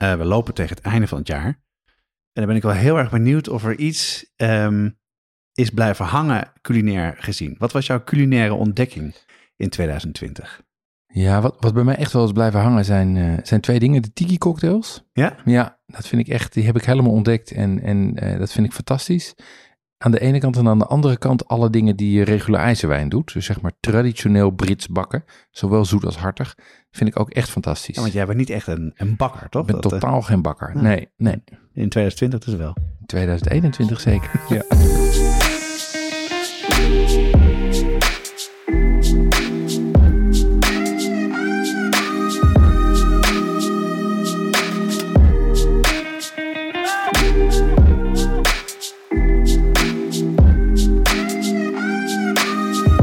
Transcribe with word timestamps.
eh, 0.00 0.14
we 0.14 0.24
lopen 0.24 0.54
tegen 0.54 0.76
het 0.76 0.84
einde 0.84 1.06
van 1.06 1.18
het 1.18 1.26
jaar. 1.26 1.46
En 2.32 2.32
dan 2.32 2.46
ben 2.46 2.56
ik 2.56 2.62
wel 2.62 2.72
heel 2.72 2.98
erg 2.98 3.10
benieuwd 3.10 3.48
of 3.48 3.64
er 3.64 3.78
iets 3.78 4.32
ehm, 4.36 4.90
is 5.54 5.70
blijven 5.70 6.04
hangen 6.04 6.52
culinair 6.60 7.14
gezien. 7.18 7.54
Wat 7.58 7.72
was 7.72 7.86
jouw 7.86 8.04
culinaire 8.04 8.54
ontdekking 8.54 9.14
in 9.56 9.68
2020? 9.68 10.62
Ja, 11.06 11.40
wat, 11.40 11.56
wat 11.58 11.74
bij 11.74 11.84
mij 11.84 11.96
echt 11.96 12.12
wel 12.12 12.24
is 12.24 12.32
blijven 12.32 12.60
hangen 12.60 12.84
zijn, 12.84 13.16
eh, 13.16 13.32
zijn 13.42 13.60
twee 13.60 13.78
dingen. 13.78 14.02
De 14.02 14.12
tiki 14.12 14.38
cocktails. 14.38 15.08
Ja? 15.12 15.36
Ja, 15.44 15.80
dat 15.86 16.06
vind 16.06 16.20
ik 16.20 16.28
echt, 16.28 16.52
die 16.52 16.64
heb 16.64 16.76
ik 16.76 16.84
helemaal 16.84 17.12
ontdekt 17.12 17.52
en, 17.52 17.82
en 17.82 18.16
eh, 18.16 18.38
dat 18.38 18.52
vind 18.52 18.66
ik 18.66 18.72
fantastisch. 18.72 19.34
Aan 20.02 20.10
de 20.10 20.20
ene 20.20 20.38
kant 20.38 20.56
en 20.56 20.68
aan 20.68 20.78
de 20.78 20.86
andere 20.86 21.18
kant 21.18 21.48
alle 21.48 21.70
dingen 21.70 21.96
die 21.96 22.22
regule 22.22 22.56
ijzerwijn 22.56 23.08
doet. 23.08 23.32
Dus 23.32 23.44
zeg 23.44 23.60
maar 23.60 23.72
traditioneel 23.80 24.50
Brits 24.50 24.88
bakken, 24.88 25.24
zowel 25.50 25.84
zoet 25.84 26.04
als 26.04 26.16
hartig, 26.16 26.56
vind 26.90 27.10
ik 27.10 27.20
ook 27.20 27.30
echt 27.30 27.50
fantastisch. 27.50 27.94
Ja, 27.94 28.00
want 28.00 28.12
jij 28.12 28.26
bent 28.26 28.38
niet 28.38 28.50
echt 28.50 28.66
een, 28.66 28.92
een 28.96 29.16
bakker, 29.16 29.48
toch? 29.48 29.60
ik 29.60 29.66
ben 29.72 29.80
Dat, 29.80 29.92
eh, 29.92 29.98
totaal 29.98 30.22
geen 30.22 30.42
bakker. 30.42 30.72
Nee, 30.74 31.08
nee. 31.16 31.42
in 31.72 31.88
2020 31.88 32.44
dus 32.44 32.54
wel. 32.54 32.76
2021 33.06 34.00
zeker. 34.00 34.30
Ja. 34.48 34.62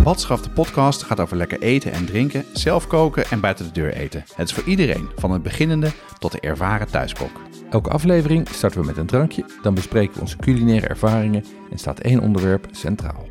Watschaf 0.08 0.42
de 0.42 0.50
podcast 0.50 1.04
gaat 1.04 1.20
over 1.20 1.38
lekker 1.38 1.62
eten 1.62 1.92
en 1.92 2.06
drinken, 2.06 2.46
zelf 2.54 2.88
koken 2.88 3.26
en 3.26 3.40
buiten 3.40 3.66
de 3.66 3.72
deur 3.72 3.94
eten. 3.94 4.24
Het 4.36 4.48
is 4.48 4.54
voor 4.54 4.64
iedereen, 4.64 5.10
van 5.16 5.32
het 5.32 5.44
beginnende 5.44 5.92
tot 6.20 6.32
de 6.32 6.40
ervaren 6.40 6.88
thuiskok. 6.88 7.42
Elke 7.70 7.90
aflevering 7.90 8.48
starten 8.50 8.80
we 8.80 8.86
met 8.86 8.98
een 8.98 9.06
drankje, 9.06 9.46
dan 9.62 9.74
bespreken 9.74 10.14
we 10.14 10.22
onze 10.22 10.38
culinaire 10.38 10.88
ervaringen 10.88 11.44
en 11.72 11.78
staat 11.78 12.00
één 12.00 12.20
onderwerp 12.20 12.68
centraal. 12.72 13.28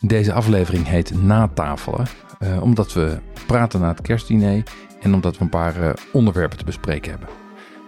Deze 0.00 0.32
aflevering 0.32 0.86
heet 0.86 1.22
Natafelen, 1.22 2.06
eh, 2.38 2.62
omdat 2.62 2.92
we 2.92 3.18
praten 3.46 3.80
na 3.80 3.88
het 3.88 4.00
kerstdiner 4.00 4.62
en 5.00 5.14
omdat 5.14 5.36
we 5.36 5.42
een 5.42 5.48
paar 5.48 5.82
eh, 5.82 5.92
onderwerpen 6.12 6.58
te 6.58 6.64
bespreken 6.64 7.10
hebben. 7.10 7.28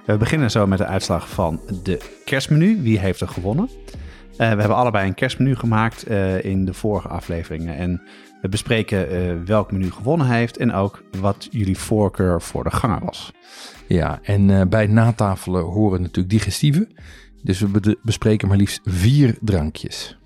We 0.06 0.16
beginnen 0.16 0.50
zo 0.50 0.66
met 0.66 0.78
de 0.78 0.86
uitslag 0.86 1.28
van 1.28 1.60
de 1.82 2.00
kerstmenu. 2.24 2.82
Wie 2.82 2.98
heeft 2.98 3.20
er 3.20 3.28
gewonnen? 3.28 3.68
Eh, 4.36 4.50
we 4.50 4.58
hebben 4.58 4.76
allebei 4.76 5.06
een 5.06 5.14
kerstmenu 5.14 5.56
gemaakt 5.56 6.02
eh, 6.02 6.44
in 6.44 6.64
de 6.64 6.74
vorige 6.74 7.08
afleveringen. 7.08 7.76
En 7.76 8.02
we 8.40 8.48
bespreken 8.48 9.10
eh, 9.10 9.34
welk 9.44 9.72
menu 9.72 9.90
gewonnen 9.90 10.26
heeft 10.26 10.56
en 10.56 10.72
ook 10.72 11.02
wat 11.20 11.48
jullie 11.50 11.78
voorkeur 11.78 12.42
voor 12.42 12.64
de 12.64 12.70
ganger 12.70 13.04
was. 13.04 13.32
Ja, 13.86 14.18
en 14.22 14.68
bij 14.68 14.86
natafelen 14.86 15.62
horen 15.62 16.00
natuurlijk 16.00 16.30
digestive. 16.30 16.88
Dus 17.42 17.60
we 17.60 17.98
bespreken 18.02 18.48
maar 18.48 18.56
liefst 18.56 18.80
vier 18.84 19.36
drankjes. 19.40 20.18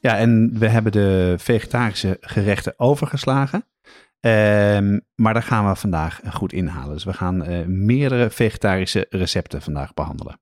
Ja, 0.00 0.18
en 0.18 0.58
we 0.58 0.68
hebben 0.68 0.92
de 0.92 1.34
vegetarische 1.38 2.16
gerechten 2.20 2.74
overgeslagen. 2.76 3.64
Ehm, 4.20 4.98
maar 5.14 5.32
daar 5.32 5.42
gaan 5.42 5.68
we 5.68 5.76
vandaag 5.76 6.20
goed 6.30 6.52
inhalen. 6.52 6.94
Dus 6.94 7.04
we 7.04 7.12
gaan 7.12 7.44
meerdere 7.84 8.30
vegetarische 8.30 9.06
recepten 9.10 9.62
vandaag 9.62 9.94
behandelen. 9.94 10.40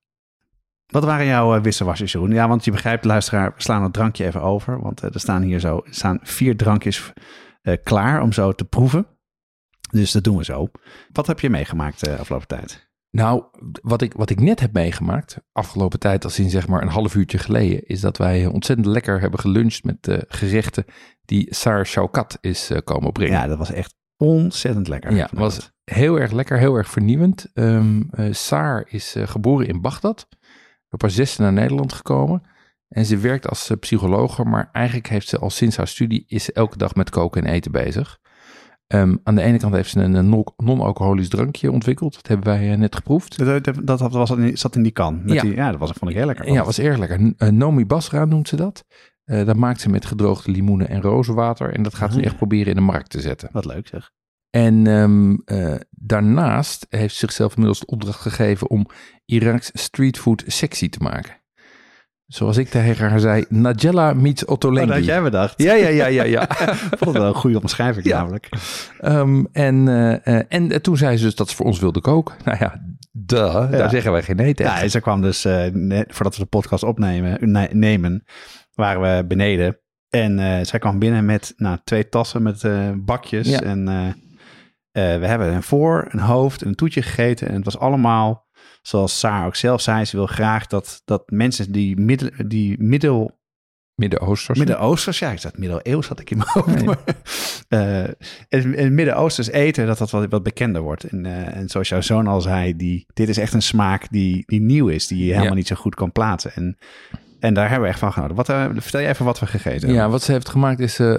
Wat 0.87 1.03
waren 1.03 1.25
jouw 1.25 1.55
uh, 1.55 1.61
wisselwasjes, 1.61 2.11
Jeroen? 2.11 2.31
Ja, 2.31 2.47
want 2.47 2.65
je 2.65 2.71
begrijpt, 2.71 3.05
luisteraar, 3.05 3.53
we 3.55 3.61
slaan 3.61 3.83
het 3.83 3.93
drankje 3.93 4.25
even 4.25 4.41
over. 4.41 4.81
Want 4.81 5.03
eh, 5.03 5.13
er 5.13 5.19
staan 5.19 5.41
hier 5.41 5.59
zo 5.59 5.81
er 5.85 5.93
staan 5.93 6.19
vier 6.21 6.57
drankjes 6.57 7.13
eh, 7.61 7.77
klaar 7.83 8.21
om 8.21 8.31
zo 8.31 8.51
te 8.51 8.65
proeven. 8.65 9.07
Dus 9.91 10.11
dat 10.11 10.23
doen 10.23 10.37
we 10.37 10.43
zo. 10.43 10.67
Wat 11.11 11.27
heb 11.27 11.39
je 11.39 11.49
meegemaakt 11.49 12.07
uh, 12.07 12.19
afgelopen 12.19 12.47
tijd? 12.47 12.89
Nou, 13.09 13.43
wat 13.81 14.01
ik, 14.01 14.13
wat 14.13 14.29
ik 14.29 14.39
net 14.39 14.59
heb 14.59 14.73
meegemaakt, 14.73 15.37
afgelopen 15.51 15.99
tijd, 15.99 16.23
als 16.23 16.39
in 16.39 16.49
zeg 16.49 16.67
maar 16.67 16.81
een 16.81 16.87
half 16.87 17.15
uurtje 17.15 17.37
geleden, 17.37 17.85
is 17.85 18.01
dat 18.01 18.17
wij 18.17 18.45
ontzettend 18.45 18.87
lekker 18.87 19.19
hebben 19.19 19.39
geluncht 19.39 19.83
met 19.83 20.03
de 20.03 20.25
gerechten 20.27 20.85
die 21.25 21.55
Saar 21.55 21.85
Shaukat 21.85 22.37
is 22.41 22.71
komen 22.83 23.11
brengen. 23.11 23.33
Ja, 23.33 23.47
dat 23.47 23.57
was 23.57 23.71
echt 23.71 23.95
ontzettend 24.17 24.87
lekker. 24.87 25.13
Ja, 25.13 25.29
was 25.31 25.71
heel 25.83 26.19
erg 26.19 26.31
lekker, 26.31 26.57
heel 26.57 26.75
erg 26.75 26.89
vernieuwend. 26.89 27.51
Um, 27.53 28.09
uh, 28.19 28.33
Saar 28.33 28.87
is 28.89 29.15
uh, 29.15 29.27
geboren 29.27 29.67
in 29.67 29.81
Bagdad, 29.81 30.27
op 30.89 31.01
haar 31.01 31.11
zesde 31.11 31.43
naar 31.43 31.53
Nederland 31.53 31.93
gekomen. 31.93 32.41
En 32.87 33.05
ze 33.05 33.17
werkt 33.17 33.49
als 33.49 33.69
uh, 33.69 33.77
psychologe, 33.77 34.43
maar 34.43 34.69
eigenlijk 34.71 35.07
heeft 35.07 35.27
ze 35.27 35.39
al 35.39 35.49
sinds 35.49 35.77
haar 35.77 35.87
studie 35.87 36.23
is 36.27 36.43
ze 36.43 36.53
elke 36.53 36.77
dag 36.77 36.95
met 36.95 37.09
koken 37.09 37.43
en 37.43 37.53
eten 37.53 37.71
bezig. 37.71 38.19
Um, 38.93 39.19
aan 39.23 39.35
de 39.35 39.41
ene 39.41 39.57
kant 39.57 39.73
heeft 39.73 39.89
ze 39.89 39.99
een 39.99 40.45
non-alcoholisch 40.57 41.29
drankje 41.29 41.71
ontwikkeld. 41.71 42.13
Dat 42.15 42.27
hebben 42.27 42.47
wij 42.47 42.71
uh, 42.71 42.77
net 42.77 42.95
geproefd. 42.95 43.37
Dat, 43.37 43.63
dat, 43.63 43.85
dat 43.85 44.11
was 44.11 44.33
zat 44.53 44.75
in 44.75 44.83
die 44.83 44.91
kan. 44.91 45.21
Met 45.23 45.33
Ja. 45.33 45.41
Die, 45.41 45.55
ja, 45.55 45.71
dat 45.71 45.79
was, 45.79 45.91
vond 45.91 46.11
ik 46.11 46.17
heel 46.17 46.25
lekker. 46.25 46.47
Ja, 46.47 46.55
dat 46.55 46.65
was 46.65 46.79
erg 46.79 46.97
lekker. 46.97 47.19
Uh, 47.19 47.49
Nomi 47.49 47.85
Basra 47.85 48.25
noemt 48.25 48.47
ze 48.47 48.55
dat. 48.55 48.85
Uh, 49.25 49.45
dat 49.45 49.55
maakt 49.55 49.81
ze 49.81 49.89
met 49.89 50.05
gedroogde 50.05 50.51
limoenen 50.51 50.89
en 50.89 51.01
rozenwater. 51.01 51.73
En 51.73 51.83
dat 51.83 51.95
gaat 51.95 52.13
ze 52.13 52.19
Ah, 52.19 52.25
echt 52.25 52.37
proberen 52.37 52.67
in 52.67 52.75
de 52.75 52.81
markt 52.81 53.09
te 53.09 53.21
zetten. 53.21 53.49
Wat 53.51 53.65
leuk 53.65 53.87
zeg. 53.87 54.11
En 54.49 54.87
um, 54.87 55.41
uh, 55.45 55.75
daarnaast 55.89 56.85
heeft 56.89 57.13
ze 57.13 57.19
zichzelf 57.19 57.51
inmiddels 57.51 57.79
de 57.79 57.85
opdracht 57.85 58.21
gegeven 58.21 58.69
om 58.69 58.87
Iraks 59.25 59.69
streetfood 59.73 60.43
sexy 60.47 60.89
te 60.89 60.99
maken. 60.99 61.35
Zoals 62.27 62.57
ik 62.57 62.69
tegen 62.69 63.09
haar 63.09 63.19
zei, 63.19 63.45
Nigella 63.49 64.13
meets 64.13 64.45
Ottolenghi. 64.45 64.89
Oh, 64.89 64.95
dat 64.95 65.05
had 65.05 65.07
jij 65.07 65.21
bedacht. 65.21 65.61
Ja, 65.61 65.73
ja, 65.73 65.87
ja, 65.87 66.05
ja. 66.05 66.23
ja. 66.23 66.47
vond 66.99 66.99
het 66.99 67.11
wel 67.11 67.27
een 67.27 67.33
goede 67.33 67.61
omschrijving 67.61 68.05
Ja. 68.05 68.17
namelijk. 68.17 68.49
um, 69.01 69.47
en, 69.51 69.87
uh, 69.87 70.53
en 70.53 70.81
toen 70.81 70.97
zei 70.97 71.17
ze 71.17 71.23
dus 71.23 71.35
dat 71.35 71.49
ze 71.49 71.55
voor 71.55 71.65
ons 71.65 71.79
wilde 71.79 72.01
koken. 72.01 72.35
Nou 72.45 72.57
ja, 72.59 72.81
duh, 73.11 73.53
ja. 73.53 73.67
daar 73.67 73.89
zeggen 73.89 74.11
wij 74.11 74.23
geen 74.23 74.35
nee 74.35 74.53
tegen. 74.53 74.81
Ja, 74.81 74.87
ze 74.87 74.99
kwam 74.99 75.21
dus, 75.21 75.45
uh, 75.45 75.65
net, 75.71 76.05
voordat 76.09 76.35
we 76.35 76.41
de 76.41 76.49
podcast 76.49 76.83
opnemen, 76.83 77.51
ne 77.51 77.67
nemen, 77.71 78.23
waren 78.73 79.01
we 79.01 79.25
beneden. 79.27 79.79
En 80.09 80.39
uh, 80.39 80.59
zij 80.61 80.79
kwam 80.79 80.99
binnen 80.99 81.25
met 81.25 81.53
nou, 81.57 81.77
twee 81.83 82.09
tassen 82.09 82.43
met 82.43 82.63
bakjes. 83.05 83.47
Ja. 83.47 83.61
En 83.61 83.87
we 85.01 85.27
hebben 85.27 85.53
een 85.53 85.63
voor, 85.63 86.07
een 86.09 86.19
hoofd, 86.19 86.61
een 86.61 86.75
toetje 86.75 87.01
gegeten. 87.01 87.47
En 87.47 87.55
het 87.55 87.65
was 87.65 87.77
allemaal, 87.77 88.47
zoals 88.81 89.19
Saar 89.19 89.45
ook 89.45 89.55
zelf 89.55 89.81
zei, 89.81 90.05
ze 90.05 90.15
wil 90.15 90.25
graag 90.25 90.67
dat, 90.67 91.01
dat 91.05 91.23
mensen 91.25 91.71
die, 91.71 91.99
middel, 91.99 92.29
die 92.47 92.75
middel... 92.79 93.35
Midden-Oosters. 93.95 94.57
Midden-Oosters, 94.57 95.19
ja, 95.19 95.31
ik 95.31 95.39
zat 95.39 95.57
middeleeuws 95.57 96.07
had 96.07 96.19
ik 96.19 96.29
in 96.29 96.37
mijn 96.37 96.49
hoofd. 96.49 96.85
Nee. 97.69 98.03
uh, 98.03 98.09
in, 98.49 98.75
in 98.75 98.95
Midden-Oosters 98.95 99.47
eten, 99.51 99.85
dat 99.85 99.97
dat 99.97 100.11
wat, 100.11 100.29
wat 100.29 100.43
bekender 100.43 100.81
wordt. 100.81 101.03
En, 101.03 101.25
uh, 101.25 101.55
en 101.55 101.69
zoals 101.69 101.89
jouw 101.89 102.01
zoon 102.01 102.27
al 102.27 102.41
zei, 102.41 102.75
die, 102.75 103.05
dit 103.13 103.29
is 103.29 103.37
echt 103.37 103.53
een 103.53 103.61
smaak 103.61 104.07
die, 104.09 104.43
die 104.45 104.61
nieuw 104.61 104.87
is, 104.87 105.07
die 105.07 105.17
je 105.17 105.23
helemaal 105.23 105.47
ja. 105.47 105.53
niet 105.53 105.67
zo 105.67 105.75
goed 105.75 105.95
kan 105.95 106.11
plaatsen. 106.11 106.51
En 106.53 106.77
en 107.39 107.53
daar 107.53 107.69
hebben 107.69 107.87
we 107.87 107.93
echt 107.93 107.99
van 107.99 108.13
genoten. 108.13 108.35
Wat, 108.35 108.49
uh, 108.49 108.65
vertel 108.73 109.01
je 109.01 109.07
even 109.07 109.25
wat 109.25 109.39
we 109.39 109.45
gegeten 109.45 109.79
hebben. 109.79 109.97
Ja, 109.97 110.09
wat 110.09 110.21
ze 110.21 110.31
heeft 110.31 110.49
gemaakt 110.49 110.79
is 110.79 110.99
uh, 110.99 111.15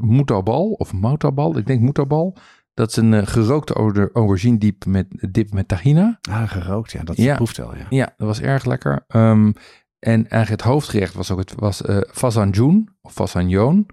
moetabal 0.00 0.70
of 0.70 0.92
moutabal. 0.92 1.56
Ik 1.58 1.66
denk 1.66 1.80
moetabal. 1.80 2.36
Dat 2.80 2.88
is 2.90 2.96
een 2.96 3.26
gerookte 3.26 4.10
aubergine 4.12 4.58
dip 4.58 4.84
met, 4.84 5.06
dip 5.30 5.52
met 5.52 5.68
tahina. 5.68 6.18
Ah, 6.30 6.50
gerookt, 6.50 6.92
ja. 6.92 7.02
Dat 7.02 7.16
ja. 7.16 7.34
proeft 7.34 7.56
wel, 7.56 7.76
ja. 7.76 7.86
Ja, 7.90 8.14
dat 8.16 8.26
was 8.26 8.40
erg 8.40 8.64
lekker. 8.64 9.04
Um, 9.08 9.54
en 9.98 10.28
eigenlijk 10.28 10.48
het 10.48 10.72
hoofdgerecht 10.72 11.14
was 11.14 11.30
ook 11.30 11.38
het 11.38 11.54
was 11.56 11.82
uh, 11.82 12.00
fazanjoen 12.12 12.88
of 13.02 13.12
fazanjoon. 13.12 13.86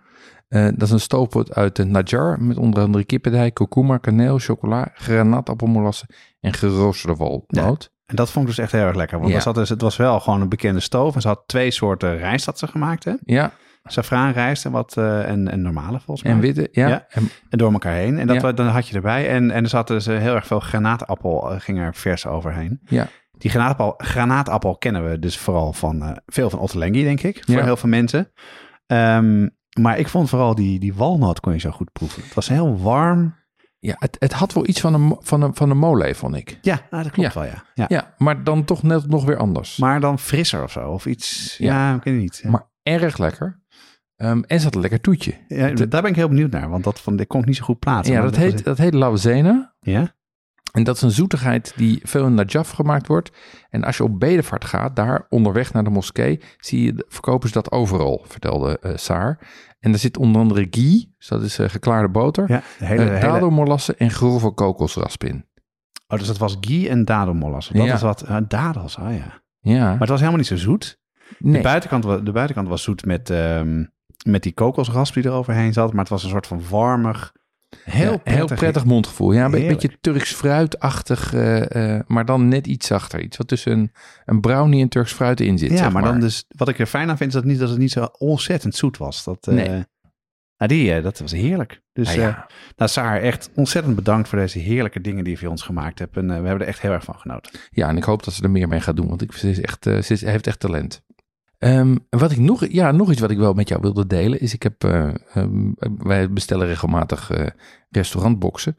dat 0.50 0.82
is 0.82 0.92
een 0.92 1.00
stoofpot 1.00 1.56
uit 1.56 1.76
de 1.76 1.84
Najar 1.84 2.42
met 2.42 2.58
onder 2.58 2.84
andere 2.84 3.04
kippendij, 3.04 3.52
kurkuma, 3.52 3.98
kaneel, 3.98 4.40
chocola, 4.40 4.92
granaatappelmolassen 4.94 6.08
en 6.40 6.54
geroosterde 6.54 7.16
walnoot. 7.16 7.84
Ja. 7.84 7.96
En 8.06 8.16
dat 8.16 8.32
vond 8.32 8.50
ik 8.50 8.56
dus 8.56 8.64
echt 8.64 8.72
heel 8.72 8.86
erg 8.86 8.96
lekker. 8.96 9.20
Want 9.20 9.32
ja. 9.32 9.40
zat 9.40 9.56
dus, 9.56 9.70
het 9.70 9.82
was 9.82 9.96
wel 9.96 10.20
gewoon 10.20 10.42
een 10.42 10.50
bekende 10.50 10.80
stoof. 10.80 11.16
En 11.16 11.22
ze 11.22 11.28
had 11.28 11.44
twee 11.46 11.72
soorten 11.72 12.18
rijst 12.18 12.46
dat 12.46 12.60
ze 12.60 12.68
gemaakt, 12.68 13.04
hè? 13.04 13.14
Ja. 13.24 13.52
Safraanrijst 13.88 14.66
en 14.66 14.72
wat 14.72 14.96
uh, 14.98 15.30
en, 15.30 15.48
en 15.48 15.62
normale 15.62 16.00
volgens 16.00 16.24
mij. 16.24 16.32
En 16.32 16.40
witte, 16.40 16.68
ja. 16.72 16.88
ja. 16.88 17.06
En, 17.10 17.30
en, 17.50 17.58
door 17.58 17.72
elkaar 17.72 17.94
heen. 17.94 18.20
En 18.20 18.28
dat 18.28 18.42
ja. 18.42 18.52
dan 18.52 18.68
had 18.68 18.88
je 18.88 18.96
erbij. 18.96 19.30
En, 19.30 19.52
en 19.52 19.64
er 19.64 19.70
zat 19.70 19.88
dus 19.88 20.06
heel 20.06 20.36
erg 20.36 20.48
veel 20.48 20.60
granaatappel 20.60 21.54
uh, 21.54 21.60
ging 21.60 21.80
er 21.80 21.96
vers 21.96 22.26
overheen. 22.26 22.80
Ja. 22.86 23.08
Die 23.32 23.50
granaatappel, 23.52 23.94
granaatappel 23.98 24.78
kennen 24.78 25.10
we 25.10 25.20
dus 25.20 25.38
vooral 25.38 25.74
van 25.74 26.04
uh, 26.04 26.12
veel 26.26 26.50
van 26.50 26.60
Ottolenghi, 26.60 27.04
denk 27.04 27.22
ik. 27.22 27.44
Voor 27.46 27.62
heel 27.62 27.78
veel 27.78 27.90
mensen. 27.90 28.32
Um, 28.88 29.56
maar 29.80 29.98
ik 29.98 30.08
vond 30.08 30.30
vooral 30.30 30.56
die, 30.56 30.80
die 30.80 30.94
walnoot 30.94 31.40
kon 31.40 31.54
je 31.54 31.60
zo 31.60 31.72
goed 31.72 31.92
proeven. 31.92 32.24
Het 32.24 32.34
was 32.34 32.48
heel 32.48 32.78
warm. 32.78 33.36
Ja, 33.80 33.96
het, 34.00 34.16
het 34.20 34.34
had 34.34 34.54
wel 34.54 34.68
iets 34.68 34.80
van 34.80 34.94
een, 34.94 35.18
van 35.20 35.42
een, 35.42 35.56
van 35.56 35.70
een 35.70 35.78
mole, 35.78 36.16
vond 36.16 36.36
ik. 36.36 36.58
Ja, 36.62 36.80
nou, 36.90 37.04
dat 37.04 37.12
klopt 37.12 37.34
Ja. 37.34 37.40
wel, 37.40 37.50
ja. 37.50 37.64
ja. 37.74 37.86
Ja, 37.88 38.14
maar 38.18 38.44
dan 38.44 38.64
toch 38.64 38.84
net 38.84 39.08
nog 39.08 39.26
weer 39.26 39.38
anders. 39.38 39.78
Maar 39.78 40.00
dan 40.00 40.20
frisser 40.20 40.64
of 40.64 40.72
zo, 40.72 40.90
of 40.90 41.06
iets. 41.06 41.56
Ja. 41.58 41.74
Ja, 41.74 41.96
ik 41.96 42.04
weet 42.04 42.14
het 42.14 42.24
niet. 42.24 42.52
Maar 42.52 42.70
erg 42.84 43.18
lekker. 43.18 43.62
Ehm, 44.18 44.42
en 44.48 44.58
ze 44.60 44.66
had 44.66 44.76
een 44.76 44.82
lekker 44.82 45.02
toetje. 45.02 45.34
Ja, 45.48 45.72
daar 45.74 46.02
ben 46.02 46.10
ik 46.12 46.16
heel 46.16 46.28
benieuwd 46.28 46.52
naar, 46.52 46.70
want 46.70 46.84
dat, 46.84 47.02
van, 47.02 47.16
dat 47.16 47.28
kon 47.28 47.40
ik 47.40 47.46
niet 47.46 47.56
zo 47.56 47.64
goed 47.64 47.80
plaatsen. 47.80 48.16
Ja, 48.16 48.22
dat 48.22 48.36
heet, 48.36 48.64
dat 48.64 48.78
heet 48.78 48.94
Lauwezena. 48.94 49.74
Ja? 49.80 50.16
En 50.72 50.84
dat 50.84 50.96
is 50.96 51.02
een 51.02 51.12
zoetigheid 51.12 51.74
die 51.76 52.00
veel 52.04 52.26
in 52.26 52.34
Najaf 52.34 52.70
gemaakt 52.70 53.08
wordt. 53.08 53.32
En 53.70 53.84
als 53.84 53.98
je 53.98 54.04
op 54.04 54.20
bedevaart 54.20 54.66
gaat, 54.66 54.96
daar 54.96 55.26
onderweg 55.30 55.74
naar 55.74 55.84
de 55.84 55.90
moskee, 55.90 56.40
zie 56.58 56.84
je, 56.84 57.06
verkopen 57.08 57.48
ze 57.48 57.54
dat 57.54 57.72
overal, 57.72 58.24
vertelde 58.28 58.80
eh 58.82 58.92
Saar. 58.96 59.40
En 59.80 59.94
er 59.94 60.00
zit 60.00 60.18
onder 60.18 60.42
andere 60.42 60.68
ghee, 60.70 61.14
dus 61.18 61.28
dat 61.28 61.44
is 61.44 61.60
eh, 61.60 61.70
geklaarde 61.70 62.10
boter, 62.10 62.46
Ja, 62.52 62.62
hele, 62.78 63.02
hele... 63.02 63.20
dadelmolassen 63.20 63.98
en 63.98 64.12
grove 64.12 64.52
kokosrasp 64.52 65.24
in. 65.24 65.46
Oh, 66.08 66.18
dus 66.18 66.28
dat 66.28 66.38
was 66.38 66.58
ghee 66.62 66.90
en 66.90 67.06
dadelmollas. 67.06 67.68
Dat 67.70 67.86
Ja. 67.86 67.94
is 67.94 68.02
wat, 68.02 68.24
uh, 68.30 68.38
dadels, 68.48 68.98
oh 68.98 69.14
ja. 69.16 69.42
Ja, 69.60 69.84
Maar 69.90 70.00
het 70.00 70.10
was 70.10 70.20
helemaal 70.20 70.40
niet 70.40 70.48
zo 70.48 70.56
zoet. 70.58 71.00
nee. 71.40 71.54
De, 71.54 71.62
buitenkant, 71.62 72.26
de 72.26 72.32
buitenkant 72.32 72.68
was 72.68 72.84
zoet 72.84 73.06
met, 73.06 73.30
ehm, 73.30 73.84
met 74.26 74.44
die 74.44 74.54
kokosrasp 74.54 75.14
die 75.14 75.24
er 75.24 75.32
overheen 75.32 75.74
zat. 75.74 75.92
Maar 75.92 76.00
het 76.02 76.10
was 76.10 76.24
een 76.24 76.30
soort 76.30 76.48
van 76.48 76.62
warmig, 76.70 77.34
heel 77.84 78.12
Ja, 78.12 78.18
prettig. 78.18 78.34
heel 78.48 78.58
prettig 78.58 78.86
mondgevoel. 78.86 79.32
Ja, 79.32 79.46
een 79.46 79.52
beetje 79.52 79.98
Turks 80.02 80.34
fruitachtig, 80.34 81.34
eh, 81.34 82.00
maar 82.08 82.26
dan 82.26 82.48
net 82.48 82.68
iets 82.68 82.88
zachter. 82.88 83.22
Iets 83.22 83.38
wat 83.38 83.48
tussen 83.48 83.72
een, 83.72 83.92
een 84.26 84.42
brownie 84.42 84.82
en 84.82 84.90
Turks 84.90 85.14
fruit 85.14 85.40
in 85.42 85.58
zit. 85.58 85.72
Ja, 85.72 85.78
zeg 85.78 85.92
maar, 85.92 86.04
dan 86.04 86.20
dus, 86.20 86.46
wat 86.48 86.68
ik 86.70 86.80
er 86.80 86.86
fijn 86.86 87.10
aan 87.10 87.18
vind, 87.18 87.30
is 87.30 87.36
dat, 87.36 87.46
niet, 87.46 87.60
dat 87.60 87.70
het 87.70 87.78
niet 87.78 87.92
zo 87.92 88.04
ontzettend 88.18 88.76
zoet 88.76 88.98
was. 88.98 89.24
Dat, 89.24 89.48
eh, 89.48 89.54
Nee. 89.54 89.68
nou, 89.68 89.86
die, 90.68 91.02
dat 91.02 91.20
was 91.20 91.32
heerlijk. 91.32 91.82
Dus 91.94 92.14
Ja, 92.14 92.22
ja, 92.22 92.48
nou, 92.76 92.90
Saar, 92.92 93.22
echt 93.22 93.50
ontzettend 93.56 93.96
bedankt 93.96 94.28
voor 94.30 94.38
deze 94.40 94.60
heerlijke 94.60 95.02
dingen 95.02 95.24
die 95.24 95.34
je 95.34 95.40
voor 95.40 95.50
ons 95.50 95.62
gemaakt 95.62 96.00
hebt. 96.00 96.18
En 96.18 96.28
we 96.28 96.34
hebben 96.34 96.60
er 96.60 96.68
echt 96.68 96.82
heel 96.82 96.92
erg 96.92 97.04
van 97.04 97.16
genoten. 97.20 97.60
Ja, 97.70 97.88
en 97.90 97.98
ik 97.98 98.04
hoop 98.04 98.24
dat 98.24 98.34
ze 98.34 98.44
er 98.44 98.50
meer 98.52 98.68
mee 98.68 98.82
gaat 98.82 98.96
doen, 98.96 99.08
want 99.08 99.22
ik, 99.22 99.32
ze, 99.32 99.50
is 99.50 99.62
echt, 99.62 99.84
ze 99.84 100.14
is- 100.14 100.22
heeft 100.22 100.48
echt 100.48 100.60
talent. 100.60 101.02
Ehm, 101.58 101.96
wat 102.10 102.32
ik 102.32 102.38
nog, 102.38 102.66
ja, 102.70 102.92
nog 102.92 103.12
iets 103.12 103.22
wat 103.22 103.32
ik 103.32 103.38
wel 103.38 103.54
met 103.54 103.70
jou 103.70 103.82
wilde 103.82 104.08
delen 104.08 104.40
is, 104.40 104.54
ik 104.54 104.64
heb, 104.64 104.84
eh, 104.84 105.14
ehm, 105.34 105.72
wij 105.98 106.32
bestellen 106.32 106.68
regelmatig 106.68 107.30
eh, 107.30 107.48
restaurantboxen. 107.90 108.76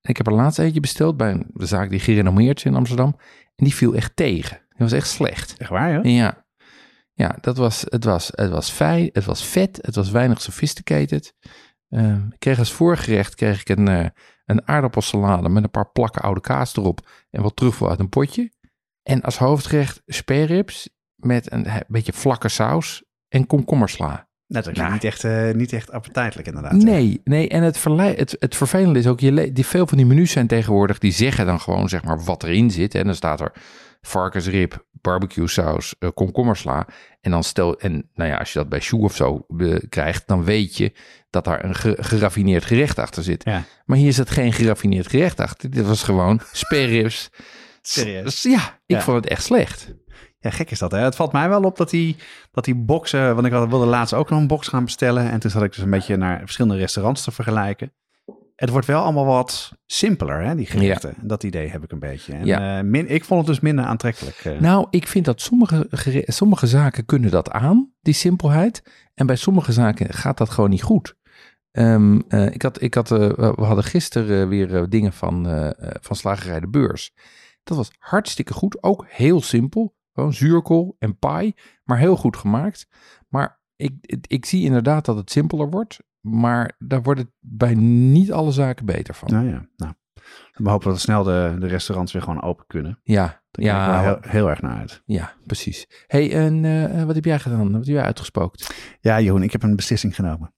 En 0.00 0.10
ik 0.10 0.16
heb 0.16 0.26
er 0.26 0.32
laatst 0.32 0.58
eentje 0.58 0.80
besteld 0.80 1.16
bij 1.16 1.30
een 1.30 1.46
zaak 1.54 1.90
die 1.90 2.00
gerenommeerd 2.00 2.58
is 2.58 2.64
in 2.64 2.74
Amsterdam. 2.74 3.16
En 3.54 3.64
die 3.64 3.74
viel 3.74 3.94
echt 3.94 4.16
tegen. 4.16 4.56
Die 4.56 4.78
was 4.78 4.92
echt 4.92 5.08
slecht. 5.08 5.56
Echt 5.56 5.70
waar, 5.70 5.92
joh? 5.92 6.04
Ja, 6.04 6.46
ja 7.12 7.36
dat 7.40 7.56
was, 7.56 7.84
het, 7.88 8.04
was, 8.04 8.30
het 8.34 8.50
was 8.50 8.70
fijn, 8.70 9.10
het 9.12 9.24
was 9.24 9.44
vet, 9.44 9.78
het 9.82 9.94
was 9.94 10.10
weinig 10.10 10.40
sophisticated. 10.40 11.34
Ehm, 11.88 12.26
ik 12.26 12.38
kreeg 12.38 12.58
als 12.58 12.72
voorgerecht 12.72 13.34
kreeg 13.34 13.60
ik 13.60 13.68
een, 13.68 13.88
eh, 13.88 14.06
een 14.44 14.68
aardappelsalade 14.68 15.48
met 15.48 15.62
een 15.62 15.70
paar 15.70 15.90
plakken 15.90 16.22
oude 16.22 16.40
kaas 16.40 16.76
erop 16.76 17.08
en 17.30 17.42
wat 17.42 17.56
truffel 17.56 17.88
uit 17.88 17.98
een 17.98 18.08
potje. 18.08 18.52
En 19.02 19.22
als 19.22 19.38
hoofdgerecht 19.38 20.02
spareribs 20.06 20.88
met 21.18 21.52
een 21.52 21.66
beetje 21.88 22.12
vlakke 22.12 22.48
saus 22.48 23.02
en 23.28 23.46
komkommersla. 23.46 24.26
Net 24.46 24.64
dat 24.64 24.74
Nou. 24.76 24.92
niet, 24.92 25.04
echt, 25.04 25.24
eh, 25.24 25.50
niet 25.50 25.72
echt 25.72 25.90
appetijtelijk 25.92 26.48
inderdaad. 26.48 26.72
Nee, 26.72 27.20
nee, 27.24 27.48
en 27.48 27.62
het, 27.62 27.78
verlei, 27.78 28.14
het, 28.16 28.36
het 28.38 28.56
vervelende 28.56 28.98
is 28.98 29.06
ook, 29.06 29.20
je 29.20 29.52
die, 29.52 29.66
veel 29.66 29.86
van 29.86 29.96
die 29.96 30.06
menus 30.06 30.30
zijn 30.32 30.46
tegenwoordig, 30.46 30.98
die 30.98 31.12
zeggen 31.12 31.46
dan 31.46 31.60
gewoon 31.60 31.88
zeg 31.88 32.04
maar 32.04 32.24
wat 32.24 32.42
erin 32.42 32.70
zit. 32.70 32.94
En 32.94 33.04
dan 33.04 33.14
staat 33.14 33.40
er 33.40 33.52
varkensrib, 34.00 34.86
barbecue 34.90 35.48
saus, 35.48 35.94
eh, 35.98 36.08
komkommersla. 36.14 36.86
En 37.20 37.30
dan 37.30 37.44
stel, 37.44 37.78
en 37.80 38.10
nou 38.14 38.30
ja, 38.30 38.36
als 38.36 38.52
je 38.52 38.58
dat 38.58 38.68
bij 38.68 38.80
Sjoe 38.80 39.02
of 39.04 39.16
zo 39.16 39.46
eh, 39.58 39.76
krijgt, 39.88 40.26
dan 40.26 40.44
weet 40.44 40.76
je 40.76 40.92
dat 41.30 41.44
daar 41.44 41.64
een 41.64 41.74
ge- 41.74 41.96
geraffineerd 42.00 42.64
gerecht 42.64 42.98
achter 42.98 43.22
zit. 43.22 43.44
Ja. 43.44 43.62
Maar 43.84 43.96
hier 43.98 44.12
zit 44.12 44.30
geen 44.30 44.52
geraffineerd 44.52 45.06
gerecht 45.08 45.40
achter. 45.40 45.70
Dit 45.70 45.86
was 45.86 46.02
gewoon 46.02 46.40
spareribs. 46.52 47.30
Serieus? 47.82 48.42
Ja, 48.42 48.78
ik 48.86 48.96
Ja. 48.96 49.00
vond 49.02 49.16
het 49.16 49.26
echt 49.26 49.42
slecht. 49.44 49.92
Ja, 50.40 50.50
gek 50.50 50.70
is 50.70 50.78
dat. 50.78 50.90
Hè? 50.90 50.98
Het 50.98 51.16
valt 51.16 51.32
mij 51.32 51.48
wel 51.48 51.62
op 51.62 51.76
dat 51.76 51.90
die, 51.90 52.16
dat 52.52 52.64
die 52.64 52.74
boxen... 52.74 53.34
Want 53.34 53.46
ik 53.46 53.52
had- 53.52 53.68
wilde 53.68 53.86
laatst 53.86 54.14
ook 54.14 54.30
nog 54.30 54.38
een 54.40 54.46
box 54.46 54.68
gaan 54.68 54.84
bestellen. 54.84 55.30
En 55.30 55.40
toen 55.40 55.50
zat 55.50 55.62
ik 55.62 55.72
dus 55.74 55.82
een 55.84 55.90
beetje 55.90 56.16
naar 56.16 56.38
verschillende 56.38 56.76
restaurants 56.76 57.24
te 57.24 57.30
vergelijken. 57.30 57.92
Het 58.56 58.70
wordt 58.70 58.86
wel 58.86 59.02
allemaal 59.02 59.24
wat 59.24 59.72
simpeler, 59.86 60.40
hè, 60.44 60.54
die 60.54 60.66
gerechten. 60.66 61.14
Dat 61.22 61.42
idee 61.42 61.68
heb 61.68 61.84
ik 61.84 61.92
een 61.92 61.98
beetje. 61.98 62.32
En, 62.32 62.44
Ja. 62.46 62.78
eh, 62.78 62.84
min, 62.84 63.08
ik 63.08 63.24
vond 63.24 63.40
het 63.40 63.48
dus 63.48 63.60
minder 63.60 63.84
aantrekkelijk. 63.84 64.36
eh. 64.44 64.60
Nou, 64.60 64.86
ik 64.90 65.06
vind 65.08 65.24
dat 65.24 65.40
sommige, 65.40 65.86
sommige 66.26 66.66
zaken 66.66 67.04
kunnen 67.04 67.30
dat 67.30 67.50
aan, 67.50 67.92
die 68.00 68.14
simpelheid. 68.14 68.82
En 69.14 69.26
bij 69.26 69.36
sommige 69.36 69.72
zaken 69.72 70.14
gaat 70.14 70.38
dat 70.38 70.50
gewoon 70.50 70.70
niet 70.70 70.82
goed. 70.82 71.14
Ehm, 71.70 72.20
eh, 72.28 72.46
ik 72.46 72.62
had, 72.62 72.82
ik 72.82 72.94
had, 72.94 73.08
we 73.08 73.54
hadden 73.56 73.84
gisteren 73.84 74.48
weer 74.48 74.88
dingen 74.88 75.12
van, 75.12 75.44
van 76.00 76.16
Slagerij 76.16 76.60
de 76.60 76.68
Beurs. 76.68 77.12
Dat 77.64 77.76
was 77.76 77.90
hartstikke 77.98 78.52
goed. 78.52 78.82
Ook 78.82 79.04
heel 79.08 79.40
simpel. 79.42 79.96
Gewoon 80.18 80.32
zuurkool 80.34 80.96
en 80.98 81.18
paai. 81.18 81.54
Maar 81.84 81.98
heel 81.98 82.16
goed 82.16 82.36
gemaakt. 82.36 82.88
Maar 83.28 83.60
ik, 83.76 83.92
ik, 84.00 84.26
ik 84.26 84.46
zie 84.46 84.64
inderdaad 84.64 85.04
dat 85.04 85.16
het 85.16 85.30
simpeler 85.30 85.70
wordt. 85.70 85.98
Maar 86.20 86.74
daar 86.78 87.02
wordt 87.02 87.20
het 87.20 87.30
bij 87.40 87.74
niet 87.74 88.32
alle 88.32 88.50
zaken 88.50 88.86
beter 88.86 89.14
van. 89.14 89.32
Nou 89.32 89.48
ja, 89.48 89.68
nou. 89.76 89.92
We 90.52 90.70
hopen 90.70 90.88
dat 90.88 91.00
snel 91.00 91.22
de, 91.22 91.56
de 91.58 91.66
restaurants 91.66 92.12
weer 92.12 92.22
gewoon 92.22 92.42
open 92.42 92.66
kunnen. 92.66 93.00
Ja, 93.02 93.24
Daar 93.50 93.64
ik 93.64 93.70
ja, 93.70 94.02
heel, 94.02 94.18
heel 94.20 94.48
erg 94.48 94.60
naar 94.60 94.78
uit. 94.78 95.02
ja, 95.04 95.32
precies. 95.46 95.86
hey, 96.06 96.32
en 96.32 96.64
eh, 96.64 97.04
wat 97.04 97.14
heb 97.14 97.24
jij 97.24 97.38
gedaan? 97.38 97.72
Wat 97.72 97.86
heb 97.86 97.94
jij 97.94 98.02
uitgespookt? 98.02 98.74
Ja, 99.00 99.20
Jeroen, 99.20 99.42
ik 99.42 99.52
heb 99.52 99.62
een 99.62 99.76
beslissing 99.76 100.14
genomen. 100.14 100.54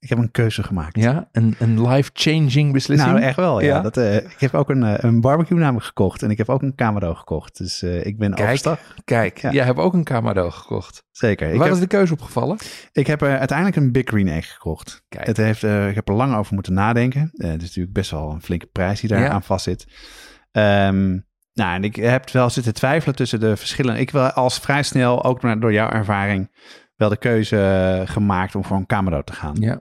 Ik 0.00 0.08
heb 0.08 0.18
een 0.18 0.30
keuze 0.30 0.62
gemaakt. 0.62 0.96
Ja, 0.96 1.28
een, 1.32 1.54
een 1.58 1.88
life-changing 1.88 2.72
beslissing. 2.72 3.10
Nou, 3.12 3.22
echt 3.22 3.36
wel. 3.36 3.60
Ja. 3.60 3.66
Ja? 3.66 3.80
Dat, 3.80 3.96
eh, 3.96 4.16
ik 4.16 4.36
heb 4.38 4.54
ook 4.54 4.70
een, 4.70 4.82
eh, 4.82 4.94
een 4.98 5.20
barbecue 5.20 5.58
namelijk 5.58 5.84
gekocht. 5.86 6.22
En 6.22 6.30
ik 6.30 6.38
heb 6.38 6.48
ook 6.48 6.62
een 6.62 6.74
Camaro 6.74 7.14
gekocht. 7.14 7.58
Dus 7.58 7.82
eh, 7.82 8.06
ik 8.06 8.18
ben 8.18 8.30
Kijk. 8.34 8.42
overstag. 8.46 8.94
Kijk, 9.04 9.38
Ja. 9.38 9.50
jij 9.50 9.64
hebt 9.64 9.78
ook 9.78 9.94
een 9.94 10.04
Camaro 10.04 10.50
gekocht. 10.50 11.04
Zeker. 11.10 11.56
Waar 11.56 11.66
heb, 11.66 11.74
is 11.74 11.80
de 11.80 11.86
keuze 11.86 12.12
opgevallen? 12.12 12.58
ik 12.92 13.06
heb 13.06 13.22
uiteindelijk 13.22 13.76
een 13.76 13.92
Big 13.92 14.08
Green 14.08 14.28
Egg 14.28 14.52
gekocht. 14.52 15.04
Kijk. 15.08 15.26
Het 15.26 15.36
heeft, 15.36 15.62
ik 15.62 15.94
heb 15.94 16.08
er 16.08 16.14
lang 16.14 16.34
over 16.36 16.54
moeten 16.54 16.72
nadenken. 16.74 17.30
Het 17.32 17.62
is 17.62 17.66
natuurlijk 17.68 17.94
best 17.94 18.10
wel 18.10 18.30
een 18.30 18.42
flinke 18.42 18.66
prijs 18.66 19.00
die 19.00 19.08
daar 19.08 19.20
Ja. 19.20 19.28
aan 19.28 19.42
vast 19.42 19.64
zit. 19.64 19.86
Ehm, 20.52 21.10
nou, 21.52 21.74
en 21.74 21.84
ik 21.84 21.96
heb 21.96 22.30
wel 22.30 22.50
zitten 22.50 22.74
twijfelen 22.74 23.16
tussen 23.16 23.40
de 23.40 23.56
verschillen. 23.56 23.96
Ik 23.96 24.10
wil 24.10 24.22
als 24.30 24.58
vrij 24.58 24.82
snel, 24.82 25.24
ook 25.24 25.60
door 25.60 25.72
jouw 25.72 25.90
ervaring, 25.90 26.50
wel 26.96 27.08
de 27.08 27.16
keuze 27.16 28.02
gemaakt 28.06 28.54
om 28.54 28.64
voor 28.64 28.76
een 28.76 28.86
Camaro 28.86 29.22
te 29.22 29.32
gaan. 29.32 29.56
Ja. 29.58 29.80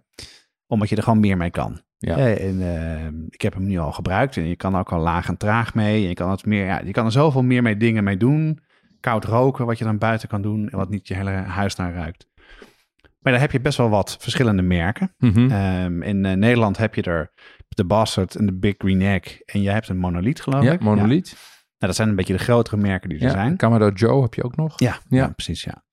Omdat 0.70 0.90
je 0.90 0.96
er 0.96 1.04
gewoon 1.04 1.20
meer 1.20 1.38
mee 1.38 1.50
kan. 1.50 1.82
Ja. 1.98 2.18
Eh, 2.18 2.48
en, 2.50 2.62
eh, 2.62 3.08
ik 3.30 3.42
heb 3.42 3.54
hem 3.54 3.66
nu 3.66 3.78
al 3.78 3.92
gebruikt 3.92 4.38
en 4.38 4.48
je 4.48 4.56
kan 4.56 4.76
ook 4.78 4.92
al 4.92 5.00
laag 5.00 5.28
en 5.28 5.38
traag 5.38 5.74
mee. 5.74 6.04
En 6.04 6.08
je 6.10 6.14
kan, 6.14 6.30
het 6.32 6.46
meer, 6.46 6.66
ja, 6.66 6.82
je 6.86 6.92
kan 6.92 7.06
er 7.06 7.12
zoveel 7.12 7.44
meer 7.44 7.62
mee 7.62 7.78
dingen 7.78 8.04
mee 8.04 8.18
doen. 8.18 8.60
Koud 9.00 9.24
roken, 9.26 9.66
wat 9.66 9.78
je 9.78 9.84
dan 9.84 9.98
buiten 9.98 10.28
kan 10.30 10.42
doen 10.42 10.70
en 10.70 10.78
wat 10.78 10.90
niet 10.90 11.08
je 11.08 11.14
hele 11.14 11.30
huis 11.32 11.76
naar 11.76 11.94
ruikt. 11.94 12.28
Maar 13.20 13.32
daar 13.32 13.42
heb 13.42 13.52
je 13.52 13.62
best 13.62 13.78
wel 13.78 13.90
wat 13.90 14.18
verschillende 14.20 14.62
merken. 14.62 15.14
Mhm. 15.18 15.52
Ehm, 15.52 16.02
in 16.02 16.26
eh, 16.26 16.34
Nederland 16.34 16.78
heb 16.78 16.96
je 16.96 17.02
er 17.02 17.32
de 17.70 17.86
Bastard 17.86 18.36
en 18.36 18.46
de 18.46 18.54
Big 18.54 18.76
Green 18.78 19.02
Egg. 19.02 19.40
En 19.42 19.62
je 19.62 19.70
hebt 19.70 19.88
een 19.90 19.98
Monolith, 19.98 20.42
geloof 20.42 20.64
ja, 20.64 20.72
ik. 20.72 20.80
monoliet. 20.80 21.30
Nou, 21.32 21.92
dat 21.92 21.96
zijn 21.96 22.10
een 22.10 22.16
beetje 22.16 22.34
de 22.34 22.40
grotere 22.40 22.78
merken 22.78 23.10
die 23.10 23.18
er 23.20 23.24
Ja, 23.26 23.32
zijn. 23.32 23.58
Camaro 23.58 23.90
Joe 23.90 24.22
heb 24.22 24.34
je 24.34 24.44
ook 24.44 24.56
nog. 24.56 24.80
Ja, 24.80 24.98
Ja. 25.10 25.18
ja. 25.18 25.28
precies, 25.28 25.64
ja. 25.64 25.84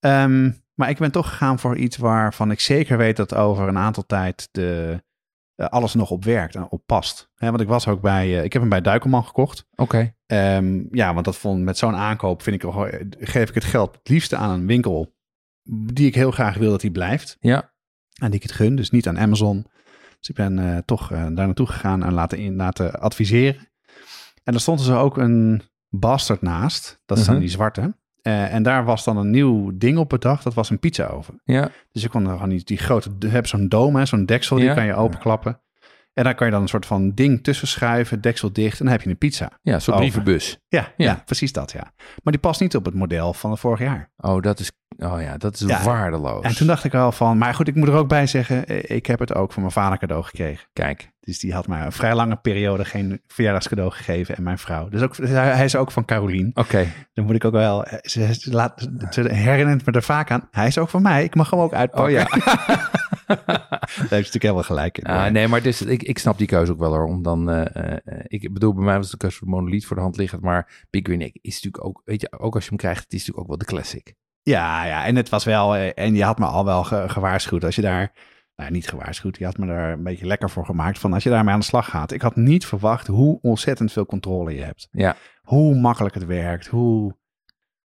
Ehm, 0.00 0.50
maar 0.74 0.88
ik 0.90 0.98
ben 0.98 1.10
toch 1.12 1.28
gegaan 1.28 1.58
voor 1.58 1.76
iets 1.76 1.96
waarvan 1.96 2.50
ik 2.50 2.60
zeker 2.60 2.96
weet 2.98 3.16
dat 3.16 3.34
over 3.34 3.68
een 3.68 3.78
aantal 3.78 4.06
tijd 4.06 4.48
de, 4.50 5.02
eh, 5.54 5.66
alles 5.66 5.94
nog 5.94 6.10
op 6.10 6.24
werkt 6.24 6.54
en 6.54 6.66
op 6.70 6.82
past. 6.86 7.30
Want 7.34 7.60
ik 7.60 7.68
was 7.68 7.88
ook 7.88 8.00
bij, 8.00 8.38
eh, 8.38 8.44
ik 8.44 8.52
heb 8.52 8.62
hem 8.62 8.70
bij 8.70 8.80
Duikelman 8.80 9.24
gekocht. 9.24 9.66
Oké. 9.74 10.14
Ehm, 10.26 10.82
ja, 10.90 11.12
want 11.14 11.24
dat 11.24 11.36
vond 11.36 11.62
met 11.62 11.78
zo'n 11.78 11.94
aankoop 11.96 12.42
vind 12.42 12.56
ik, 12.56 12.62
wel- 12.72 12.88
geef 13.18 13.48
ik 13.48 13.54
het 13.54 13.64
geld 13.64 13.94
het 13.96 14.08
liefste 14.08 14.36
aan 14.36 14.50
een 14.50 14.66
winkel 14.66 15.14
die 15.92 16.06
ik 16.06 16.14
heel 16.14 16.30
graag 16.30 16.56
wil 16.56 16.70
dat 16.70 16.80
die 16.80 16.90
blijft. 16.90 17.36
Ja. 17.40 17.72
En 18.20 18.26
die 18.30 18.40
ik 18.40 18.42
het 18.42 18.52
gun, 18.52 18.76
dus 18.76 18.90
niet 18.90 19.08
aan 19.08 19.18
Amazon. 19.18 19.66
Dus 20.18 20.28
ik 20.28 20.34
ben 20.34 20.58
eh, 20.58 20.78
toch 20.84 21.10
eh, 21.12 21.18
daar 21.18 21.30
naartoe 21.46 21.66
gegaan 21.66 22.02
en 22.04 22.12
laten, 22.12 22.38
in, 22.38 22.56
laten 22.56 23.00
adviseren. 23.00 23.68
En 24.44 24.54
er 24.54 24.60
stond 24.60 24.78
dus 24.78 24.90
ook 24.90 25.16
een 25.16 25.62
bastard 25.88 26.42
naast. 26.42 27.00
Dat 27.06 27.18
is 27.18 27.24
dan 27.24 27.34
Mhm. 27.34 27.42
die 27.42 27.52
zwarte. 27.52 27.96
Eh, 28.24 28.54
en 28.54 28.62
daar 28.62 28.84
was 28.84 29.04
dan 29.04 29.16
een 29.16 29.30
nieuw 29.30 29.70
ding 29.74 29.98
op 29.98 30.08
bedacht. 30.08 30.44
Dat 30.44 30.54
was 30.54 30.70
een 30.70 30.78
pizza 30.78 31.06
oven. 31.06 31.40
Ja. 31.44 31.70
Dus 31.92 32.02
je 32.02 32.08
kon 32.08 32.26
er 32.26 32.32
gewoon 32.32 32.48
niet 32.48 32.66
die 32.66 32.76
grote, 32.78 33.10
je 33.18 33.28
hebt 33.28 33.48
zo'n 33.48 33.68
dome, 33.68 33.98
hè, 33.98 34.06
zo'n 34.06 34.26
deksel, 34.26 34.56
die 34.56 34.64
Ja. 34.64 34.74
kan 34.74 34.86
je 34.86 34.94
openklappen. 34.94 35.60
En 36.14 36.24
daar 36.24 36.34
kan 36.34 36.46
je 36.46 36.52
dan 36.52 36.62
een 36.62 36.68
soort 36.68 36.86
van 36.86 37.10
ding 37.14 37.42
tussen 37.44 37.68
schuiven, 37.68 38.20
deksel 38.20 38.52
dicht 38.52 38.78
en 38.78 38.84
dan 38.84 38.94
heb 38.94 39.02
je 39.02 39.10
een 39.10 39.18
pizza. 39.18 39.50
Ja, 39.62 39.78
zo'n 39.78 39.96
brievenbus. 39.96 40.58
Ja, 40.68 40.80
Ja. 40.96 41.04
ja. 41.06 41.22
precies 41.24 41.52
dat, 41.52 41.72
ja. 41.72 41.92
Maar 42.22 42.32
die 42.32 42.38
past 42.38 42.60
niet 42.60 42.76
op 42.76 42.84
het 42.84 42.94
model 42.94 43.32
van 43.34 43.50
het 43.50 43.60
vorig 43.60 43.78
jaar. 43.80 44.10
Oh, 44.16 44.42
dat 44.42 44.60
is, 44.60 44.70
oh 44.98 45.20
ja, 45.20 45.36
dat 45.36 45.54
is 45.54 45.60
Ja. 45.60 45.82
waardeloos. 45.84 46.44
En 46.44 46.56
toen 46.56 46.66
dacht 46.66 46.84
ik 46.84 46.94
al 46.94 47.12
van, 47.12 47.38
maar 47.38 47.54
goed, 47.54 47.68
ik 47.68 47.74
moet 47.74 47.88
er 47.88 47.94
ook 47.94 48.08
bij 48.08 48.26
zeggen, 48.26 48.66
eh, 48.66 48.96
ik 48.96 49.06
heb 49.06 49.18
het 49.18 49.34
ook 49.34 49.52
van 49.52 49.62
mijn 49.62 49.74
vader 49.74 49.98
cadeau 49.98 50.22
gekregen. 50.24 50.68
Kijk. 50.72 51.12
Dus 51.20 51.38
die 51.38 51.52
had 51.54 51.66
mij 51.66 51.84
een 51.84 51.92
vrij 51.92 52.14
lange 52.14 52.36
periode 52.36 52.84
geen 52.84 53.22
verjaardagscadeau 53.26 53.90
gegeven 53.90 54.36
en 54.36 54.42
mijn 54.42 54.58
vrouw. 54.58 54.88
Dus 54.88 55.02
ook, 55.02 55.16
hij 55.16 55.54
hij 55.56 55.64
is 55.64 55.76
ook 55.76 55.90
van 55.90 56.04
Carolien. 56.04 56.50
Oké. 56.54 56.86
Dan 57.12 57.24
moet 57.24 57.34
ik 57.34 57.44
ook 57.44 57.52
wel, 57.52 57.84
eh, 57.84 57.98
ze, 58.02 58.34
ze, 58.34 58.50
laat, 58.52 58.88
ze 59.10 59.32
herinnert 59.32 59.86
me 59.86 59.92
er 59.92 60.02
vaak 60.02 60.30
aan. 60.30 60.48
Hij 60.50 60.66
is 60.66 60.78
ook 60.78 60.88
van 60.88 61.02
mij, 61.02 61.24
ik 61.24 61.34
mag 61.34 61.50
hem 61.50 61.60
ook 61.60 61.72
uitpakken. 61.74 62.14
Oh 62.14 62.28
ja. 62.36 62.92
Daar 63.26 63.36
heeft 63.46 64.08
je 64.08 64.16
natuurlijk 64.16 64.42
helemaal 64.42 64.62
gelijk 64.62 64.98
in. 64.98 65.04
Ah, 65.04 65.30
nee, 65.30 65.48
maar 65.48 65.62
dus, 65.62 65.82
ik, 65.82 66.02
ik 66.02 66.18
snap 66.18 66.38
die 66.38 66.46
keuze 66.46 66.72
ook 66.72 66.78
wel 66.78 66.92
hoor. 66.92 67.06
Om 67.06 67.22
dan, 67.22 67.50
eh, 67.50 67.90
eh, 67.92 68.18
ik 68.26 68.52
bedoel, 68.52 68.74
bij 68.74 68.84
mij 68.84 68.96
was 68.96 69.10
de 69.10 69.16
keuze 69.16 69.36
voor 69.36 69.46
de 69.46 69.52
monolith 69.52 69.84
voor 69.84 69.96
de 69.96 70.02
hand 70.02 70.16
liggend. 70.16 70.42
Maar 70.42 70.86
Big 70.90 71.02
Green 71.02 71.20
Egg 71.20 71.32
is 71.40 71.54
natuurlijk 71.54 71.84
ook, 71.84 72.02
weet 72.04 72.20
je, 72.20 72.38
ook 72.38 72.54
als 72.54 72.62
je 72.62 72.68
hem 72.68 72.78
krijgt, 72.78 73.02
het 73.02 73.12
is 73.12 73.18
natuurlijk 73.18 73.40
ook 73.40 73.48
wel 73.48 73.58
de 73.58 73.72
classic. 73.74 74.14
Ja, 74.42 74.84
ja, 74.84 75.04
en 75.04 75.16
het 75.16 75.28
was 75.28 75.44
wel, 75.44 75.76
eh, 75.76 75.90
en 76.04 76.14
je 76.14 76.24
had 76.24 76.38
me 76.38 76.46
al 76.46 76.64
wel 76.64 76.84
ge- 76.84 77.04
gewaarschuwd 77.08 77.64
als 77.64 77.74
je 77.76 77.82
daar, 77.82 78.12
nou 78.56 78.70
niet 78.70 78.88
gewaarschuwd, 78.88 79.38
je 79.38 79.44
had 79.44 79.58
me 79.58 79.66
daar 79.66 79.92
een 79.92 80.02
beetje 80.02 80.26
lekker 80.26 80.50
voor 80.50 80.64
gemaakt 80.64 80.98
van 80.98 81.12
als 81.12 81.22
je 81.22 81.30
daarmee 81.30 81.54
aan 81.54 81.60
de 81.60 81.66
slag 81.66 81.88
gaat. 81.90 82.12
Ik 82.12 82.22
had 82.22 82.36
niet 82.36 82.66
verwacht 82.66 83.06
hoe 83.06 83.38
ontzettend 83.42 83.92
veel 83.92 84.06
controle 84.06 84.54
je 84.54 84.62
hebt. 84.62 84.88
Ja. 84.90 85.16
Hoe 85.42 85.74
makkelijk 85.74 86.14
het 86.14 86.24
werkt, 86.26 86.66
hoe, 86.66 87.16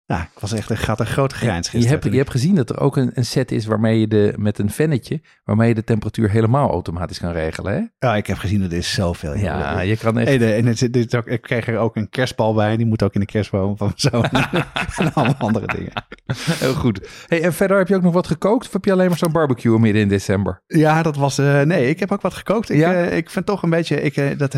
ja, 0.08 0.22
ik 0.22 0.40
was 0.40 0.54
echt, 0.54 0.70
ik 0.70 0.78
had 0.80 1.00
een 1.00 1.06
grote 1.06 1.36
grijns 1.36 1.72
Je 1.72 1.88
hebt, 1.88 2.04
je 2.04 2.18
hebt 2.18 2.30
gezien 2.30 2.56
dat 2.56 2.70
er 2.70 2.80
ook 2.80 2.98
een, 2.98 3.12
een 3.14 3.26
set 3.26 3.52
is 3.52 3.66
waarmee 3.66 4.00
je 4.00 4.08
de, 4.08 4.34
met 4.38 4.60
een 4.60 4.70
vennetje, 4.70 5.22
waarmee 5.44 5.68
je 5.68 5.76
de 5.76 5.84
temperatuur 5.84 6.30
helemaal 6.30 6.70
automatisch 6.70 7.20
kan 7.20 7.32
regelen. 7.32 7.74
Hè? 7.74 8.08
Ja, 8.08 8.16
ik 8.16 8.28
heb 8.28 8.38
gezien, 8.38 8.62
dat 8.62 8.72
is 8.72 8.94
zoveel. 8.94 9.36
Ja, 9.36 9.80
je 9.80 9.98
kan 9.98 10.18
echt... 10.18 10.28
Hey, 10.28 10.38
de, 10.38 10.54
en 10.54 10.66
het, 10.66 10.94
dit 10.94 11.16
ook, 11.16 11.28
ik 11.28 11.42
kreeg 11.42 11.68
er 11.68 11.78
ook 11.78 11.96
een 11.96 12.10
kerstbal 12.10 12.54
bij. 12.54 12.78
Die 12.78 12.86
moet 12.86 13.04
ook 13.04 13.14
in 13.14 13.20
de 13.20 13.26
kerstboom 13.26 13.78
van 13.78 13.92
zo. 13.96 14.08
en 14.22 15.14
allemaal 15.14 15.36
andere 15.38 15.68
dingen. 15.68 15.92
Heel 16.34 16.74
goed. 16.74 17.10
Hey, 17.28 17.44
en 17.44 17.54
verder 17.54 17.78
heb 17.78 17.88
je 17.88 17.96
ook 17.96 18.02
nog 18.02 18.14
wat 18.14 18.28
gekookt? 18.28 18.66
Of 18.66 18.74
heb 18.74 18.86
je 18.86 18.92
alleen 18.92 19.10
maar 19.10 19.18
zo'n 19.18 19.32
barbecue 19.32 19.80
midden 19.80 20.02
in 20.02 20.08
december? 20.08 20.64
Ja, 20.68 21.02
dat 21.04 21.16
was. 21.16 21.38
eh, 21.38 21.62
nee, 21.62 21.90
ik 21.90 22.00
heb 22.00 22.12
ook 22.12 22.22
wat 22.22 22.34
gekookt. 22.34 22.70
Ik, 22.70 22.78
Ja? 22.78 22.94
eh, 22.94 23.18
ik 23.18 23.30
vind 23.30 23.46
toch 23.46 23.64
een 23.64 23.70
beetje. 23.70 24.02
Ik, 24.02 24.16
eh, 24.18 24.38
dat, 24.38 24.54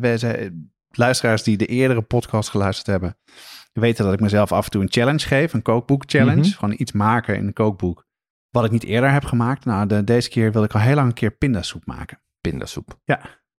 wij 0.00 0.18
zijn, 0.18 0.72
luisteraars 0.90 1.42
die 1.42 1.56
de 1.56 1.66
eerdere 1.66 2.02
podcast 2.02 2.48
geluisterd 2.50 2.86
hebben. 2.86 3.16
Weten 3.80 4.04
dat 4.04 4.14
ik 4.14 4.20
mezelf 4.20 4.52
af 4.52 4.64
en 4.64 4.70
toe 4.70 4.82
een 4.82 4.90
challenge 4.90 5.26
geef. 5.26 5.52
Een 5.52 5.62
kookboek 5.62 6.02
challenge. 6.06 6.40
Mhm. 6.40 6.50
Gewoon 6.50 6.74
iets 6.78 6.92
maken 6.92 7.36
in 7.36 7.46
een 7.46 7.52
kookboek. 7.52 8.06
Wat 8.50 8.64
ik 8.64 8.70
niet 8.70 8.84
eerder 8.84 9.12
heb 9.12 9.24
gemaakt. 9.24 9.64
Nou, 9.64 9.86
de, 9.86 10.04
deze 10.04 10.28
keer 10.28 10.52
wil 10.52 10.62
ik 10.62 10.74
al 10.74 10.80
heel 10.80 10.94
lang 10.94 11.08
een 11.08 11.14
keer 11.14 11.30
pindasoep 11.30 11.86
maken. 11.86 12.20
Pindasoep. 12.40 12.98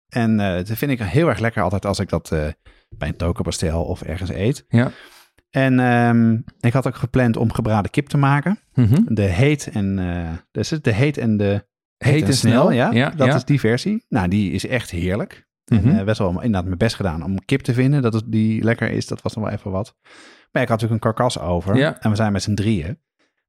En 0.08 0.40
eh 0.40 0.54
dat 0.54 0.78
vind 0.78 0.90
ik 0.90 0.98
heel 0.98 1.28
erg 1.28 1.38
lekker 1.38 1.62
altijd 1.62 1.86
als 1.86 1.98
ik 1.98 2.08
dat 2.08 2.32
eh, 2.32 2.46
bij 2.88 3.08
een 3.08 3.16
tokenpastel 3.16 3.84
of 3.84 4.02
ergens 4.02 4.30
eet. 4.30 4.64
Ja. 4.68 4.90
En 5.50 5.80
ehm, 5.80 6.38
ik 6.60 6.72
had 6.72 6.86
ook 6.86 6.96
gepland 6.96 7.36
om 7.36 7.52
gebraden 7.52 7.90
kip 7.90 8.08
te 8.08 8.16
maken. 8.16 8.58
Mhm. 8.74 9.14
De 9.14 9.22
heet 9.22 9.70
en, 9.72 9.96
dus 10.50 10.70
het 10.70 10.84
de 10.84 10.92
heet 10.92 11.18
en 11.18 11.36
de 11.36 11.64
Heet 12.04 12.26
en 12.26 12.34
snel, 12.34 12.70
ja. 12.70 12.92
ja, 12.92 13.10
dat 13.10 13.26
ja. 13.26 13.34
is 13.34 13.44
die 13.44 13.60
versie. 13.60 14.04
Nou, 14.08 14.28
die 14.28 14.52
is 14.52 14.66
echt 14.66 14.90
heerlijk. 14.90 15.46
Mhm. 15.66 15.88
En 15.88 15.98
eh, 15.98 16.04
best 16.04 16.18
wel 16.18 16.28
inderdaad 16.28 16.64
mijn 16.64 16.78
best 16.78 16.94
gedaan 16.94 17.22
om 17.22 17.44
kip 17.44 17.60
te 17.60 17.72
vinden. 17.72 18.02
Dat 18.02 18.12
het, 18.12 18.24
die 18.26 18.62
lekker 18.62 18.90
is, 18.90 19.06
dat 19.06 19.22
was 19.22 19.34
nog 19.34 19.44
wel 19.44 19.52
even 19.52 19.70
wat. 19.70 19.96
Maar 20.52 20.62
ik 20.62 20.68
had 20.68 20.80
natuurlijk 20.80 21.04
een 21.04 21.12
karkas 21.12 21.38
over. 21.38 21.76
Ja. 21.76 22.00
En 22.00 22.10
we 22.10 22.16
zijn 22.16 22.32
met 22.32 22.42
z'n 22.42 22.54
drieën. 22.54 22.98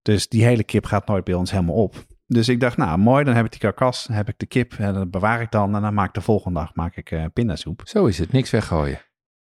Dus 0.01 0.27
die 0.29 0.43
hele 0.45 0.63
kip 0.63 0.85
gaat 0.85 1.07
nooit 1.07 1.23
bij 1.23 1.33
ons 1.33 1.51
helemaal 1.51 1.75
op. 1.75 2.05
Dus 2.27 2.49
ik 2.49 2.59
dacht, 2.59 2.77
nou 2.77 2.97
mooi, 2.97 3.23
dan 3.23 3.35
heb 3.35 3.45
ik 3.45 3.51
die 3.51 3.59
karkas, 3.59 4.05
dan 4.07 4.15
heb 4.15 4.29
ik 4.29 4.39
de 4.39 4.45
kip. 4.45 4.73
En 4.73 4.93
dat 4.93 5.11
bewaar 5.11 5.41
ik 5.41 5.51
dan. 5.51 5.75
En 5.75 5.81
dan 5.81 5.93
maak 5.93 6.07
ik 6.07 6.13
de 6.13 6.21
volgende 6.21 6.59
dag 6.59 6.73
maak 6.73 6.95
ik 6.95 7.11
eh 7.11 7.25
pindasoep. 7.33 7.81
Zo 7.83 8.05
is 8.05 8.17
het, 8.17 8.31
niks 8.31 8.49
weggooien. 8.49 8.99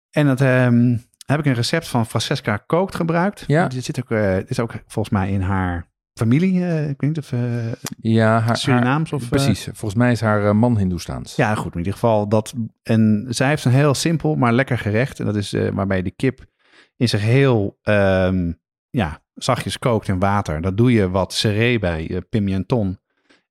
En 0.10 0.26
dat 0.26 0.42
ehm, 0.42 0.98
heb 1.26 1.40
ik 1.40 1.46
een 1.46 1.54
recept 1.54 1.88
van 1.88 2.06
Francesca 2.06 2.58
Kookt 2.58 2.96
gebruikt. 2.96 3.44
Ja. 3.48 3.68
Dit 3.68 3.84
zit 3.84 4.00
ook, 4.00 4.12
eh, 4.12 4.34
dit 4.34 4.50
is 4.50 4.60
ook 4.60 4.72
volgens 4.88 5.10
mij 5.10 5.32
in 5.32 5.42
haar 5.42 5.91
familie. 6.14 6.64
eh, 6.66 6.90
ik 6.90 7.02
weet 7.02 7.10
niet 7.10 7.18
of... 7.18 7.32
eh, 7.32 7.72
Ja, 7.98 8.40
haar, 8.40 8.58
Surinaams 8.58 9.12
haar- 9.12 9.20
of, 9.20 9.26
eh? 9.26 9.30
Precies, 9.30 9.64
volgens 9.64 9.94
mij 9.96 10.12
is 10.12 10.22
haar 10.22 10.56
man 10.56 10.78
Hindoestaans. 10.78 11.36
Ja, 11.36 11.56
goed. 11.56 11.72
In 11.72 11.78
ieder 11.78 11.94
geval 11.94 12.28
dat. 12.30 12.54
En 12.84 13.26
zij 13.30 13.48
heeft 13.48 13.66
een 13.66 13.72
heel 13.72 13.94
simpel, 13.94 14.36
maar 14.36 14.54
lekker 14.54 14.78
gerecht. 14.78 15.20
En 15.20 15.26
dat 15.26 15.36
is 15.36 15.52
waarbij 15.74 16.02
de 16.02 16.12
kip 16.12 16.46
in 16.96 17.10
zich 17.10 17.22
heel 17.22 17.80
ehm, 17.82 18.52
ja, 18.90 19.22
zachtjes 19.34 19.80
kookt 19.80 20.08
in 20.08 20.20
water. 20.20 20.62
Dat 20.62 20.78
doe 20.78 20.92
je 20.92 21.10
wat 21.10 21.34
seree 21.34 21.80
bij, 21.80 22.10
eh, 22.10 22.18
pimienton 22.30 23.00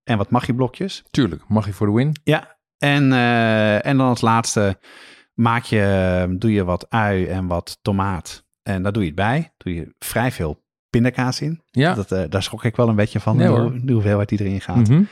en 0.05 0.17
wat 0.17 0.31
magieblokjes. 0.31 1.03
Tuurlijk, 1.11 1.43
mag 1.49 1.67
je 1.67 1.73
voor 1.73 1.87
de 1.87 1.93
win? 1.93 2.17
Ja. 2.25 2.59
En, 2.79 3.13
en 3.83 3.97
dan 3.97 4.09
als 4.09 4.21
laatste 4.21 4.79
maak 5.35 5.63
je, 5.65 6.27
doe 6.39 6.53
je 6.53 6.65
wat 6.65 6.91
ui 6.91 7.27
en 7.27 7.47
wat 7.47 7.79
tomaat. 7.83 8.45
En 8.63 8.83
daar 8.83 8.93
doe 8.93 9.03
je 9.03 9.09
het 9.09 9.17
bij. 9.17 9.53
Doe 9.57 9.75
je 9.75 9.95
vrij 9.99 10.33
veel 10.33 10.60
pindakaas 10.91 11.41
in. 11.41 11.63
Ja. 11.71 11.95
Dat, 11.95 12.13
eh, 12.13 12.23
daar 12.29 12.43
schrok 12.43 12.65
ik 12.65 12.77
wel 12.77 12.89
een 12.89 12.97
beetje 12.97 13.21
van, 13.21 13.37
Nee, 13.37 13.81
de, 13.85 13.93
hoeveelheid 13.93 14.29
die 14.29 14.41
erin 14.41 14.61
gaat. 14.61 14.89
Mhm. 14.89 15.03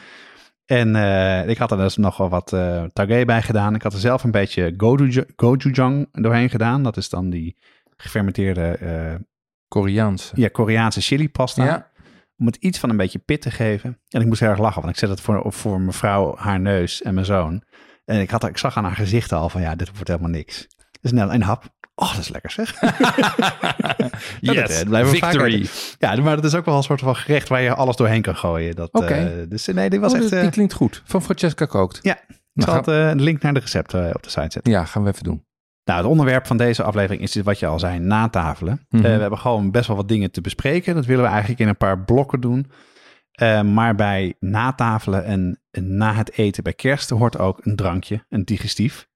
En 0.66 0.96
eh, 0.96 1.48
ik 1.48 1.58
had 1.58 1.70
er 1.70 1.76
dus 1.76 1.96
nog 1.96 2.16
wel 2.16 2.28
wat 2.28 2.48
tagé 2.92 3.24
bij 3.24 3.42
gedaan. 3.42 3.74
Ik 3.74 3.82
had 3.82 3.92
er 3.92 3.98
zelf 3.98 4.24
een 4.24 4.30
beetje 4.30 4.74
gochujang 5.36 6.08
doorheen 6.12 6.50
gedaan. 6.50 6.82
Dat 6.82 6.96
is 6.96 7.08
dan 7.08 7.30
die 7.30 7.56
gefermenteerde 7.98 8.76
eh, 8.76 9.14
Koreaans. 9.68 10.32
ja, 10.34 10.48
Koreaanse 10.48 11.00
chili 11.00 11.28
pasta. 11.28 11.64
Ja. 11.64 11.90
Om 12.38 12.46
het 12.46 12.56
iets 12.56 12.78
van 12.78 12.90
een 12.90 12.96
beetje 12.96 13.18
pit 13.18 13.42
te 13.42 13.50
geven. 13.50 13.98
En 14.08 14.20
ik 14.20 14.26
moest 14.26 14.40
heel 14.40 14.48
erg 14.48 14.58
lachen, 14.58 14.82
want 14.82 14.92
ik 14.92 14.98
zet 14.98 15.08
het 15.08 15.20
voor, 15.20 15.52
voor 15.52 15.80
mevrouw, 15.80 16.36
haar 16.36 16.60
neus 16.60 17.02
en 17.02 17.14
mijn 17.14 17.26
zoon. 17.26 17.62
En 18.04 18.20
ik, 18.20 18.30
had, 18.30 18.48
ik 18.48 18.58
zag 18.58 18.76
aan 18.76 18.84
haar 18.84 18.96
gezicht 18.96 19.32
al 19.32 19.48
van, 19.48 19.60
ja, 19.60 19.74
dit 19.74 19.92
wordt 19.92 20.08
helemaal 20.08 20.30
niks. 20.30 20.66
Dus 21.00 21.10
snel 21.10 21.34
een 21.34 21.42
hap. 21.42 21.64
Oh, 22.00 22.10
dat 22.10 22.20
is 22.20 22.28
lekker 22.28 22.50
zeg. 22.50 22.74
Ja, 24.40 24.52
dat, 24.52 24.70
eh, 24.70 24.82
blijven 24.88 25.10
victory. 25.10 25.64
vaak 25.64 25.96
Ja, 26.16 26.22
maar 26.22 26.34
dat 26.36 26.44
is 26.44 26.54
ook 26.54 26.64
wel 26.64 26.76
een 26.76 26.82
soort 26.82 27.00
van 27.00 27.16
gerecht 27.16 27.48
waar 27.48 27.60
je 27.60 27.74
alles 27.74 27.96
doorheen 27.96 28.22
kan 28.22 28.36
gooien. 28.36 28.74
Dat, 28.76 28.92
Oké. 28.92 29.14
eh, 29.14 29.26
dus 29.48 29.66
nee, 29.66 29.90
dit 29.90 30.00
was 30.00 30.12
Oh, 30.12 30.18
echt... 30.20 30.30
die 30.30 30.38
eh, 30.38 30.50
klinkt 30.50 30.72
goed. 30.72 31.02
Van 31.04 31.22
Francesca 31.22 31.64
Kookt. 31.64 31.98
Ja, 32.02 32.14
ik 32.18 32.24
Nou, 32.52 32.70
zal 32.70 32.82
gaan- 32.82 32.94
eh, 32.94 33.08
een 33.08 33.22
link 33.22 33.42
naar 33.42 33.54
de 33.54 33.60
recept 33.60 33.94
eh, 33.94 34.10
op 34.12 34.22
de 34.22 34.28
site 34.30 34.46
zetten. 34.50 34.72
Ja, 34.72 34.84
gaan 34.84 35.02
we 35.02 35.10
even 35.10 35.24
doen. 35.24 35.46
Nou, 35.84 36.00
het 36.00 36.08
onderwerp 36.08 36.46
van 36.46 36.56
deze 36.56 36.82
aflevering 36.82 37.22
is 37.22 37.34
wat 37.34 37.58
je 37.58 37.66
al 37.66 37.78
zei, 37.78 37.98
natafelen. 37.98 38.86
Mhm. 38.88 39.04
Eh, 39.04 39.14
we 39.14 39.20
hebben 39.20 39.38
gewoon 39.38 39.70
best 39.70 39.86
wel 39.86 39.96
wat 39.96 40.08
dingen 40.08 40.30
te 40.30 40.40
bespreken. 40.40 40.94
Dat 40.94 41.06
willen 41.06 41.22
we 41.24 41.30
eigenlijk 41.30 41.60
in 41.60 41.68
een 41.68 41.76
paar 41.76 41.98
blokken 42.04 42.40
doen. 42.40 42.70
Eh, 43.30 43.62
maar 43.62 43.94
bij 43.94 44.34
natafelen 44.40 45.24
en 45.24 45.60
na 45.70 46.14
het 46.14 46.32
eten 46.32 46.62
bij 46.62 46.72
kerst 46.72 47.10
hoort 47.10 47.38
ook 47.38 47.60
een 47.66 47.76
drankje, 47.76 48.24
een 48.28 48.44
digestief. 48.44 49.07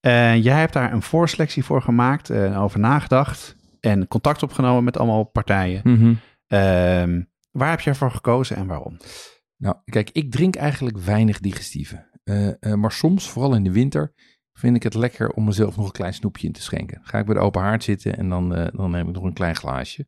Eh, 0.00 0.42
jij 0.42 0.58
hebt 0.58 0.72
daar 0.72 0.92
een 0.92 1.02
voorselectie 1.02 1.64
voor 1.64 1.82
gemaakt, 1.82 2.30
eh, 2.30 2.62
over 2.62 2.80
nagedacht 2.80 3.56
en 3.80 4.08
contact 4.08 4.42
opgenomen 4.42 4.84
met 4.84 4.96
allemaal 4.98 5.24
partijen. 5.24 5.80
Mhm. 5.84 6.14
Ehm, 6.46 7.22
waar 7.50 7.70
heb 7.70 7.80
je 7.80 7.90
ervoor 7.90 8.10
gekozen 8.10 8.56
en 8.56 8.66
waarom? 8.66 8.96
Nou, 9.56 9.76
kijk, 9.84 10.10
ik 10.10 10.30
drink 10.30 10.56
eigenlijk 10.56 10.98
weinig 10.98 11.40
digestieve. 11.40 12.08
Eh, 12.24 12.74
maar 12.74 12.92
soms, 12.92 13.30
vooral 13.30 13.54
in 13.54 13.64
de 13.64 13.72
winter, 13.72 14.12
vind 14.52 14.76
ik 14.76 14.82
het 14.82 14.94
lekker 14.94 15.30
om 15.30 15.44
mezelf 15.44 15.76
nog 15.76 15.86
een 15.86 15.92
klein 15.92 16.14
snoepje 16.14 16.46
in 16.46 16.52
te 16.52 16.62
schenken. 16.62 17.00
Ga 17.02 17.18
ik 17.18 17.26
bij 17.26 17.34
de 17.34 17.40
open 17.40 17.60
haard 17.62 17.84
zitten 17.84 18.16
en 18.16 18.28
dan, 18.28 18.48
dan 18.48 18.90
neem 18.90 19.08
ik 19.08 19.14
nog 19.14 19.24
een 19.24 19.32
klein 19.32 19.56
glaasje. 19.56 20.06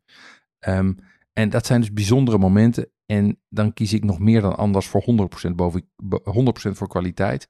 Ehm, 0.58 0.92
en 1.32 1.50
dat 1.50 1.66
zijn 1.66 1.80
dus 1.80 1.92
bijzondere 1.92 2.38
momenten. 2.38 2.90
En 3.06 3.40
dan 3.48 3.72
kies 3.72 3.92
ik 3.92 4.04
nog 4.04 4.18
meer 4.18 4.40
dan 4.40 4.56
anders 4.56 4.86
voor 4.86 5.02
100%, 5.02 5.56
boven, 5.56 5.90
bo- 5.96 6.20
100% 6.24 6.76
voor 6.76 6.88
kwaliteit. 6.88 7.48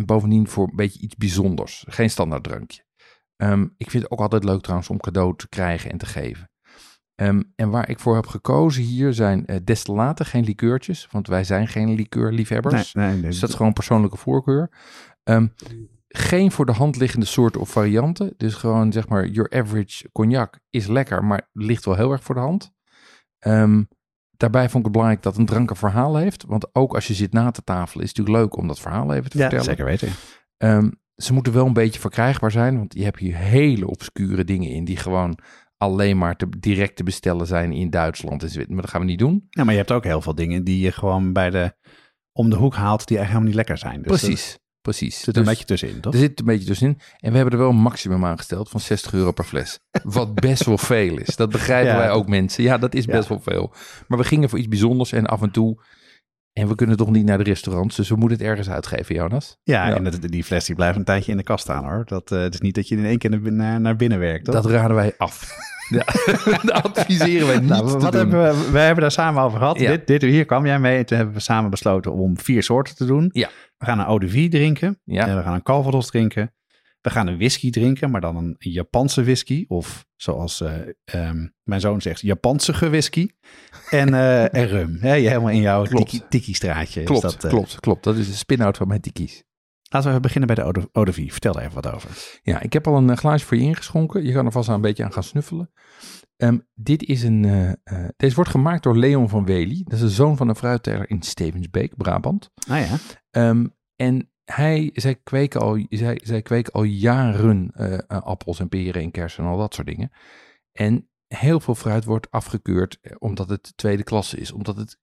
En 0.00 0.06
bovendien 0.06 0.48
voor 0.48 0.68
een 0.68 0.76
beetje 0.76 1.00
iets 1.00 1.16
bijzonders. 1.16 1.84
Geen 1.88 2.10
standaard 2.10 2.42
drankje. 2.42 2.84
Ehm, 3.36 3.62
ik 3.76 3.90
vind 3.90 4.02
het 4.02 4.12
ook 4.12 4.20
altijd 4.20 4.44
leuk 4.44 4.60
trouwens 4.60 4.90
om 4.90 5.00
cadeau 5.00 5.36
te 5.36 5.48
krijgen 5.48 5.90
en 5.90 5.98
te 5.98 6.06
geven. 6.06 6.50
Ehm, 7.14 7.42
en 7.56 7.70
waar 7.70 7.88
ik 7.88 7.98
voor 7.98 8.14
heb 8.14 8.26
gekozen 8.26 8.82
hier 8.82 9.12
zijn 9.12 9.46
eh, 9.46 9.56
destillaten, 9.64 10.26
geen 10.26 10.44
likeurtjes. 10.44 11.08
Want 11.10 11.26
wij 11.26 11.44
zijn 11.44 11.68
geen 11.68 11.94
likeurliefhebbers. 11.94 12.94
nee, 12.94 13.12
nee, 13.12 13.20
Dus 13.20 13.40
dat 13.40 13.48
is 13.48 13.54
gewoon 13.54 13.72
persoonlijke 13.72 14.16
voorkeur. 14.16 14.70
Ehm, 15.22 15.46
geen 16.08 16.52
voor 16.52 16.66
de 16.66 16.72
hand 16.72 16.96
liggende 16.96 17.26
soorten 17.26 17.60
of 17.60 17.70
varianten. 17.70 18.34
Dus 18.36 18.54
gewoon 18.54 18.92
zeg 18.92 19.08
maar, 19.08 19.26
your 19.26 19.50
average 19.50 20.08
cognac 20.12 20.60
is 20.70 20.86
lekker, 20.86 21.24
maar 21.24 21.48
ligt 21.52 21.84
wel 21.84 21.96
heel 21.96 22.12
erg 22.12 22.22
voor 22.22 22.34
de 22.34 22.40
hand. 22.40 22.72
Daarbij 24.40 24.68
vond 24.68 24.74
ik 24.76 24.82
het 24.84 24.92
belangrijk 24.92 25.22
dat 25.22 25.36
een 25.36 25.46
drank 25.46 25.70
een 25.70 25.76
verhaal 25.76 26.16
heeft. 26.16 26.44
Want 26.46 26.74
ook 26.74 26.94
als 26.94 27.06
je 27.06 27.14
zit 27.14 27.32
na 27.32 27.50
te 27.50 27.64
tafelen, 27.64 28.04
is 28.04 28.08
het 28.08 28.18
natuurlijk 28.18 28.44
leuk 28.44 28.56
om 28.62 28.68
dat 28.68 28.80
verhaal 28.80 29.14
even 29.14 29.30
te 29.30 29.38
ja, 29.38 29.42
vertellen. 29.42 29.64
zeker 29.64 29.84
weten. 29.84 30.08
Ehm, 30.56 30.90
ze 31.16 31.32
moeten 31.32 31.52
wel 31.52 31.66
een 31.66 31.72
beetje 31.72 32.00
verkrijgbaar 32.00 32.50
zijn, 32.50 32.76
want 32.76 32.94
je 32.94 33.04
hebt 33.04 33.18
hier 33.18 33.36
hele 33.36 33.86
obscure 33.86 34.44
dingen 34.44 34.70
in 34.70 34.84
die 34.84 34.96
gewoon 34.96 35.38
alleen 35.76 36.18
maar 36.18 36.36
te, 36.36 36.48
direct 36.58 36.96
te 36.96 37.02
bestellen 37.02 37.46
zijn 37.46 37.72
in 37.72 37.90
Duitsland 37.90 38.42
en 38.42 38.48
Zwitserland. 38.48 38.70
Maar 38.70 38.82
dat 38.82 38.90
gaan 38.90 39.00
we 39.00 39.06
niet 39.06 39.18
doen. 39.18 39.46
Ja, 39.50 39.64
maar 39.64 39.72
je 39.72 39.78
hebt 39.78 39.92
ook 39.92 40.04
heel 40.04 40.22
veel 40.22 40.34
dingen 40.34 40.64
die 40.64 40.80
je 40.80 40.92
gewoon 40.92 41.32
bij 41.32 41.50
de 41.50 41.74
om 42.32 42.50
de 42.50 42.56
hoek 42.56 42.74
haalt 42.74 43.08
die 43.08 43.16
eigenlijk 43.16 43.28
helemaal 43.28 43.46
niet 43.46 43.54
lekker 43.54 43.78
zijn. 43.78 44.02
Dus 44.02 44.20
precies, 44.20 44.58
precies. 44.80 45.16
Er 45.18 45.24
zit 45.24 45.36
een 45.36 45.42
Dus- 45.42 45.50
beetje 45.52 45.64
tussenin, 45.66 46.00
toch? 46.00 46.12
Er 46.12 46.18
zit 46.18 46.38
een 46.40 46.44
beetje 46.44 46.66
tussenin. 46.66 46.98
En 47.18 47.30
we 47.30 47.36
hebben 47.36 47.54
er 47.54 47.60
wel 47.60 47.70
een 47.70 47.76
maximum 47.82 48.24
aangesteld 48.24 48.68
van 48.68 48.80
60 48.80 49.12
euro 49.12 49.32
per 49.32 49.44
fles. 49.44 49.78
Wat 50.02 50.34
best 50.34 50.64
wel 50.64 50.78
veel 50.78 51.18
is. 51.18 51.36
Dat 51.36 51.50
begrijpen 51.50 51.92
Ja. 51.92 51.98
wij 51.98 52.10
ook 52.10 52.28
mensen. 52.28 52.62
Ja, 52.62 52.78
dat 52.78 52.94
is 52.94 53.04
Ja. 53.04 53.12
best 53.12 53.28
wel 53.28 53.40
veel. 53.40 53.72
Maar 54.08 54.18
we 54.18 54.24
gingen 54.24 54.48
voor 54.48 54.58
iets 54.58 54.68
bijzonders 54.68 55.12
en 55.12 55.26
af 55.26 55.42
en 55.42 55.50
toe... 55.50 55.82
En 56.52 56.68
we 56.68 56.74
kunnen 56.74 56.96
toch 56.96 57.10
niet 57.10 57.24
naar 57.24 57.38
de 57.38 57.44
restaurants, 57.44 57.96
dus 57.96 58.08
we 58.08 58.16
moeten 58.16 58.38
het 58.38 58.46
ergens 58.46 58.70
uitgeven, 58.70 59.14
Jonas. 59.14 59.56
Ja, 59.62 59.88
Ja. 59.88 59.94
en 59.96 60.04
dat, 60.04 60.20
die 60.22 60.44
fles 60.44 60.64
die 60.64 60.74
blijft 60.74 60.98
een 60.98 61.04
tijdje 61.04 61.30
in 61.30 61.36
de 61.36 61.42
kast 61.42 61.62
staan 61.62 61.84
hoor. 61.84 62.04
Dat 62.04 62.32
eh, 62.32 62.40
het 62.40 62.54
is 62.54 62.60
niet 62.60 62.74
dat 62.74 62.88
je 62.88 62.96
in 62.96 63.04
één 63.04 63.18
keer 63.18 63.30
naar, 63.30 63.52
naar, 63.52 63.80
naar 63.80 63.96
binnen 63.96 64.18
werkt. 64.18 64.44
Toch? 64.44 64.54
Dat 64.54 64.66
raden 64.66 64.96
wij 64.96 65.14
af. 65.18 65.54
Ja, 65.90 66.04
dat 66.62 66.70
adviseren 66.70 67.46
wij 67.46 67.58
niet 67.58 67.68
Nou, 67.68 67.98
wat 67.98 68.12
hebben 68.12 68.42
we, 68.42 68.70
we 68.70 68.78
hebben 68.78 69.00
daar 69.02 69.10
samen 69.10 69.42
over 69.42 69.58
gehad. 69.58 69.78
Ja. 69.78 69.90
Dit, 69.90 70.06
dit, 70.06 70.22
hier 70.22 70.44
kwam 70.44 70.66
jij 70.66 70.78
mee 70.78 70.98
en 70.98 71.06
toen 71.06 71.16
hebben 71.16 71.34
we 71.34 71.40
samen 71.40 71.70
besloten 71.70 72.12
om 72.12 72.38
vier 72.38 72.62
soorten 72.62 72.96
te 72.96 73.06
doen. 73.06 73.30
Ja. 73.32 73.48
We 73.76 73.84
gaan 73.84 73.98
een 73.98 74.06
eau 74.06 74.18
de 74.18 74.28
vie 74.28 74.48
drinken. 74.48 75.00
Ja. 75.04 75.26
En 75.26 75.36
we 75.36 75.42
gaan 75.42 75.54
een 75.54 75.62
calvados 75.62 76.06
drinken. 76.06 76.54
We 77.00 77.10
gaan 77.10 77.26
een 77.26 77.36
whisky 77.38 77.70
drinken, 77.70 78.10
maar 78.10 78.20
dan 78.20 78.36
een 78.36 78.56
Japanse 78.58 79.22
whisky. 79.22 79.64
Of 79.68 80.06
zoals 80.16 80.60
eh, 80.60 80.72
ehm, 81.04 81.46
mijn 81.62 81.80
zoon 81.80 82.00
zegt, 82.00 82.20
Japanse 82.20 82.72
whisky. 82.90 83.28
En, 83.90 84.14
eh, 84.14 84.54
en 84.54 84.66
rum. 84.66 84.96
Hè, 85.00 85.12
helemaal 85.12 85.48
in 85.50 85.60
jouw 85.60 85.84
tiki- 85.84 86.22
tiki-straatje. 86.28 87.00
is 87.00 87.06
Klopt, 87.06 87.22
dat, 87.22 87.44
eh. 87.44 87.50
klopt, 87.50 87.80
klopt. 87.80 88.04
Dat 88.04 88.16
is 88.16 88.26
de 88.26 88.32
spin-out 88.36 88.76
van 88.76 88.88
mijn 88.88 89.00
tiki's. 89.00 89.44
Laten 89.92 90.02
we 90.08 90.08
even 90.08 90.22
beginnen 90.22 90.46
bij 90.46 90.56
de 90.56 90.62
Eau 90.62 90.72
de- 90.72 90.88
Eau 90.92 91.06
de 91.06 91.12
Vie. 91.12 91.32
Vertel 91.32 91.52
daar 91.52 91.62
even 91.62 91.74
wat 91.82 91.92
over. 91.94 92.38
Ja, 92.42 92.60
ik 92.60 92.72
heb 92.72 92.86
al 92.86 92.96
een 92.96 93.10
eh, 93.10 93.16
glaasje 93.16 93.46
voor 93.46 93.56
je 93.56 93.62
ingeschonken. 93.62 94.24
Je 94.24 94.32
kan 94.32 94.46
er 94.46 94.52
vast 94.52 94.68
een 94.68 94.80
beetje 94.80 95.04
aan 95.04 95.12
gaan 95.12 95.22
snuffelen. 95.22 95.70
Ehm, 96.36 96.58
dit 96.74 97.02
is 97.02 97.22
een, 97.22 97.44
eh, 97.44 97.70
eh, 97.70 98.08
deze 98.16 98.34
wordt 98.34 98.50
gemaakt 98.50 98.82
door 98.82 98.96
Leon 98.96 99.28
van 99.28 99.44
Wely. 99.44 99.80
Dat 99.84 99.92
is 99.92 100.00
de 100.00 100.08
zoon 100.10 100.36
van 100.36 100.48
een 100.48 100.56
fruitteler 100.56 101.10
in 101.10 101.22
Stevensbeek, 101.22 101.96
Brabant. 101.96 102.50
Ah 102.68 102.78
ja, 102.86 102.96
Ehm, 103.30 103.66
en 103.96 104.30
hij, 104.44 104.90
zij, 104.94 105.14
kweken 105.14 105.60
al, 105.60 105.84
zij, 105.88 106.20
zij 106.24 106.42
kweken 106.42 106.72
al 106.72 106.82
jaren 106.82 107.72
appels 108.08 108.60
en 108.60 108.68
peren 108.68 109.02
en 109.02 109.10
kersen 109.10 109.44
en 109.44 109.50
al 109.50 109.58
dat 109.58 109.74
soort 109.74 109.86
dingen. 109.86 110.10
En 110.72 111.08
heel 111.26 111.60
veel 111.60 111.74
fruit 111.74 112.04
wordt 112.04 112.30
afgekeurd 112.30 112.98
omdat 113.18 113.48
het 113.48 113.72
tweede 113.76 114.02
klasse 114.02 114.36
is. 114.36 114.52
Omdat 114.52 114.76
het 114.76 114.98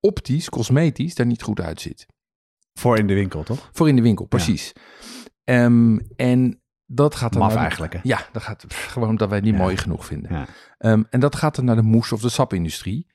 optisch, 0.00 0.48
cosmetisch, 0.48 1.14
daar 1.14 1.26
niet 1.26 1.42
goed 1.42 1.60
uitziet. 1.60 2.06
Voor 2.78 2.98
in 2.98 3.06
de 3.06 3.14
winkel, 3.14 3.42
toch? 3.42 3.70
Voor 3.72 3.88
in 3.88 3.96
de 3.96 4.02
winkel, 4.02 4.24
precies. 4.26 4.72
Ehm, 5.44 5.98
en 6.16 6.62
dat 6.86 7.14
gaat 7.14 7.32
dan 7.32 7.40
Maf 7.42 7.48
naar 7.48 7.58
de- 7.58 7.64
eigenlijk, 7.64 7.92
hè? 7.92 7.98
Ja, 8.02 8.20
dat 8.32 8.42
gaat 8.42 8.64
pff, 8.66 8.84
gewoon 8.86 9.16
dat 9.16 9.28
wij 9.28 9.36
het 9.36 9.46
niet 9.46 9.54
Ja. 9.56 9.60
mooi 9.60 9.76
genoeg 9.76 10.06
vinden. 10.06 10.32
Ja. 10.32 10.46
Ehm, 10.78 11.02
en 11.10 11.20
dat 11.20 11.36
gaat 11.36 11.54
dan 11.56 11.64
naar 11.64 11.76
de 11.76 11.82
moes- 11.82 12.12
of 12.12 12.20
de 12.20 12.28
sapindustrie. 12.28 13.06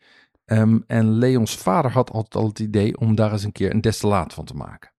Ehm, 0.45 0.79
en 0.87 1.11
Leons 1.11 1.55
vader 1.57 1.91
had 1.91 2.11
altijd 2.11 2.35
al 2.43 2.47
het 2.47 2.59
idee 2.59 2.97
om 2.97 3.15
daar 3.15 3.31
eens 3.31 3.43
een 3.43 3.51
keer 3.51 3.73
een 3.73 3.81
destillaat 3.81 4.33
van 4.33 4.45
te 4.45 4.53
maken. 4.53 4.93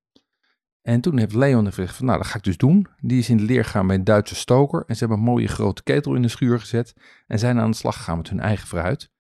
En 0.83 1.01
toen 1.01 1.19
heeft 1.19 1.35
Leon 1.35 1.67
gezegd 1.67 1.97
van, 1.97 2.07
nou, 2.07 2.19
dat 2.19 2.27
ga 2.27 2.37
ik 2.37 2.43
dus 2.45 2.57
doen. 2.57 2.87
Die 3.01 3.19
is 3.19 3.29
in 3.29 3.37
de 3.37 3.43
leer 3.43 3.65
gegaan 3.65 3.87
bij 3.87 3.97
een 3.97 4.05
Duitse 4.05 4.35
stoker. 4.35 4.85
En 4.87 4.95
ze 4.95 5.01
hebben 5.01 5.19
een 5.19 5.25
mooie 5.33 5.49
grote 5.49 5.83
ketel 5.83 6.15
in 6.15 6.23
de 6.23 6.29
schuur 6.29 6.61
gezet. 6.61 6.95
En 7.27 7.39
zijn 7.39 7.59
aan 7.61 7.71
de 7.71 7.77
slag 7.77 7.97
gegaan 7.97 8.17
met 8.17 8.29
hun 8.29 8.41
eigen 8.41 8.67
fruit. 8.67 9.11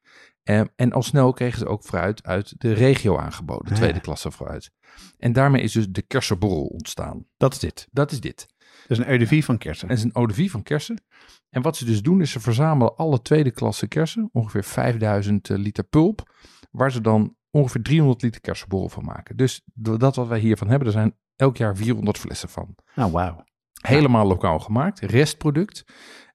Ehm, 0.51 0.67
en 0.77 0.93
al 0.93 1.03
snel 1.03 1.33
kregen 1.33 1.59
ze 1.59 1.67
ook 1.67 1.83
fruit 1.83 2.27
uit 2.27 2.55
de 2.61 2.73
regio 2.73 3.19
aangeboden, 3.19 3.73
Ah. 3.73 3.77
tweede 3.79 4.01
klasse 4.01 4.33
fruit. 4.33 4.71
En 5.19 5.33
daarmee 5.33 5.63
is 5.63 5.73
dus 5.73 5.89
de 5.89 6.03
kersenborrel 6.03 6.65
ontstaan. 6.67 7.25
Dat 7.37 7.53
is 7.53 7.59
dit. 7.59 7.89
Dat 7.91 8.13
is 8.13 8.21
dit. 8.21 8.47
Dus 8.87 8.99
een 8.99 9.05
Eau 9.05 9.19
de 9.19 9.27
Vie 9.27 9.45
van 9.45 9.59
kersen. 9.59 9.89
Het 9.89 9.99
is 9.99 10.05
een 10.05 10.13
eau 10.13 10.27
de 10.27 10.35
vie 10.35 10.51
van 10.51 10.63
kersen. 10.63 11.03
En 11.51 11.63
wat 11.63 11.77
ze 11.77 11.85
dus 11.85 12.03
doen, 12.03 12.21
is 12.21 12.31
ze 12.31 12.41
verzamelen 12.41 12.97
alle 12.97 13.23
tweede 13.23 13.51
klasse 13.51 13.89
kersen, 13.89 14.29
ongeveer 14.33 14.65
5000 14.65 15.49
liter 15.49 15.85
pulp, 15.85 16.35
waar 16.71 16.93
ze 16.93 17.01
dan 17.01 17.37
ongeveer 17.51 17.83
300 17.83 18.23
liter 18.23 18.41
kersenborrel 18.41 18.89
van 18.89 19.05
maken. 19.05 19.37
Dus 19.37 19.63
dat 19.75 20.17
wat 20.17 20.29
wij 20.29 20.39
hiervan 20.39 20.69
hebben, 20.69 20.87
er 20.87 20.93
zijn 20.93 21.17
elk 21.37 21.57
jaar 21.57 21.77
400 21.77 22.19
flessen 22.19 22.49
van. 22.49 22.75
Nou, 22.95 23.13
wauw. 23.13 23.45
Helemaal 23.81 24.27
lokaal 24.27 24.59
gemaakt, 24.59 25.01
restproduct. 25.01 25.85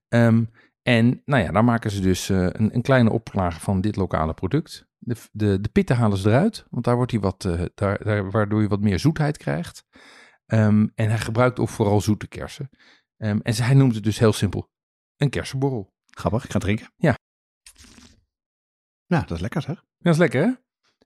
Ehm, 0.08 0.44
en 0.86 1.22
nou 1.24 1.42
ja, 1.42 1.52
daar 1.52 1.64
maken 1.64 1.90
ze 1.90 2.00
dus 2.00 2.28
eh, 2.28 2.42
een, 2.42 2.74
een 2.74 2.82
kleine 2.82 3.10
oplage 3.10 3.60
van 3.60 3.80
dit 3.80 3.96
lokale 3.96 4.34
product. 4.34 4.86
De, 4.98 5.16
de, 5.32 5.60
de 5.60 5.68
pitten 5.68 5.96
halen 5.96 6.18
ze 6.18 6.28
eruit, 6.28 6.66
want 6.70 6.84
daar 6.84 6.96
wordt 6.96 7.10
hij 7.12 7.20
wat, 7.20 7.44
eh, 7.44 7.62
daar, 7.74 8.04
daar, 8.04 8.30
waardoor 8.30 8.62
je 8.62 8.68
wat 8.68 8.80
meer 8.80 8.98
zoetheid 8.98 9.36
krijgt. 9.36 9.84
Ehm, 10.46 10.86
en 10.94 11.08
hij 11.08 11.18
gebruikt 11.18 11.58
ook 11.58 11.68
vooral 11.68 12.00
zoete 12.00 12.28
kersen. 12.28 12.70
Ehm, 13.16 13.38
en 13.42 13.54
hij 13.54 13.74
noemt 13.74 13.94
het 13.94 14.04
dus 14.04 14.18
heel 14.18 14.32
simpel 14.32 14.70
een 15.16 15.30
kersenborrel. 15.30 15.92
Grappig, 16.06 16.44
ik 16.44 16.50
ga 16.50 16.58
drinken. 16.58 16.92
Ja. 16.96 17.14
Ja, 19.06 19.20
dat 19.20 19.30
is 19.30 19.40
lekker 19.40 19.62
zeg. 19.62 19.84
Dat 19.98 20.12
is 20.12 20.18
lekker 20.18 20.42
hè? 20.42 20.52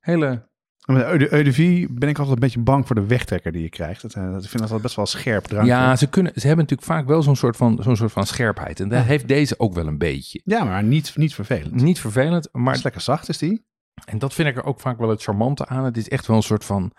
Hele, 0.00 0.49
Met 0.86 0.96
de 0.96 1.04
Eau 1.04 1.18
de, 1.18 1.28
Eau 1.28 1.42
de 1.44 1.52
Vie 1.52 1.86
ben 1.92 2.08
ik 2.08 2.16
altijd 2.18 2.34
een 2.34 2.40
beetje 2.42 2.60
bang 2.60 2.86
voor 2.86 2.96
de 2.96 3.06
wegtrekker 3.06 3.52
die 3.52 3.62
je 3.62 3.68
krijgt. 3.68 4.02
Dat, 4.02 4.14
eh, 4.14 4.22
dat, 4.32 4.42
ik 4.44 4.48
vind 4.48 4.52
dat 4.52 4.60
altijd 4.62 4.82
best 4.82 4.96
wel 4.96 5.06
scherp 5.06 5.44
drankje. 5.44 5.72
ja, 5.72 5.96
ze, 5.96 6.06
kunnen, 6.08 6.32
ze 6.34 6.46
hebben 6.46 6.64
natuurlijk 6.64 6.88
vaak 6.90 7.06
wel 7.06 7.22
zo'n 7.22 7.36
soort, 7.36 7.56
van, 7.56 7.78
zo'n 7.82 7.96
soort 7.96 8.12
van 8.12 8.26
scherpheid. 8.26 8.80
En 8.80 8.88
dat 8.88 8.98
Ja. 8.98 9.04
heeft 9.04 9.28
deze 9.28 9.54
ook 9.58 9.74
wel 9.74 9.86
een 9.86 9.98
beetje. 9.98 10.40
Ja, 10.44 10.64
maar 10.64 10.82
niet, 10.82 11.12
niet 11.16 11.34
vervelend. 11.34 11.74
Niet 11.74 12.00
vervelend, 12.00 12.48
Maar 12.52 12.62
maar 12.62 12.74
is 12.74 12.82
lekker 12.82 13.00
zacht 13.00 13.28
is 13.28 13.38
die. 13.38 13.64
En 14.04 14.18
dat 14.18 14.34
vind 14.34 14.48
ik 14.48 14.56
er 14.56 14.64
ook 14.64 14.80
vaak 14.80 14.98
wel 14.98 15.08
het 15.08 15.22
charmante 15.22 15.66
aan. 15.66 15.84
Het 15.84 15.96
is 15.96 16.08
echt 16.08 16.26
wel 16.26 16.36
een 16.36 16.42
soort 16.42 16.64
van. 16.64 16.92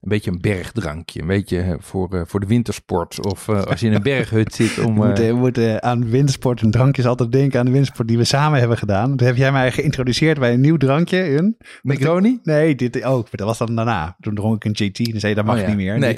Een 0.00 0.08
beetje 0.08 0.30
een 0.30 0.40
bergdrankje. 0.40 1.20
Een 1.20 1.26
beetje 1.26 1.76
voor, 1.80 2.14
eh, 2.14 2.20
voor 2.26 2.40
de 2.40 2.46
wintersport. 2.46 3.26
Of 3.26 3.48
eh, 3.48 3.62
als 3.62 3.80
je 3.80 3.86
in 3.86 3.92
een 3.92 4.02
berghut 4.02 4.54
zit 4.54 4.78
om. 4.78 4.94
We 5.00 5.06
moeten, 5.06 5.26
we 5.26 5.34
moeten 5.34 5.82
aan 5.82 6.10
windsport 6.10 6.60
en 6.60 6.70
drankjes 6.70 7.06
altijd 7.06 7.32
denken 7.32 7.58
aan 7.58 7.64
de 7.64 7.70
windsport 7.70 8.08
die 8.08 8.18
we 8.18 8.24
samen 8.24 8.58
hebben 8.58 8.78
gedaan. 8.78 9.16
Toen 9.16 9.26
heb 9.26 9.36
jij 9.36 9.52
mij 9.52 9.72
geïntroduceerd 9.72 10.38
bij 10.38 10.52
een 10.52 10.60
nieuw 10.60 10.76
drankje 10.76 11.34
in. 11.34 11.56
Negroni? 11.82 12.40
Nee, 12.42 12.74
dit 12.74 13.02
ook. 13.04 13.22
Maar 13.22 13.30
dat 13.30 13.46
was 13.46 13.58
dan 13.58 13.76
daarna. 13.76 14.16
Toen 14.20 14.34
dronk 14.34 14.64
ik 14.64 14.64
een 14.64 14.86
JT 14.86 15.12
en 15.12 15.20
zei 15.20 15.34
dat 15.34 15.44
mag 15.44 15.54
Oh 15.54 15.60
ja. 15.60 15.66
niet 15.66 15.76
meer. 15.76 15.98
Nee. 15.98 16.16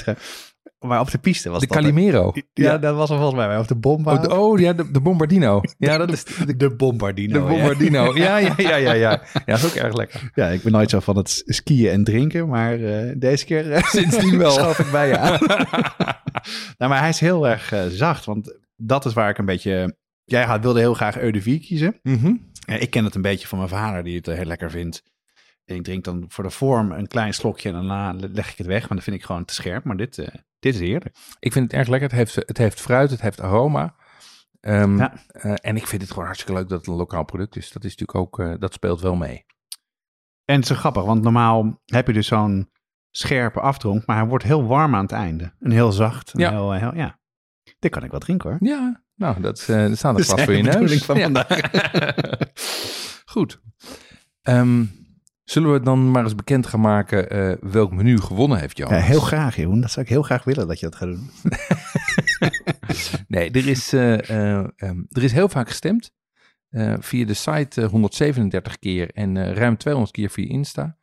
Maar 0.82 1.00
op 1.00 1.10
de 1.10 1.18
piste 1.18 1.50
was 1.50 1.60
De 1.60 1.66
dat. 1.66 1.76
Calimero. 1.76 2.32
Ja, 2.52 2.78
dat 2.78 2.96
was 2.96 3.10
er 3.10 3.16
volgens 3.16 3.46
mij. 3.46 3.58
Of 3.58 3.66
de 3.66 3.74
Bomba. 3.74 4.12
Oh, 4.14 4.22
de, 4.22 4.36
oh 4.36 4.58
ja, 4.60 4.72
de, 4.72 4.90
de 4.90 5.00
Bombardino. 5.00 5.60
Ja, 5.78 5.98
dat 5.98 6.12
is 6.12 6.24
de, 6.24 6.56
de 6.56 6.70
Bombardino. 6.74 7.40
de. 7.42 7.48
Bombardino. 7.54 8.14
Ja, 8.16 8.36
ja, 8.36 8.54
ja, 8.56 8.76
ja, 8.76 8.92
ja. 8.92 9.10
Ja, 9.32 9.40
dat 9.44 9.56
is 9.58 9.64
ook 9.64 9.74
erg 9.74 9.94
lekker. 9.94 10.30
Ja, 10.34 10.48
ik 10.48 10.62
ben 10.62 10.72
nooit 10.72 10.90
zo 10.90 11.00
van 11.00 11.16
het 11.16 11.42
skiën 11.46 11.90
en 11.90 12.04
drinken, 12.04 12.48
maar 12.48 12.80
eh, 12.80 13.12
deze 13.16 13.44
keer 13.44 13.72
eh, 13.72 13.82
Sindsdien 13.98 14.38
wel. 14.38 14.50
schoof 14.50 14.78
ik 14.78 14.90
bij 14.90 15.08
je 15.08 15.18
aan. 15.18 15.38
nou, 16.78 16.90
maar 16.90 16.98
hij 17.00 17.08
is 17.08 17.20
heel 17.20 17.48
erg 17.48 17.72
eh, 17.72 17.82
zacht, 17.86 18.24
want 18.24 18.58
dat 18.76 19.04
is 19.04 19.12
waar 19.12 19.30
ik 19.30 19.38
een 19.38 19.44
beetje... 19.44 19.96
Jij 20.24 20.44
had- 20.44 20.62
wilde 20.62 20.80
heel 20.80 20.94
graag 20.94 21.16
Eau 21.16 21.30
de 21.32 21.42
Vie 21.42 21.60
kiezen. 21.60 21.98
Mhm. 22.02 22.34
Ja, 22.66 22.74
ik 22.74 22.90
ken 22.90 23.04
het 23.04 23.14
een 23.14 23.22
beetje 23.22 23.46
van 23.48 23.58
mijn 23.58 23.70
vader, 23.70 24.02
die 24.04 24.16
het 24.16 24.26
heel 24.26 24.44
lekker 24.44 24.70
vindt. 24.70 25.02
En 25.64 25.76
ik 25.76 25.82
drink 25.84 26.04
dan 26.04 26.24
voor 26.28 26.44
de 26.44 26.50
vorm 26.50 26.92
een 26.92 27.06
klein 27.06 27.34
slokje 27.34 27.68
en 27.68 27.74
daarna 27.74 28.14
leg 28.32 28.50
ik 28.50 28.58
het 28.58 28.66
weg, 28.66 28.80
want 28.80 28.94
dat 28.94 29.02
vind 29.02 29.16
ik 29.16 29.22
gewoon 29.24 29.44
te 29.44 29.54
scherp. 29.54 29.84
Maar 29.84 29.96
dit, 29.96 30.18
eh, 30.18 30.26
dit 30.62 30.74
is 30.74 30.80
heerlijk. 30.80 31.16
Ik 31.38 31.52
vind 31.52 31.64
het 31.70 31.80
erg 31.80 31.88
lekker. 31.88 32.08
Het 32.08 32.18
heeft, 32.18 32.34
het 32.34 32.58
heeft 32.58 32.80
fruit, 32.80 33.10
het 33.10 33.20
heeft 33.20 33.40
aroma. 33.40 33.94
Ehm, 34.60 34.96
Ja. 34.96 35.12
eh, 35.26 35.54
en 35.60 35.76
ik 35.76 35.86
vind 35.86 36.02
het 36.02 36.10
gewoon 36.10 36.24
hartstikke 36.26 36.60
leuk 36.60 36.68
dat 36.68 36.78
het 36.78 36.88
een 36.88 36.94
lokaal 36.94 37.24
product 37.24 37.56
is. 37.56 37.70
Dat 37.70 37.84
is 37.84 37.96
natuurlijk 37.96 38.18
ook, 38.18 38.38
eh, 38.38 38.54
dat 38.58 38.72
speelt 38.72 39.00
wel 39.00 39.14
mee. 39.16 39.44
En 40.44 40.60
het 40.60 40.70
is 40.70 40.76
grappig, 40.76 41.02
want 41.04 41.22
normaal 41.22 41.80
heb 41.84 42.06
je 42.06 42.12
dus 42.12 42.26
zo'n 42.26 42.70
scherpe 43.10 43.60
afdronk, 43.60 44.06
maar 44.06 44.16
hij 44.16 44.26
wordt 44.26 44.44
heel 44.44 44.66
warm 44.66 44.94
aan 44.94 45.02
het 45.02 45.12
einde. 45.12 45.52
En 45.60 45.70
heel 45.70 45.92
zacht. 45.92 46.32
En 46.32 46.40
Ja. 46.40 46.50
Heel, 46.50 46.72
heel, 46.72 46.94
ja. 46.94 47.18
Dit 47.78 47.90
kan 47.90 48.04
ik 48.04 48.10
wel 48.10 48.20
drinken 48.20 48.50
hoor. 48.50 48.58
Ja, 48.60 49.02
nou, 49.14 49.40
dat, 49.40 49.58
is, 49.58 49.68
eh 49.68 49.84
er 49.90 49.96
staat 49.96 50.16
Dat 50.16 50.24
glas 50.26 50.38
is 50.38 50.44
voor 50.44 50.52
je 50.54 50.62
de 50.62 50.64
neus. 50.68 50.74
bedoeling 50.74 51.02
van 51.04 51.16
Ja. 51.16 51.22
vandaag. 51.22 51.60
Goed. 53.34 53.60
Ehm, 54.42 54.84
zullen 55.52 55.72
we 55.72 55.80
dan 55.80 56.10
maar 56.10 56.22
eens 56.22 56.34
bekend 56.34 56.66
gaan 56.66 56.80
maken 56.80 57.30
eh, 57.30 57.52
welk 57.60 57.92
menu 57.92 58.18
gewonnen 58.18 58.58
heeft, 58.58 58.76
Jan? 58.76 58.94
Ja, 58.94 59.00
heel 59.00 59.20
graag, 59.20 59.56
Jeroen. 59.56 59.80
Dat 59.80 59.90
zou 59.90 60.04
ik 60.04 60.12
heel 60.12 60.22
graag 60.22 60.44
willen 60.44 60.68
dat 60.68 60.80
je 60.80 60.88
dat 60.88 60.96
gaat 60.96 61.08
doen. 61.08 61.30
Nee, 63.28 63.50
er 63.50 63.68
is, 63.68 63.92
eh, 63.92 64.30
eh, 64.30 64.66
ehm, 64.76 65.02
er 65.08 65.22
is 65.22 65.32
heel 65.32 65.48
vaak 65.48 65.68
gestemd. 65.68 66.12
via 66.98 67.26
de 67.26 67.34
site 67.34 67.82
eh, 67.82 67.88
137 67.88 68.78
keer 68.78 69.10
en 69.10 69.54
ruim 69.54 69.76
200 69.76 70.12
keer 70.14 70.30
via 70.30 70.48
Insta. 70.48 70.96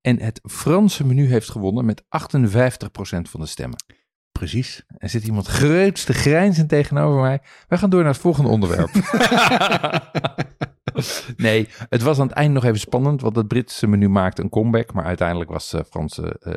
En 0.00 0.20
het 0.20 0.40
Franse 0.42 1.06
menu 1.06 1.26
heeft 1.26 1.50
gewonnen 1.50 1.84
met 1.84 2.02
58% 2.02 3.28
van 3.28 3.40
de 3.40 3.46
stemmen. 3.46 3.84
Precies. 4.32 4.84
Er 4.96 5.08
zit 5.08 5.24
iemand 5.24 5.46
groots 5.46 6.04
te 6.04 6.12
grijnzen 6.12 6.66
tegenover 6.66 7.20
mij. 7.20 7.40
Wij 7.68 7.78
gaan 7.78 7.90
door 7.90 8.02
naar 8.02 8.12
het 8.12 8.20
volgende 8.20 8.50
onderwerp. 8.50 8.90
nee, 11.36 11.68
het 11.88 12.02
was 12.02 12.18
aan 12.18 12.26
het 12.26 12.36
eind 12.36 12.52
nog 12.54 12.64
even 12.64 12.78
spannend, 12.80 13.20
want 13.20 13.36
het 13.36 13.48
Britse 13.48 13.86
menu 13.86 14.08
maakte 14.08 14.42
een 14.42 14.48
comeback. 14.48 14.92
Maar 14.92 15.04
uiteindelijk 15.04 15.50
was 15.50 15.72
eh 15.72 15.80
Franse, 15.90 16.36
eh 16.40 16.52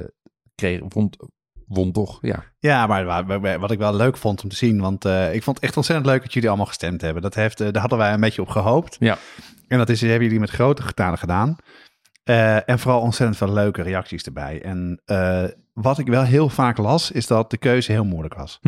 kreeg, 0.55 0.81
won, 0.87 1.13
won 1.67 1.91
toch, 1.91 2.17
ja. 2.21 2.43
Ja, 2.59 2.87
maar 2.87 3.05
wa- 3.05 3.25
wa- 3.39 3.59
wat 3.59 3.71
ik 3.71 3.79
wel 3.79 3.95
leuk 3.95 4.17
vond 4.17 4.43
om 4.43 4.49
te 4.49 4.55
zien, 4.55 4.81
want 4.81 5.05
eh, 5.05 5.33
ik 5.33 5.43
vond 5.43 5.55
het 5.55 5.65
echt 5.65 5.77
ontzettend 5.77 6.07
leuk 6.09 6.21
dat 6.21 6.33
jullie 6.33 6.49
allemaal 6.49 6.67
gestemd 6.67 7.01
hebben. 7.01 7.21
Dat 7.21 7.35
heeft, 7.35 7.57
daar 7.57 7.77
hadden 7.77 7.97
wij 7.97 8.13
een 8.13 8.19
beetje 8.19 8.41
op 8.41 8.47
gehoopt. 8.47 8.95
Ja. 8.99 9.17
En 9.67 9.77
dat 9.77 9.89
is, 9.89 10.01
hebben 10.01 10.23
jullie 10.23 10.39
met 10.39 10.49
grote 10.49 10.81
getalen 10.81 11.17
gedaan. 11.17 11.55
En 12.65 12.79
vooral 12.79 13.01
ontzettend 13.01 13.37
veel 13.37 13.53
leuke 13.53 13.81
reacties 13.81 14.23
erbij. 14.23 14.61
En 14.61 15.01
wat 15.73 15.97
ik 15.97 16.07
wel 16.07 16.23
heel 16.23 16.49
vaak 16.49 16.77
las, 16.77 17.11
is 17.11 17.27
dat 17.27 17.49
de 17.51 17.57
keuze 17.57 17.91
heel 17.91 18.05
moeilijk 18.05 18.33
was. 18.33 18.59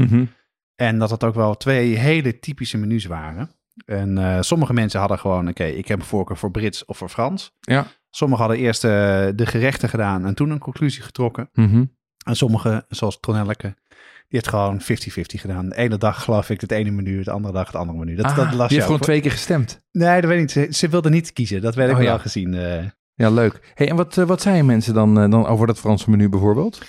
En 0.76 1.00
dat 1.00 1.10
het 1.10 1.24
ook 1.24 1.36
wel 1.36 1.56
twee 1.58 1.98
hele 1.98 2.40
typische 2.40 2.78
menus 2.78 3.06
waren. 3.06 3.52
En 3.86 4.18
eh, 4.18 4.42
sommige 4.42 4.74
mensen 4.74 5.00
hadden 5.00 5.20
gewoon, 5.20 5.48
oké, 5.48 5.64
ik 5.64 5.88
heb 5.88 6.00
een 6.00 6.06
voorkeur 6.06 6.38
voor 6.38 6.52
Brits 6.52 6.86
of 6.86 6.98
voor 6.98 7.10
Frans. 7.10 7.52
Ja. 7.60 7.86
Sommigen 8.10 8.46
hadden 8.46 8.64
eerst 8.64 8.84
eh, 8.84 8.92
de 9.36 9.46
gerechten 9.46 9.90
gedaan 9.90 10.26
en 10.26 10.36
toen 10.36 10.50
een 10.50 10.60
conclusie 10.60 11.04
getrokken. 11.04 11.50
Mhm. 11.54 11.84
En 12.26 12.36
sommigen, 12.36 12.86
zoals 12.88 13.20
Tronelleke, 13.20 13.76
die 14.28 14.42
heeft 14.42 14.48
gewoon 14.48 14.82
50-50 14.82 14.86
gedaan. 15.42 15.70
De 15.70 15.76
ene 15.76 15.98
dag 15.98 16.24
geloof 16.24 16.50
ik 16.50 16.62
het 16.62 16.72
ene 16.72 16.92
menu, 16.92 17.24
de 17.24 17.32
andere 17.32 17.54
dag 17.54 17.68
het 17.68 17.76
andere 17.76 17.98
menu. 17.98 18.16
Dat, 18.16 18.26
Ah, 18.26 18.36
dat 18.36 18.54
las 18.54 18.68
die 18.68 18.76
heeft 18.78 18.86
gewoon 18.86 19.00
twee 19.02 19.22
keer 19.22 19.32
gestemd. 19.32 19.82
Nee, 19.92 20.22
dat 20.22 20.30
weet 20.30 20.34
ik 20.34 20.40
niet. 20.40 20.52
Ze, 20.52 20.68
ze 20.80 20.90
wilde 20.90 21.10
niet 21.10 21.34
kiezen. 21.34 21.62
Dat 21.62 21.76
werd 21.76 21.90
ik 21.90 21.96
Oh, 21.98 22.02
wel 22.02 22.12
ja. 22.12 22.18
gezien. 22.18 22.54
eh. 22.54 22.84
Ja, 23.16 23.30
leuk. 23.30 23.72
Hey, 23.74 23.90
en 23.90 23.96
wat, 23.96 24.16
wat 24.16 24.42
zeiden 24.42 24.66
mensen 24.66 24.94
dan, 24.94 25.14
dan 25.30 25.46
over 25.48 25.68
dat 25.68 25.80
Franse 25.80 26.10
menu 26.10 26.30
bijvoorbeeld? 26.30 26.82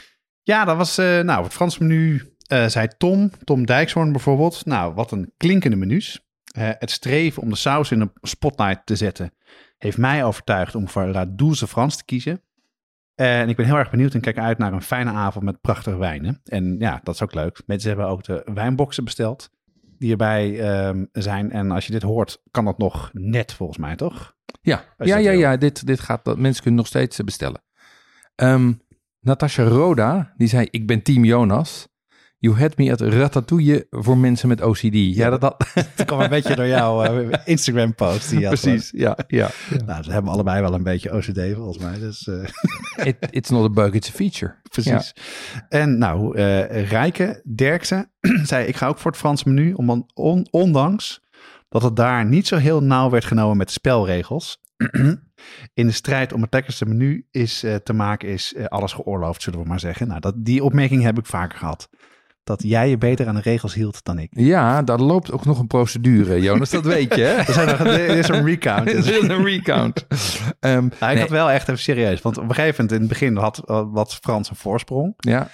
Ja, 0.42 0.64
dat 0.64 0.76
was, 0.76 0.96
nou, 0.96 1.42
het 1.44 1.52
Frans 1.52 1.78
menu 1.78 2.32
eh, 2.46 2.66
zei 2.66 2.88
Tom, 2.98 3.30
Tom 3.44 3.66
Dijkshoorn 3.66 4.12
bijvoorbeeld. 4.12 4.64
Nou, 4.66 4.94
wat 4.94 5.10
een 5.10 5.32
klinkende 5.36 5.76
menus. 5.76 6.23
Eh, 6.54 6.70
het 6.78 6.90
streven 6.90 7.42
om 7.42 7.48
de 7.48 7.56
saus 7.56 7.90
in 7.90 8.00
een 8.00 8.12
spotlight 8.20 8.86
te 8.86 8.96
zetten 8.96 9.32
heeft 9.78 9.98
mij 9.98 10.24
overtuigd 10.24 10.74
om 10.74 10.88
voor 10.88 11.06
La 11.06 11.24
Douce 11.24 11.66
Frans 11.66 11.96
te 11.96 12.04
kiezen. 12.04 12.40
En 13.14 13.48
ik 13.48 13.56
ben 13.56 13.66
heel 13.66 13.76
erg 13.76 13.90
benieuwd 13.90 14.14
en 14.14 14.20
kijk 14.20 14.38
uit 14.38 14.58
naar 14.58 14.72
een 14.72 14.82
fijne 14.82 15.10
avond 15.10 15.44
met 15.44 15.60
prachtige 15.60 15.96
wijnen. 15.96 16.40
En 16.44 16.76
ja, 16.78 17.00
dat 17.02 17.14
is 17.14 17.22
ook 17.22 17.34
leuk. 17.34 17.62
Mensen 17.66 17.88
hebben 17.88 18.08
ook 18.08 18.24
de 18.24 18.42
wijnboxen 18.54 19.04
besteld 19.04 19.50
die 19.98 20.10
erbij 20.10 20.60
ehm, 20.60 21.04
zijn. 21.12 21.50
En 21.50 21.70
als 21.70 21.86
je 21.86 21.92
dit 21.92 22.02
hoort, 22.02 22.42
kan 22.50 22.64
dat 22.64 22.78
nog 22.78 23.10
net 23.12 23.52
volgens 23.52 23.78
mij, 23.78 23.96
toch? 23.96 24.34
Ja, 24.60 24.84
ja, 24.98 25.16
ja, 25.16 25.30
ja. 25.30 25.56
Dit, 25.56 25.86
dit 25.86 26.00
gaat, 26.00 26.24
dat 26.24 26.38
mensen 26.38 26.62
kunnen 26.62 26.80
nog 26.80 26.88
steeds 26.88 27.18
eh, 27.18 27.24
bestellen. 27.24 27.62
Ehm 28.34 28.72
Natasha 29.20 29.62
Roda, 29.62 30.32
die 30.36 30.48
zei, 30.48 30.68
ik 30.70 30.86
ben 30.86 31.02
team 31.02 31.24
Jonas. 31.24 31.88
You 32.38 32.56
had 32.58 32.76
me 32.76 32.92
at 32.92 33.00
ratatouille 33.00 33.86
voor 33.90 34.18
mensen 34.18 34.48
met 34.48 34.62
OCD. 34.62 34.88
Ja, 34.92 35.30
dat, 35.30 35.40
dat 35.40 35.66
Dat 35.96 36.06
kwam 36.06 36.20
een 36.20 36.28
beetje 36.28 36.54
door 36.56 36.66
jouw 36.66 37.20
Instagram 37.44 37.94
post. 37.94 38.30
Die 38.30 38.46
precies. 38.46 38.90
Ja, 38.96 39.18
ja. 39.26 39.50
Nou, 39.86 40.02
ze 40.02 40.10
hebben 40.12 40.32
allebei 40.32 40.60
wel 40.60 40.74
een 40.74 40.82
beetje 40.82 41.12
OCD 41.12 41.40
volgens 41.54 41.78
mij. 41.78 41.98
Dus, 41.98 42.26
eh, 42.28 43.06
It, 43.08 43.16
it's 43.30 43.50
not 43.50 43.64
a 43.64 43.70
bug, 43.70 43.92
it's 43.92 44.08
a 44.08 44.12
feature. 44.12 44.54
precies. 44.70 45.14
En 45.68 45.98
nou, 45.98 46.36
eh 46.36 46.88
Rijke 46.88 47.42
Derksen 47.54 48.10
zei, 48.50 48.66
ik 48.66 48.76
ga 48.76 48.86
ook 48.86 48.98
voor 48.98 49.10
het 49.10 49.20
Frans 49.20 49.44
menu, 49.44 49.72
om, 49.72 50.06
on- 50.14 50.46
ondanks 50.50 51.20
dat 51.68 51.82
het 51.82 51.96
daar 51.96 52.24
niet 52.26 52.46
zo 52.46 52.56
heel 52.56 52.82
nauw 52.82 53.10
werd 53.10 53.24
genomen 53.24 53.56
met 53.56 53.70
spelregels. 53.70 54.58
In 55.74 55.86
de 55.86 55.92
strijd 55.92 56.32
om 56.32 56.42
het 56.42 56.52
lekkerste 56.52 56.86
menu 56.86 57.26
is, 57.30 57.62
eh, 57.62 57.74
te 57.74 57.92
maken 57.92 58.28
is 58.28 58.54
eh, 58.54 58.64
alles 58.64 58.92
geoorloofd, 58.92 59.42
zullen 59.42 59.60
we 59.60 59.66
maar 59.68 59.80
zeggen. 59.80 60.08
Nou, 60.08 60.20
dat, 60.20 60.34
die 60.38 60.64
opmerking 60.64 61.02
heb 61.02 61.18
ik 61.18 61.26
vaker 61.26 61.58
gehad. 61.58 61.88
Dat 62.44 62.62
jij 62.62 62.88
je 62.88 62.98
beter 62.98 63.26
aan 63.26 63.34
de 63.34 63.40
regels 63.40 63.74
hield 63.74 64.04
dan 64.04 64.18
ik. 64.18 64.28
Ja, 64.30 64.82
daar 64.82 64.98
loopt 64.98 65.32
ook 65.32 65.44
nog 65.44 65.58
een 65.58 65.66
procedure, 65.66 66.40
Jonas. 66.40 66.70
Dat 66.70 66.84
weet 66.84 67.14
je, 67.14 67.22
hè? 67.22 67.34
Er, 67.46 67.52
zijn 67.52 67.66
nog, 67.66 67.78
er 67.78 68.08
is 68.08 68.28
een 68.28 68.44
recount. 68.44 68.88
Er 68.92 68.96
is 68.98 69.28
een 69.28 69.44
recount. 69.44 70.06
Nou, 70.60 70.86
ik 70.86 71.00
nee, 71.00 71.18
had 71.18 71.28
wel 71.30 71.50
echt 71.50 71.68
even 71.68 71.82
serieus. 71.82 72.22
Want 72.22 72.38
op 72.38 72.48
een 72.48 72.54
gegeven 72.54 72.74
moment 72.74 72.92
in 72.92 72.98
het 72.98 73.08
begin 73.08 73.36
had 73.36 73.62
uh, 73.70 73.82
wat 73.92 74.14
Frans 74.14 74.50
een 74.50 74.56
voorsprong. 74.56 75.14
ja, 75.16 75.48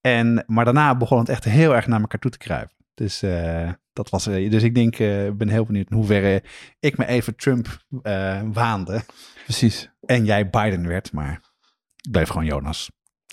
En, 0.00 0.44
maar 0.46 0.64
daarna 0.64 0.96
begon 0.96 1.18
het 1.18 1.28
echt 1.28 1.44
heel 1.44 1.74
erg 1.74 1.86
naar 1.86 2.00
elkaar 2.00 2.20
toe 2.20 2.30
te 2.30 2.38
kruipen. 2.38 2.74
Dus, 2.94 3.22
eh, 3.22 3.70
dat 3.96 4.10
was, 4.10 4.26
eh, 4.26 4.50
dus 4.50 4.62
ik 4.62 4.74
denk, 4.74 4.98
eh, 4.98 5.26
ik 5.26 5.36
ben 5.38 5.48
heel 5.48 5.64
benieuwd 5.64 5.90
in 5.90 5.96
hoeverre 5.96 6.42
ik 6.80 6.96
me 6.96 7.06
even 7.06 7.36
Trump 7.36 7.84
eh, 8.02 8.40
waande. 8.52 9.04
precies. 9.44 9.90
En 10.00 10.24
jij 10.24 10.50
Biden 10.50 10.86
werd, 10.88 11.12
maar 11.12 11.32
ik 11.96 12.10
bleef 12.10 12.28
gewoon 12.28 12.44
Jonas. 12.44 12.90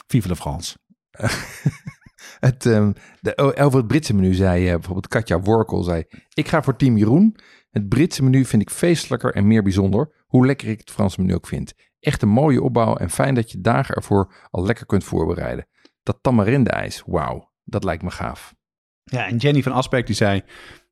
Vive 0.08 0.28
de 0.28 0.36
France. 0.36 0.78
Het, 2.44 2.66
ehm, 2.66 2.92
de, 3.22 3.36
oh, 3.36 3.66
over 3.66 3.78
het 3.78 3.88
Britse 3.88 4.16
menu 4.16 4.34
zei 4.34 4.66
eh, 4.68 4.74
bijvoorbeeld 4.74 5.08
Katja 5.08 5.40
Workel 5.40 5.84
zei... 5.84 6.04
Ik 6.34 6.48
ga 6.48 6.64
voor 6.64 6.76
team 6.76 6.98
Jeroen. 6.98 7.38
Het 7.72 7.90
Britse 7.90 8.24
menu 8.24 8.46
vind 8.46 8.62
ik 8.62 8.70
feestelijker 8.70 9.34
en 9.34 9.48
meer 9.48 9.64
bijzonder. 9.64 10.24
Hoe 10.26 10.46
lekker 10.46 10.68
ik 10.68 10.80
het 10.80 10.92
Franse 10.92 11.22
menu 11.22 11.34
ook 11.34 11.48
vind. 11.48 11.74
Echt 12.00 12.22
een 12.22 12.30
mooie 12.30 12.62
opbouw 12.62 12.96
en 12.96 13.10
fijn 13.10 13.36
dat 13.36 13.52
je 13.52 13.62
dagen 13.62 13.96
ervoor 13.96 14.34
al 14.50 14.66
lekker 14.66 14.86
kunt 14.86 15.04
voorbereiden. 15.04 15.68
Dat 16.04 16.18
tamarinde-ijs, 16.22 17.04
wauw. 17.06 17.52
Dat 17.64 17.84
lijkt 17.84 18.04
me 18.04 18.12
gaaf. 18.12 18.54
Ja, 19.04 19.28
en 19.28 19.38
Jenny 19.38 19.64
van 19.64 19.72
Asperk 19.72 20.06
die 20.06 20.16
zei... 20.16 20.42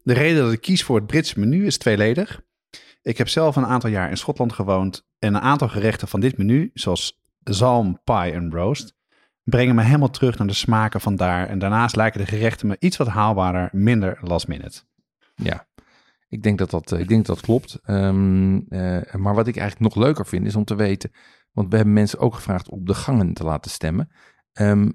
De 0.04 0.14
reden 0.14 0.44
dat 0.44 0.54
ik 0.54 0.62
kies 0.62 0.84
voor 0.84 0.96
het 0.96 1.08
Britse 1.08 1.40
menu 1.40 1.66
is 1.66 1.78
tweeledig. 1.78 2.42
Ik 3.02 3.18
heb 3.18 3.28
zelf 3.28 3.56
een 3.56 3.66
aantal 3.66 3.90
jaar 3.90 4.10
in 4.10 4.18
Schotland 4.18 4.54
gewoond... 4.54 5.08
en 5.20 5.34
een 5.34 5.42
aantal 5.42 5.68
gerechten 5.68 6.08
van 6.08 6.20
dit 6.20 6.38
menu, 6.38 6.72
zoals 6.74 7.22
zalm, 7.44 8.00
pie 8.04 8.32
en 8.32 8.52
roast... 8.52 9.00
brengen 9.44 9.76
me 9.76 9.84
helemaal 9.84 10.10
terug 10.10 10.38
naar 10.38 10.48
de 10.48 10.54
smaken 10.54 11.02
van 11.02 11.16
daar... 11.16 11.48
en 11.48 11.60
daarnaast 11.60 11.96
lijken 11.96 12.20
de 12.20 12.26
gerechten 12.26 12.68
me 12.68 12.76
iets 12.80 12.98
wat 12.98 13.08
haalbaarder, 13.08 13.70
minder 13.72 14.18
last 14.22 14.48
minute. 14.48 14.82
Ja, 15.36 15.68
ik 16.30 16.44
denk 16.44 16.58
dat 16.58 16.70
dat, 16.70 16.92
eh, 16.92 17.00
ik 17.00 17.08
denk 17.08 17.26
dat, 17.26 17.36
dat 17.36 17.46
klopt. 17.46 17.80
Ehm, 17.84 18.58
eh, 18.70 19.14
maar 19.14 19.36
wat 19.36 19.48
ik 19.48 19.58
eigenlijk 19.58 19.96
nog 19.96 20.04
leuker 20.04 20.26
vind 20.26 20.46
is 20.46 20.56
om 20.56 20.64
te 20.64 20.76
weten... 20.76 21.12
want 21.52 21.70
we 21.70 21.76
hebben 21.76 21.94
mensen 21.94 22.20
ook 22.20 22.36
gevraagd 22.36 22.70
op 22.70 22.88
de 22.88 22.94
gangen 22.94 23.34
te 23.34 23.44
laten 23.44 23.72
stemmen... 23.72 24.12
Ehm, 24.52 24.90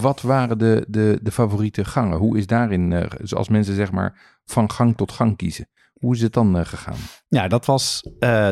wat 0.00 0.20
waren 0.20 0.58
de, 0.58 0.86
de, 0.88 1.18
de 1.22 1.30
favoriete 1.32 1.84
gangen? 1.84 2.18
Hoe 2.18 2.38
is 2.38 2.46
daarin, 2.46 3.08
zoals 3.22 3.48
mensen 3.48 3.74
zeg 3.74 3.92
maar 3.92 4.40
van 4.44 4.70
gang 4.70 4.96
tot 4.96 5.12
gang 5.12 5.36
kiezen? 5.36 5.68
Hoe 5.92 6.14
is 6.14 6.22
het 6.22 6.32
dan 6.32 6.66
gegaan? 6.66 6.96
Ja, 7.28 7.48
dat, 7.48 7.66
was, 7.66 8.02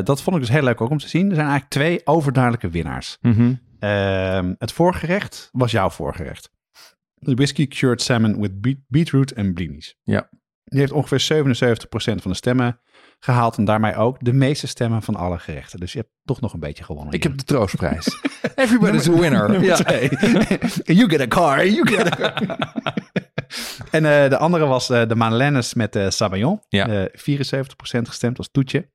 dat 0.03 0.21
vond 0.21 0.35
ik 0.35 0.41
dus 0.41 0.51
heel 0.51 0.63
leuk 0.63 0.81
ook 0.81 0.89
om 0.89 0.97
te 0.97 1.07
zien. 1.07 1.29
Er 1.29 1.35
zijn 1.35 1.47
eigenlijk 1.47 1.69
twee 1.69 2.01
overduidelijke 2.03 2.69
winnaars. 2.69 3.17
Ehm, 3.21 3.53
het 4.57 4.71
voorgerecht 4.71 5.49
was 5.51 5.71
jouw 5.71 5.89
voorgerecht. 5.89 6.49
De 7.13 7.33
whisky 7.33 7.67
cured 7.67 8.01
salmon 8.01 8.41
with 8.41 8.61
beet- 8.61 8.83
beetroot 8.87 9.31
en 9.31 9.53
blinis. 9.53 9.97
Ja. 10.03 10.29
Die 10.63 10.79
heeft 10.79 10.91
ongeveer 10.91 11.19
77% 11.19 12.21
van 12.21 12.31
de 12.31 12.37
stemmen 12.37 12.79
gehaald 13.19 13.57
en 13.57 13.65
daarmee 13.65 13.95
ook 13.95 14.17
de 14.19 14.33
meeste 14.33 14.67
stemmen 14.67 15.01
van 15.01 15.15
alle 15.15 15.39
gerechten. 15.39 15.79
Dus 15.79 15.93
je 15.93 15.99
hebt 15.99 16.11
toch 16.23 16.41
nog 16.41 16.53
een 16.53 16.59
beetje 16.59 16.83
gewonnen. 16.83 17.13
Ik 17.13 17.23
heb 17.23 17.37
de 17.37 17.43
troostprijs. 17.43 18.07
Everybody's 18.55 19.07
a 19.07 19.11
winner. 19.11 19.63
Ja. 19.63 19.77
you 20.99 21.09
get 21.09 21.19
a 21.21 21.27
car, 21.27 21.67
you 21.67 21.87
get 21.87 22.05
a 22.05 22.09
car. 22.15 22.57
en 23.97 24.05
eh, 24.05 24.29
de 24.29 24.37
andere 24.37 24.65
was 24.65 24.89
eh, 24.89 25.07
de 25.07 25.15
Madeleines 25.15 25.73
met 25.73 25.93
de 25.93 26.11
Sabayon. 26.11 26.61
Ja. 26.69 26.87
Eh, 26.87 27.05
74% 27.05 28.07
gestemd 28.07 28.37
als 28.37 28.49
toetje. 28.51 28.89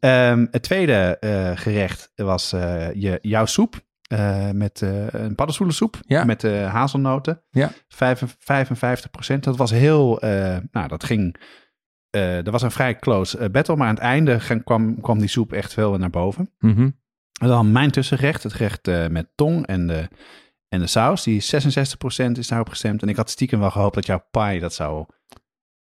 Ehm, 0.00 0.46
het 0.50 0.62
tweede 0.62 1.16
eh, 1.20 1.50
gerecht 1.54 2.12
was 2.14 2.52
eh, 2.52 2.92
je, 2.94 3.18
jouw 3.20 3.46
soep. 3.46 3.80
Eh, 4.12 4.50
met 4.50 4.82
eh, 4.82 5.06
een 5.06 5.34
paddenstoelensoep 5.34 6.00
Ja. 6.06 6.24
met 6.24 6.44
eh, 6.44 6.72
hazelnoten. 6.72 7.42
Ja. 7.50 7.70
Vijf- 7.88 8.36
55%. 8.38 9.44
Dat 9.44 9.56
was 9.56 9.70
heel, 9.70 10.18
nou 10.70 10.88
dat 10.88 11.04
ging, 11.04 11.36
er 12.10 12.50
was 12.50 12.62
een 12.62 12.70
vrij 12.70 12.96
close 12.98 13.50
battle, 13.50 13.76
maar 13.76 13.88
aan 13.88 13.94
het 13.94 14.02
einde 14.02 14.40
ging- 14.40 14.64
kwam, 14.64 15.00
kwam 15.00 15.18
die 15.18 15.28
soep 15.28 15.52
echt 15.52 15.72
veel 15.72 15.96
naar 15.98 16.10
boven. 16.10 16.50
Mhm. 16.58 16.90
En 17.40 17.48
dan 17.48 17.72
mijn 17.72 17.90
tussengerecht, 17.90 18.42
het 18.42 18.52
gerecht 18.52 19.10
met 19.10 19.28
tong 19.34 19.66
en 19.66 19.86
de, 19.86 20.08
en 20.68 20.80
de 20.80 20.86
saus. 20.86 21.22
Die 21.22 21.40
66% 21.40 22.38
is 22.38 22.48
daarop 22.48 22.68
gestemd. 22.68 23.02
En 23.02 23.08
ik 23.08 23.16
had 23.16 23.30
stiekem 23.30 23.60
wel 23.60 23.70
gehoopt 23.70 23.94
dat 23.94 24.06
jouw 24.06 24.24
pie 24.30 24.60
dat 24.60 24.74
zou, 24.74 25.06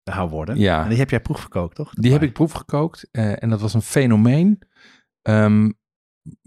zou 0.02 0.28
worden. 0.30 0.58
Ja. 0.58 0.82
En 0.82 0.88
die 0.88 0.98
heb 0.98 1.10
jij 1.10 1.20
proefgekookt, 1.20 1.74
toch? 1.74 1.90
Die 1.94 2.12
heb 2.12 2.22
ik 2.22 2.32
proefgekookt 2.32 3.08
en 3.10 3.48
dat 3.50 3.60
was 3.60 3.74
een 3.74 3.82
fenomeen. 3.82 4.58
Ehm, 5.22 5.70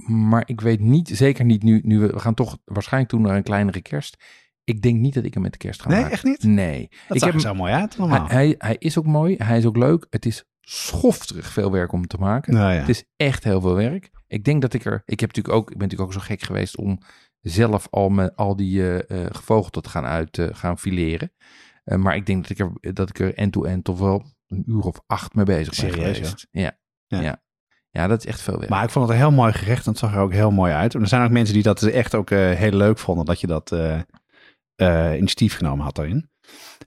maar 0.05 0.43
ik 0.45 0.61
weet 0.61 0.79
niet, 0.79 1.09
zeker 1.13 1.45
niet 1.45 1.63
nu, 1.63 1.81
nu 1.83 1.99
we, 1.99 2.19
gaan 2.19 2.33
toch 2.33 2.57
waarschijnlijk 2.65 3.11
toe 3.11 3.21
naar 3.21 3.35
een 3.35 3.43
kleinere 3.43 3.81
kerst. 3.81 4.17
Ik 4.63 4.81
denk 4.81 4.99
niet 4.99 5.13
dat 5.13 5.23
ik 5.23 5.33
hem 5.33 5.43
met 5.43 5.51
de 5.51 5.57
kerst 5.57 5.81
ga 5.81 5.89
Nee, 5.89 5.97
maken. 5.97 6.13
echt 6.13 6.23
niet? 6.23 6.43
Nee. 6.43 6.87
Dat 7.07 7.17
ik 7.17 7.23
zag 7.23 7.31
heb 7.31 7.41
zo 7.41 7.53
mooi 7.53 7.73
uit, 7.73 7.97
hij, 7.97 8.07
normaal. 8.07 8.27
hij, 8.27 8.55
hij 8.57 8.75
is 8.79 8.97
ook 8.97 9.05
mooi, 9.05 9.35
hij 9.37 9.57
is 9.57 9.65
ook 9.65 9.77
leuk. 9.77 10.07
Het 10.09 10.25
is 10.25 10.43
schofterig 10.61 11.47
veel 11.51 11.71
werk 11.71 11.91
om 11.91 12.07
te 12.07 12.17
maken. 12.17 12.53
nou 12.53 12.73
ja. 12.73 12.79
Het 12.79 12.89
is 12.89 13.03
echt 13.15 13.43
heel 13.43 13.61
veel 13.61 13.75
werk. 13.75 14.09
Ik 14.27 14.43
denk 14.43 14.61
dat 14.61 14.73
ik 14.73 14.85
er. 14.85 15.01
Ik 15.05 15.19
heb 15.19 15.35
natuurlijk 15.35 15.55
ook. 15.55 15.71
Ik 15.71 15.77
ben 15.77 15.87
natuurlijk 15.87 16.15
ook 16.15 16.21
zo 16.21 16.27
gek 16.27 16.41
geweest 16.41 16.77
om 16.77 16.99
zelf 17.41 17.87
al 17.89 18.09
met 18.09 18.35
al 18.35 18.55
die 18.55 18.81
eh 18.81 19.25
eh, 19.25 19.27
gevogelte 19.31 19.81
te 19.81 19.89
gaan 19.89 20.05
uit 20.05 20.37
eh, 20.37 20.47
gaan 20.51 20.79
fileren. 20.79 21.31
Maar 21.83 22.15
ik 22.15 22.25
denk 22.25 22.41
dat 22.47 22.51
ik 22.51 22.59
er 22.59 22.93
dat 22.93 23.09
ik 23.09 23.19
er 23.19 23.33
end-to-end 23.33 23.83
toch 23.83 23.99
wel 23.99 24.25
een 24.47 24.63
uur 24.67 24.81
of 24.81 25.01
acht 25.07 25.33
mee 25.33 25.45
bezig 25.45 25.81
ben 25.81 25.91
Serieus, 25.91 26.17
geweest. 26.17 26.47
Ja. 26.51 26.61
Ja. 26.61 26.77
Ja. 27.07 27.21
ja. 27.21 27.41
Dat 28.07 28.19
is 28.19 28.25
echt 28.25 28.41
veel 28.41 28.57
werk. 28.57 28.69
Maar 28.69 28.83
ik 28.83 28.89
vond 28.89 29.07
het 29.07 29.13
een 29.13 29.21
heel 29.21 29.31
mooi 29.31 29.53
gerecht 29.53 29.85
en 29.85 29.91
het 29.91 29.99
zag 29.99 30.13
er 30.13 30.19
ook 30.19 30.33
heel 30.33 30.51
mooi 30.51 30.73
uit. 30.73 30.95
En 30.95 31.01
er 31.01 31.07
zijn 31.07 31.23
ook 31.23 31.31
mensen 31.31 31.53
die 31.53 31.63
dat 31.63 31.81
echt 31.81 32.15
ook 32.15 32.31
eh, 32.31 32.51
heel 32.51 32.71
leuk 32.71 32.97
vonden, 32.97 33.25
dat 33.25 33.39
je 33.39 33.47
dat 33.47 33.71
eh, 33.71 33.99
eh, 34.75 35.17
initiatief 35.17 35.55
genomen 35.55 35.85
had 35.85 35.95
daarin. 35.95 36.29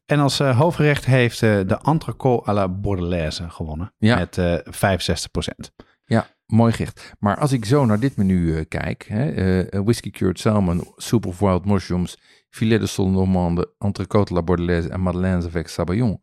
En 0.06 0.18
als 0.18 0.38
hoofdgerecht 0.38 1.04
heeft 1.04 1.40
de 1.40 1.78
entrecôte 1.82 2.48
à 2.48 2.52
la 2.52 2.68
bordelaise 2.68 3.50
gewonnen. 3.50 3.94
Ja. 3.98 4.16
Met 4.16 4.38
eh 4.38 4.58
65%. 4.64 5.70
Ja, 6.04 6.26
mooi 6.46 6.72
gericht. 6.72 7.12
Maar 7.18 7.36
als 7.36 7.52
ik 7.52 7.64
zo 7.64 7.84
naar 7.84 8.00
dit 8.00 8.16
menu 8.16 8.64
kijk, 8.64 9.04
hè, 9.08 9.82
whisky 9.84 10.10
cured 10.10 10.38
salmon, 10.38 10.92
soup 10.96 11.26
of 11.26 11.38
wild 11.38 11.64
mushrooms, 11.64 12.18
filet 12.50 12.80
de 12.80 12.86
sol 12.86 13.10
normande, 13.10 13.72
entrecôte 13.78 14.30
à 14.30 14.34
la 14.34 14.42
bordelaise 14.42 14.88
en 14.88 15.00
madeleines 15.00 15.44
avec 15.44 15.68
sabayon. 15.68 16.20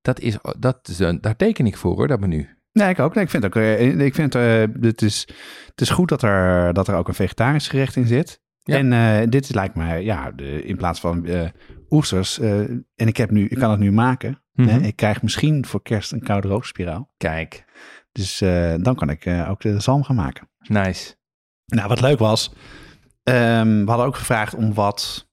Dat 0.00 0.20
is, 0.20 0.36
dat 0.58 0.88
is 0.88 0.96
daar 0.96 1.36
teken 1.36 1.66
ik 1.66 1.76
voor 1.76 1.94
hoor, 1.94 2.08
dat 2.08 2.20
menu. 2.20 2.55
Nee, 2.76 2.88
ik 2.88 2.98
ook. 2.98 3.14
Nee, 3.14 3.24
ik 3.24 3.30
vind 3.30 3.44
ook. 3.44 3.56
eh, 3.56 3.98
ik 4.00 4.14
vind 4.14 4.34
eh, 4.34 4.62
het 4.80 5.02
is, 5.02 5.28
het 5.70 5.80
is 5.80 5.90
goed 5.90 6.08
dat 6.08 6.22
er, 6.22 6.72
dat 6.74 6.88
er 6.88 6.94
ook 6.94 7.08
een 7.08 7.14
vegetarisch 7.14 7.68
gerecht 7.68 7.96
in 7.96 8.06
zit. 8.06 8.40
Ja. 8.62 8.76
En 8.76 8.92
eh, 8.92 9.28
dit 9.28 9.54
lijkt 9.54 9.74
mij, 9.74 10.04
ja, 10.04 10.30
de, 10.30 10.64
in 10.64 10.76
plaats 10.76 11.00
van 11.00 11.26
eh, 11.26 11.48
oesters. 11.90 12.38
en 12.38 12.84
ik, 12.94 13.16
heb 13.16 13.30
nu, 13.30 13.46
ik 13.46 13.58
kan 13.58 13.70
het 13.70 13.80
nu 13.80 13.92
maken. 13.92 14.42
Mhm. 14.52 14.68
hè, 14.68 14.78
ik 14.80 14.96
krijg 14.96 15.22
misschien 15.22 15.66
voor 15.66 15.82
kerst 15.82 16.12
een 16.12 16.22
koude 16.22 16.48
rookspiraal. 16.48 17.12
Kijk, 17.16 17.64
Dus 18.12 18.38
dan 18.82 18.94
kan 18.94 19.10
ik 19.10 19.26
ook 19.48 19.60
de 19.60 19.80
zalm 19.80 20.02
gaan 20.04 20.16
maken. 20.16 20.48
nice. 20.58 21.14
Nou, 21.66 21.88
wat 21.88 22.00
leuk 22.00 22.18
was. 22.18 22.52
ehm, 23.22 23.80
we 23.84 23.84
hadden 23.86 24.06
ook 24.06 24.16
gevraagd 24.16 24.54
om 24.54 24.74
wat 24.74 25.28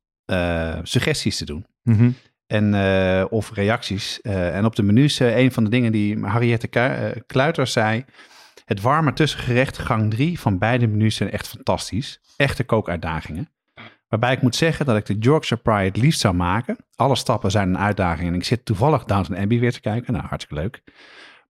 suggesties 0.83 1.37
te 1.37 1.45
doen. 1.45 1.65
Mhm. 1.83 2.11
En, 2.53 2.73
eh, 2.73 3.25
of 3.29 3.51
reacties. 3.53 4.21
Eh, 4.21 4.55
en 4.55 4.65
op 4.65 4.75
de 4.75 4.83
menus, 4.83 5.19
eh, 5.19 5.37
een 5.37 5.51
van 5.51 5.63
de 5.63 5.69
dingen 5.69 5.91
die 5.91 6.25
Harriette 6.25 6.69
eh, 6.69 7.21
Kluiter 7.27 7.67
zei. 7.67 8.05
Het 8.65 8.81
warme 8.81 9.13
tussengerecht, 9.13 9.77
gang 9.77 10.11
3 10.11 10.39
van 10.39 10.57
beide 10.57 10.87
menus 10.87 11.15
zijn 11.15 11.31
echt 11.31 11.47
fantastisch. 11.47 12.21
Echte 12.37 12.63
kookuitdagingen. 12.63 13.49
Waarbij 14.07 14.33
ik 14.33 14.41
moet 14.41 14.55
zeggen 14.55 14.85
dat 14.85 14.95
ik 14.95 15.05
de 15.05 15.17
Yorkshire 15.17 15.61
Pie 15.61 15.73
het 15.73 15.97
liefst 15.97 16.19
zou 16.19 16.33
maken. 16.33 16.77
Alle 16.95 17.15
stappen 17.15 17.51
zijn 17.51 17.69
een 17.69 17.77
uitdaging 17.77 18.27
en 18.27 18.35
ik 18.35 18.43
zit 18.43 18.65
toevallig 18.65 19.03
Downton 19.03 19.37
Abbey 19.37 19.59
weer 19.59 19.73
te 19.73 19.81
kijken. 19.81 20.13
Nou, 20.13 20.25
hartstikke 20.25 20.61
leuk. 20.61 20.83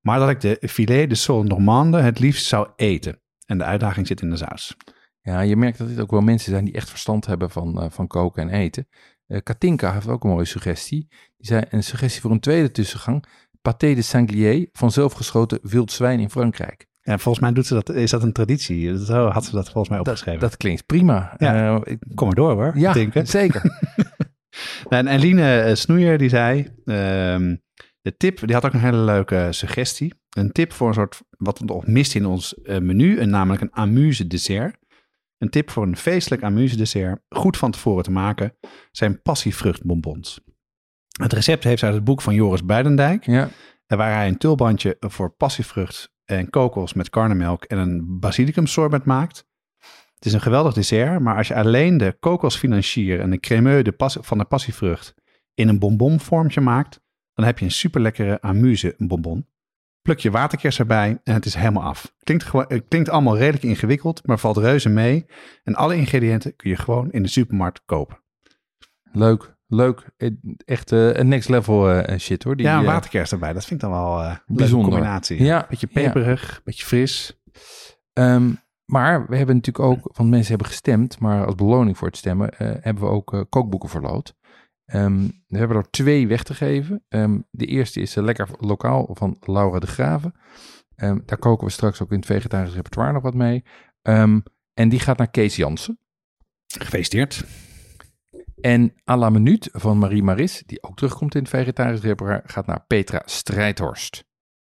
Maar 0.02 0.20
dat 0.20 0.30
ik 0.30 0.42
de 0.42 0.68
filet 0.70 1.10
de 1.10 1.16
sol 1.16 1.44
normande 1.44 2.02
het 2.02 2.20
liefst 2.20 2.46
zou 2.46 2.68
eten. 2.76 3.20
En 3.46 3.58
de 3.58 3.64
uitdaging 3.64 4.08
zit 4.08 4.22
in 4.22 4.30
de 4.30 4.38
saus. 4.38 4.76
Ja, 5.22 5.40
je 5.40 5.56
merkt 5.56 5.78
dat 5.78 5.88
dit 5.88 6.00
ook 6.00 6.12
wel 6.12 6.22
mensen 6.22 6.52
zijn 6.52 6.66
die 6.66 6.74
echt 6.74 6.90
verstand 6.90 7.26
hebben 7.26 7.50
van, 7.50 7.92
van 7.92 8.08
koken 8.08 8.50
en 8.50 8.60
eten. 8.60 8.88
Eh, 9.28 9.40
Katinka 9.44 9.94
heeft 9.94 10.08
ook 10.08 10.24
een 10.24 10.30
mooie 10.30 10.46
suggestie. 10.46 11.08
Die 11.38 11.48
zei 11.48 11.64
een 11.70 11.84
suggestie 11.84 12.22
voor 12.22 12.32
een 12.32 12.40
tweede 12.40 12.72
tussengang. 12.72 13.26
Pâté 13.70 13.78
de 13.96 14.02
sanglier 14.02 14.70
van 14.72 14.92
zelfgeschoten 14.92 15.60
wild 15.62 15.92
zwijn 15.92 16.20
in 16.20 16.30
Frankrijk. 16.30 16.86
Ja, 17.02 17.18
volgens 17.18 17.44
mij 17.44 17.54
doet 17.54 17.66
ze 17.66 17.74
dat, 17.74 17.90
is 17.90 18.12
dat 18.12 18.24
een 18.24 18.32
traditie. 18.34 19.06
Zo 19.06 19.28
had 19.28 19.46
ze 19.46 19.52
dat 19.52 19.66
volgens 19.66 19.90
mij 19.90 20.00
opgeschreven. 20.00 20.40
dat 20.40 20.58
klinkt 20.58 20.86
prima. 20.86 21.34
Ja. 21.38 21.76
Eh, 21.76 21.94
ik- 21.94 22.04
Kom 22.16 22.28
maar 22.28 22.36
door 22.36 22.52
hoor, 22.54 22.78
ja, 22.78 22.94
zeker. 23.26 23.62
En 24.90 25.08
Eline 25.08 25.62
eh, 25.62 25.76
Snoeier 25.76 26.18
die 26.18 26.30
zei, 26.30 26.68
ehm, 26.86 27.56
de 28.02 28.18
tip, 28.18 28.40
die 28.46 28.54
had 28.56 28.66
ook 28.66 28.74
een 28.74 28.80
hele 28.80 28.98
leuke 28.98 29.48
suggestie. 29.52 30.14
Een 30.30 30.52
tip 30.52 30.74
voor 30.74 30.88
een 30.88 30.94
soort, 30.94 31.22
wat 31.38 31.60
we 31.60 31.66
nog 31.66 31.88
mist 31.88 32.16
in 32.16 32.26
ons 32.26 32.56
menu, 32.64 33.18
en 33.20 33.30
namelijk 33.30 33.62
een 33.62 33.74
amuse 33.74 34.28
dessert. 34.28 34.78
Een 35.44 35.50
tip 35.50 35.70
voor 35.70 35.84
een 35.84 35.98
feestelijk 35.98 36.44
amuse 36.44 36.78
dessert, 36.78 37.22
goed 37.30 37.58
van 37.58 37.72
tevoren 37.72 38.04
te 38.04 38.12
maken, 38.12 38.58
zijn 38.92 39.22
passievruchtbonbons. 39.22 40.42
Het 41.22 41.34
recept 41.34 41.64
heeft 41.64 41.84
uit 41.84 41.94
het 41.94 42.04
boek 42.04 42.22
van 42.22 42.34
Joris 42.34 42.66
Buidendijk, 42.66 43.26
Ja, 43.26 43.50
en 43.88 43.98
waar 43.98 44.14
hij 44.14 44.28
een 44.28 44.38
tulbandje 44.38 44.98
voor 45.00 45.30
passievrucht 45.30 46.14
en 46.26 46.50
kokos 46.50 46.94
met 46.94 47.10
karnemelk 47.10 47.64
en 47.64 47.78
een 47.78 48.20
basilicum 48.20 48.68
sorbet 48.68 49.06
maakt. 49.06 49.48
Het 50.16 50.26
is 50.26 50.34
een 50.34 50.42
geweldig 50.42 50.74
dessert, 50.74 51.20
maar 51.20 51.38
als 51.38 51.48
je 51.48 51.56
alleen 51.56 51.98
de 51.98 52.16
kokosfinancier 52.20 53.20
en 53.20 53.30
de 53.30 53.40
cremeux 53.40 53.84
de 53.84 53.92
pas- 53.92 54.18
van 54.22 54.38
de 54.38 54.46
passievrucht 54.46 55.16
in 55.54 55.68
een 55.68 55.80
bonbonvormtje 55.80 56.62
maakt, 56.62 57.02
dan 57.34 57.46
heb 57.46 57.60
je 57.60 57.66
een 57.66 57.72
super 57.72 58.02
lekkere 58.02 58.42
amuse 58.42 58.96
bonbon. 58.98 59.48
Pluk 60.04 60.20
je 60.20 60.32
waterkers 60.32 60.80
erbij 60.80 61.20
en 61.24 61.34
het 61.34 61.46
is 61.46 61.54
helemaal 61.56 61.84
af. 61.84 62.14
Klinkt, 62.24 62.52
het 62.52 62.84
klinkt 62.88 63.10
allemaal 63.10 63.38
redelijk 63.38 63.64
ingewikkeld, 63.64 64.28
maar 64.28 64.40
valt 64.40 64.58
reuze 64.58 64.90
mee. 64.90 65.26
En 65.64 65.76
alle 65.76 65.96
ingrediënten 65.96 66.56
kun 66.56 66.70
je 66.70 66.76
gewoon 66.76 67.12
in 67.12 67.24
de 67.24 67.30
supermarkt 67.30 67.82
kopen. 67.86 68.18
leuk. 69.12 69.52
Leuk. 69.68 70.10
Eh, 70.18 70.30
Echt 70.66 70.92
eh, 70.92 71.14
een 71.14 71.28
next 71.28 71.50
level 71.50 71.90
eh, 71.92 72.18
shit 72.20 72.44
hoor. 72.44 72.56
Die, 72.56 72.66
ja, 72.66 72.80
eh, 72.80 72.86
waterkers 72.86 73.32
erbij, 73.32 73.54
dat 73.54 73.66
vind 73.66 73.84
ik 73.84 73.90
dan 73.90 73.98
wel 74.00 74.20
eh, 74.20 74.24
een 74.26 74.30
leuke 74.30 74.44
Bijzonder. 74.54 74.92
combinatie. 74.92 75.44
Ja, 75.44 75.66
Beetje 75.70 75.88
ja. 75.92 76.02
peperig, 76.02 76.62
beetje 76.64 76.86
fris. 76.86 77.40
Ehm, 78.14 78.50
maar 78.86 79.26
we 79.28 79.38
hebben 79.38 79.56
natuurlijk 79.56 79.86
ook, 79.86 80.18
want 80.18 80.30
mensen 80.30 80.50
hebben 80.50 80.68
gestemd, 80.68 81.20
maar 81.20 81.46
als 81.46 81.56
beloning 81.56 81.98
voor 81.98 82.08
het 82.08 82.18
stemmen 82.18 82.50
eh, 82.58 82.72
hebben 82.80 83.04
we 83.04 83.10
ook 83.10 83.34
eh, 83.34 83.42
kookboeken 83.50 83.90
verloot. 83.90 84.36
Ehm, 84.94 85.28
we 85.48 85.58
hebben 85.58 85.78
er 85.78 85.90
twee 85.90 86.28
weg 86.28 86.44
te 86.44 86.54
geven. 86.54 87.04
Ehm, 87.10 87.40
de 87.52 87.66
eerste 87.66 88.00
is 88.00 88.16
eh, 88.16 88.24
Lekker 88.24 88.48
Lokaal 88.60 89.10
van 89.14 89.38
Laura 89.40 89.80
de 89.80 89.88
Graven. 89.88 90.34
Ehm, 90.96 91.20
daar 91.26 91.38
koken 91.38 91.66
we 91.66 91.72
straks 91.72 92.02
ook 92.02 92.12
in 92.12 92.18
het 92.18 92.26
vegetarisch 92.26 92.74
repertoire 92.74 93.14
nog 93.14 93.22
wat 93.22 93.34
mee. 93.34 93.64
En 94.74 94.90
die 94.90 95.00
gaat 95.00 95.18
naar 95.18 95.30
Kees 95.32 95.56
Jansen. 95.56 96.00
Gefeliciteerd. 96.80 97.46
En 98.62 98.94
à 99.10 99.18
la 99.18 99.30
minuut 99.30 99.70
van 99.72 99.98
Marie 99.98 100.24
Maris, 100.24 100.64
die 100.66 100.84
ook 100.84 100.96
terugkomt 100.96 101.36
in 101.36 101.42
het 101.42 101.50
vegetarisch 101.50 102.02
repertoire, 102.02 102.44
gaat 102.46 102.66
naar 102.66 102.84
Petra 102.88 103.22
Strijdhorst. 103.26 104.24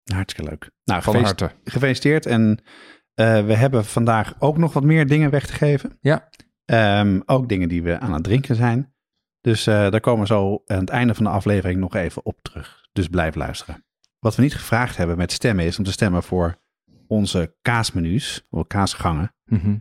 Hartstikke 0.04 0.50
leuk. 0.50 0.70
Nou, 0.84 1.02
Van 1.02 1.22
harte. 1.22 1.50
gefeliciteerd. 1.64 2.26
En 2.26 2.62
eh, 3.14 3.46
we 3.46 3.54
hebben 3.54 3.84
vandaag 3.84 4.34
ook 4.38 4.58
nog 4.58 4.72
wat 4.72 4.84
meer 4.84 5.06
dingen 5.06 5.30
weg 5.30 5.46
te 5.46 5.52
geven. 5.52 5.98
Ja. 6.00 6.28
Ook 7.26 7.48
dingen 7.48 7.68
die 7.68 7.82
we 7.82 7.98
aan 7.98 8.12
het 8.12 8.24
drinken 8.24 8.56
zijn. 8.56 8.93
Dus 9.44 9.66
eh, 9.66 9.90
daar 9.90 10.00
komen 10.00 10.20
we 10.20 10.26
zo 10.26 10.62
aan 10.66 10.78
het 10.78 10.88
einde 10.88 11.14
van 11.14 11.24
de 11.24 11.30
aflevering 11.30 11.80
nog 11.80 11.94
even 11.94 12.24
op 12.24 12.38
terug. 12.42 12.88
Dus 12.92 13.08
blijf 13.08 13.34
luisteren. 13.34 13.84
Wat 14.18 14.36
we 14.36 14.42
niet 14.42 14.54
gevraagd 14.54 14.96
hebben 14.96 15.16
met 15.16 15.32
stemmen 15.32 15.64
is 15.64 15.78
om 15.78 15.84
te 15.84 15.92
stemmen 15.92 16.22
voor 16.22 16.62
onze 17.06 17.56
kaasmenu's, 17.62 18.46
of 18.50 18.66
kaasgangen. 18.66 19.34
Mhm. 19.44 19.76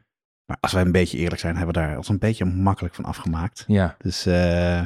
Maar 0.45 0.57
als 0.59 0.71
wij 0.71 0.81
een 0.81 0.91
beetje 0.91 1.17
eerlijk 1.17 1.41
zijn, 1.41 1.55
hebben 1.55 1.75
we 1.75 1.81
daar 1.81 1.97
ons 1.97 2.09
een 2.09 2.19
beetje 2.19 2.45
makkelijk 2.45 2.95
van 2.95 3.05
afgemaakt. 3.05 3.63
Ja. 3.67 3.95
Dus 3.97 4.25
eh, 4.25 4.81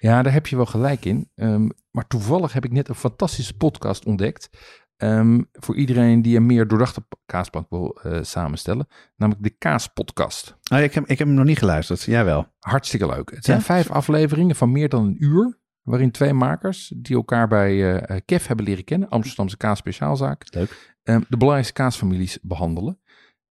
Ja, 0.00 0.22
daar 0.22 0.32
heb 0.32 0.46
je 0.46 0.56
wel 0.56 0.66
gelijk 0.66 1.04
in. 1.04 1.30
Ehm, 1.34 1.68
maar 1.90 2.06
toevallig 2.06 2.52
heb 2.52 2.64
ik 2.64 2.72
net 2.72 2.88
een 2.88 2.94
fantastische 2.94 3.56
podcast 3.56 4.04
ontdekt. 4.04 4.48
Ehm, 4.96 5.40
voor 5.52 5.76
iedereen 5.76 6.22
die 6.22 6.36
een 6.36 6.46
meer 6.46 6.68
doordachte 6.68 7.06
kaasplank 7.26 7.66
wil 7.70 7.98
eh, 8.02 8.18
samenstellen. 8.22 8.86
Namelijk 9.16 9.44
de 9.44 9.50
Kaaspodcast. 9.58 10.56
oh, 10.72 10.78
ik, 10.78 10.94
heb, 10.94 11.06
ik 11.06 11.18
heb 11.18 11.26
hem 11.26 11.36
nog 11.36 11.44
niet 11.46 11.58
geluisterd. 11.58 12.02
Jij 12.02 12.24
wel. 12.24 12.46
Hartstikke 12.58 13.06
leuk. 13.06 13.30
Het 13.30 13.44
zijn 13.44 13.58
Ja? 13.58 13.64
vijf 13.64 13.90
afleveringen 13.90 14.56
van 14.56 14.72
meer 14.72 14.88
dan 14.88 15.04
een 15.06 15.24
uur. 15.24 15.58
Waarin 15.82 16.10
twee 16.10 16.32
makers 16.32 16.92
die 16.96 17.16
elkaar 17.16 17.48
bij 17.48 17.70
eh, 17.72 18.16
eh, 18.16 18.22
KEF 18.24 18.46
hebben 18.46 18.66
leren 18.66 18.84
kennen. 18.84 19.08
Amsterdamse 19.08 19.56
Kaas 19.56 19.78
Speciaalzaak. 19.78 20.44
Leuk. 20.54 20.96
ehm, 21.02 21.20
de 21.28 21.36
belangrijkste 21.36 21.72
kaasfamilies 21.74 22.38
behandelen. 22.42 23.00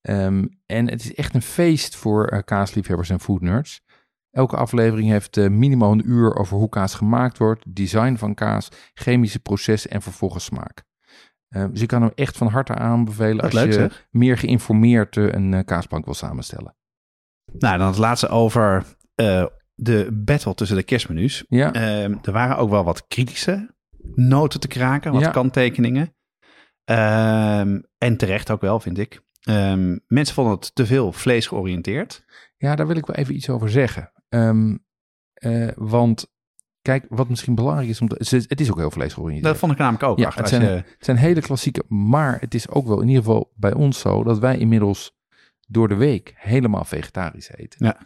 Ehm, 0.01 0.45
en 0.65 0.89
het 0.89 1.03
is 1.03 1.13
echt 1.15 1.35
een 1.35 1.41
feest 1.41 1.95
voor 1.95 2.43
kaasliefhebbers 2.43 3.09
en 3.09 3.19
foodnerds. 3.19 3.81
Elke 4.31 4.55
aflevering 4.55 5.09
heeft 5.09 5.35
minimaal 5.49 5.91
een 5.91 6.09
uur 6.09 6.35
over 6.35 6.57
hoe 6.57 6.69
kaas 6.69 6.93
gemaakt 6.95 7.37
wordt, 7.37 7.75
design 7.75 8.15
van 8.15 8.33
kaas, 8.33 8.69
chemische 8.93 9.39
processen 9.39 9.91
en 9.91 10.01
vervolgens 10.01 10.43
smaak. 10.45 10.83
Ehm, 11.51 11.71
dus 11.71 11.79
je 11.79 11.85
kan 11.85 12.01
hem 12.01 12.11
echt 12.15 12.37
van 12.37 12.47
harte 12.47 12.73
aanbevelen 12.75 13.35
Wat 13.35 13.43
als 13.45 13.53
leuk 13.53 13.65
je 13.65 13.73
zeg. 13.73 14.07
meer 14.11 14.37
geïnformeerd 14.37 15.17
eh, 15.17 15.31
een 15.31 15.53
eh, 15.53 15.63
kaasplank 15.65 16.05
wil 16.05 16.13
samenstellen. 16.13 16.75
Nou, 17.59 17.77
dan 17.77 17.87
het 17.87 17.97
laatste 17.97 18.27
over 18.27 18.83
eh, 19.15 19.45
de 19.75 20.09
battle 20.13 20.53
tussen 20.53 20.77
de 20.77 20.83
kerstmenu's. 20.83 21.45
Ja, 21.47 21.73
Ehm, 21.73 22.15
er 22.21 22.31
waren 22.31 22.57
ook 22.57 22.69
wel 22.69 22.83
wat 22.83 23.07
kritische 23.07 23.75
noten 24.13 24.59
te 24.59 24.67
kraken, 24.67 25.11
wat 25.11 25.21
Ja. 25.21 25.29
kanttekeningen. 25.29 26.15
Ehm, 26.83 27.81
en 27.97 28.17
terecht 28.17 28.51
ook 28.51 28.61
wel, 28.61 28.79
vind 28.79 28.97
ik. 28.97 29.21
Mensen 30.07 30.33
vonden 30.35 30.53
het 30.53 30.75
te 30.75 30.85
veel 30.85 31.11
vlees 31.11 31.47
georiënteerd. 31.47 32.25
ja, 32.57 32.75
daar 32.75 32.87
wil 32.87 32.95
ik 32.95 33.05
wel 33.05 33.15
even 33.15 33.35
iets 33.35 33.49
over 33.49 33.69
zeggen. 33.69 34.11
Want 35.75 36.31
kijk, 36.81 37.05
wat 37.09 37.29
misschien 37.29 37.55
belangrijk 37.55 37.89
is, 37.89 38.01
om 38.01 38.07
te, 38.07 38.15
het- 38.47 38.59
is 38.61 38.71
ook 38.71 38.77
heel 38.77 38.91
vleesgeoriënteerd. 38.91 39.45
Dat 39.51 39.57
vond 39.57 39.71
ik 39.71 39.77
namelijk 39.77 40.03
ook. 40.03 40.17
Ja, 40.19 40.31
het 40.35 40.49
zijn- 40.49 40.61
je- 40.61 40.67
Het 40.67 40.95
zijn 41.05 41.17
hele 41.17 41.41
klassieke, 41.41 41.83
maar 41.87 42.39
het 42.39 42.53
is 42.53 42.69
ook 42.69 42.87
wel 42.87 43.01
in 43.01 43.07
ieder 43.07 43.23
geval 43.23 43.51
bij 43.55 43.73
ons 43.73 43.99
zo 43.99 44.23
dat 44.23 44.39
wij 44.39 44.57
inmiddels 44.57 45.15
door 45.67 45.87
de 45.87 45.95
week 45.95 46.33
helemaal 46.35 46.83
vegetarisch 46.85 47.49
eten. 47.55 47.85
Ja. 47.85 47.97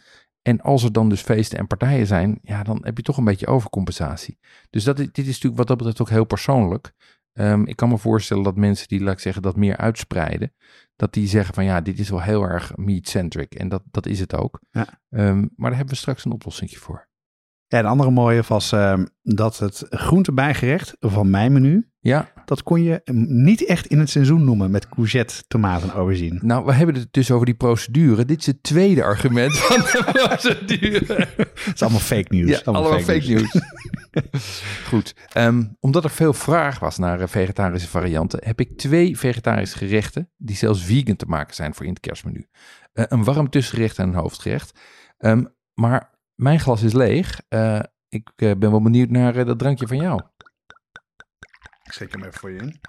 En 0.42 0.60
als 0.60 0.82
er 0.84 0.92
dan 0.92 1.08
dus 1.08 1.20
feesten 1.20 1.58
en 1.58 1.66
partijen 1.66 2.06
zijn, 2.06 2.38
ja, 2.42 2.62
dan 2.62 2.78
heb 2.82 2.96
je 2.96 3.02
toch 3.02 3.16
een 3.16 3.24
beetje 3.24 3.46
overcompensatie. 3.46 4.38
Dus 4.70 4.84
dat, 4.84 4.96
dit 4.96 5.18
is 5.18 5.26
natuurlijk 5.26 5.56
wat 5.56 5.66
dat 5.66 5.76
betreft 5.76 6.00
ook 6.00 6.08
heel 6.08 6.24
persoonlijk. 6.24 6.92
Ehm, 7.32 7.62
ik 7.64 7.76
kan 7.76 7.88
me 7.88 7.98
voorstellen 7.98 8.42
dat 8.42 8.56
mensen 8.56 8.88
die, 8.88 9.00
laat 9.02 9.12
ik 9.12 9.18
zeggen, 9.20 9.42
dat 9.42 9.56
meer 9.56 9.76
uitspreiden, 9.76 10.52
dat 10.96 11.12
die 11.12 11.28
zeggen 11.28 11.54
van 11.54 11.64
ja, 11.64 11.80
dit 11.80 11.98
is 11.98 12.08
wel 12.10 12.22
heel 12.22 12.42
erg 12.42 12.76
meat-centric. 12.76 13.54
En 13.54 13.68
dat, 13.68 13.82
dat 13.90 14.06
is 14.06 14.20
het 14.20 14.34
ook. 14.34 14.60
Ja. 14.70 14.86
Ehm, 15.10 15.38
maar 15.38 15.68
daar 15.70 15.76
hebben 15.76 15.94
we 15.94 16.00
straks 16.00 16.24
een 16.24 16.32
oplossing 16.32 16.78
voor. 16.78 17.08
Ja, 17.68 17.78
een 17.78 17.86
andere 17.86 18.10
mooie 18.10 18.42
was 18.48 18.72
ehm, 18.72 19.04
dat 19.22 19.58
het 19.58 19.86
groentebijgerecht 19.90 20.96
van 21.00 21.30
mijn 21.30 21.52
menu, 21.52 21.90
Ja, 22.00 22.32
dat 22.44 22.62
kon 22.62 22.82
je 22.82 23.00
niet 23.28 23.64
echt 23.64 23.86
in 23.86 23.98
het 23.98 24.10
seizoen 24.10 24.44
noemen 24.44 24.70
met 24.70 24.88
courgette, 24.88 25.44
tomaten 25.48 25.88
en 25.88 25.94
aubergine. 25.94 26.38
Nou, 26.42 26.64
we 26.64 26.72
hebben 26.72 26.94
het 26.94 27.08
dus 27.10 27.30
over 27.30 27.46
die 27.46 27.54
procedure. 27.54 28.24
Dit 28.24 28.40
is 28.40 28.46
het 28.46 28.62
tweede 28.62 29.04
argument 29.04 29.58
van 29.58 29.76
de 29.76 30.10
procedure. 30.12 31.14
Het 31.36 31.74
is 31.74 31.82
allemaal 31.82 32.00
fake 32.00 32.26
nieuws. 32.28 32.50
Ja, 32.50 32.60
allemaal 32.64 32.98
fake 32.98 33.28
news. 33.28 33.60
Goed. 34.90 35.14
Ehm, 35.32 35.64
omdat 35.80 36.04
er 36.04 36.10
veel 36.10 36.32
vraag 36.32 36.78
was 36.78 36.98
naar 36.98 37.20
eh, 37.20 37.28
vegetarische 37.28 37.88
varianten, 37.88 38.40
heb 38.44 38.60
ik 38.60 38.78
twee 38.78 39.18
vegetarische 39.18 39.78
gerechten 39.78 40.30
die 40.36 40.56
zelfs 40.56 40.84
vegan 40.84 41.16
te 41.16 41.26
maken 41.26 41.54
zijn 41.54 41.74
voor 41.74 41.84
in 41.84 41.92
het 41.92 42.00
kerstmenu. 42.00 42.46
Eh, 42.92 43.04
een 43.08 43.24
warm 43.24 43.50
tussengerecht 43.50 43.98
en 43.98 44.08
een 44.08 44.14
hoofdgerecht. 44.14 44.78
Ehm, 45.18 45.44
maar 45.74 46.14
mijn 46.36 46.60
glas 46.60 46.82
is 46.82 46.92
leeg. 46.92 47.40
Eh, 47.48 47.80
ik 48.08 48.30
eh, 48.36 48.50
ben 48.58 48.70
wel 48.70 48.82
benieuwd 48.82 49.10
naar 49.10 49.36
eh, 49.36 49.46
dat 49.46 49.58
drankje 49.58 49.86
van 49.86 49.96
jou. 49.96 50.20
Ik 51.84 51.92
schrik 51.92 52.12
hem 52.12 52.20
even 52.24 52.38
voor 52.40 52.50
je 52.50 52.58
in. 52.58 52.80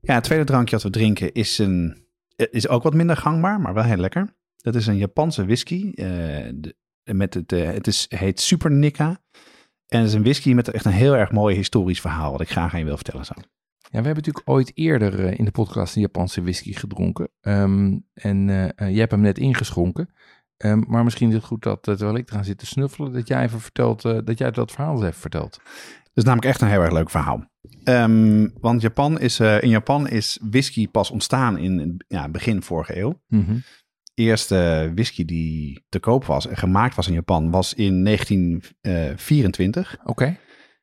Ja, 0.00 0.14
het 0.14 0.24
tweede 0.24 0.44
drankje 0.44 0.74
dat 0.74 0.82
we 0.84 0.90
drinken 0.90 1.32
is, 1.32 1.58
een, 1.58 2.06
is 2.36 2.68
ook 2.68 2.82
wat 2.82 2.94
minder 2.94 3.16
gangbaar, 3.16 3.60
maar 3.60 3.74
wel 3.74 3.84
heel 3.84 3.96
lekker. 3.96 4.36
Dat 4.56 4.74
is 4.74 4.86
een 4.86 4.96
Japanse 4.96 5.44
whisky. 5.44 5.90
eh, 5.94 6.06
de- 6.54 6.76
met 7.12 7.34
het, 7.34 7.52
eh, 7.52 7.70
het 7.70 7.86
is, 7.86 8.06
heet 8.08 8.40
Super 8.40 8.70
Nikka. 8.70 9.20
En 9.86 9.98
het 9.98 10.08
is 10.08 10.14
een 10.14 10.22
whisky 10.22 10.52
met 10.54 10.68
echt 10.70 10.84
een 10.84 10.92
heel 10.92 11.16
erg 11.16 11.32
mooi 11.32 11.56
historisch 11.56 12.00
verhaal, 12.00 12.32
wat 12.32 12.40
ik 12.40 12.50
graag 12.50 12.72
aan 12.72 12.78
je 12.78 12.84
wil 12.84 12.96
vertellen 12.96 13.24
zo. 13.24 13.32
Ja, 13.36 13.44
we 14.00 14.06
hebben 14.06 14.14
natuurlijk 14.14 14.48
ooit 14.48 14.70
eerder 14.74 15.38
in 15.38 15.44
de 15.44 15.50
podcast 15.50 15.94
een 15.94 16.00
Japanse 16.02 16.42
whisky 16.42 16.72
gedronken. 16.72 17.30
Ehm, 17.40 17.98
en 18.14 18.48
eh, 18.48 18.64
eh, 18.64 18.70
jij 18.76 18.98
hebt 18.98 19.10
hem 19.10 19.20
net 19.20 19.38
ingeschonken. 19.38 20.10
Ehm, 20.58 20.82
maar 20.86 21.04
misschien 21.04 21.28
is 21.28 21.34
het 21.34 21.44
goed 21.44 21.62
dat, 21.62 21.88
eh, 21.88 21.94
terwijl 21.94 22.16
ik 22.18 22.30
eraan 22.30 22.44
zit 22.44 22.58
te 22.58 22.66
snuffelen, 22.66 23.12
dat 23.12 23.28
jij 23.28 23.42
even 23.42 23.60
vertelt, 23.60 24.04
eh, 24.04 24.18
dat 24.24 24.38
jij 24.38 24.50
dat 24.50 24.72
verhaal 24.72 24.94
eens 24.94 25.02
even 25.02 25.20
vertelt. 25.20 25.60
Dat 26.02 26.12
is 26.14 26.24
namelijk 26.24 26.48
echt 26.48 26.60
een 26.60 26.68
heel 26.68 26.80
erg 26.82 26.92
leuk 26.92 27.10
verhaal. 27.10 27.50
Ehm, 27.84 28.48
want 28.60 28.80
Japan 28.82 29.20
is, 29.20 29.40
eh, 29.40 29.62
in 29.62 29.68
Japan 29.68 30.08
is 30.08 30.38
whisky 30.42 30.88
pas 30.88 31.10
ontstaan 31.10 31.58
in 31.58 32.04
ja, 32.08 32.28
begin 32.28 32.62
vorige 32.62 32.98
eeuw. 33.00 33.20
Mhm. 33.28 33.56
eerste 34.14 34.90
whisky 34.94 35.24
die 35.24 35.84
te 35.88 35.98
koop 36.00 36.24
was 36.24 36.46
en 36.46 36.56
gemaakt 36.56 36.94
was 36.94 37.08
in 37.08 37.14
Japan 37.14 37.50
was 37.50 37.74
in 37.74 38.02
1924. 38.02 39.96
Oké. 40.04 40.36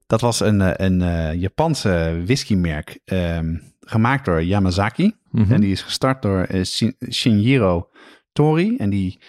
Dat 0.07 0.21
was 0.21 0.39
een, 0.39 0.83
een 0.83 1.39
Japanse 1.39 2.21
whiskymerk 2.25 2.99
ehm, 3.05 3.55
gemaakt 3.79 4.25
door 4.25 4.43
Yamazaki. 4.43 5.15
Mhm. 5.31 5.53
En 5.53 5.61
die 5.61 5.71
is 5.71 5.81
gestart 5.81 6.21
door 6.21 6.47
Shin- 6.63 6.95
Shinjiro 7.11 7.89
Suntory. 8.33 8.75
En 8.77 8.89
die 8.89 9.19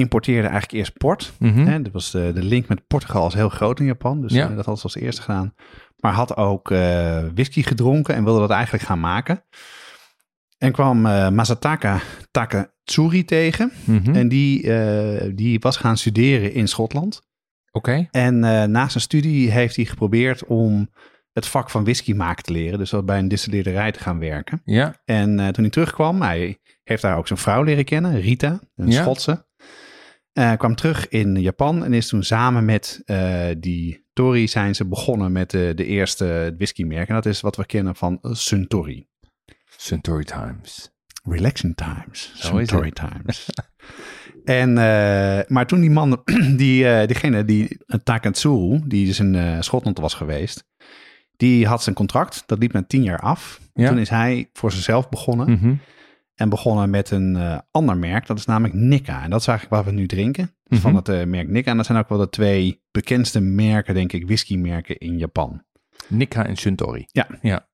importeerde 0.00 0.48
eigenlijk 0.48 0.72
eerst 0.72 0.96
port. 0.98 1.32
Mhm. 1.38 1.66
Hè, 1.66 1.82
dat 1.82 1.92
was 1.92 2.10
de, 2.10 2.30
de 2.34 2.42
link 2.42 2.68
met 2.68 2.86
Portugal 2.86 3.26
is 3.26 3.34
heel 3.34 3.48
groot 3.48 3.80
in 3.80 3.86
Japan. 3.86 4.20
Dus 4.20 4.32
Ja. 4.32 4.48
eh, 4.50 4.56
dat 4.56 4.66
had 4.66 4.76
ze 4.78 4.84
als 4.84 4.94
eerste 4.96 5.22
gedaan. 5.22 5.54
Maar 5.96 6.12
had 6.12 6.36
ook 6.36 6.70
eh, 6.70 7.24
whisky 7.34 7.62
gedronken 7.62 8.14
en 8.14 8.24
wilde 8.24 8.40
dat 8.40 8.50
eigenlijk 8.50 8.84
gaan 8.84 9.00
maken. 9.00 9.44
En 10.58 10.72
kwam 10.72 11.06
eh, 11.06 11.28
Masataka 11.30 12.00
Takatsuri 12.30 13.24
tegen. 13.24 13.72
Mhm. 13.84 14.14
En 14.14 14.28
die, 14.28 14.62
die 15.34 15.58
was 15.60 15.76
gaan 15.76 15.96
studeren 15.96 16.52
in 16.52 16.68
Schotland. 16.68 17.22
Oké. 17.72 18.08
En 18.10 18.38
na 18.70 18.88
zijn 18.88 19.02
studie 19.02 19.50
heeft 19.50 19.76
hij 19.76 19.84
geprobeerd 19.84 20.44
om 20.44 20.90
het 21.32 21.46
vak 21.46 21.70
van 21.70 21.84
whisky 21.84 22.12
maken 22.12 22.44
te 22.44 22.52
leren. 22.52 22.78
Dus 22.78 22.94
bij 23.04 23.18
een 23.18 23.28
distilleerderij 23.28 23.92
te 23.92 23.98
gaan 24.00 24.18
werken. 24.18 24.60
Ja. 24.64 25.00
En 25.04 25.36
toen 25.52 25.62
hij 25.62 25.70
terugkwam, 25.70 26.22
hij 26.22 26.58
heeft 26.84 27.02
daar 27.02 27.16
ook 27.16 27.26
zijn 27.26 27.38
vrouw 27.38 27.62
leren 27.62 27.84
kennen, 27.84 28.20
Rita, 28.20 28.60
een 28.76 28.90
Ja. 28.90 29.00
Schotse. 29.02 29.46
Eh, 30.32 30.52
kwam 30.52 30.74
terug 30.74 31.08
in 31.08 31.40
Japan 31.40 31.84
en 31.84 31.92
is 31.92 32.08
toen 32.08 32.22
samen 32.22 32.64
met 32.64 33.02
eh, 33.04 33.48
die 33.58 34.08
Tori 34.12 34.48
zijn 34.48 34.74
ze 34.74 34.86
begonnen 34.86 35.32
met 35.32 35.50
de, 35.50 35.72
de 35.74 35.84
eerste 35.84 36.54
whiskymerk. 36.56 37.08
En 37.08 37.14
dat 37.14 37.26
is 37.26 37.40
wat 37.40 37.56
we 37.56 37.66
kennen 37.66 37.96
van 37.96 38.18
Suntory. 38.22 39.08
Suntory 39.76 40.24
Times. 40.24 40.90
Relaxing 41.24 41.76
Times. 41.76 42.32
Zo 42.34 42.56
Suntory 42.56 42.90
Times. 42.90 43.46
en, 44.44 44.78
eh, 44.78 45.40
maar 45.46 45.66
toen 45.66 45.80
die 45.80 45.90
man, 45.90 46.22
die, 46.56 46.88
eh, 46.88 47.06
diegene, 47.06 47.44
die 47.44 47.78
Takatsuru, 48.04 48.80
die 48.84 49.06
dus 49.06 49.18
in 49.18 49.34
eh, 49.34 49.60
Schotland 49.60 49.98
was 49.98 50.14
geweest, 50.14 50.68
die 51.36 51.66
had 51.66 51.82
zijn 51.82 51.94
contract. 51.94 52.42
Dat 52.46 52.58
liep 52.58 52.72
na 52.72 52.82
tien 52.82 53.02
jaar 53.02 53.20
af. 53.20 53.60
Ja. 53.74 53.88
Toen 53.88 53.98
is 53.98 54.08
hij 54.08 54.50
voor 54.52 54.72
zichzelf 54.72 55.08
begonnen. 55.08 55.50
Mhm. 55.50 55.74
En 56.40 56.48
begonnen 56.48 56.90
met 56.90 57.10
een 57.10 57.36
eh, 57.36 57.58
ander 57.70 57.96
merk. 57.96 58.26
Dat 58.26 58.38
is 58.38 58.44
namelijk 58.44 58.74
Nikka. 58.74 59.22
En 59.22 59.30
dat 59.30 59.40
is 59.40 59.46
eigenlijk 59.46 59.82
wat 59.82 59.92
we 59.94 60.00
nu 60.00 60.06
drinken. 60.06 60.44
Dus 60.64 60.78
Mhm. 60.78 60.80
Van 60.80 60.94
het 60.96 61.08
eh, 61.08 61.24
merk 61.24 61.48
Nikka. 61.48 61.70
En 61.70 61.76
dat 61.76 61.86
zijn 61.86 61.98
ook 61.98 62.08
wel 62.08 62.18
de 62.18 62.28
twee 62.28 62.82
bekendste 62.90 63.40
merken, 63.40 63.94
denk 63.94 64.12
ik, 64.12 64.26
whiskymerken 64.26 64.98
in 64.98 65.18
Japan. 65.18 65.62
Nikka 66.08 66.46
en 66.46 66.56
Suntory. 66.56 67.06
Ja. 67.12 67.26
Ja. 67.42 67.66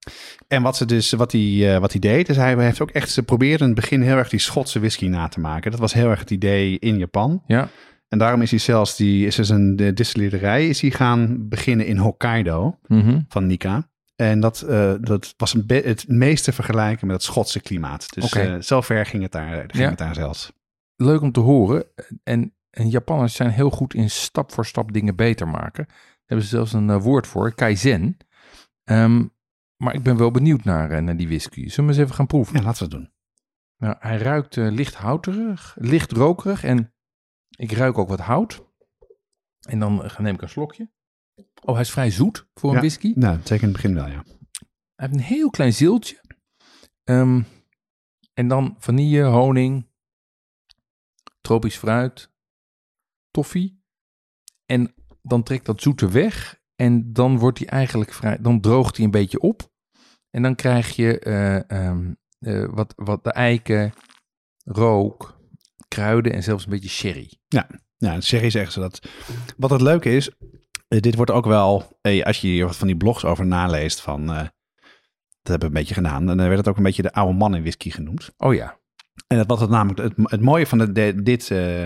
En 0.48 0.62
wat, 0.62 0.76
ze 0.76 0.84
dus, 0.84 1.12
wat, 1.12 1.32
hij, 1.32 1.74
eh, 1.74 1.80
wat 1.80 1.90
hij 1.92 2.00
deed, 2.00 2.28
is 2.28 2.36
hij 2.36 2.56
heeft 2.64 2.80
ook 2.80 2.90
echt... 2.90 3.10
Ze 3.10 3.22
probeerden 3.22 3.68
in 3.68 3.72
het 3.74 3.80
begin 3.80 4.02
heel 4.02 4.16
erg 4.16 4.28
die 4.28 4.40
Schotse 4.40 4.78
whisky 4.78 5.06
na 5.06 5.28
te 5.28 5.40
maken. 5.40 5.70
Dat 5.70 5.80
was 5.80 5.92
heel 5.92 6.10
erg 6.10 6.20
het 6.20 6.30
idee 6.30 6.78
in 6.78 6.98
Japan. 6.98 7.42
Ja. 7.46 7.68
En 8.08 8.18
daarom 8.18 8.42
is 8.42 8.50
hij 8.50 8.58
zelfs, 8.60 8.96
die, 8.96 9.26
is 9.26 9.34
dus 9.34 9.48
een 9.48 9.76
de 9.76 9.92
distilleerderij, 9.92 10.68
is 10.68 10.80
hij 10.80 10.90
gaan 10.90 11.48
beginnen 11.48 11.86
in 11.86 11.96
Hokkaido 11.96 12.78
Mhm. 12.86 13.20
van 13.28 13.46
Nikka. 13.46 13.88
En 14.16 14.40
dat, 14.40 14.60
eh, 14.62 14.94
dat 15.00 15.34
was 15.36 15.54
een 15.54 15.64
het 15.66 16.08
meest 16.08 16.44
te 16.44 16.52
vergelijken 16.52 17.06
met 17.06 17.16
het 17.16 17.24
Schotse 17.24 17.60
klimaat. 17.60 18.14
Dus 18.14 18.24
Oké. 18.24 18.40
eh, 18.40 18.60
zo 18.60 18.80
ver 18.80 19.06
ging 19.06 19.22
het 19.22 19.32
daar, 19.32 19.58
ging 19.58 19.72
Ja. 19.72 19.88
het 19.88 19.98
daar 19.98 20.14
zelfs. 20.14 20.52
Leuk 20.96 21.20
om 21.20 21.32
te 21.32 21.40
horen. 21.40 21.84
En, 22.24 22.54
en 22.70 22.88
Japanners 22.88 23.34
zijn 23.34 23.50
heel 23.50 23.70
goed 23.70 23.94
in 23.94 24.10
stap 24.10 24.52
voor 24.52 24.66
stap 24.66 24.92
dingen 24.92 25.16
beter 25.16 25.48
maken. 25.48 25.84
Daar 25.86 26.24
hebben 26.24 26.46
ze 26.46 26.52
zelfs 26.56 26.72
een 26.72 26.90
eh, 26.90 27.02
woord 27.02 27.26
voor, 27.26 27.54
kaizen. 27.54 28.16
Ehm, 28.84 29.24
maar 29.76 29.94
ik 29.94 30.02
ben 30.02 30.16
wel 30.16 30.30
benieuwd 30.30 30.64
naar, 30.64 31.02
naar 31.02 31.16
die 31.16 31.28
whisky. 31.28 31.68
Zullen 31.68 31.90
we 31.90 31.96
eens 31.96 32.02
even 32.04 32.14
gaan 32.14 32.26
proeven? 32.26 32.56
Ja, 32.56 32.62
laten 32.62 32.78
we 32.78 32.94
het 32.94 33.02
doen. 33.02 33.12
Nou, 33.78 33.96
hij 33.98 34.16
ruikt 34.16 34.56
licht 34.56 34.94
houterig, 34.94 35.76
licht 35.78 36.12
rokerig 36.12 36.64
en 36.64 36.94
ik 37.50 37.72
ruik 37.72 37.98
ook 37.98 38.08
wat 38.08 38.20
hout. 38.20 38.64
En 39.68 39.78
dan 39.78 40.10
neem 40.18 40.34
ik 40.34 40.42
een 40.42 40.48
slokje. 40.48 40.90
Oh, 41.64 41.72
hij 41.72 41.82
is 41.82 41.90
vrij 41.90 42.10
zoet 42.10 42.46
voor 42.54 42.68
een 42.68 42.74
Ja. 42.74 42.80
whisky. 42.80 43.12
Nou, 43.14 43.38
zeker 43.44 43.66
in 43.66 43.72
het 43.72 43.82
begin 43.82 43.94
wel, 43.94 44.06
ja. 44.06 44.24
Hij 44.94 45.08
heeft 45.08 45.14
een 45.14 45.20
heel 45.20 45.50
klein 45.50 45.72
zieltje. 45.72 46.20
Ehm, 47.04 47.42
en 48.34 48.48
dan 48.48 48.76
vanille, 48.78 49.22
honing, 49.22 49.86
tropisch 51.40 51.76
fruit, 51.76 52.30
toffee. 53.30 53.80
En 54.66 54.94
dan 55.22 55.42
trekt 55.42 55.66
dat 55.66 55.80
zoete 55.82 56.08
weg. 56.08 56.60
En 56.76 57.12
dan 57.12 57.38
wordt 57.38 57.58
hij 57.58 57.68
eigenlijk 57.68 58.12
vrij, 58.12 58.38
dan 58.40 58.60
droogt 58.60 58.96
hij 58.96 59.04
een 59.04 59.10
beetje 59.10 59.40
op. 59.40 59.70
En 60.30 60.42
dan 60.42 60.54
krijg 60.54 60.96
je 60.96 61.18
eh, 61.18 61.70
ehm, 61.70 62.12
eh, 62.38 62.64
wat, 62.70 62.92
wat 62.96 63.24
de 63.24 63.32
eiken, 63.32 63.92
rook, 64.64 65.40
kruiden 65.88 66.32
en 66.32 66.42
zelfs 66.42 66.64
een 66.64 66.70
beetje 66.70 66.88
sherry. 66.88 67.38
Ja, 67.98 68.12
in 68.12 68.22
Sherry 68.22 68.50
zeggen 68.50 68.72
ze 68.72 68.80
dat. 68.80 69.08
Wat 69.56 69.70
het 69.70 69.80
leuke 69.80 70.10
is, 70.16 70.30
dit 70.88 71.14
wordt 71.14 71.30
ook 71.30 71.46
wel, 71.46 71.98
eh, 72.00 72.24
als 72.24 72.40
je 72.40 72.46
hier 72.48 72.66
wat 72.66 72.76
van 72.76 72.86
die 72.86 72.96
blogs 72.96 73.24
over 73.24 73.46
naleest 73.46 74.00
van, 74.00 74.20
eh, 74.30 74.36
dat 74.36 74.48
hebben 75.42 75.58
we 75.60 75.74
een 75.74 75.80
beetje 75.80 75.94
gedaan, 75.94 76.20
en 76.30 76.36
dan 76.36 76.46
werd 76.46 76.56
het 76.58 76.68
ook 76.68 76.76
een 76.76 76.82
beetje 76.82 77.02
de 77.02 77.12
oude 77.12 77.34
man 77.38 77.54
in 77.54 77.60
whisky 77.62 77.90
genoemd. 77.90 78.30
Oh 78.36 78.54
ja, 78.54 78.78
En 79.26 79.38
het- 79.38 79.46
wat 79.48 79.60
het 79.60 79.70
namelijk, 79.70 80.00
het, 80.16 80.30
het 80.30 80.40
mooie 80.40 80.66
van, 80.66 80.78
de, 80.78 80.92
de- 80.92 81.22
dit, 81.22 81.50
eh, 81.50 81.84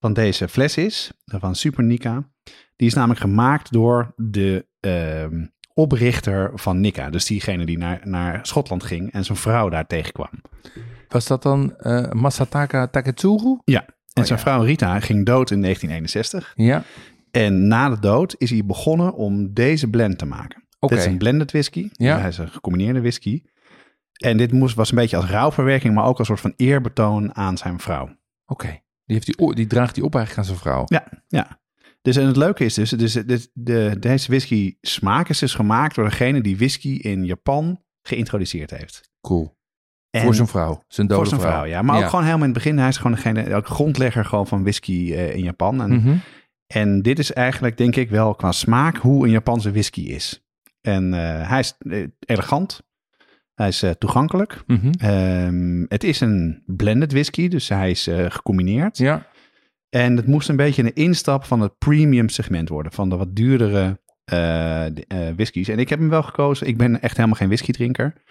van 0.00 0.12
deze 0.12 0.48
fles 0.48 0.76
is, 0.76 1.12
eh, 1.24 1.40
van 1.40 1.54
Super 1.54 1.84
Nika, 1.84 2.28
die 2.76 2.86
is 2.88 2.94
namelijk 2.94 3.20
gemaakt 3.20 3.72
door 3.72 4.12
de 4.16 4.66
ehm, 4.80 5.46
oprichter 5.74 6.50
van 6.54 6.80
Nika. 6.80 7.10
Dus 7.10 7.24
diegene 7.24 7.66
die 7.66 7.78
naar, 7.78 8.00
naar 8.04 8.46
Schotland 8.46 8.84
ging 8.84 9.12
en 9.12 9.24
zijn 9.24 9.38
vrouw 9.38 9.68
daar 9.68 9.86
tegenkwam. 9.86 10.30
was 11.08 11.26
dat 11.26 11.42
dan 11.42 11.76
eh, 11.76 12.10
Masataka 12.10 12.86
Taketsuru? 12.86 13.58
En 13.64 14.22
Oh, 14.22 14.28
zijn 14.28 14.38
ja. 14.38 14.44
vrouw 14.44 14.62
Rita 14.62 15.00
ging 15.00 15.26
dood 15.26 15.50
in 15.50 15.60
1961. 15.60 16.52
Ja, 16.54 16.82
En 17.36 17.66
na 17.66 17.88
de 17.88 17.98
dood 18.00 18.34
is 18.38 18.50
hij 18.50 18.64
begonnen 18.64 19.14
om 19.14 19.54
deze 19.54 19.90
blend 19.90 20.18
te 20.18 20.26
maken. 20.26 20.64
oké. 20.80 20.94
Dit 20.94 21.04
is 21.04 21.10
een 21.10 21.18
blended 21.18 21.50
whisky. 21.50 21.88
Ja. 21.92 22.12
Dus 22.12 22.20
hij 22.20 22.28
is 22.30 22.38
een 22.38 22.48
gecombineerde 22.48 23.00
whisky. 23.00 23.42
En 24.16 24.36
dit 24.36 24.52
moest, 24.52 24.74
was 24.74 24.90
een 24.90 24.96
beetje 24.96 25.16
als 25.16 25.26
rouwverwerking, 25.26 25.94
maar 25.94 26.04
ook 26.04 26.18
als 26.18 26.26
soort 26.26 26.40
van 26.40 26.52
eerbetoon 26.56 27.34
aan 27.34 27.56
zijn 27.56 27.78
vrouw. 27.80 28.16
Oké, 28.46 28.80
die, 29.04 29.20
die, 29.20 29.54
die 29.54 29.66
draagt 29.66 29.94
die 29.94 30.04
op 30.04 30.14
eigenlijk 30.14 30.48
aan 30.48 30.54
zijn 30.54 30.64
vrouw. 30.66 30.82
Ja, 30.86 31.06
ja. 31.28 31.60
Dus 32.02 32.16
en 32.16 32.26
het 32.26 32.36
leuke 32.36 32.64
is 32.64 32.74
dus, 32.74 32.90
dus 32.90 33.12
de, 33.12 33.48
de, 33.52 33.96
deze 34.00 34.26
whisky 34.28 34.76
smaak 34.80 35.28
is 35.28 35.38
dus 35.38 35.54
gemaakt 35.54 35.94
door 35.94 36.04
degene 36.04 36.40
die 36.40 36.56
whisky 36.56 36.88
in 36.88 37.24
Japan 37.24 37.82
geïntroduceerd 38.02 38.70
heeft. 38.70 39.10
Cool. 39.20 39.54
En 40.10 40.22
voor 40.22 40.34
zijn 40.34 40.48
vrouw, 40.48 40.82
zijn 40.88 41.06
dode 41.06 41.20
voor 41.20 41.28
zijn 41.38 41.40
vrouw, 41.52 41.64
ja. 41.64 41.82
Maar 41.82 41.98
ook 42.02 42.08
gewoon 42.08 42.24
helemaal 42.24 42.46
in 42.46 42.52
het 42.54 42.62
begin, 42.62 42.78
hij 42.78 42.88
is 42.88 42.96
gewoon 42.96 43.12
degene, 43.12 43.54
ook 43.54 43.66
grondlegger 43.66 44.24
gewoon 44.24 44.46
van 44.46 44.62
whisky 44.62 45.12
eh, 45.14 45.34
in 45.34 45.42
Japan. 45.42 45.82
En, 45.82 45.90
Mhm. 45.90 46.16
En 46.66 47.02
dit 47.02 47.18
is 47.18 47.32
eigenlijk, 47.32 47.76
denk 47.76 47.96
ik 47.96 48.10
wel, 48.10 48.34
qua 48.34 48.52
smaak 48.52 48.96
hoe 48.96 49.24
een 49.24 49.30
Japanse 49.30 49.70
whisky 49.70 50.00
is. 50.00 50.44
En 50.80 51.14
eh, 51.14 51.48
hij 51.48 51.58
is 51.58 51.76
eh, 51.78 52.04
elegant, 52.18 52.82
hij 53.54 53.68
is 53.68 53.82
eh, 53.82 53.90
toegankelijk. 53.90 54.62
Mhm. 54.66 54.90
Ehm, 54.98 55.84
het 55.88 56.04
is 56.04 56.20
een 56.20 56.62
blended 56.66 57.12
whisky, 57.12 57.48
dus 57.48 57.68
hij 57.68 57.90
is 57.90 58.08
gecombineerd. 58.28 58.98
Ja, 58.98 59.26
En 59.88 60.16
het 60.16 60.26
moest 60.26 60.48
een 60.48 60.56
beetje 60.56 60.82
een 60.82 60.94
instap 60.94 61.44
van 61.44 61.60
het 61.60 61.78
premium 61.78 62.28
segment 62.28 62.68
worden, 62.68 62.92
van 62.92 63.08
de 63.08 63.16
wat 63.16 63.36
duurdere 63.36 64.00
de- 64.24 65.32
whiskies. 65.36 65.68
En 65.68 65.78
ik 65.78 65.88
heb 65.88 65.98
hem 65.98 66.08
wel 66.08 66.22
gekozen. 66.22 66.66
Ik 66.66 66.76
ben 66.76 67.00
echt 67.02 67.16
helemaal 67.16 67.36
geen 67.38 67.48
whiskydrinker, 67.48 68.22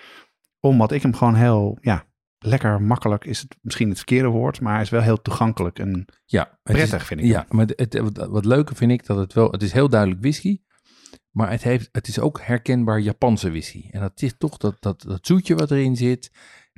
omdat 0.59 0.91
ik 0.91 1.01
hem 1.01 1.13
gewoon 1.13 1.35
heel, 1.35 1.77
ja, 1.81 2.05
lekker 2.45 2.81
makkelijk 2.81 3.25
is 3.25 3.39
het 3.41 3.55
misschien 3.61 3.87
het 3.89 3.97
verkeerde 3.97 4.27
woord, 4.27 4.61
maar 4.61 4.73
hij 4.73 4.81
is 4.81 4.89
wel 4.89 5.01
heel 5.01 5.21
toegankelijk 5.21 5.79
en 5.79 6.05
ja. 6.25 6.59
Prettig, 6.63 7.01
is, 7.01 7.07
vind 7.07 7.19
ik. 7.19 7.25
Ja, 7.25 7.45
maar 7.49 7.67
het, 7.75 7.99
wat, 7.99 8.27
wat 8.29 8.45
leuke 8.45 8.75
vind 8.75 8.91
ik 8.91 9.05
dat 9.05 9.17
het 9.17 9.33
wel, 9.33 9.51
het 9.51 9.63
is 9.63 9.71
heel 9.71 9.89
duidelijk 9.89 10.21
whisky, 10.21 10.59
maar 11.31 11.51
het, 11.51 11.63
heeft, 11.63 11.89
het 11.91 12.07
is 12.07 12.19
ook 12.19 12.41
herkenbaar 12.41 12.99
Japanse 12.99 13.49
whisky. 13.49 13.87
En 13.91 13.99
dat 13.99 14.21
is 14.21 14.33
toch 14.37 14.57
dat, 14.57 14.75
dat, 14.79 15.01
dat 15.01 15.25
zoetje 15.27 15.55
wat 15.55 15.71
erin 15.71 15.95
zit 15.95 16.31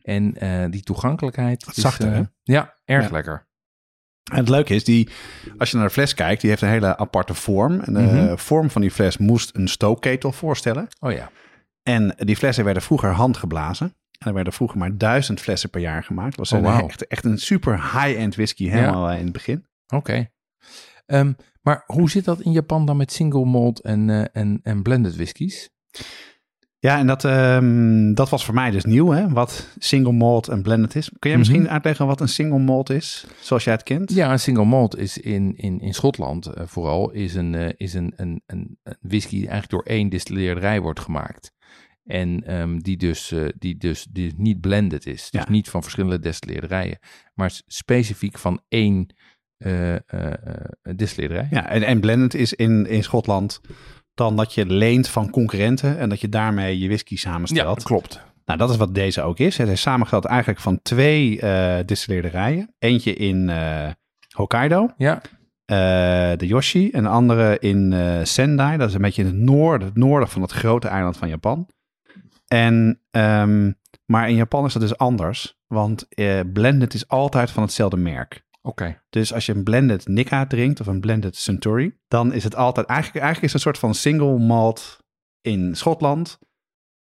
en 0.03 0.35
eh, 0.37 0.65
die 0.71 0.83
toegankelijkheid. 0.83 1.65
Het 1.65 1.77
is, 1.77 1.83
zachte, 1.83 2.07
eh, 2.07 2.13
hè? 2.13 2.21
Ja, 2.43 2.73
erg 2.85 3.05
Ja. 3.05 3.11
lekker. 3.11 3.45
En 4.31 4.37
het 4.37 4.49
leuke 4.49 4.75
is, 4.75 4.83
die, 4.83 5.09
als 5.57 5.71
je 5.71 5.77
naar 5.77 5.85
de 5.85 5.93
fles 5.93 6.13
kijkt, 6.13 6.41
die 6.41 6.49
heeft 6.49 6.61
een 6.61 6.69
hele 6.69 6.97
aparte 6.97 7.33
vorm. 7.33 7.79
En 7.79 7.93
de 7.93 7.99
Mhm. 8.01 8.37
vorm 8.37 8.69
van 8.69 8.81
die 8.81 8.91
fles 8.91 9.17
moest 9.17 9.55
een 9.55 9.67
stookketel 9.67 10.31
voorstellen. 10.31 10.87
Oh 10.99 11.11
ja, 11.11 11.31
En 11.83 12.13
die 12.17 12.35
flessen 12.35 12.63
werden 12.63 12.83
vroeger 12.83 13.09
handgeblazen. 13.11 13.95
En 14.17 14.27
er 14.27 14.33
werden 14.33 14.53
vroeger 14.53 14.77
maar 14.77 14.97
duizend 14.97 15.39
flessen 15.41 15.69
per 15.69 15.81
jaar 15.81 16.03
gemaakt. 16.03 16.37
Dat 16.37 16.49
was 16.49 16.61
Oh, 16.61 16.79
echt, 16.83 17.07
echt 17.07 17.25
een 17.25 17.37
super 17.37 17.73
high-end 17.73 18.35
whisky, 18.35 18.67
helemaal 18.69 19.09
eh, 19.09 19.17
in 19.17 19.23
het 19.23 19.33
begin. 19.33 19.65
oké. 19.87 20.29
Ehm, 21.05 21.33
maar 21.61 21.83
hoe 21.85 22.09
zit 22.09 22.25
dat 22.25 22.39
in 22.41 22.51
Japan 22.51 22.85
dan 22.85 22.97
met 22.97 23.11
single 23.11 23.45
malt 23.45 23.79
en, 23.81 24.09
eh, 24.09 24.23
en, 24.41 24.59
en 24.63 24.81
blended 24.81 25.15
whiskies? 25.15 25.69
Ja, 26.79 26.97
en 26.97 27.07
dat, 27.07 27.23
ehm, 27.25 28.13
dat 28.13 28.29
was 28.29 28.45
voor 28.45 28.53
mij 28.53 28.71
dus 28.71 28.85
nieuw, 28.85 29.09
hè? 29.11 29.29
wat 29.29 29.67
single 29.77 30.11
malt 30.11 30.47
en 30.47 30.61
blended 30.61 30.95
is. 30.95 31.05
Kun 31.19 31.29
jij 31.29 31.29
Mhm. 31.29 31.39
misschien 31.39 31.69
uitleggen 31.69 32.05
wat 32.07 32.21
een 32.21 32.27
single 32.29 32.59
malt 32.59 32.89
is, 32.89 33.25
zoals 33.41 33.63
jij 33.63 33.73
het 33.73 33.83
kent? 33.83 34.13
Ja, 34.13 34.31
een 34.31 34.39
single 34.39 34.65
malt 34.65 34.97
is 34.97 35.17
in, 35.17 35.53
in, 35.55 35.79
in 35.79 35.93
Schotland 35.93 36.45
eh, 36.45 36.63
vooral 36.67 37.11
is 37.11 37.33
een, 37.35 37.77
is 37.77 37.93
een, 37.93 38.13
een, 38.15 38.41
een, 38.45 38.77
een 38.83 38.97
whisky 39.01 39.29
die 39.35 39.47
eigenlijk 39.49 39.69
door 39.69 39.93
één 39.95 40.09
distilleerderij 40.09 40.81
wordt 40.81 40.99
gemaakt. 40.99 41.51
En 42.07 42.43
ehm, 42.45 42.77
die, 42.79 42.97
dus, 42.97 43.31
eh, 43.31 43.45
die 43.57 43.77
dus 43.77 44.07
die 44.11 44.33
niet 44.37 44.61
blended 44.61 45.05
is. 45.05 45.29
Dus 45.29 45.41
Ja. 45.43 45.49
niet 45.49 45.69
van 45.69 45.81
verschillende 45.81 46.19
destilleerderijen. 46.19 46.99
Maar 47.33 47.61
specifiek 47.67 48.37
van 48.37 48.61
één 48.67 49.07
eh 49.57 49.95
eh, 49.95 49.99
eh, 50.05 50.31
distilleerderij. 50.95 51.47
Ja, 51.51 51.69
en, 51.69 51.83
en 51.83 51.99
blended 51.99 52.33
is 52.33 52.53
in, 52.53 52.85
in 52.87 53.03
Schotland 53.03 53.61
dan 54.13 54.35
dat 54.35 54.53
je 54.53 54.65
leent 54.65 55.07
van 55.07 55.29
concurrenten 55.29 55.97
en 55.97 56.09
dat 56.09 56.21
je 56.21 56.29
daarmee 56.29 56.79
je 56.79 56.87
whisky 56.87 57.13
Ja, 57.13 57.19
samenstelt. 57.19 57.83
klopt. 57.83 58.21
Nou, 58.45 58.59
dat 58.59 58.69
is 58.69 58.77
wat 58.77 58.95
deze 58.95 59.21
ook 59.21 59.39
is. 59.39 59.57
Het 59.57 59.67
is 59.69 59.81
samengesteld 59.81 60.25
eigenlijk 60.25 60.59
van 60.59 60.81
twee 60.81 61.39
distilleerderijen. 61.85 62.73
Eentje 62.79 63.13
in 63.13 63.51
Hokkaido, 64.35 64.89
Ja, 64.97 65.21
de 66.35 66.47
Yoshi. 66.47 66.89
En 66.91 67.03
de 67.03 67.09
andere 67.09 67.59
in 67.59 67.93
Sendai. 68.23 68.77
Dat 68.77 68.89
is 68.89 68.95
een 68.95 69.01
beetje 69.01 69.21
in 69.21 69.27
het 69.27 69.37
noorden, 69.37 69.87
het 69.87 69.97
noorden 69.97 70.29
van 70.29 70.41
het 70.41 70.51
grote 70.51 70.87
eiland 70.87 71.17
van 71.17 71.29
Japan. 71.29 71.67
En, 72.47 73.01
ehm, 73.11 73.71
maar 74.05 74.29
in 74.29 74.35
Japan 74.35 74.65
is 74.65 74.73
dat 74.73 74.81
dus 74.81 74.97
anders. 74.97 75.59
Want 75.67 76.07
eh, 76.07 76.39
blended 76.53 76.93
is 76.93 77.07
altijd 77.07 77.51
van 77.51 77.63
hetzelfde 77.63 77.97
merk. 77.97 78.45
oké. 78.61 79.01
Dus 79.09 79.33
als 79.33 79.45
je 79.45 79.53
een 79.53 79.63
blended 79.63 80.07
Nikka 80.07 80.47
drinkt 80.47 80.79
of 80.79 80.87
een 80.87 80.99
blended 80.99 81.35
Suntory, 81.35 81.97
dan 82.07 82.33
is 82.33 82.43
het 82.43 82.55
altijd 82.55 82.87
eigenlijk, 82.87 83.23
eigenlijk 83.23 83.53
is 83.53 83.53
het 83.53 83.65
een 83.65 83.73
soort 83.73 83.85
van 83.85 83.95
single 84.01 84.37
malt 84.39 85.03
in 85.41 85.75
Schotland, 85.75 86.39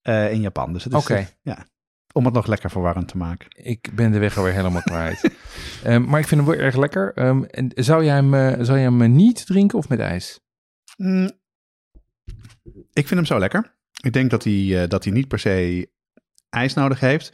eh, 0.01 0.31
in 0.31 0.41
Japan. 0.41 0.73
Dus 0.73 0.83
het 0.83 0.93
is 0.93 0.99
Oké. 0.99 1.27
ja, 1.41 1.65
om 2.13 2.25
het 2.25 2.33
nog 2.33 2.47
lekker 2.47 2.69
verwarrend 2.69 3.07
te 3.07 3.17
maken. 3.17 3.47
Ik 3.49 3.89
ben 3.95 4.11
de 4.11 4.19
weg 4.19 4.37
alweer 4.37 4.53
helemaal 4.53 4.81
kwijt. 4.81 5.21
Ehm, 5.83 6.03
maar 6.03 6.19
ik 6.19 6.27
vind 6.27 6.41
hem 6.41 6.49
wel 6.49 6.59
erg 6.59 6.75
lekker. 6.75 7.13
Ehm, 7.13 7.43
en 7.43 7.71
zou 7.75 8.03
jij 8.03 8.15
hem, 8.15 8.33
eh, 8.33 8.51
zou 8.63 8.79
jij 8.79 8.91
hem 8.91 9.15
niet 9.15 9.45
drinken 9.45 9.77
of 9.77 9.89
met 9.89 9.99
ijs? 9.99 10.39
Mm. 10.97 11.31
Ik 12.93 13.07
vind 13.07 13.09
hem 13.09 13.25
zo 13.25 13.39
lekker. 13.39 13.76
Ik 14.03 14.13
denk 14.13 14.29
dat 14.29 14.43
hij, 14.43 14.81
eh, 14.83 14.89
dat 14.89 15.03
hij 15.03 15.13
niet 15.13 15.27
per 15.27 15.39
se 15.39 15.89
ijs 16.49 16.73
nodig 16.73 16.99
heeft. 16.99 17.31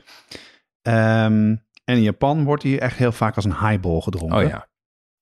Ehm, 0.82 1.56
en 1.84 1.96
in 1.96 2.02
Japan 2.02 2.44
wordt 2.44 2.64
hij 2.64 2.80
echt 2.80 2.98
heel 2.98 3.12
vaak 3.12 3.36
als 3.36 3.46
een 3.46 3.60
highball 3.60 4.02
gedronken. 4.02 4.38
Oh 4.38 4.50
ja, 4.50 4.68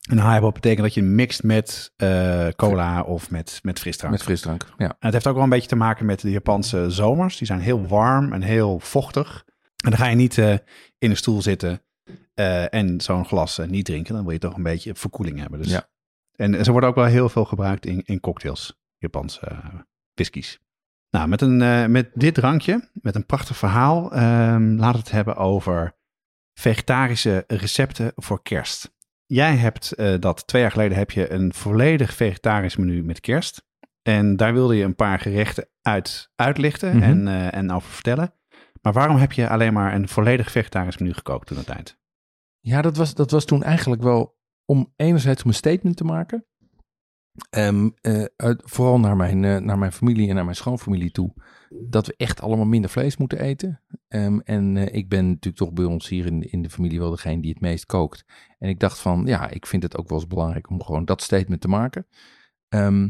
Een 0.02 0.22
highball 0.22 0.52
betekent 0.52 0.82
dat 0.82 0.94
je 0.94 1.02
hem 1.02 1.16
mixt 1.16 1.44
met 1.44 1.94
eh, 1.96 2.48
cola 2.56 3.02
of 3.02 3.32
met, 3.32 3.60
met 3.64 3.80
frisdrank. 3.80 4.14
met 4.14 4.24
frisdrank. 4.24 4.66
Ja. 4.78 4.86
En 4.86 4.96
het 5.00 5.14
heeft 5.14 5.28
ook 5.28 5.34
wel 5.34 5.44
een 5.44 5.50
beetje 5.50 5.68
te 5.68 5.76
maken 5.76 6.06
met 6.06 6.22
de 6.22 6.32
Japanse 6.32 6.90
zomers. 6.90 7.38
Die 7.38 7.48
zijn 7.48 7.60
heel 7.60 7.88
warm 7.88 8.34
en 8.34 8.42
heel 8.42 8.80
vochtig. 8.80 9.44
En 9.84 9.90
dan 9.90 10.00
ga 10.00 10.08
je 10.08 10.16
niet 10.16 10.38
eh, 10.38 10.54
in 10.98 11.10
een 11.10 11.18
stoel 11.18 11.42
zitten 11.42 11.82
en 12.70 13.02
zo'n 13.02 13.26
glas 13.26 13.58
niet 13.58 13.86
drinken. 13.86 14.14
Dan 14.14 14.24
wil 14.24 14.34
je 14.34 14.40
toch 14.40 14.56
een 14.56 14.64
beetje 14.64 14.96
verkoeling 14.96 15.40
hebben. 15.40 15.62
Dus. 15.62 15.72
Ja. 15.72 15.90
En 16.36 16.66
ze 16.66 16.72
worden 16.72 16.90
ook 16.90 16.96
wel 16.96 17.06
heel 17.06 17.30
veel 17.30 17.46
gebruikt 17.46 17.86
in, 17.86 18.02
in 18.06 18.20
cocktails. 18.20 18.80
Japanse 18.98 19.62
whiskies. 20.14 20.60
Nou, 21.12 21.28
met, 21.28 21.42
een, 21.42 21.62
eh, 21.62 21.86
met 21.86 22.10
dit 22.14 22.34
drankje, 22.34 22.90
met 22.94 23.16
een 23.16 23.26
prachtig 23.26 23.58
verhaal, 23.58 24.12
ehm 24.14 24.76
laat 24.76 24.96
het 24.96 25.12
hebben 25.12 25.36
over 25.36 25.96
vegetarische 26.54 27.44
recepten 27.48 28.12
voor 28.16 28.42
kerst. 28.42 28.94
Jij 29.26 29.56
hebt 29.56 29.92
eh, 29.92 30.14
dat 30.20 30.48
twee 30.48 30.62
jaar 30.62 30.72
geleden 30.72 30.98
heb 30.98 31.12
je 31.12 31.32
een 31.32 31.54
volledig 31.54 32.14
vegetarisch 32.14 32.76
menu 32.76 33.04
met 33.04 33.20
kerst. 33.20 33.70
En 34.02 34.36
daar 34.36 34.54
wilde 34.54 34.76
je 34.76 34.84
een 34.84 34.96
paar 34.96 35.20
gerechten 35.20 35.70
uit 35.82 36.32
uitlichten 36.36 36.96
Mhm. 36.96 37.04
en, 37.04 37.28
eh, 37.28 37.54
en 37.54 37.72
over 37.72 37.90
vertellen. 37.92 38.34
Maar 38.82 38.94
waarom 38.94 39.18
heb 39.18 39.32
je 39.32 39.50
alleen 39.50 39.74
maar 39.74 39.94
een 39.94 40.08
volledig 40.08 40.52
vegetarisch 40.52 40.98
menu 40.98 41.14
gekookt 41.14 41.48
toen 41.48 41.58
de 41.58 41.64
tijd? 41.64 41.98
Ja, 42.60 42.82
dat 42.82 42.98
was, 42.98 43.14
dat 43.14 43.32
was 43.32 43.46
toen 43.46 43.64
eigenlijk 43.64 44.02
wel 44.02 44.38
om 44.66 44.94
enerzijds 44.96 45.44
om 45.44 45.50
een 45.50 45.56
statement 45.56 45.98
te 45.98 46.04
maken. 46.04 46.46
Ehm, 47.50 47.90
eh, 48.02 48.24
vooral 48.58 49.00
naar 49.00 49.16
mijn, 49.16 49.46
eh, 49.46 49.58
naar 49.58 49.78
mijn 49.78 49.92
familie 49.92 50.30
en 50.30 50.36
naar 50.36 50.44
mijn 50.44 50.56
schoonfamilie 50.56 51.12
toe. 51.12 51.34
Dat 51.70 52.08
we 52.08 52.14
echt 52.18 52.42
allemaal 52.42 52.66
minder 52.66 52.90
vlees 52.90 53.18
moeten 53.18 53.40
eten. 53.40 53.82
Ehm, 54.08 54.40
en 54.40 54.78
eh, 54.78 54.96
ik 54.96 55.10
ben 55.10 55.26
natuurlijk 55.26 55.56
toch 55.56 55.74
bij 55.74 55.86
ons 55.86 56.10
hier 56.10 56.26
in, 56.26 56.52
in 56.52 56.62
de 56.62 56.70
familie 56.70 57.00
wel 57.00 57.10
degene 57.10 57.42
die 57.42 57.52
het 57.52 57.62
meest 57.62 57.86
kookt. 57.86 58.26
En 58.60 58.70
ik 58.70 58.80
dacht 58.80 59.00
van, 59.00 59.26
ja, 59.26 59.50
ik 59.50 59.66
vind 59.66 59.84
het 59.84 59.98
ook 59.98 60.10
wel 60.10 60.18
eens 60.18 60.28
belangrijk 60.28 60.70
om 60.70 60.84
gewoon 60.84 61.06
dat 61.06 61.22
statement 61.22 61.62
te 61.62 61.68
maken. 61.68 62.08
Ehm, 62.68 63.10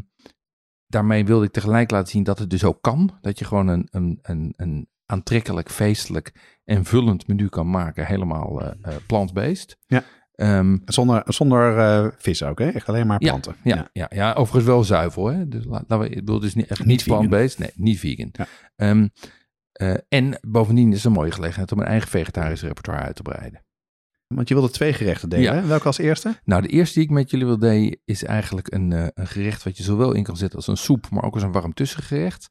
daarmee 0.86 1.24
wilde 1.24 1.44
ik 1.44 1.52
tegelijk 1.52 1.90
laten 1.90 2.10
zien 2.10 2.22
dat 2.22 2.38
het 2.38 2.50
dus 2.50 2.64
ook 2.64 2.82
kan. 2.82 3.18
Dat 3.20 3.38
je 3.38 3.44
gewoon 3.44 3.68
een, 3.68 3.88
een, 3.90 4.18
een, 4.22 4.52
een 4.56 4.88
aantrekkelijk, 5.06 5.70
feestelijk 5.70 6.58
en 6.64 6.84
vullend 6.84 7.26
menu 7.26 7.48
kan 7.48 7.70
maken. 7.70 8.06
Helemaal 8.06 8.62
plant-based. 9.06 9.78
Ja. 9.86 10.04
Ehm, 10.34 10.76
Zonder, 10.84 11.22
zonder 11.26 11.78
eh, 11.78 12.06
vis 12.16 12.42
ook, 12.42 12.58
hè? 12.58 12.68
Echt 12.68 12.88
alleen 12.88 13.06
maar 13.06 13.22
Ja, 13.22 13.28
planten. 13.28 13.56
ja, 13.62 13.88
ja. 13.92 14.06
Ja, 14.14 14.32
overigens 14.32 14.64
wel 14.64 14.84
zuivel. 14.84 15.26
Hè? 15.26 15.48
Dus 15.48 15.64
la- 15.64 15.70
laten 15.86 15.98
we, 15.98 16.08
ik 16.08 16.14
bedoel, 16.14 16.40
dus 16.40 16.54
niet, 16.54 16.66
echt 16.66 16.84
Niet 16.84 17.04
plant-based. 17.04 17.58
Nee, 17.58 17.70
niet 17.74 17.98
vegan. 17.98 18.28
Ja. 18.32 18.46
Ehm, 18.76 19.08
eh, 19.72 19.94
en 20.08 20.38
bovendien 20.46 20.88
is 20.90 20.96
het 20.96 21.04
een 21.04 21.12
mooie 21.12 21.30
gelegenheid 21.32 21.72
om 21.72 21.78
een 21.78 21.86
eigen 21.86 22.08
vegetarisch 22.08 22.62
repertoire 22.62 23.02
uit 23.02 23.16
te 23.16 23.22
breiden. 23.22 23.64
Want 24.26 24.48
je 24.48 24.54
wilde 24.54 24.70
twee 24.70 24.92
gerechten 24.92 25.28
delen. 25.28 25.54
Ja. 25.54 25.66
Welke 25.66 25.86
als 25.86 25.98
eerste? 25.98 26.40
Nou, 26.44 26.62
de 26.62 26.68
eerste 26.68 26.94
die 26.98 27.08
ik 27.08 27.14
met 27.14 27.30
jullie 27.30 27.46
wil 27.46 27.58
delen 27.58 27.98
is 28.04 28.24
eigenlijk 28.24 28.72
een, 28.74 28.92
eh, 28.92 29.06
een 29.14 29.26
gerecht 29.26 29.62
wat 29.62 29.76
je 29.76 29.82
zowel 29.82 30.12
in 30.12 30.22
kan 30.22 30.36
zetten 30.36 30.56
als 30.58 30.66
een 30.66 30.76
soep, 30.76 31.10
maar 31.10 31.22
ook 31.24 31.34
als 31.34 31.42
een 31.42 31.52
warm 31.52 31.74
tussengerecht. 31.74 32.50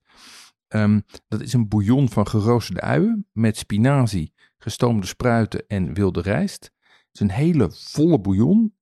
Ehm, 0.68 1.00
dat 1.28 1.42
is 1.42 1.54
een 1.54 1.68
bouillon 1.68 2.10
van 2.10 2.28
geroosterde 2.28 2.82
uien 2.82 3.28
met 3.34 3.58
spinazie, 3.58 4.34
gestoomde 4.58 5.06
spruiten 5.08 5.64
en 5.68 5.94
wilde 5.94 6.22
rijst. 6.22 6.72
Het 7.12 7.22
is 7.22 7.28
een 7.28 7.32
hele 7.32 7.72
volle 7.72 8.20
bouillon. 8.20 8.76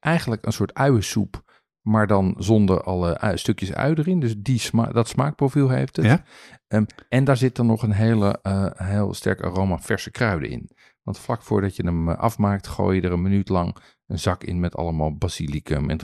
Eigenlijk 0.00 0.46
een 0.46 0.52
soort 0.52 0.74
uiensoep, 0.74 1.62
maar 1.80 2.06
dan 2.06 2.34
zonder 2.38 2.82
alle 2.82 3.18
ui- 3.18 3.36
stukjes 3.38 3.74
ui 3.74 3.94
erin. 3.94 4.20
Dus 4.20 4.34
die 4.38 4.58
sma 4.58 4.86
dat 4.86 5.08
smaakprofiel 5.08 5.68
heeft 5.68 5.96
het. 5.96 6.04
Ja. 6.04 6.24
Ehm, 6.68 6.84
en 7.08 7.24
daar 7.24 7.36
zit 7.36 7.56
dan 7.56 7.66
nog 7.66 7.82
een 7.82 7.92
hele, 7.92 8.38
eh, 8.42 8.70
heel 8.74 9.14
sterk 9.14 9.40
aroma 9.42 9.78
verse 9.78 10.10
kruiden 10.10 10.50
in. 10.50 10.70
Want 11.02 11.18
vlak 11.18 11.42
voordat 11.42 11.76
je 11.76 11.84
hem 11.84 12.08
eh, 12.08 12.16
afmaakt, 12.18 12.66
gooi 12.66 13.00
je 13.00 13.06
er 13.06 13.12
een 13.12 13.22
minuut 13.22 13.48
lang 13.48 13.76
een 14.06 14.18
zak 14.18 14.44
in 14.44 14.60
met 14.60 14.76
allemaal 14.76 15.16
basilicum 15.16 15.90
en 15.90 15.98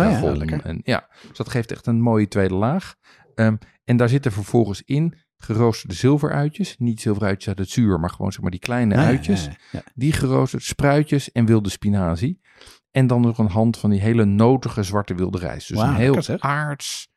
Oh 0.61 0.61
ja, 0.61 0.71
en, 0.71 0.81
ja, 0.83 1.09
dus 1.29 1.37
dat 1.37 1.49
geeft 1.49 1.73
echt 1.73 1.87
een 1.87 2.01
mooie 2.01 2.29
tweede 2.29 2.55
laag. 2.55 2.95
Ehm, 3.35 3.57
en 3.85 3.97
daar 3.97 4.09
zitten 4.09 4.33
vervolgens 4.33 4.83
in 4.83 5.15
geroosterde 5.39 5.95
zilveruitjes. 5.95 6.77
Niet 6.79 7.01
zilveruitjes 7.01 7.49
uit 7.49 7.59
het 7.59 7.71
zuur, 7.71 8.01
maar 8.01 8.11
gewoon 8.11 8.33
zeg 8.33 8.41
maar 8.41 8.51
die 8.51 8.61
kleine 8.61 8.95
Ah, 8.95 9.01
ja, 9.01 9.07
uitjes. 9.07 9.45
ja, 9.45 9.53
ja. 9.73 9.83
Die 9.95 10.13
geroosterd, 10.13 10.63
spruitjes 10.63 11.33
en 11.33 11.47
wilde 11.47 11.69
spinazie. 11.71 12.41
En 12.91 13.07
dan 13.07 13.21
nog 13.21 13.39
een 13.39 13.47
hand 13.51 13.77
van 13.79 13.91
die 13.91 14.01
hele 14.01 14.25
notige 14.25 14.83
zwarte 14.83 15.15
wilde 15.15 15.39
rijst. 15.39 15.69
Dus 15.69 15.79
een 15.81 15.95
heel 15.95 16.15
lekker 16.15 16.41
aards, 16.41 17.09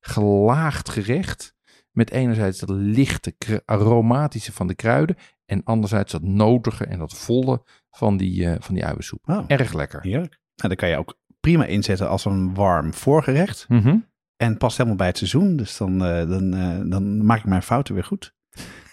gelaagd 0.00 0.88
gerecht. 0.88 1.54
Met 1.90 2.10
enerzijds 2.10 2.58
dat 2.58 2.70
lichte, 2.70 3.34
aromatische 3.64 4.52
van 4.52 4.66
de 4.66 4.74
kruiden. 4.74 5.16
En 5.46 5.62
anderzijds 5.64 6.12
dat 6.12 6.22
notige 6.22 6.84
en 6.84 6.98
dat 6.98 7.12
volle 7.12 7.62
van 7.90 8.16
die, 8.16 8.46
eh 8.46 8.54
van 8.58 8.74
die 8.74 8.84
uiensoep. 8.84 9.26
Erg 9.46 9.72
lekker. 9.72 10.00
heerlijk. 10.02 10.38
Nou, 10.56 10.68
dan 10.68 10.76
kan 10.76 10.88
je 10.88 10.96
ook 10.96 11.18
prima 11.40 11.64
inzetten 11.64 12.08
als 12.08 12.24
een 12.24 12.54
warm 12.54 12.94
voorgerecht. 12.94 13.64
Mhm. 13.68 13.96
En 14.40 14.56
past 14.56 14.76
helemaal 14.76 14.98
bij 14.98 15.06
het 15.06 15.16
seizoen. 15.18 15.56
Dus 15.56 15.76
dan, 15.76 16.04
eh, 16.04 16.28
dan, 16.28 16.54
eh, 16.54 16.80
dan 16.90 17.24
maak 17.26 17.38
ik 17.38 17.44
mijn 17.44 17.62
fouten 17.62 17.94
weer 17.94 18.04
goed. 18.04 18.34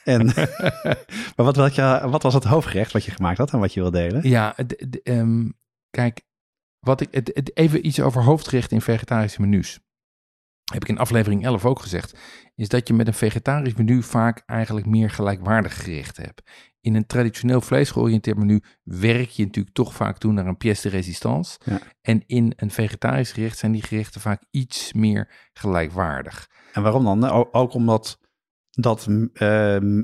En, 0.04 0.26
maar 1.36 1.46
wat, 1.46 1.56
wat, 1.56 1.76
je, 1.76 2.02
wat 2.10 2.24
was 2.24 2.34
het 2.34 2.44
hoofdgerecht 2.44 2.92
wat 2.92 3.04
je 3.06 3.12
gemaakt 3.12 3.38
had 3.38 3.54
en 3.54 3.60
wat 3.60 3.74
je 3.74 3.82
wil 3.82 3.92
delen? 3.92 4.30
Ja, 4.30 4.56
ehm, 5.04 5.50
kijk, 5.90 6.22
wat 6.80 7.02
ik, 7.02 7.08
het, 7.12 7.32
het- 7.34 7.58
even 7.58 7.86
iets 7.88 8.00
over 8.00 8.24
hoofdgerechten 8.24 8.76
in 8.76 8.82
vegetarische 8.82 9.42
menus. 9.42 9.80
Heb 10.74 10.82
ik 10.82 10.90
in 10.90 10.98
aflevering 10.98 11.46
11 11.46 11.66
ook 11.66 11.80
gezegd. 11.80 12.18
Is 12.56 12.68
dat 12.68 12.88
je 12.88 12.94
met 12.94 13.08
een 13.08 13.14
vegetarisch 13.14 13.74
menu 13.74 14.04
vaak 14.04 14.44
eigenlijk 14.46 14.86
meer 14.86 15.10
gelijkwaardige 15.10 15.82
gerechten 15.82 16.24
hebt. 16.24 16.42
In 16.82 16.96
een 16.96 17.06
traditioneel 17.06 17.62
vleesgeoriënteerd 17.62 18.38
menu 18.38 18.62
werk 18.84 19.30
je 19.30 19.46
natuurlijk 19.46 19.76
toch 19.76 19.94
vaak 19.94 20.18
toe 20.18 20.32
naar 20.32 20.46
een 20.46 20.58
pièce 20.58 20.82
de 20.82 20.90
résistance. 20.96 21.60
Ja. 21.64 21.80
En 22.02 22.24
in 22.26 22.54
een 22.56 22.72
vegetarisch 22.72 23.32
gerecht 23.32 23.58
zijn 23.58 23.72
die 23.72 23.82
gerechten 23.82 24.22
vaak 24.22 24.44
iets 24.52 24.94
meer 24.94 25.50
gelijkwaardig. 25.54 26.50
En 26.74 26.82
waarom 26.82 27.04
dan? 27.04 27.30
O- 27.30 27.50
ook 27.52 27.74
omdat, 27.74 28.20
dat, 28.70 29.08
ehm, 29.34 30.04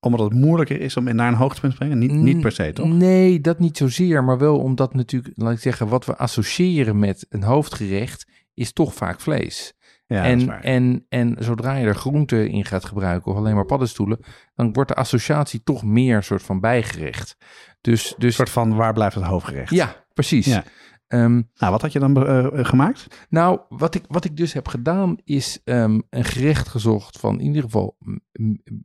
omdat 0.00 0.20
het 0.20 0.32
moeilijker 0.34 0.80
is 0.80 0.96
om 0.96 1.14
naar 1.14 1.28
een 1.28 1.34
hoogtepunt 1.38 1.72
te 1.72 1.78
brengen? 1.78 1.98
Niet, 1.98 2.10
niet 2.12 2.40
per 2.40 2.52
se, 2.52 2.72
toch? 2.72 2.86
Nee, 2.88 3.40
dat 3.40 3.58
niet 3.58 3.76
zozeer. 3.76 4.24
Maar 4.24 4.38
wel 4.38 4.58
omdat 4.58 4.94
natuurlijk, 4.94 5.34
laat 5.36 5.52
ik 5.52 5.58
zeggen, 5.60 5.88
wat 5.88 6.04
we 6.04 6.16
associëren 6.16 6.98
met 6.98 7.26
een 7.28 7.42
hoofdgerecht 7.42 8.26
is 8.54 8.72
toch 8.72 8.94
vaak 8.94 9.20
vlees. 9.20 9.74
Ja, 10.06 10.24
en, 10.24 10.62
en, 10.62 11.06
en 11.08 11.36
zodra 11.38 11.74
je 11.74 11.86
er 11.86 11.94
groenten 11.94 12.48
in 12.48 12.64
gaat 12.64 12.84
gebruiken 12.84 13.32
of 13.32 13.38
alleen 13.38 13.54
maar 13.54 13.64
paddenstoelen, 13.64 14.18
dan 14.54 14.72
wordt 14.72 14.90
de 14.90 14.96
associatie 14.96 15.62
toch 15.62 15.84
meer 15.84 16.16
een 16.16 16.22
soort 16.22 16.42
van 16.42 16.60
bijgerecht. 16.60 17.36
Dus, 17.80 18.10
Een 18.10 18.14
dus 18.18 18.34
soort 18.34 18.50
van 18.50 18.74
waar 18.74 18.92
blijft 18.92 19.14
het 19.14 19.24
hoofdgerecht? 19.24 19.70
ja, 19.70 20.04
precies. 20.14 20.46
Ja. 20.46 20.64
Ehm, 21.06 21.42
Nou, 21.54 21.72
wat 21.72 21.82
had 21.82 21.92
je 21.92 21.98
dan 21.98 22.26
eh, 22.26 22.44
eh, 22.44 22.64
gemaakt? 22.66 23.26
nou, 23.28 23.60
wat 23.68 23.94
ik, 23.94 24.04
wat 24.08 24.24
ik 24.24 24.36
dus 24.36 24.52
heb 24.52 24.68
gedaan 24.68 25.16
is 25.24 25.60
ehm, 25.64 26.00
een 26.10 26.24
gerecht 26.24 26.68
gezocht 26.68 27.18
van 27.18 27.40
in 27.40 27.46
ieder 27.46 27.62
geval 27.62 27.96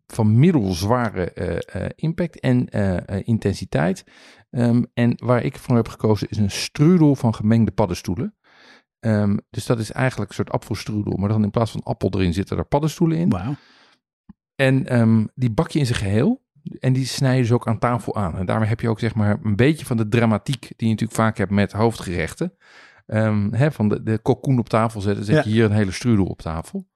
van 0.08 0.40
middelzware 0.40 1.34
eh, 1.34 1.90
impact 1.96 2.40
en 2.40 2.68
intensiteit. 3.26 4.04
Ehm, 4.50 4.84
en 4.94 5.14
waar 5.26 5.44
ik 5.44 5.58
voor 5.58 5.76
heb 5.76 5.88
gekozen 5.88 6.30
is 6.30 6.38
een 6.38 6.52
strudel 6.52 7.16
van 7.16 7.36
gemengde 7.36 7.72
paddenstoelen. 7.72 8.36
Ehm, 9.00 9.38
dus 9.50 9.66
dat 9.66 9.80
is 9.80 9.92
eigenlijk 9.92 10.30
een 10.30 10.36
soort 10.36 10.52
apfelstrudel, 10.52 11.18
maar 11.18 11.30
dan 11.30 11.44
in 11.44 11.52
plaats 11.52 11.72
van 11.72 11.84
appel 11.84 12.10
erin 12.14 12.34
zitten 12.34 12.58
er 12.58 12.66
paddenstoelen 12.66 13.18
in. 13.18 13.30
En 14.56 14.88
ehm, 14.88 15.26
die 15.36 15.52
bak 15.52 15.70
je 15.72 15.80
in 15.80 15.86
zijn 15.86 16.00
geheel. 16.00 16.48
En 16.80 16.94
die 16.94 17.06
snij 17.06 17.36
je 17.36 17.42
dus 17.42 17.52
ook 17.52 17.68
aan 17.68 17.80
tafel 17.80 18.16
aan. 18.16 18.38
En 18.38 18.46
daarmee 18.46 18.68
heb 18.68 18.80
je 18.80 18.90
ook 18.90 19.00
zeg 19.00 19.16
maar 19.16 19.40
een 19.44 19.56
beetje 19.56 19.86
van 19.86 19.98
de 19.98 20.08
dramatiek 20.08 20.62
die 20.62 20.88
je 20.88 20.90
natuurlijk 20.94 21.20
vaak 21.20 21.38
hebt 21.38 21.52
met 21.52 21.72
hoofdgerechten. 21.72 22.54
Ehm, 23.06 23.54
hè, 23.54 23.72
van 23.72 23.90
de, 23.90 24.04
de 24.04 24.18
kalkoen 24.22 24.60
op 24.60 24.70
tafel 24.70 25.02
zetten, 25.02 25.26
zet 25.26 25.36
Ja. 25.36 25.42
je 25.44 25.50
hier 25.50 25.66
een 25.66 25.72
hele 25.72 25.92
strudel 25.92 26.26
op 26.26 26.42
tafel. 26.42 26.88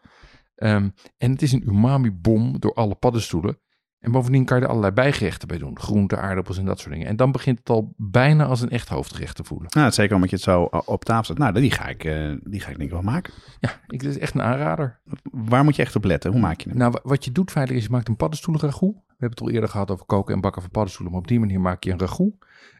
En 1.18 1.32
het 1.32 1.42
is 1.42 1.52
een 1.52 1.68
umami-bom 1.68 2.60
door 2.60 2.74
alle 2.74 2.96
paddenstoelen. 2.96 3.58
En 4.04 4.12
bovendien 4.12 4.46
kan 4.46 4.58
je 4.58 4.64
er 4.64 4.70
allerlei 4.70 4.94
bijgerechten 4.94 5.48
bij 5.48 5.58
doen. 5.58 5.80
Groenten, 5.80 6.22
aardappels 6.22 6.58
en 6.58 6.66
dat 6.66 6.80
soort 6.80 6.94
dingen. 6.94 7.08
En 7.08 7.16
dan 7.16 7.32
begint 7.32 7.60
het 7.60 7.70
al 7.70 7.94
bijna 7.98 8.46
als 8.46 8.62
een 8.62 8.70
echt 8.70 8.90
hoofdgerecht 8.90 9.36
te 9.36 9.44
voelen. 9.44 9.68
Nou, 9.74 9.92
zeker 9.92 10.16
omdat 10.16 10.30
je 10.30 10.36
het 10.36 10.46
zo 10.46 10.66
eh, 10.66 10.80
op 10.86 11.06
tafel 11.06 11.26
zet. 11.26 11.38
Nou, 11.38 11.54
die 11.54 11.72
ga 11.72 11.88
ik, 11.88 12.04
eh, 12.04 12.32
die 12.44 12.60
ga 12.60 12.70
ik 12.70 12.78
denk 12.78 12.90
ik 12.90 12.96
wel 12.96 13.02
maken. 13.02 13.34
Ja, 13.60 13.70
ik, 13.88 14.04
is 14.04 14.18
echt 14.18 14.34
een 14.34 14.42
aanrader. 14.42 15.00
Waar 15.32 15.64
moet 15.64 15.76
je 15.76 15.82
echt 15.82 15.96
op 15.96 16.04
letten? 16.04 16.32
Hoe 16.32 16.40
maak 16.42 16.62
je 16.62 16.70
hem? 16.70 16.78
Nou, 16.78 16.92
wa- 16.92 17.00
wat 17.04 17.26
je 17.26 17.32
doet 17.32 17.52
feitelijk 17.52 17.84
is 17.84 17.90
je 17.90 17.96
maakt 17.96 18.08
een 18.08 18.16
paddenstoelenragout. 18.16 18.94
We 18.96 19.02
hebben 19.08 19.30
het 19.30 19.42
al 19.42 19.50
eerder 19.50 19.70
gehad 19.70 19.92
over 19.92 20.06
koken 20.06 20.34
en 20.36 20.42
bakken 20.42 20.62
van 20.62 20.72
paddenstoelen. 20.72 21.14
Maar 21.14 21.22
op 21.22 21.28
die 21.28 21.40
manier 21.40 21.62
maak 21.62 21.84
je 21.84 21.92
een 21.92 22.00
ragout. 22.00 22.34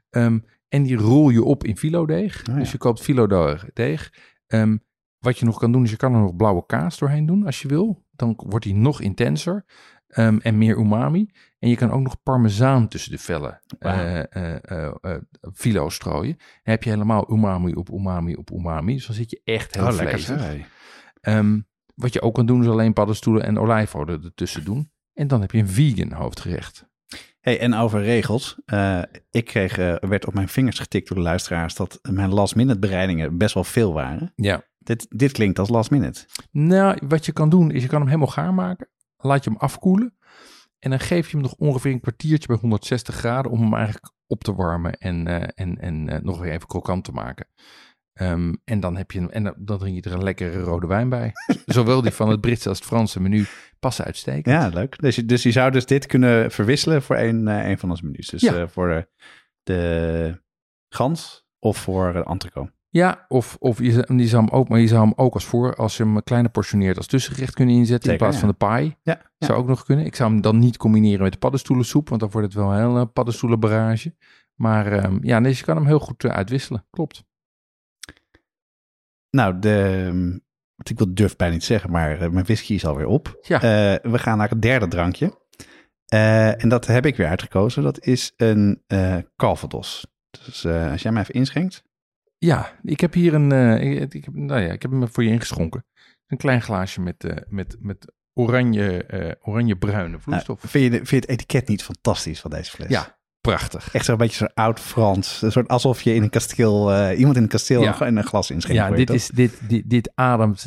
Ehm, 0.10 0.40
en 0.70 0.84
die 0.84 0.96
rol 0.98 1.30
je 1.30 1.44
op 1.44 1.64
in 1.64 1.78
filodeeg. 1.78 2.40
Oh 2.50 2.54
ja. 2.54 2.60
Dus 2.60 2.72
je 2.72 2.78
koopt 2.78 3.02
filodeeg. 3.02 4.12
Ehm 4.48 4.78
wat 5.20 5.38
je 5.38 5.46
nog 5.46 5.60
kan 5.60 5.72
doen 5.72 5.84
is 5.84 5.90
je 5.90 5.96
kan 5.98 6.14
er 6.14 6.20
nog 6.20 6.36
blauwe 6.36 6.66
kaas 6.66 6.98
doorheen 6.98 7.26
doen 7.26 7.46
als 7.46 7.62
je 7.62 7.68
wil. 7.68 8.04
Dan 8.12 8.34
wordt 8.48 8.66
die 8.66 8.76
nog 8.76 9.02
intenser 9.02 9.66
ehm, 10.14 10.38
en 10.38 10.58
meer 10.58 10.78
umami. 10.78 11.30
En 11.60 11.70
je 11.70 11.76
kan 11.76 11.92
ook 11.92 12.02
nog 12.02 12.24
parmezaan 12.24 12.88
tussen 12.88 13.12
de 13.12 13.18
vellen 13.18 13.62
Wauw. 13.80 13.98
eh 13.98 14.56
eh, 14.64 14.94
eh, 15.02 15.18
filo 15.54 15.90
strooien. 15.90 16.38
Dan 16.38 16.48
heb 16.64 16.84
je 16.84 16.90
helemaal 16.90 17.32
umami 17.32 17.74
op 17.74 17.90
umami 17.90 18.36
op 18.36 18.52
umami. 18.52 18.94
Dus 18.94 19.06
dan 19.06 19.16
zit 19.16 19.32
je 19.32 19.42
echt 19.44 19.76
heel 19.76 19.88
oh, 19.88 19.96
lekker 19.96 20.20
vlezig. 20.20 20.68
Ehm, 21.22 21.60
wat 21.96 22.14
je 22.14 22.22
ook 22.22 22.36
kan 22.36 22.46
doen 22.46 22.62
is 22.62 22.68
alleen 22.68 22.94
paddenstoelen 22.94 23.44
en 23.44 23.60
olijfolie 23.60 24.20
ertussen 24.24 24.66
doen. 24.66 24.92
En 25.14 25.28
dan 25.28 25.42
heb 25.42 25.52
je 25.52 25.58
een 25.58 25.70
vegan 25.70 26.12
hoofdgerecht. 26.12 26.92
Hey, 27.40 27.60
en 27.60 27.74
over 27.74 28.04
regels. 28.04 28.58
Ik 29.32 29.46
kreeg, 29.46 29.76
werd 30.00 30.26
op 30.26 30.34
mijn 30.34 30.50
vingers 30.50 30.80
getikt 30.80 31.08
door 31.08 31.18
de 31.18 31.24
luisteraars 31.24 31.76
dat 31.76 32.00
mijn 32.02 32.34
last 32.34 32.56
minute 32.56 32.80
bereidingen 32.80 33.38
best 33.38 33.54
wel 33.54 33.64
veel 33.64 33.94
waren. 33.94 34.34
Ja. 34.36 34.64
Dit, 34.78 35.06
dit 35.10 35.32
klinkt 35.32 35.60
als 35.60 35.70
last 35.70 35.92
minute. 35.92 36.26
Nou, 36.52 36.98
wat 37.08 37.26
je 37.26 37.32
kan 37.32 37.50
doen 37.50 37.72
is 37.72 37.82
je 37.82 37.88
kan 37.88 38.00
hem 38.00 38.08
helemaal 38.08 38.28
gaar 38.28 38.54
maken. 38.54 38.88
Laat 39.24 39.44
je 39.44 39.50
hem 39.50 39.60
afkoelen. 39.60 40.18
En 40.80 40.90
dan 40.90 41.00
geef 41.00 41.26
je 41.28 41.34
hem 41.34 41.42
nog 41.42 41.54
ongeveer 41.54 41.92
een 41.92 42.00
kwartiertje 42.00 42.48
bij 42.48 42.58
160 42.58 43.16
graden 43.16 43.52
om 43.52 43.62
hem 43.62 43.74
eigenlijk 43.74 44.14
op 44.28 44.44
te 44.44 44.54
warmen 44.56 44.94
en, 44.98 45.28
eh, 45.28 45.48
en, 45.56 45.78
en 45.80 46.10
eh, 46.10 46.22
nog 46.22 46.40
weer 46.40 46.52
even 46.52 46.68
krokant 46.68 47.04
te 47.04 47.12
maken. 47.12 47.48
Ehm, 48.14 48.54
en 48.64 48.80
dan 48.80 48.96
heb 48.98 49.12
je 49.12 49.20
hem, 49.20 49.30
en 49.30 49.44
dan, 49.60 49.78
drink 49.78 50.04
je 50.04 50.10
er 50.10 50.16
een 50.16 50.24
lekkere 50.24 50.60
rode 50.60 50.88
wijn 50.88 51.10
bij. 51.10 51.32
Zowel 51.66 52.02
die 52.02 52.12
van 52.12 52.30
het 52.30 52.42
Britse 52.42 52.70
als 52.70 52.78
het 52.78 52.88
Franse 52.88 53.22
menu 53.22 53.46
passen 53.80 54.06
uitstekend. 54.06 54.46
Ja, 54.46 54.68
leuk. 54.68 55.00
Dus, 55.00 55.16
je- 55.16 55.26
dus 55.26 55.44
je 55.44 55.52
zou 55.52 55.72
dus 55.72 55.86
dit 55.86 56.06
kunnen 56.06 56.52
verwisselen 56.52 57.02
voor 57.02 57.18
een, 57.18 57.48
eh, 57.48 57.70
een 57.70 57.78
van 57.80 57.90
onze 57.90 58.06
menus. 58.06 58.28
Dus 58.28 58.42
Ja. 58.42 58.54
eh, 58.62 58.68
voor 58.68 58.88
de, 58.88 59.08
de 59.64 60.42
gans 60.90 61.46
of 61.60 61.78
voor 61.78 62.14
de 62.14 62.24
entrecote. 62.24 62.74
Ja, 62.94 63.26
of, 63.28 63.56
of 63.60 63.80
je, 63.80 63.92
zou- 63.92 64.18
die 64.18 64.28
zou 64.28 64.44
hem 64.46 64.54
ook, 64.54 64.70
maar 64.70 64.80
je 64.80 64.88
zou 64.88 65.02
hem 65.02 65.14
ook 65.16 65.34
als 65.34 65.46
voor, 65.46 65.76
als 65.76 65.98
je 65.98 66.04
hem 66.04 66.24
kleiner 66.24 66.52
portioneert 66.52 66.98
als 66.98 67.08
tussengerecht 67.08 67.54
kunnen 67.54 67.76
inzetten 67.76 68.10
Zeker, 68.10 68.12
in 68.12 68.18
plaats 68.18 68.36
ja. 68.36 68.42
van 68.48 68.56
de 68.60 68.66
pie. 68.82 68.98
Ja, 69.02 69.22
ja. 69.38 69.48
Zou 69.48 69.60
ook 69.60 69.68
nog 69.68 69.84
kunnen. 69.84 70.06
Ik 70.06 70.16
zou 70.16 70.32
hem 70.32 70.42
dan 70.42 70.60
niet 70.60 70.78
combineren 70.78 71.22
met 71.22 71.32
de 71.32 71.38
paddenstoelensoep, 71.38 72.10
want 72.10 72.22
dan 72.22 72.30
wordt 72.30 72.48
het 72.48 72.56
wel 72.56 72.72
een 72.72 72.90
hele 72.90 73.06
paddenstoelenbarrage. 73.06 74.16
Maar 74.56 74.92
ehm, 74.92 75.18
ja, 75.22 75.40
nee, 75.40 75.50
dus 75.50 75.60
je 75.60 75.66
kan 75.66 75.76
hem 75.76 75.86
heel 75.86 76.00
goed 76.00 76.24
eh, 76.24 76.32
uitwisselen. 76.32 76.86
Klopt. 76.90 77.24
Nou, 79.30 79.60
de, 79.60 80.10
want 80.76 80.90
ik 80.90 80.98
wil 80.98 81.14
durf 81.14 81.36
bijna 81.36 81.54
niet 81.54 81.64
zeggen, 81.64 81.92
maar 81.92 82.22
eh, 82.22 82.30
mijn 82.30 82.46
whisky 82.46 82.74
is 82.74 82.86
alweer 82.86 83.08
op. 83.08 83.38
Ja. 83.42 83.56
Eh, 83.56 84.12
we 84.12 84.20
gaan 84.20 84.38
naar 84.38 84.50
het 84.50 84.62
derde 84.62 84.88
drankje. 84.88 85.42
En 86.08 86.70
dat 86.70 86.86
heb 86.86 87.06
ik 87.06 87.16
weer 87.16 87.28
uitgekozen. 87.28 87.84
Dat 87.84 88.06
is 88.06 88.34
een 88.38 88.84
eh 88.88 89.18
Calvados. 89.36 90.08
Dus 90.30 90.66
als 90.66 91.02
jij 91.02 91.12
mij 91.12 91.22
even 91.22 91.34
inschenkt. 91.34 91.84
Ja, 92.46 92.72
ik 92.84 93.00
heb 93.00 93.14
hier 93.14 93.34
een, 93.34 93.52
eh, 93.52 94.02
ik, 94.02 94.14
ik 94.14 94.26
heb, 94.26 94.34
nou 94.36 94.62
ja, 94.62 94.72
ik 94.72 94.82
heb 94.82 94.92
hem 94.92 95.08
voor 95.10 95.24
je 95.24 95.30
ingeschonken. 95.30 95.86
Een 96.28 96.38
klein 96.38 96.62
glaasje 96.62 97.02
met, 97.02 97.24
eh, 97.24 97.36
met, 97.50 97.76
met 97.80 98.14
oranje, 98.34 99.04
eh 99.04 99.32
oranje-bruine 99.42 100.10
Nou, 100.10 100.22
vloeistof. 100.22 100.60
vind, 100.66 100.84
je, 100.84 100.90
vind 100.98 101.10
je 101.10 101.16
het 101.16 101.28
etiket 101.30 101.68
niet 101.68 101.84
fantastisch 101.84 102.40
van 102.40 102.52
deze 102.52 102.72
fles? 102.72 102.90
ja, 102.90 103.18
prachtig. 103.42 103.94
Echt 103.94 104.06
zo'n 104.06 104.18
beetje 104.18 104.38
zo'n 104.38 104.54
oud 104.54 104.80
Frans. 104.80 105.42
Een 105.42 105.52
soort 105.52 105.68
alsof 105.68 106.02
je 106.02 106.14
in 106.14 106.24
een 106.24 106.30
kasteel, 106.30 107.12
iemand 107.12 107.36
in 107.38 107.44
een 107.44 107.50
kasteel 107.50 107.82
Ja. 107.82 108.02
een, 108.02 108.18
een 108.18 108.24
glas 108.24 108.52
inschenkt. 108.52 108.78
Ja, 108.82 108.92
dit, 108.92 109.10
is, 109.10 109.28
dit, 109.28 109.60
dit, 109.70 109.90
dit 109.90 110.12
ademt 110.16 110.66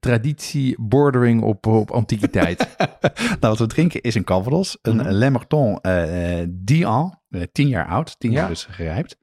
traditie 0.00 0.74
bordering 0.82 1.42
op, 1.42 1.66
op 1.66 1.90
antiquiteit. 1.90 2.58
nou, 3.16 3.36
wat 3.40 3.58
we 3.58 3.66
drinken 3.66 4.00
is 4.00 4.14
een 4.14 4.24
Calvados. 4.24 4.78
Een 4.82 4.96
Mhm. 4.96 5.08
Lemmerton 5.10 5.80
eh 5.80 6.42
10 6.64 6.84
ans. 6.84 7.14
eh, 7.30 7.42
10 7.52 7.68
jaar 7.68 7.86
oud. 7.86 8.18
10 8.18 8.30
Ja. 8.30 8.38
jaar 8.38 8.48
dus 8.48 8.64
gerijpt. 8.64 9.16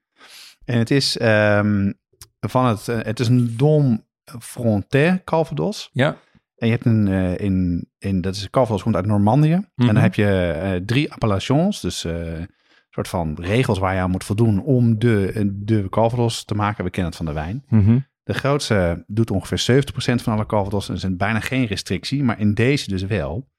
En 0.67 0.77
het 0.77 0.91
is 0.91 1.17
ehm, 1.17 1.91
van 2.39 2.65
het... 2.65 2.87
eh, 2.87 2.97
het 3.01 3.19
is 3.19 3.27
een 3.27 3.57
Dom 3.57 4.05
Frontais 4.39 5.19
Calvados. 5.23 5.89
ja, 5.93 6.17
En 6.55 6.67
je 6.67 6.73
hebt 6.73 6.85
een... 6.85 7.07
eh, 7.07 7.37
in, 7.37 7.87
in, 7.97 8.21
dat 8.21 8.35
is 8.35 8.49
Calvados 8.49 8.83
komt 8.83 8.95
uit 8.95 9.05
Normandië. 9.05 9.51
En 9.53 9.69
Mhm. 9.75 9.93
dan 9.93 9.95
heb 10.03 10.13
je 10.15 10.51
eh, 10.51 10.81
drie 10.85 11.11
appellations. 11.11 11.81
Dus 11.81 12.03
een 12.03 12.49
soort 12.89 13.07
van 13.07 13.37
regels 13.41 13.79
waar 13.79 13.93
je 13.93 13.99
aan 13.99 14.11
moet 14.11 14.23
voldoen 14.23 14.61
om 14.63 14.99
de, 14.99 15.51
de 15.55 15.87
Calvados 15.89 16.43
te 16.45 16.55
maken. 16.55 16.83
We 16.83 16.89
kennen 16.89 17.11
het 17.11 17.17
van 17.23 17.33
de 17.33 17.39
wijn. 17.39 17.63
mhm, 17.69 17.99
De 18.23 18.33
grootste 18.33 19.03
doet 19.07 19.31
ongeveer 19.31 19.83
70% 20.19 20.21
van 20.21 20.33
alle 20.33 20.45
Calvados. 20.45 20.89
En 20.89 20.95
er 20.95 21.03
is 21.09 21.15
bijna 21.15 21.39
geen 21.39 21.65
restrictie, 21.65 22.23
maar 22.23 22.39
in 22.39 22.53
deze 22.53 22.89
dus 22.89 23.03
wel. 23.03 23.49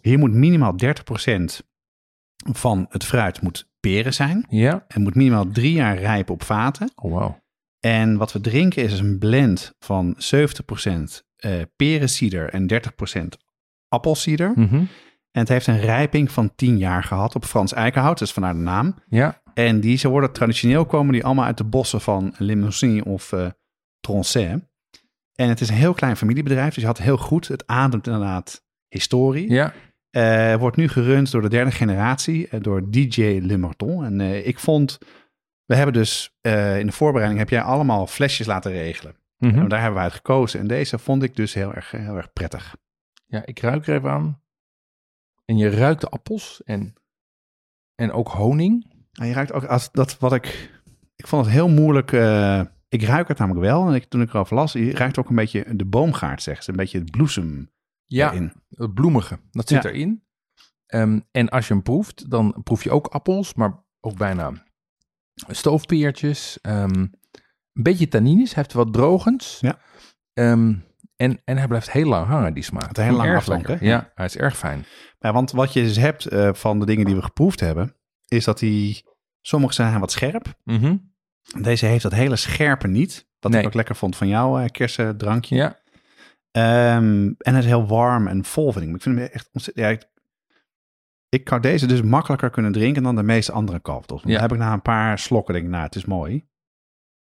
Hier 0.00 0.18
moet 0.18 0.32
minimaal 0.32 0.74
30% 0.76 1.62
van 2.52 2.86
het 2.88 3.04
fruit 3.04 3.40
moet 3.42 3.68
peren 3.80 4.14
zijn. 4.14 4.46
ja. 4.48 4.84
En 4.88 5.02
moet 5.02 5.14
minimaal 5.14 5.48
drie 5.48 5.72
jaar 5.72 5.98
rijpen 5.98 6.34
op 6.34 6.42
vaten. 6.42 6.90
Oh, 6.94 7.12
wauw. 7.12 7.42
En 7.80 8.16
wat 8.16 8.32
we 8.32 8.40
drinken 8.40 8.82
is 8.82 8.98
een 8.98 9.18
blend 9.18 9.74
van 9.78 10.16
70% 10.18 11.22
eh 11.36 11.52
perensieder 11.76 12.48
en 12.50 12.66
30% 12.66 13.38
appelsieder. 13.88 14.52
Mhm, 14.56 14.74
En 14.74 15.40
het 15.40 15.48
heeft 15.48 15.66
een 15.66 15.80
rijping 15.80 16.30
van 16.30 16.54
10 16.54 16.78
jaar 16.78 17.04
gehad 17.04 17.34
op 17.34 17.44
Frans 17.44 17.72
eikenhout, 17.72 18.18
dus 18.18 18.32
vandaar 18.32 18.54
de 18.54 18.60
naam. 18.60 18.94
Ja, 19.08 19.42
En 19.54 19.80
die 19.80 19.96
ze 19.96 20.08
worden 20.08 20.32
traditioneel 20.32 20.86
komen 20.86 21.12
die 21.12 21.24
allemaal 21.24 21.44
uit 21.44 21.56
de 21.58 21.64
bossen 21.64 22.00
van 22.00 22.34
Limousin 22.38 23.04
of 23.04 23.32
eh 23.32 23.46
Tronchet. 24.00 24.68
En 25.34 25.48
het 25.48 25.60
is 25.60 25.68
een 25.68 25.74
heel 25.74 25.94
klein 25.94 26.16
familiebedrijf, 26.16 26.74
dus 26.74 26.82
je 26.82 26.88
had 26.88 26.98
heel 26.98 27.16
goed. 27.16 27.48
Het 27.48 27.66
ademt 27.66 28.06
inderdaad 28.06 28.62
historie. 28.88 29.50
ja. 29.52 29.72
Eh, 30.14 30.54
wordt 30.54 30.76
nu 30.76 30.88
gerund 30.88 31.30
door 31.30 31.42
de 31.42 31.48
derde 31.48 31.70
generatie, 31.70 32.48
eh, 32.48 32.60
door 32.60 32.90
DJ 32.90 33.40
Le 33.42 33.56
Marton. 33.56 34.04
En 34.04 34.20
eh, 34.20 34.46
ik 34.46 34.58
vond, 34.58 34.98
we 35.64 35.74
hebben 35.74 35.94
dus 35.94 36.36
in 36.42 36.86
de 36.86 36.92
voorbereiding 36.92 37.40
heb 37.40 37.50
jij 37.50 37.62
allemaal 37.62 38.06
flesjes 38.06 38.46
laten 38.46 38.72
regelen. 38.72 39.16
mhm. 39.38 39.58
En 39.58 39.68
daar 39.68 39.80
hebben 39.80 39.98
we 39.98 40.04
uit 40.04 40.12
gekozen. 40.12 40.60
En 40.60 40.66
deze 40.66 40.98
vond 40.98 41.22
ik 41.22 41.36
dus 41.36 41.54
heel 41.54 41.74
erg, 41.74 41.90
heel 41.90 42.16
erg 42.16 42.32
prettig. 42.32 42.76
Ja, 43.26 43.46
ik 43.46 43.60
ruik 43.60 43.86
er 43.86 43.94
even 43.94 44.10
aan. 44.10 44.42
En 45.44 45.56
je 45.56 45.70
ruikt 45.70 46.00
de 46.00 46.08
appels 46.08 46.62
en, 46.64 46.94
en 47.94 48.12
ook 48.12 48.28
honing. 48.28 48.92
En 49.12 49.26
je 49.26 49.32
ruikt 49.34 49.52
ook 49.52 49.64
als 49.64 49.92
dat 49.92 50.18
wat 50.18 50.32
ik. 50.32 50.70
Ik 51.16 51.26
vond 51.26 51.44
het 51.44 51.54
heel 51.54 51.68
moeilijk. 51.68 52.12
ik 52.88 53.02
ruik 53.02 53.28
het 53.28 53.38
namelijk 53.38 53.66
wel. 53.66 53.88
En 53.88 53.94
ik, 53.94 54.04
toen 54.04 54.22
ik 54.22 54.28
erover 54.28 54.56
las, 54.56 54.72
je 54.72 54.92
ruikt 54.92 55.18
ook 55.18 55.28
een 55.28 55.36
beetje 55.36 55.76
de 55.76 55.84
boomgaard, 55.84 56.42
zegt 56.42 56.64
ze. 56.64 56.70
Een 56.70 56.76
beetje 56.76 56.98
het 56.98 57.10
bloesem 57.10 57.72
Ja, 58.04 58.30
erin. 58.32 58.52
het 58.68 58.94
bloemige. 58.94 59.38
Dat 59.50 59.68
zit 59.68 59.82
Ja. 59.82 59.88
erin. 59.90 60.24
Ehm, 60.86 61.20
en 61.30 61.48
als 61.48 61.68
je 61.68 61.74
hem 61.74 61.82
proeft, 61.82 62.30
dan 62.30 62.60
proef 62.64 62.82
je 62.84 62.90
ook 62.90 63.06
appels, 63.06 63.54
maar 63.54 63.84
ook 64.00 64.16
bijna 64.16 64.52
stoofpeertjes. 65.48 66.58
Ehm, 66.60 66.94
een 67.72 67.82
beetje 67.82 68.08
tannines. 68.08 68.54
Hij 68.54 68.62
heeft 68.62 68.72
wat 68.74 68.92
drogends. 68.92 69.60
Ja. 69.60 69.78
Ehm, 70.32 70.74
en, 71.16 71.40
en 71.44 71.56
hij 71.56 71.66
blijft 71.68 71.90
heel 71.90 72.06
lang 72.08 72.26
hangen, 72.26 72.54
die 72.54 72.62
smaak. 72.62 72.88
Het 72.88 72.96
heel 72.96 73.12
lang 73.12 73.28
Erg 73.28 73.36
afstand, 73.36 73.66
lekker. 73.68 73.86
hè? 73.86 73.92
Ja, 73.92 74.12
hij 74.14 74.24
is 74.24 74.36
erg 74.36 74.56
fijn. 74.56 74.84
Ja, 75.18 75.32
want 75.32 75.50
wat 75.50 75.72
je 75.72 75.82
dus 75.82 75.96
hebt 75.96 76.26
eh, 76.26 76.52
van 76.54 76.78
de 76.78 76.86
dingen 76.86 77.04
die 77.06 77.14
we 77.14 77.22
geproefd 77.22 77.60
hebben, 77.60 77.96
is 78.28 78.44
dat 78.44 78.58
die. 78.58 79.12
Sommige 79.46 79.74
zijn 79.74 80.00
wat 80.00 80.12
scherp. 80.12 80.54
Mhm. 80.64 80.96
Deze 81.60 81.86
heeft 81.86 82.02
dat 82.02 82.12
hele 82.12 82.36
scherpe 82.36 82.86
niet. 82.88 83.28
Wat 83.40 83.50
Nee. 83.52 83.60
ik 83.60 83.66
ook 83.66 83.74
lekker 83.74 83.96
vond 83.96 84.16
van 84.16 84.28
jouw 84.28 84.58
eh 84.58 84.68
kersendrankje. 84.68 85.56
Ja, 85.56 85.80
Ehm, 86.54 87.32
en 87.38 87.54
het 87.54 87.64
is 87.64 87.64
heel 87.64 87.86
warm 87.86 88.26
en 88.26 88.44
vol, 88.44 88.72
vind 88.72 88.84
ik. 88.84 88.94
Ik 88.94 89.02
vind 89.02 89.18
hem 89.18 89.26
echt 89.26 89.48
ontzettend... 89.52 89.86
Ja, 89.86 90.06
ik, 91.28 91.44
kan 91.44 91.60
deze 91.60 91.86
dus 91.86 92.02
makkelijker 92.02 92.50
kunnen 92.50 92.72
drinken 92.72 93.02
dan 93.02 93.16
de 93.16 93.22
meeste 93.22 93.52
andere. 93.52 93.78
Want 93.82 94.08
Ja. 94.08 94.18
Dan 94.22 94.40
heb 94.40 94.52
ik 94.52 94.58
na 94.58 94.72
een 94.72 94.82
paar 94.82 95.18
slokken 95.18 95.54
denk 95.54 95.66
ik, 95.66 95.72
nou, 95.72 95.84
het 95.84 95.94
is 95.94 96.04
mooi. 96.04 96.46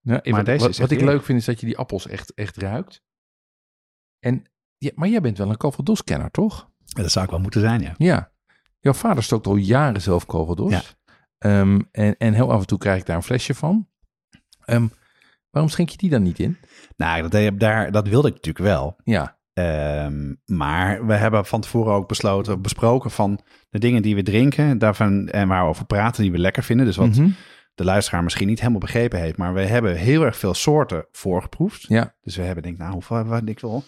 Ja, 0.00 0.20
Maar 0.24 0.32
wat, 0.32 0.44
deze 0.44 0.60
wat, 0.60 0.68
is 0.68 0.78
wat 0.78 0.90
ik 0.90 1.00
leuk 1.00 1.22
vind 1.22 1.38
is 1.38 1.44
dat 1.44 1.60
je 1.60 1.66
die 1.66 1.76
appels 1.76 2.06
echt, 2.06 2.34
echt 2.34 2.56
ruikt. 2.56 3.02
En, 4.18 4.44
ja, 4.76 4.90
maar 4.94 5.08
jij 5.08 5.20
bent 5.20 5.38
wel 5.38 5.50
een 5.50 5.56
Calvados-kenner, 5.56 6.30
toch? 6.30 6.70
Ja, 6.84 7.02
dat 7.02 7.10
zou 7.10 7.24
ik 7.24 7.30
wel 7.30 7.40
moeten 7.40 7.60
zijn, 7.60 7.80
ja. 7.80 7.94
Ja. 7.96 8.32
Jouw 8.80 8.92
vader 8.92 9.22
stookt 9.22 9.46
al 9.46 9.56
jaren 9.56 10.00
zelf 10.00 10.26
Calvados. 10.26 10.72
Ja. 10.72 10.82
Ehm, 11.38 11.80
en, 11.90 12.16
en 12.16 12.32
heel 12.32 12.52
af 12.52 12.60
en 12.60 12.66
toe 12.66 12.78
krijg 12.78 13.00
ik 13.00 13.06
daar 13.06 13.16
een 13.16 13.22
flesje 13.22 13.54
van. 13.54 13.88
Ehm, 14.64 14.86
waarom 15.54 15.70
schenk 15.72 15.88
je 15.88 15.96
die 15.96 16.10
dan 16.10 16.22
niet 16.22 16.38
in? 16.38 16.56
Nou, 16.96 17.28
dat, 17.28 17.60
daar, 17.60 17.90
dat 17.92 18.08
wilde 18.08 18.28
ik 18.28 18.34
natuurlijk 18.34 18.64
wel. 18.64 18.96
Ja, 19.04 19.36
Ehm, 19.54 20.34
maar 20.46 21.06
we 21.06 21.14
hebben 21.14 21.46
van 21.46 21.60
tevoren 21.60 21.92
ook 21.94 22.08
besloten, 22.08 22.62
besproken 22.62 23.10
van 23.10 23.40
de 23.70 23.78
dingen 23.78 24.02
die 24.02 24.14
we 24.14 24.22
drinken 24.22 24.78
daarvan, 24.78 25.28
en 25.28 25.48
waar 25.48 25.62
we 25.62 25.68
over 25.68 25.84
praten 25.86 26.22
die 26.22 26.32
we 26.32 26.38
lekker 26.38 26.62
vinden. 26.62 26.86
Dus 26.86 26.96
wat 26.96 27.08
Mhm. 27.16 27.28
de 27.74 27.84
luisteraar 27.84 28.22
misschien 28.24 28.46
niet 28.46 28.58
helemaal 28.58 28.80
begrepen 28.80 29.18
heeft. 29.20 29.36
Maar 29.36 29.54
we 29.54 29.60
hebben 29.60 29.96
heel 29.96 30.22
erg 30.24 30.36
veel 30.36 30.54
soorten 30.54 31.06
voorgeproefd. 31.12 31.82
ja. 31.88 32.14
Dus 32.22 32.36
we 32.36 32.42
hebben 32.42 32.62
denk 32.62 32.74
ik, 32.74 32.80
nou, 32.80 32.92
hoeveel 32.92 33.16
hebben 33.16 33.44
we? 33.44 33.50
Ik 33.50 33.60
wil 33.60 33.84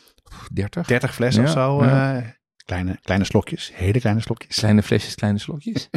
30. 0.52 0.86
30 0.86 1.14
flessen 1.14 1.42
Ja, 1.42 1.48
of 1.48 1.54
zo 1.54 1.84
ja. 1.84 2.16
eh, 2.16 2.22
Kleine, 2.64 2.98
kleine 3.02 3.24
slokjes, 3.24 3.70
hele 3.74 4.00
kleine 4.00 4.20
slokjes. 4.20 4.56
Kleine 4.56 4.82
flesjes, 4.82 5.14
kleine 5.14 5.38
slokjes. 5.38 5.88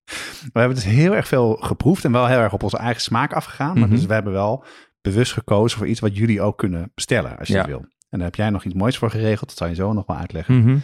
We 0.52 0.58
hebben 0.60 0.74
dus 0.74 0.84
heel 0.84 1.14
erg 1.14 1.28
veel 1.28 1.56
geproefd 1.60 2.04
en 2.04 2.12
wel 2.12 2.26
heel 2.26 2.38
erg 2.38 2.52
op 2.52 2.62
onze 2.62 2.76
eigen 2.78 3.02
smaak 3.02 3.32
afgegaan. 3.32 3.78
Maar 3.78 3.88
Mhm. 3.88 3.96
dus 3.96 4.06
we 4.06 4.12
hebben 4.12 4.32
wel 4.32 4.64
bewust 5.10 5.32
gekozen 5.32 5.78
voor 5.78 5.86
iets 5.86 6.00
wat 6.00 6.16
jullie 6.16 6.40
ook 6.40 6.58
kunnen 6.58 6.90
bestellen 6.94 7.38
als 7.38 7.48
je 7.48 7.54
Ja. 7.54 7.66
wil. 7.66 7.78
En 8.08 8.18
daar 8.18 8.26
heb 8.26 8.34
jij 8.34 8.50
nog 8.50 8.64
iets 8.64 8.74
moois 8.74 8.98
voor 8.98 9.10
geregeld. 9.10 9.48
Dat 9.48 9.58
zal 9.58 9.68
je 9.68 9.74
zo 9.74 9.92
nog 9.92 10.06
wel 10.06 10.16
uitleggen. 10.16 10.58
Mhm. 10.58 10.78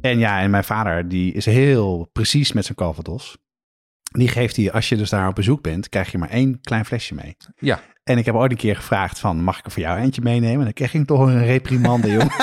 En 0.00 0.18
ja, 0.18 0.40
en 0.40 0.50
mijn 0.50 0.64
vader 0.64 1.08
die 1.08 1.32
is 1.32 1.44
heel 1.46 2.08
precies 2.12 2.52
met 2.52 2.64
zijn 2.64 2.76
calvados. 2.76 3.38
Die 4.10 4.28
geeft 4.28 4.56
hij, 4.56 4.72
als 4.72 4.88
je 4.88 4.96
dus 4.96 5.10
daar 5.10 5.28
op 5.28 5.34
bezoek 5.34 5.62
bent, 5.62 5.88
krijg 5.88 6.12
je 6.12 6.18
maar 6.18 6.28
één 6.30 6.60
klein 6.60 6.84
flesje 6.84 7.14
mee. 7.14 7.36
Ja. 7.58 7.80
En 8.04 8.18
ik 8.18 8.24
heb 8.24 8.34
ooit 8.34 8.50
een 8.50 8.56
keer 8.56 8.76
gevraagd 8.76 9.18
van, 9.18 9.42
mag 9.42 9.58
ik 9.58 9.64
er 9.64 9.70
voor 9.70 9.82
jou 9.82 9.98
eentje 9.98 10.22
meenemen? 10.22 10.58
En 10.58 10.64
dan 10.64 10.72
kreeg 10.72 10.94
ik 10.94 11.06
toch 11.06 11.20
een 11.20 11.44
reprimande, 11.44 12.10
joh. 12.10 12.38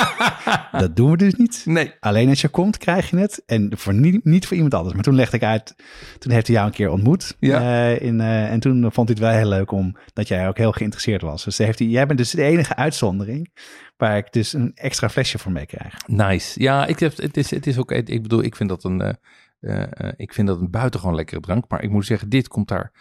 dat 0.82 0.95
doen 0.95 1.12
we 1.12 1.18
dus 1.18 1.34
niet. 1.34 1.62
Nee. 1.66 1.93
Alleen 1.99 2.30
als 2.30 2.41
je 2.41 2.47
komt, 2.47 2.78
krijg 2.78 3.10
je 3.10 3.18
het. 3.18 3.43
En 3.45 3.72
voor 3.76 3.93
niet, 3.93 4.26
niet 4.26 4.45
voor 4.47 4.55
iemand 4.55 4.74
anders. 4.74 4.93
Maar 4.95 5.03
toen 5.03 5.16
legde 5.16 5.38
ik 5.38 5.43
uit, 5.43 5.76
toen 6.20 6.32
heeft 6.32 6.47
hij 6.47 6.55
jou 6.55 6.68
een 6.68 6.74
keer 6.74 6.89
ontmoet. 6.89 7.36
Ja. 7.39 7.60
Eh, 7.62 8.01
in, 8.01 8.22
eh, 8.22 8.51
en 8.51 8.60
toen 8.60 8.82
vond 8.91 9.08
hij 9.08 9.18
het 9.20 9.20
wel 9.20 9.30
heel 9.32 9.47
leuk 9.49 9.72
om 9.72 9.97
dat 10.14 10.28
jij 10.28 10.47
ook 10.47 10.58
heel 10.58 10.72
geïnteresseerd 10.72 11.22
was. 11.22 11.43
Dus 11.43 11.58
heeft 11.58 11.80
hij, 11.80 11.88
jij 11.88 12.05
bent 12.05 12.20
dus 12.20 12.32
de 12.32 12.43
enige 12.43 12.76
uitzondering 12.76 13.51
waar 13.97 14.18
ik 14.18 14.32
dus 14.34 14.53
een 14.53 14.72
extra 14.76 15.10
flesje 15.10 15.38
voor 15.38 15.51
mee 15.51 15.66
krijg. 15.66 15.93
Nice. 16.08 16.62
Ja, 16.62 16.86
ik 16.86 16.99
heb, 16.99 17.18
het, 17.18 17.38
is, 17.38 17.49
het 17.49 17.68
is 17.68 17.78
ook. 17.78 17.91
Ik 17.91 18.22
bedoel, 18.22 18.43
ik 18.43 18.55
vind 18.55 18.70
dat 18.70 18.84
een. 18.84 19.18
eh, 19.60 19.84
ik 20.16 20.34
vind 20.34 20.47
dat 20.47 20.60
een 20.60 20.72
buitengewoon 20.72 21.16
lekkere 21.16 21.39
drank. 21.41 21.66
Maar 21.68 21.84
ik 21.84 21.89
moet 21.89 22.05
zeggen, 22.05 22.30
dit 22.30 22.47
komt 22.47 22.68
daar 22.68 22.91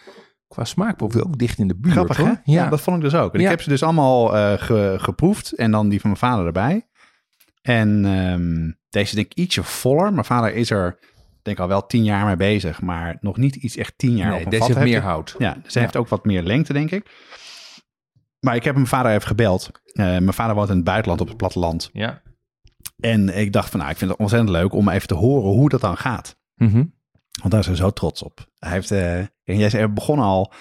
qua 0.49 0.65
smaakprofiel 0.65 1.25
ook 1.25 1.39
dicht 1.39 1.59
in 1.59 1.69
de 1.69 1.77
buurt. 1.77 1.95
Grappig, 1.95 2.17
hè? 2.17 2.33
Ja. 2.45 2.69
dat 2.69 2.81
vond 2.81 2.97
ik 2.97 3.03
dus 3.03 3.15
ook. 3.15 3.35
En 3.35 3.39
Ja. 3.41 3.45
ik 3.45 3.51
heb 3.51 3.63
ze 3.63 3.69
dus 3.69 3.83
allemaal 3.83 4.37
eh, 4.37 4.53
ge- 4.59 4.97
geproefd 4.99 5.53
en 5.53 5.71
dan 5.71 5.89
die 5.89 6.01
van 6.01 6.11
mijn 6.11 6.23
vader 6.23 6.47
erbij. 6.47 6.87
En 7.63 8.05
ehm, 8.05 8.73
deze 8.89 9.15
denk 9.15 9.27
ik 9.27 9.35
ietsje 9.39 9.63
voller. 9.63 10.13
Mijn 10.13 10.25
vader 10.25 10.55
is 10.55 10.71
er 10.71 10.99
denk 11.43 11.57
ik 11.57 11.63
al 11.63 11.69
wel 11.69 11.87
tien 11.87 12.05
jaar 12.05 12.27
mee 12.27 12.37
bezig, 12.37 12.81
maar 12.83 13.17
nog 13.21 13.37
niet 13.37 13.57
iets 13.57 13.77
echt 13.77 13.93
tien 13.97 14.17
jaar 14.17 14.29
nee, 14.31 14.39
op 14.39 14.45
een 14.45 14.51
deze 14.51 14.63
vat 14.65 14.75
heeft 14.75 14.89
meer 14.91 15.03
hout. 15.03 15.35
Ja, 15.39 15.57
dus 15.63 15.75
hij 15.75 15.83
heeft 15.83 15.97
ook 15.97 16.09
wat 16.09 16.25
meer 16.25 16.43
lengte, 16.43 16.73
denk 16.73 16.91
ik. 16.91 17.11
Maar 18.41 18.55
ik 18.55 18.65
heb 18.65 18.75
mijn 18.75 18.87
vader 18.87 19.13
even 19.13 19.27
gebeld. 19.27 19.71
Eh, 19.93 20.05
mijn 20.05 20.33
vader 20.33 20.55
woont 20.55 20.69
in 20.69 20.75
het 20.77 20.85
buitenland 20.85 21.21
op 21.21 21.29
het 21.29 21.37
platteland. 21.37 21.91
Ja. 21.93 22.23
En 23.01 23.39
ik 23.39 23.53
dacht 23.53 23.71
van, 23.71 23.79
nou, 23.81 23.91
ik 23.93 23.97
vind 23.99 24.11
het 24.11 24.21
ontzettend 24.21 24.51
leuk 24.53 24.73
om 24.73 24.89
even 24.89 25.09
te 25.09 25.15
horen 25.15 25.51
hoe 25.51 25.69
dat 25.69 25.81
dan 25.81 25.97
gaat. 25.97 26.37
Mhm. 26.55 26.85
Want 27.41 27.51
daar 27.51 27.61
is 27.61 27.67
hij 27.67 27.77
zo 27.77 27.91
trots 27.91 28.23
op. 28.23 28.47
Hij 28.59 28.71
heeft, 28.73 28.91
eh, 28.91 29.23
en 29.55 29.59
jij 29.59 29.71
zei, 29.71 29.87
we 29.87 29.93
begonnen 29.93 30.25
al 30.27 30.53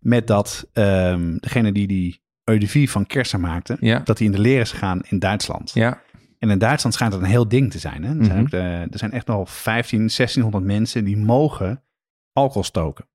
met 0.00 0.26
dat 0.26 0.68
ehm, 0.72 1.36
degene 1.36 1.72
die 1.72 1.86
die 1.86 2.22
eau 2.44 2.60
de 2.60 2.68
vie 2.68 2.90
van 2.90 3.06
Kersen 3.06 3.40
maakte, 3.40 3.76
Ja. 3.80 3.98
dat 3.98 4.18
hij 4.18 4.26
in 4.26 4.32
de 4.32 4.38
leer 4.40 4.60
is 4.60 4.70
gegaan 4.70 5.00
in 5.08 5.18
Duitsland. 5.18 5.70
Ja. 5.74 6.00
En 6.38 6.50
in 6.50 6.58
Duitsland 6.58 6.94
schijnt 6.94 7.12
het 7.12 7.22
een 7.22 7.28
heel 7.28 7.48
ding 7.48 7.70
te 7.70 7.78
zijn. 7.78 8.02
Hè? 8.04 8.18
Er, 8.18 8.24
zijn 8.24 8.36
Mhm. 8.36 8.40
ook 8.44 8.50
de- 8.50 8.86
er 8.90 8.98
zijn 8.98 9.12
echt 9.12 9.26
nog 9.26 9.50
15, 9.50 10.10
1600 10.10 10.64
mensen 10.64 11.04
die 11.04 11.16
mogen 11.16 11.82
alcohol 12.32 12.62
stoken. 12.64 13.08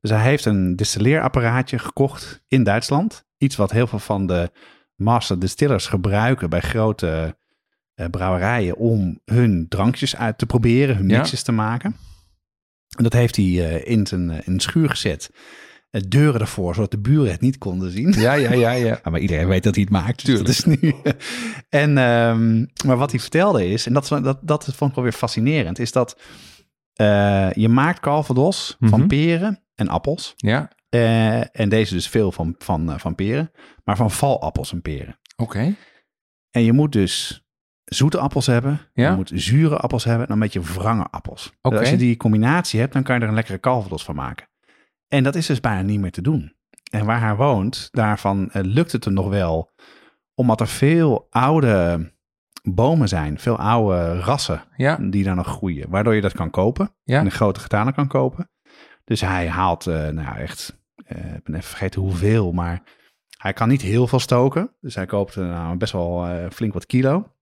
Dus 0.00 0.10
hij 0.10 0.22
heeft 0.22 0.44
een 0.44 0.76
distilleerapparaatje 0.76 1.78
gekocht 1.78 2.42
in 2.48 2.62
Duitsland. 2.62 3.24
Iets 3.38 3.56
wat 3.56 3.70
heel 3.70 3.86
veel 3.86 3.98
van 3.98 4.26
de 4.26 4.50
master 4.94 5.38
distillers 5.38 5.86
gebruiken 5.86 6.50
bij 6.50 6.60
grote 6.60 7.36
eh, 7.94 8.06
brouwerijen 8.10 8.76
om 8.76 9.20
hun 9.24 9.66
drankjes 9.68 10.16
uit 10.16 10.38
te 10.38 10.46
proberen, 10.46 10.96
hun 10.96 11.08
Ja. 11.08 11.16
mixes 11.18 11.42
te 11.42 11.52
maken. 11.52 11.96
En 12.96 13.02
dat 13.02 13.12
heeft 13.12 13.36
hij 13.36 13.44
eh, 13.44 13.92
in, 13.92 14.06
zijn, 14.06 14.30
eh, 14.30 14.36
in 14.46 14.52
een 14.52 14.60
schuur 14.60 14.88
gezet. 14.90 15.30
Eh, 15.90 16.00
deuren 16.08 16.40
ervoor, 16.40 16.74
zodat 16.74 16.90
de 16.90 16.98
buren 16.98 17.30
het 17.30 17.40
niet 17.40 17.58
konden 17.58 17.90
zien. 17.90 18.12
Ja, 18.12 18.32
ja, 18.32 18.52
ja, 18.52 18.70
ja. 18.70 18.86
Ja, 18.86 19.00
maar 19.10 19.20
iedereen 19.20 19.48
weet 19.48 19.62
dat 19.62 19.74
hij 19.74 19.82
het 19.84 19.92
maakt. 19.92 20.24
Dus 20.24 20.24
Tuurlijk. 20.24 20.46
dat 20.46 20.56
is 20.56 20.64
nu. 20.64 20.94
en, 21.82 21.98
ehm, 21.98 22.58
maar 22.86 22.96
wat 22.96 23.10
hij 23.10 23.20
vertelde 23.20 23.66
is, 23.68 23.86
en 23.86 23.92
dat, 23.92 24.08
dat, 24.08 24.38
dat 24.42 24.64
vond 24.64 24.90
ik 24.90 24.94
wel 24.96 25.04
weer 25.04 25.12
fascinerend, 25.12 25.78
is 25.78 25.92
dat 25.92 26.20
je 27.54 27.68
maakt 27.70 28.00
calvados 28.00 28.76
van 28.80 28.98
Mhm. 28.98 29.08
peren 29.08 29.62
en 29.74 29.88
appels. 29.88 30.32
Ja. 30.36 30.70
En 31.52 31.68
deze 31.68 31.94
dus 31.94 32.08
veel 32.08 32.32
van, 32.32 32.54
van, 32.58 33.00
van 33.00 33.14
peren, 33.14 33.50
maar 33.84 33.96
van 33.96 34.10
valappels 34.10 34.72
en 34.72 34.82
peren. 34.82 35.18
Oké. 35.36 35.74
En 36.50 36.62
je 36.62 36.72
moet 36.72 36.92
dus 36.92 37.41
zoete 37.92 38.18
appels 38.18 38.46
hebben, 38.46 38.80
Ja. 38.92 39.10
je 39.10 39.16
moet 39.16 39.30
zure 39.34 39.76
appels 39.76 40.04
hebben 40.04 40.22
en 40.22 40.28
dan 40.28 40.36
een 40.42 40.50
beetje 40.52 40.72
wrange 40.80 41.06
appels. 41.10 41.52
Dus 41.60 41.78
als 41.78 41.90
je 41.90 41.96
die 41.96 42.16
combinatie 42.16 42.80
hebt, 42.80 42.92
dan 42.92 43.02
kan 43.02 43.14
je 43.16 43.20
er 43.22 43.28
een 43.28 43.34
lekkere 43.34 43.60
calvados 43.60 44.04
van 44.04 44.14
maken. 44.14 44.46
En 45.08 45.22
dat 45.22 45.34
is 45.34 45.46
dus 45.46 45.60
bijna 45.60 45.82
niet 45.82 46.00
meer 46.00 46.10
te 46.10 46.22
doen. 46.22 46.54
En 46.90 47.04
waar 47.04 47.20
hij 47.20 47.34
woont, 47.36 47.88
daarvan 47.90 48.50
eh, 48.50 48.62
lukt 48.64 48.92
het 48.92 49.04
er 49.04 49.12
nog 49.12 49.28
wel, 49.28 49.70
omdat 50.34 50.60
er 50.60 50.68
veel 50.68 51.26
oude 51.30 52.10
bomen 52.62 53.08
zijn, 53.08 53.38
veel 53.38 53.58
oude 53.58 54.20
rassen 54.20 54.62
Ja. 54.76 54.96
die 55.00 55.24
daar 55.24 55.34
nog 55.34 55.46
groeien, 55.46 55.90
waardoor 55.90 56.14
je 56.14 56.20
dat 56.20 56.32
kan 56.32 56.50
kopen, 56.50 56.94
Ja. 57.04 57.20
in 57.20 57.30
grote 57.30 57.60
getalen 57.60 57.94
kan 57.94 58.06
kopen. 58.08 58.50
Dus 59.04 59.20
hij 59.20 59.48
haalt, 59.48 59.86
eh, 59.86 60.08
nou 60.08 60.36
echt, 60.38 60.78
eh, 61.04 61.34
ik 61.34 61.42
ben 61.44 61.54
even 61.54 61.68
vergeten 61.68 62.00
hoeveel, 62.00 62.52
maar 62.52 62.82
hij 63.38 63.52
kan 63.52 63.68
niet 63.68 63.82
heel 63.82 64.06
veel 64.06 64.18
stoken. 64.20 64.70
Dus 64.80 64.94
hij 64.94 65.06
koopt 65.06 65.36
nou, 65.36 65.76
best 65.76 65.92
wel 65.92 66.26
flink 66.52 66.72
wat 66.72 66.86
kilo. 66.86 67.32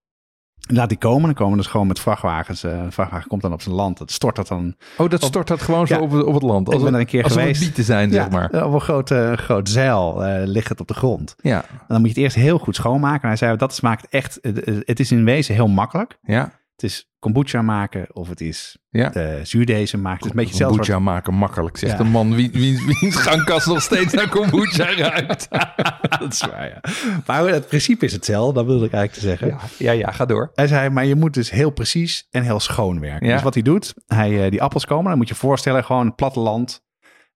Laat 0.69 0.89
die 0.89 0.99
komen, 0.99 1.23
dan 1.23 1.35
komen 1.35 1.57
dus 1.57 1.67
gewoon 1.67 1.87
met 1.87 2.01
vrachtwagens. 2.01 2.65
eh, 2.65 2.73
een 2.73 2.93
vrachtwagen 2.93 3.29
komt 3.29 3.43
dan 3.43 3.53
op 3.53 3.63
zijn 3.63 3.75
land, 3.75 3.99
het 3.99 4.13
stort 4.13 4.37
dat 4.37 4.49
dan 4.49 4.75
Oh, 4.97 5.11
dat 5.11 5.23
stort 5.23 5.49
dat 5.49 5.63
gewoon 5.63 5.87
zo 5.87 5.99
op, 6.01 6.11
het, 6.11 6.25
op 6.25 6.35
het 6.35 6.43
land. 6.43 6.73
Ik 6.73 6.83
ben 6.83 6.95
er 6.95 7.01
een 7.01 7.07
keer 7.07 7.23
als 7.25 7.33
geweest. 7.33 7.49
Als 7.57 7.59
bieten 7.65 7.85
zijn, 7.85 8.11
zeg 8.13 8.31
maar. 8.31 8.49
Ja, 8.53 8.67
op 8.67 8.73
een 8.73 8.81
groot, 8.81 9.11
eh, 9.11 9.33
groot 9.33 9.69
zeil 9.69 10.25
eh, 10.25 10.47
ligt 10.47 10.69
het 10.69 10.81
op 10.81 10.89
de 10.89 10.95
grond. 10.95 11.35
Ja. 11.41 11.65
En 11.71 11.85
dan 11.89 11.97
moet 12.01 12.09
je 12.09 12.15
het 12.15 12.23
eerst 12.23 12.37
heel 12.37 12.59
goed 12.59 12.75
schoonmaken. 12.75 13.23
En 13.23 13.29
hij 13.29 13.37
zei, 13.37 13.57
dat 13.57 13.75
smaakt 13.75 14.07
echt, 14.09 14.39
het, 14.43 14.83
het 14.85 15.01
is 15.01 15.11
in 15.13 15.25
wezen 15.25 15.55
heel 15.55 15.69
makkelijk. 15.69 16.19
Ja. 16.23 16.51
Het 16.81 16.91
is 16.91 17.09
kombucha 17.18 17.62
maken 17.62 18.07
of 18.16 18.28
het 18.28 18.41
is 18.41 18.78
Ja. 18.91 19.14
uh, 19.16 19.45
zuurdezen 19.45 20.01
maken. 20.01 20.16
Het 20.16 20.24
is 20.24 20.31
een 20.31 20.37
beetje 20.37 20.51
hetzelfde 20.51 20.76
Kombucha 20.78 20.99
maken 20.99 21.35
makkelijk, 21.35 21.76
zegt 21.76 21.93
Ja. 21.93 21.99
een 22.05 22.11
man 22.11 22.35
wie, 22.35 22.51
wie, 22.53 22.97
wiens 23.01 23.16
gangkast 23.16 23.66
nog 23.66 23.83
steeds 23.83 24.12
naar 24.14 24.28
kombucha 24.28 24.95
ruikt. 25.09 25.49
dat 26.20 26.33
is 26.33 26.41
waar, 26.47 26.68
ja. 26.68 26.81
Maar 27.26 27.47
het 27.49 27.66
principe 27.68 28.05
is 28.05 28.12
hetzelfde, 28.12 28.55
dat 28.55 28.64
wilde 28.66 28.85
ik 28.87 28.93
eigenlijk 28.93 29.22
te 29.22 29.28
zeggen. 29.28 29.49
Ja, 29.78 29.93
ja, 29.93 29.99
ja, 30.07 30.11
ga 30.12 30.24
door. 30.26 30.51
Hij 30.55 30.66
zei, 30.66 30.89
maar 30.89 31.05
je 31.07 31.14
moet 31.14 31.35
dus 31.35 31.51
heel 31.51 31.70
precies 31.70 32.26
en 32.31 32.43
heel 32.43 32.61
schoon 32.61 33.01
werken. 33.01 33.26
Ja. 33.26 33.33
Dus 33.35 33.43
wat 33.43 33.55
hij 33.55 33.62
doet, 33.62 33.95
hij, 34.07 34.45
eh, 34.45 34.51
die 34.51 34.62
appels 34.62 34.85
komen, 34.87 35.09
dan 35.09 35.18
moet 35.18 35.28
je 35.28 35.35
voorstellen, 35.35 35.85
gewoon 35.85 36.07
een 36.07 36.14
platteland. 36.14 36.83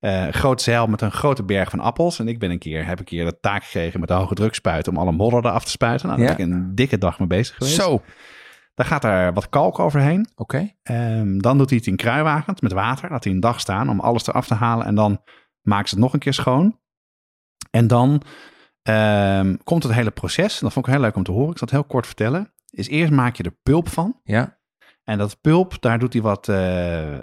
eh 0.01 0.27
groot 0.31 0.63
zeil 0.63 0.87
met 0.87 1.01
een 1.01 1.13
grote 1.13 1.43
berg 1.45 1.71
van 1.71 1.81
appels. 1.81 2.19
En 2.19 2.29
ik 2.29 2.39
ben 2.39 2.51
een 2.51 2.59
keer, 2.59 2.87
heb 2.87 2.99
een 2.99 3.05
keer 3.05 3.25
de 3.25 3.41
taak 3.41 3.65
gekregen 3.65 4.01
met 4.01 4.11
een 4.11 4.17
hoge 4.17 4.35
drukspuit 4.35 4.89
om 4.89 4.97
alle 4.97 5.13
modder 5.13 5.45
eraf 5.47 5.65
te 5.65 5.71
spuiten. 5.71 6.07
Nou, 6.09 6.21
daar 6.21 6.31
Ja. 6.31 6.37
ben 6.37 6.47
ik 6.49 6.53
een 6.53 6.75
dikke 6.75 6.99
dag 6.99 7.19
mee 7.19 7.29
bezig 7.29 7.57
geweest. 7.57 7.75
Zo. 7.77 8.03
Dan 8.75 8.87
gaat 8.87 9.05
er 9.05 9.33
wat 9.33 9.49
kalk 9.49 9.79
overheen. 9.79 10.29
Ehm, 10.83 11.39
dan 11.39 11.59
doet 11.59 11.69
hij 11.69 11.79
het 11.79 11.87
in 11.87 11.97
kruiwagens 11.97 12.61
met 12.61 12.73
water. 12.73 13.11
Laat 13.11 13.25
hij 13.25 13.33
een 13.33 13.41
dag 13.41 13.61
staan 13.61 13.89
om 13.89 14.01
alles 14.01 14.27
eraf 14.27 14.47
te 14.47 14.55
halen. 14.55 14.87
En 14.87 14.95
dan 14.95 15.23
maken 15.63 15.89
ze 15.89 15.95
het 15.95 16.05
nog 16.05 16.13
een 16.13 16.19
keer 16.19 16.35
schoon. 16.35 16.79
En 17.71 17.87
dan 17.87 18.23
ehm, 18.83 19.57
komt 19.65 19.83
het 19.83 19.93
hele 19.93 20.11
proces. 20.11 20.59
Dat 20.59 20.73
vond 20.73 20.87
ik 20.87 20.93
heel 20.93 21.03
leuk 21.03 21.17
om 21.17 21.23
te 21.23 21.33
horen. 21.33 21.51
Ik 21.51 21.59
zal 21.59 21.67
het 21.67 21.77
heel 21.77 21.85
kort 21.85 22.07
vertellen. 22.07 22.53
Is 22.71 22.89
eerst 22.89 23.13
maak 23.13 23.37
je 23.37 23.43
er 23.43 23.57
pulp 23.63 23.89
van. 23.89 24.21
Ja, 24.25 24.59
En 25.05 25.19
dat 25.19 25.41
pulp, 25.41 25.77
daar 25.81 25.99
doet 25.99 26.13
hij 26.13 26.23
wat 26.23 26.49
eh 26.49 27.19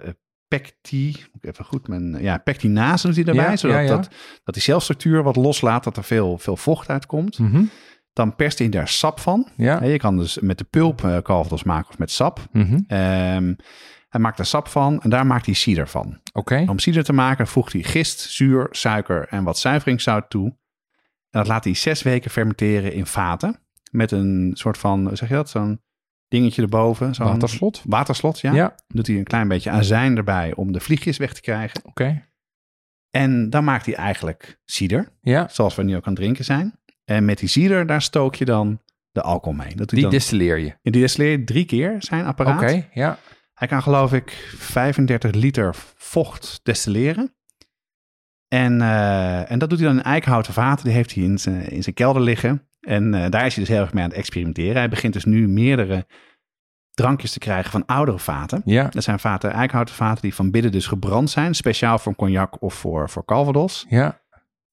pecti, 0.57 1.25
even 1.41 1.65
goed 1.65 1.87
mijn, 1.87 2.21
ja, 2.21 2.37
pectinase 2.37 3.07
doet 3.07 3.25
hij 3.25 3.35
Ja, 3.35 3.55
zodat 3.55 3.75
ja, 3.75 3.81
ja. 3.81 3.95
Dat, 3.95 4.09
dat 4.43 4.53
die 4.53 4.63
celstructuur 4.63 5.23
wat 5.23 5.35
loslaat, 5.35 5.83
dat 5.83 5.97
er 5.97 6.03
veel, 6.03 6.37
veel 6.37 6.57
vocht 6.57 6.89
uitkomt. 6.89 7.39
Mhm. 7.39 7.63
Dan 8.13 8.35
perst 8.35 8.59
hij 8.59 8.69
daar 8.69 8.87
sap 8.87 9.19
van. 9.19 9.47
ja. 9.57 9.83
Je 9.83 9.97
kan 9.97 10.17
dus 10.17 10.39
met 10.39 10.57
de 10.57 10.63
pulp 10.63 11.03
eh 11.03 11.17
calvados 11.17 11.63
maken 11.63 11.89
of 11.89 11.97
met 11.97 12.11
sap. 12.11 12.39
Ehm, 12.87 13.53
hij 14.09 14.19
maakt 14.21 14.39
er 14.39 14.45
sap 14.45 14.67
van 14.67 15.01
en 15.01 15.09
daar 15.09 15.25
maakt 15.25 15.45
hij 15.45 15.55
cider 15.55 15.87
van. 15.87 16.19
Oké, 16.33 16.65
Om 16.67 16.79
cider 16.79 17.03
te 17.03 17.13
maken 17.13 17.47
voegt 17.47 17.73
hij 17.73 17.83
gist, 17.83 18.19
zuur, 18.19 18.67
suiker 18.71 19.27
en 19.29 19.43
wat 19.43 19.57
zuiveringszout 19.59 20.29
toe. 20.29 20.45
En 20.47 21.39
dat 21.39 21.47
laat 21.47 21.63
hij 21.63 21.73
zes 21.73 22.01
weken 22.01 22.31
fermenteren 22.31 22.93
in 22.93 23.05
vaten. 23.05 23.59
Met 23.91 24.11
een 24.11 24.51
soort 24.53 24.77
van, 24.77 25.09
zeg 25.17 25.29
je 25.29 25.35
dat, 25.35 25.49
zo'n 25.49 25.81
dingetje 26.27 26.61
erboven. 26.61 27.15
Zo'n 27.15 27.25
waterslot. 27.27 27.81
Waterslot, 27.85 28.39
ja. 28.39 28.53
Ja, 28.53 28.75
Doet 28.87 29.07
hij 29.07 29.17
een 29.17 29.23
klein 29.23 29.47
beetje 29.47 29.69
azijn 29.69 30.17
erbij 30.17 30.53
om 30.55 30.71
de 30.71 30.79
vliegjes 30.79 31.17
weg 31.17 31.33
te 31.33 31.41
krijgen. 31.41 31.81
oké. 31.85 32.29
En 33.11 33.49
dan 33.49 33.63
maakt 33.63 33.85
hij 33.85 33.95
eigenlijk 33.95 34.59
cider, 34.65 35.11
Ja, 35.21 35.47
zoals 35.47 35.75
we 35.75 35.83
nu 35.83 35.95
ook 35.95 36.05
aan 36.05 36.13
het 36.13 36.21
drinken 36.21 36.45
zijn. 36.45 36.79
En 37.05 37.25
met 37.25 37.39
die 37.39 37.49
cider, 37.49 37.85
daar 37.85 38.01
stook 38.01 38.35
je 38.35 38.45
dan 38.45 38.81
de 39.11 39.21
alcohol 39.21 39.57
mee. 39.57 39.75
Dat 39.75 39.89
die 39.89 40.01
dan, 40.01 40.11
destilleer 40.11 40.57
je. 40.57 40.69
en 40.81 40.91
die 40.91 41.01
destilleert 41.01 41.39
je 41.39 41.45
drie 41.45 41.65
keer 41.65 41.95
zijn 41.99 42.25
apparaat. 42.25 42.61
Oké, 42.61 42.87
ja. 42.93 43.17
Hij 43.53 43.67
kan 43.67 43.81
geloof 43.81 44.13
ik 44.13 44.31
35 44.57 45.31
liter 45.31 45.75
vocht 45.95 46.59
destilleren. 46.63 47.35
En, 48.47 48.81
eh, 48.81 49.51
en 49.51 49.59
dat 49.59 49.69
doet 49.69 49.79
hij 49.79 49.87
dan 49.87 49.97
in 49.97 50.03
eikenhouten 50.03 50.53
vaten. 50.53 50.85
Die 50.85 50.93
heeft 50.93 51.13
hij 51.13 51.23
in 51.23 51.37
zijn, 51.37 51.69
in 51.69 51.83
zijn 51.83 51.95
kelder 51.95 52.21
liggen. 52.21 52.67
En 52.79 53.13
eh, 53.13 53.29
daar 53.29 53.45
is 53.45 53.55
hij 53.55 53.63
dus 53.63 53.73
heel 53.73 53.83
erg 53.83 53.93
mee 53.93 54.03
aan 54.03 54.09
het 54.09 54.17
experimenteren. 54.17 54.75
Hij 54.75 54.89
begint 54.89 55.13
dus 55.13 55.25
nu 55.25 55.47
meerdere 55.47 56.05
drankjes 56.91 57.31
te 57.31 57.39
krijgen 57.39 57.71
van 57.71 57.85
oudere 57.85 58.19
vaten. 58.19 58.61
Ja, 58.65 58.87
Dat 58.87 59.03
zijn 59.03 59.19
vaten, 59.19 59.51
eikenhouten 59.51 59.95
vaten 59.95 60.21
die 60.21 60.33
van 60.35 60.51
binnen 60.51 60.71
dus 60.71 60.87
gebrand 60.87 61.29
zijn. 61.29 61.55
Speciaal 61.55 61.99
voor 61.99 62.15
cognac 62.15 62.61
of 62.61 62.73
voor, 62.73 63.09
voor 63.09 63.25
calvados. 63.25 63.85
ja, 63.89 64.20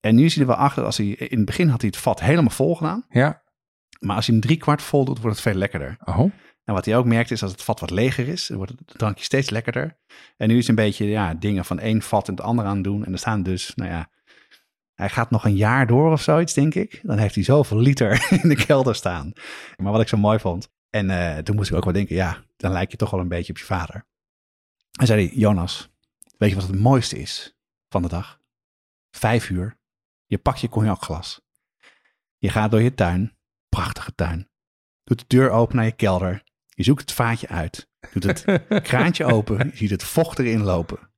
En 0.01 0.14
nu 0.14 0.24
is 0.24 0.32
hij 0.34 0.42
er 0.42 0.49
wel 0.49 0.59
achter. 0.59 0.84
Als 0.84 0.96
hij, 0.96 1.07
in 1.07 1.36
het 1.36 1.46
begin 1.46 1.68
had 1.68 1.80
hij 1.80 1.90
het 1.90 2.01
vat 2.01 2.20
helemaal 2.20 2.51
vol 2.51 2.76
gedaan. 2.76 3.05
ja. 3.11 3.46
Maar 3.99 4.16
als 4.16 4.26
hij 4.26 4.34
hem 4.34 4.44
drie 4.44 4.57
kwart 4.57 4.82
vol 4.82 5.05
doet, 5.05 5.18
wordt 5.20 5.36
het 5.36 5.46
veel 5.46 5.55
lekkerder. 5.59 5.96
Oh, 6.05 6.18
En 6.64 6.74
wat 6.74 6.84
hij 6.84 6.96
ook 6.96 7.05
merkt 7.05 7.30
is 7.30 7.40
dat 7.40 7.51
het 7.51 7.62
vat 7.62 7.80
wat 7.80 7.90
leger 7.90 8.28
is. 8.28 8.46
Dan 8.46 8.57
wordt 8.57 8.72
het 8.72 8.99
drankje 8.99 9.24
steeds 9.24 9.51
lekkerder. 9.51 9.99
En 10.36 10.49
nu 10.49 10.59
is 10.59 10.68
een 10.68 10.74
beetje 10.74 11.07
ja, 11.07 11.34
dingen 11.34 11.64
van 11.64 11.78
één 11.78 12.03
vat 12.03 12.28
en 12.28 12.34
het 12.34 12.42
andere 12.42 12.68
aan 12.68 12.74
het 12.74 12.84
doen. 12.84 13.05
En 13.05 13.12
er 13.12 13.18
staan 13.18 13.42
dus, 13.42 13.72
nou 13.74 13.90
ja, 13.90 14.11
hij 14.94 15.09
gaat 15.09 15.30
nog 15.30 15.44
een 15.44 15.57
jaar 15.57 15.86
door 15.86 16.12
of 16.12 16.22
zoiets, 16.22 16.55
denk 16.55 16.74
ik. 16.74 17.01
Dan 17.03 17.18
heeft 17.18 17.34
hij 17.34 17.44
zoveel 17.44 17.78
liter 17.78 18.26
in 18.42 18.49
de 18.49 18.64
kelder 18.66 18.94
staan. 18.94 19.32
Maar 19.76 19.92
wat 19.92 20.01
ik 20.01 20.09
zo 20.09 20.16
mooi 20.16 20.38
vond. 20.38 20.70
En 20.90 21.11
eh, 21.11 21.42
toen 21.42 21.57
moest 21.57 21.70
ik 21.70 21.76
ook 21.76 21.84
wel 21.84 21.92
denken, 21.92 22.16
ja, 22.16 22.44
dan 22.57 22.72
lijk 22.72 22.90
je 22.90 22.96
toch 22.96 23.11
wel 23.11 23.20
een 23.20 23.28
beetje 23.28 23.53
op 23.53 23.59
je 23.59 23.64
vader. 23.64 24.07
En 25.01 25.07
zei 25.07 25.26
hij, 25.26 25.36
Jonas, 25.36 25.90
weet 26.38 26.51
je 26.51 26.57
wat 26.57 26.66
het 26.66 26.80
mooiste 26.80 27.18
is 27.18 27.59
van 27.88 28.03
de 28.03 28.09
dag? 28.09 28.40
Vijf 29.11 29.51
uur, 29.51 29.78
je 30.29 30.39
pakt 30.39 30.61
je 30.61 30.68
cognacglas. 30.68 31.41
Je 32.37 32.49
gaat 32.49 32.70
door 32.70 32.83
je 32.83 32.95
tuin, 32.95 33.37
prachtige 33.68 34.14
tuin. 34.14 34.51
Doet 35.05 35.18
de 35.18 35.24
deur 35.37 35.51
open 35.51 35.76
naar 35.76 35.85
je 35.85 35.93
kelder. 35.93 36.43
Je 36.68 36.83
zoekt 36.83 37.01
het 37.01 37.12
vaatje 37.12 37.49
uit. 37.49 37.89
Doet 38.12 38.24
het 38.24 38.45
kraantje 38.89 39.24
open. 39.24 39.68
Je 39.70 39.76
ziet 39.76 39.91
het 39.91 40.05
vocht 40.05 40.39
erin 40.39 40.62
lopen. 40.62 41.11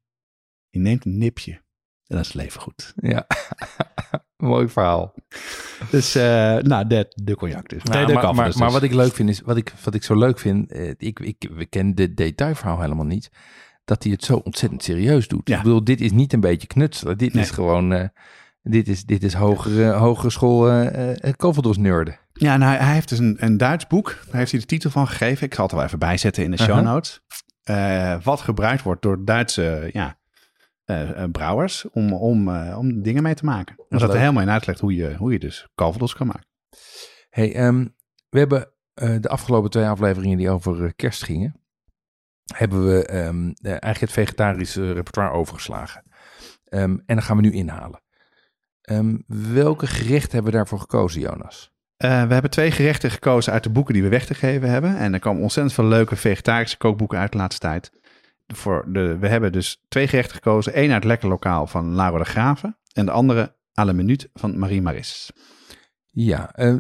Je 0.69 0.79
neemt 0.79 1.05
een 1.05 1.19
nipje. 1.19 1.53
En 1.53 2.17
dan 2.17 2.21
is 2.21 2.27
het 2.27 2.37
leven 2.37 2.61
goed. 2.61 2.93
Ja, 2.97 3.27
mooi 4.37 4.69
verhaal. 4.69 5.15
Dus, 5.91 6.17
uh, 6.17 6.23
nou, 6.57 6.87
de, 6.87 7.13
de 7.23 7.37
cognac 7.37 7.69
dus. 7.69 7.83
Nou, 7.83 8.07
nee, 8.07 8.33
maar, 8.33 8.45
dus. 8.45 8.57
maar 8.57 8.71
wat 8.71 8.83
ik 8.83 8.93
leuk 8.93 9.15
vind 9.15 9.29
is, 9.29 9.41
wat 9.41 9.57
ik, 9.57 9.73
wat 9.85 9.95
ik 9.95 10.03
zo 10.03 10.19
leuk 10.19 10.39
vind, 10.39 10.73
eh, 10.73 10.89
ik, 10.97 11.21
ik, 11.21 11.67
kennen 11.69 11.95
de 11.95 12.15
detailverhaal 12.15 12.81
helemaal 12.81 13.05
niet, 13.05 13.31
dat 13.85 14.03
hij 14.03 14.13
het 14.13 14.25
zo 14.25 14.37
ontzettend 14.37 14.83
serieus 14.83 15.29
doet. 15.29 15.49
Ja. 15.49 15.57
Ik 15.57 15.63
bedoel, 15.63 15.85
dit 15.85 16.01
is 16.01 16.13
niet 16.13 16.33
een 16.33 16.41
beetje 16.41 16.67
knutselen, 16.67 17.19
dit 17.19 17.35
Nee. 17.35 17.43
is 17.43 17.51
gewoon, 17.51 17.93
eh, 17.93 18.09
dit 18.63 18.89
is, 18.89 19.05
dit 19.05 19.23
is 19.23 19.35
hogere, 19.35 19.91
hogere 19.91 20.31
school 20.31 20.71
eh 20.71 21.09
uh, 21.09 21.33
Calvados 21.37 21.77
nerden. 21.77 22.19
Ja, 22.33 22.57
nou, 22.57 22.77
hij 22.77 22.95
heeft 22.95 23.09
dus 23.09 23.19
een, 23.19 23.37
een 23.39 23.57
Duits 23.57 23.87
boek. 23.87 24.19
Daar 24.27 24.37
heeft 24.37 24.51
hij 24.51 24.61
de 24.61 24.67
titel 24.67 24.91
van 24.91 25.07
gegeven. 25.07 25.47
Ik 25.47 25.55
zal 25.55 25.63
het 25.63 25.73
er 25.73 25.79
wel 25.79 25.87
even 25.87 25.99
bijzetten 25.99 26.45
in 26.45 26.51
de 26.51 26.59
show 26.59 26.71
Aha. 26.71 26.81
notes. 26.81 27.21
Eh, 27.63 28.23
wat 28.23 28.41
gebruikt 28.41 28.83
wordt 28.83 29.03
door 29.03 29.25
Duitse 29.25 29.91
ja, 29.93 30.19
eh, 30.85 31.23
eh, 31.23 31.31
brouwers 31.31 31.91
om, 31.91 32.13
om, 32.13 32.49
eh, 32.49 32.79
om 32.79 33.03
dingen 33.03 33.23
mee 33.23 33.35
te 33.35 33.45
maken. 33.45 33.75
Zat 33.89 34.13
er 34.13 34.19
helemaal 34.19 34.43
in 34.43 34.51
uitgelegd 34.51 34.81
hoe 34.81 34.95
je, 34.95 35.15
hoe 35.17 35.33
je 35.33 35.39
dus 35.39 35.69
Calvados 35.75 36.15
kan 36.15 36.27
maken. 36.27 36.47
Hey, 37.31 37.55
ehm, 37.55 37.87
we 38.29 38.39
hebben 38.39 38.73
eh, 38.95 39.17
de 39.21 39.29
afgelopen 39.29 39.71
twee 39.71 39.87
afleveringen 39.87 40.39
die 40.39 40.51
over 40.51 40.85
eh, 40.85 40.91
kerst 40.97 41.25
gingen, 41.25 41.61
hebben 42.55 42.87
we 42.87 43.07
ehm, 43.07 43.49
eh, 43.49 43.71
eigenlijk 43.71 44.01
het 44.01 44.13
vegetarische 44.13 44.93
repertoire 44.93 45.33
overgeslagen. 45.33 46.03
Ehm, 46.65 46.91
en 46.91 47.03
dan 47.07 47.23
gaan 47.23 47.37
we 47.37 47.43
nu 47.43 47.53
inhalen. 47.53 48.03
Ehm, 48.83 49.17
welke 49.53 49.87
gerechten 49.87 50.33
hebben 50.33 50.51
we 50.51 50.57
daarvoor 50.57 50.81
gekozen, 50.81 51.21
Jonas? 51.21 51.73
Eh, 51.97 52.27
we 52.27 52.33
hebben 52.33 52.51
twee 52.51 52.71
gerechten 52.71 53.11
gekozen 53.11 53.53
uit 53.53 53.63
de 53.63 53.71
boeken 53.71 53.95
die 53.95 54.03
we 54.03 54.09
weg 54.09 54.27
te 54.27 54.35
geven 54.35 54.71
hebben. 54.71 54.97
En 54.97 55.15
er 55.15 55.21
komen 55.21 55.43
ontzettend 55.43 55.75
veel 55.75 55.85
leuke 55.85 56.17
vegetarische 56.17 56.77
kookboeken 56.77 57.19
uit 57.19 57.33
de 57.33 57.39
laatste 57.39 57.61
tijd. 57.61 57.93
Voor 58.47 58.85
de, 58.89 59.19
we 59.19 59.29
hebben 59.29 59.53
dus 59.53 59.85
twee 59.89 60.09
gerechten 60.09 60.35
gekozen. 60.35 60.83
Eén 60.83 60.93
uit 60.93 61.05
Lekker 61.05 61.29
Lokaal 61.29 61.67
van 61.67 61.95
Laura 61.95 62.19
de 62.19 62.25
Graven. 62.25 62.77
En 62.93 63.07
de 63.07 63.13
andere 63.13 63.55
à 63.79 63.85
la 63.85 63.93
minuut 63.93 64.29
van 64.35 64.59
Marie 64.59 64.83
Maris. 64.83 65.31
Ja, 66.13 66.55
eh, 66.55 66.77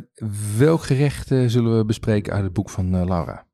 welk 0.58 0.82
gerecht 0.82 1.30
eh, 1.30 1.44
zullen 1.46 1.76
we 1.76 1.84
bespreken 1.84 2.32
uit 2.32 2.42
het 2.42 2.52
boek 2.52 2.70
van 2.70 2.94
eh, 2.94 3.04
Laura? 3.04 3.46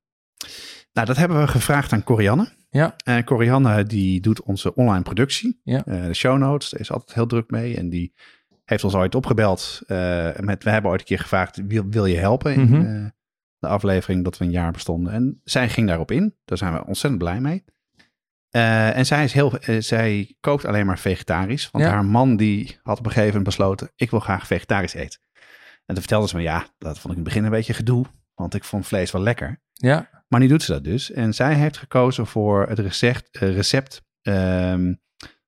Nou, 0.92 1.06
dat 1.06 1.16
hebben 1.16 1.40
we 1.40 1.48
gevraagd 1.48 1.92
aan 1.92 2.04
Corianne. 2.04 2.48
Ja. 2.70 2.96
En 3.04 3.24
Corianne 3.24 3.84
die 3.84 4.20
doet 4.20 4.42
onze 4.42 4.74
online 4.74 5.02
productie. 5.02 5.60
Ja. 5.64 5.82
De 5.84 6.14
show 6.14 6.38
notes, 6.38 6.70
daar 6.70 6.80
is 6.80 6.92
altijd 6.92 7.14
heel 7.14 7.26
druk 7.26 7.50
mee. 7.50 7.76
En 7.76 7.88
die 7.88 8.14
heeft 8.66 8.84
ons 8.84 8.94
ooit 8.94 9.14
opgebeld. 9.14 9.80
eh, 9.86 10.30
met, 10.36 10.64
we 10.64 10.70
hebben 10.70 10.90
ooit 10.90 11.00
een 11.00 11.06
keer 11.06 11.18
gevraagd, 11.18 11.60
wil, 11.66 11.84
wil 11.88 12.06
je 12.06 12.16
helpen 12.16 12.54
in 12.54 12.60
Mhm. 12.60 12.74
eh, 12.86 13.04
de 13.58 13.66
aflevering 13.68 14.24
dat 14.24 14.38
we 14.38 14.44
een 14.44 14.50
jaar 14.50 14.72
bestonden. 14.72 15.12
En 15.12 15.40
zij 15.44 15.68
ging 15.68 15.86
daarop 15.88 16.10
in. 16.10 16.34
Daar 16.44 16.58
zijn 16.58 16.72
we 16.72 16.86
ontzettend 16.86 17.22
blij 17.22 17.40
mee. 17.40 17.64
Eh, 18.50 18.96
en 18.96 19.06
zij, 19.06 19.24
is 19.24 19.32
heel, 19.32 19.52
zij 19.78 20.36
kookt 20.40 20.64
alleen 20.64 20.86
maar 20.86 20.98
vegetarisch. 20.98 21.70
Want 21.70 21.84
Ja. 21.84 21.90
haar 21.90 22.04
man 22.04 22.36
die 22.36 22.78
had 22.82 22.98
op 22.98 23.04
een 23.04 23.10
gegeven 23.10 23.26
moment 23.36 23.44
besloten, 23.56 23.90
ik 23.96 24.10
wil 24.10 24.20
graag 24.20 24.46
vegetarisch 24.46 24.94
eten. 24.94 25.20
En 25.86 25.94
toen 25.94 25.96
vertelde 26.04 26.28
ze 26.28 26.36
me, 26.36 26.42
ja, 26.42 26.66
dat 26.78 26.98
vond 26.98 27.04
ik 27.04 27.10
in 27.10 27.14
het 27.16 27.24
begin 27.24 27.44
een 27.44 27.50
beetje 27.50 27.74
gedoe. 27.74 28.04
Want 28.34 28.54
ik 28.54 28.64
vond 28.64 28.86
vlees 28.86 29.10
wel 29.10 29.22
lekker. 29.22 29.60
Ja, 29.72 30.08
Maar 30.28 30.40
nu 30.40 30.46
doet 30.46 30.62
ze 30.62 30.72
dat 30.72 30.84
dus. 30.84 31.10
En 31.10 31.34
zij 31.34 31.54
heeft 31.54 31.76
gekozen 31.76 32.26
voor 32.26 32.66
het 32.68 32.78
recept, 32.78 33.28
recept 33.38 34.02
ehm, 34.22 34.94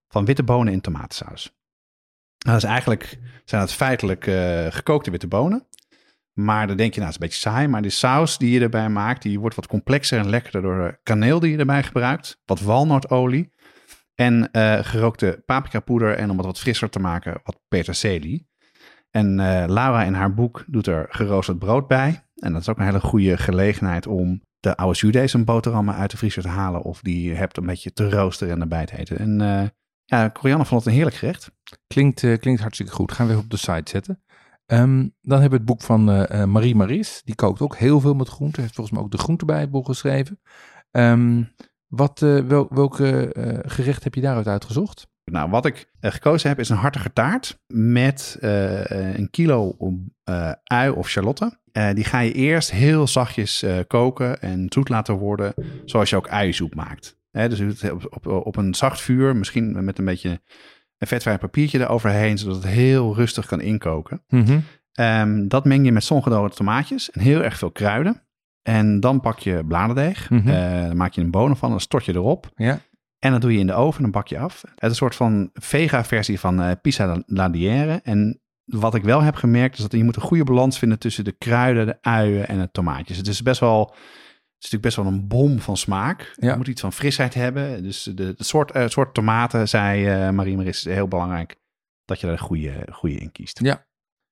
van 0.09 0.25
witte 0.25 0.43
bonen 0.43 0.73
in 0.73 0.81
tomatensaus. 0.81 1.57
Nou, 2.39 2.55
dat 2.55 2.57
is 2.57 2.65
eigenlijk, 2.65 3.19
zijn 3.45 3.61
het 3.61 3.73
feitelijk 3.73 4.27
eh, 4.27 4.67
gekookte 4.69 5.11
witte 5.11 5.27
bonen. 5.27 5.67
Maar 6.33 6.67
dan 6.67 6.77
denk 6.77 6.95
je, 6.95 7.01
nou, 7.01 7.13
het 7.13 7.23
is 7.23 7.23
een 7.23 7.29
beetje 7.29 7.51
saai. 7.51 7.69
Maar 7.69 7.83
de 7.83 7.91
saus 7.91 8.39
die 8.39 8.51
je 8.51 8.61
erbij 8.61 8.89
maakt, 8.89 9.23
die 9.23 9.41
wordt 9.41 9.57
wat 9.57 9.67
complexer 9.67 10.19
en 10.19 10.29
lekkerder 10.29 10.63
door 10.63 11.01
kaneel 11.03 11.41
die 11.41 11.51
je 11.51 11.59
erbij 11.59 11.83
gebruikt. 11.83 12.41
Wat 12.45 12.61
walnotolie. 12.61 13.53
En 14.15 14.51
eh, 14.51 14.79
gerookte 14.83 15.43
paprikapoeder. 15.47 16.15
En 16.15 16.31
om 16.31 16.37
het 16.37 16.47
wat 16.47 16.59
frisser 16.59 16.91
te 16.91 16.99
maken, 16.99 17.41
wat 17.45 17.61
peterselie. 17.69 18.49
En 19.11 19.41
eh, 19.41 19.65
Laura 19.67 20.05
in 20.05 20.15
haar 20.15 20.35
boek 20.35 20.65
doet 20.67 20.87
er 20.87 21.07
geroosterd 21.09 21.59
brood 21.59 21.87
bij. 21.87 22.25
En 22.35 22.53
dat 22.53 22.61
is 22.61 22.69
ook 22.69 22.79
een 22.79 22.85
hele 22.85 23.01
goede 23.01 23.37
gelegenheid 23.37 24.07
om 24.07 24.43
de 24.61 24.77
oude 24.77 24.99
Judees 24.99 25.45
boterhammen 25.45 25.95
uit 25.95 26.11
de 26.11 26.17
vriezer 26.17 26.43
te 26.43 26.49
halen. 26.49 26.83
Of 26.83 27.01
die 27.01 27.35
hebt 27.35 27.57
een 27.57 27.67
beetje 27.67 27.93
te 27.93 28.11
roosteren 28.11 28.55
en 28.55 28.61
erbij 28.61 28.87
te 28.87 28.99
eten. 28.99 29.19
En 29.19 29.41
ja, 30.09 30.31
Corianne 30.31 30.65
vond 30.65 30.81
het 30.81 30.89
een 30.89 30.95
heerlijk 30.97 31.17
gerecht. 31.17 31.51
klinkt, 31.87 32.25
eh, 32.25 32.39
klinkt 32.39 32.61
hartstikke 32.61 32.93
goed. 32.93 33.13
Gaan 33.13 33.27
we 33.27 33.33
even 33.33 33.45
op 33.45 33.51
de 33.51 33.57
site 33.57 33.91
zetten. 33.91 34.23
Ehm, 34.67 35.07
dan 35.21 35.41
hebben 35.41 35.51
we 35.51 35.57
het 35.57 35.65
boek 35.65 35.83
van 35.83 36.11
eh, 36.11 36.43
eh, 36.43 36.49
Marie 36.49 36.75
Maris. 36.75 37.23
Die 37.25 37.35
kookt 37.35 37.61
ook 37.61 37.77
heel 37.77 38.01
veel 38.01 38.15
met 38.15 38.29
groenten. 38.29 38.63
Heeft 38.63 38.75
volgens 38.75 38.97
mij 38.97 39.05
ook 39.05 39.11
de 39.11 39.19
groenten 39.19 39.47
bij 39.47 39.61
het 39.61 39.71
boek 39.71 39.87
geschreven. 39.87 40.41
Ehm, 40.91 41.43
wat, 41.87 42.23
eh, 42.23 42.39
wel, 42.39 42.67
welke 42.71 43.33
eh, 43.33 43.59
gerecht 43.71 44.05
heb 44.05 44.15
je 44.15 44.21
daaruit 44.21 44.47
uitgezocht? 44.47 45.07
Nou, 45.25 45.51
wat 45.51 45.67
ik 45.67 45.91
eh, 46.01 46.11
gekozen 46.11 46.49
heb 46.49 46.59
is 46.59 46.69
een 46.69 46.77
hartige 46.77 47.13
taart 47.13 47.59
met 47.67 48.37
eh, 48.41 49.17
een 49.17 49.31
kilo 49.31 49.77
eh, 50.25 50.53
ui 50.65 50.91
of 50.91 51.09
charlotte. 51.09 51.59
Eh, 51.73 51.95
die 51.95 52.05
ga 52.05 52.19
je 52.19 52.33
eerst 52.33 52.71
heel 52.71 53.07
zachtjes 53.07 53.63
eh, 53.63 53.79
koken 53.87 54.41
en 54.41 54.67
zoet 54.69 54.89
laten 54.89 55.15
worden, 55.15 55.55
zoals 55.85 56.11
je 56.11 56.17
ook 56.17 56.29
uiensoep 56.29 56.75
maakt. 56.75 57.17
Hè, 57.31 57.49
dus 57.49 57.91
op, 57.91 58.07
op, 58.11 58.27
op 58.27 58.57
een 58.57 58.75
zacht 58.75 59.01
vuur, 59.01 59.37
misschien 59.37 59.85
met 59.85 59.99
een 59.99 60.05
beetje 60.05 60.41
een 60.99 61.07
vetvrij 61.07 61.39
papiertje 61.39 61.81
eroverheen, 61.81 62.39
zodat 62.39 62.57
het 62.57 62.67
heel 62.67 63.15
rustig 63.15 63.47
kan 63.47 63.61
inkoken. 63.61 64.23
Ehm, 64.93 65.49
dat 65.49 65.65
meng 65.65 65.85
je 65.85 65.93
met 65.93 66.05
zongedode 66.05 66.55
tomaatjes 66.55 67.11
en 67.11 67.21
heel 67.21 67.43
erg 67.45 67.59
veel 67.59 67.71
kruiden. 67.71 68.23
En 68.63 69.01
dan 69.01 69.21
pak 69.21 69.39
je 69.39 69.65
bladerdeeg, 69.67 70.31
Mhm. 70.31 70.49
eh, 70.49 70.87
dan 70.87 70.97
maak 70.97 71.13
je 71.13 71.21
een 71.21 71.31
bonen 71.31 71.57
van, 71.57 71.71
dan 71.71 71.81
stort 71.81 72.05
je 72.05 72.15
erop. 72.15 72.51
Ja, 72.57 72.79
En 73.19 73.33
dat 73.33 73.41
doe 73.41 73.53
je 73.53 73.59
in 73.59 73.67
de 73.67 73.73
oven 73.75 73.97
en 73.97 74.03
dan 74.03 74.11
bak 74.11 74.29
je 74.29 74.39
af. 74.39 74.61
Het 74.63 74.83
is 74.83 74.89
een 74.89 74.95
soort 74.95 75.15
van 75.15 75.51
vega-versie 75.53 76.41
van 76.41 76.63
eh 76.63 76.71
pizza 76.83 77.23
la 77.27 77.49
dière. 77.49 78.01
En 78.03 78.41
wat 78.65 78.95
ik 78.95 79.03
wel 79.03 79.23
heb 79.23 79.35
gemerkt 79.35 79.77
is 79.77 79.83
dat 79.83 79.93
je 79.93 80.05
moet 80.05 80.17
een 80.17 80.23
goede 80.23 80.45
balans 80.45 80.79
vinden 80.79 80.99
tussen 80.99 81.25
de 81.25 81.33
kruiden, 81.33 81.87
de 81.87 81.99
uien 82.01 82.49
en 82.49 82.59
de 82.59 82.69
tomaatjes. 82.73 83.17
Het 83.17 83.27
is 83.29 83.43
best 83.43 83.61
wel, 83.61 83.95
is 84.59 84.71
natuurlijk 84.71 84.83
best 84.83 84.97
wel 84.97 85.07
een 85.07 85.29
bom 85.29 85.61
van 85.61 85.77
smaak. 85.77 86.33
Ja. 86.37 86.51
Je 86.51 86.57
moet 86.57 86.69
iets 86.69 86.81
van 86.81 86.93
frisheid 86.93 87.35
hebben. 87.35 87.83
Dus 87.83 88.03
de, 88.03 88.15
de 88.15 88.45
soort, 88.45 88.71
eh, 88.71 88.89
soort 88.89 89.15
tomaten, 89.15 89.69
zei 89.69 90.07
eh 90.07 90.31
Marie 90.31 90.57
Maris, 90.57 90.87
is 90.87 90.95
heel 90.95 91.09
belangrijk 91.09 91.57
dat 92.05 92.21
je 92.21 92.27
er 92.27 92.33
een 92.33 92.39
goede, 92.39 92.87
goede 92.93 93.17
in 93.17 93.33
kiest. 93.33 93.61
ja. 93.63 93.87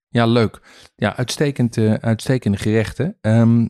ja 0.09 0.27
leuk. 0.27 0.61
Ja, 0.97 1.17
uitstekend, 1.17 1.77
eh, 1.77 1.93
uitstekende 1.95 2.59
gerechten. 2.59 3.17
Ehm, 3.21 3.67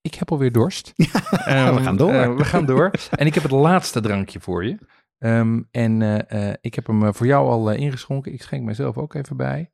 ik 0.00 0.14
heb 0.14 0.30
alweer 0.30 0.52
dorst. 0.52 0.92
Ehm, 0.96 1.74
we 1.74 1.82
gaan 1.82 1.96
door. 1.96 2.36
we 2.36 2.44
gaan 2.44 2.66
door. 2.66 2.90
En 3.10 3.26
ik 3.26 3.34
heb 3.34 3.42
het 3.42 3.52
laatste 3.52 4.00
drankje 4.00 4.40
voor 4.40 4.64
je. 4.64 4.78
Ehm, 5.18 5.62
en 5.70 6.02
ik 6.60 6.74
heb 6.74 6.86
hem 6.86 7.14
voor 7.14 7.26
jou 7.26 7.48
al 7.48 7.72
ingeschonken. 7.72 8.32
Ik 8.32 8.42
schenk 8.42 8.62
mezelf 8.64 8.96
ook 8.96 9.14
even 9.14 9.36
bij. 9.36 9.70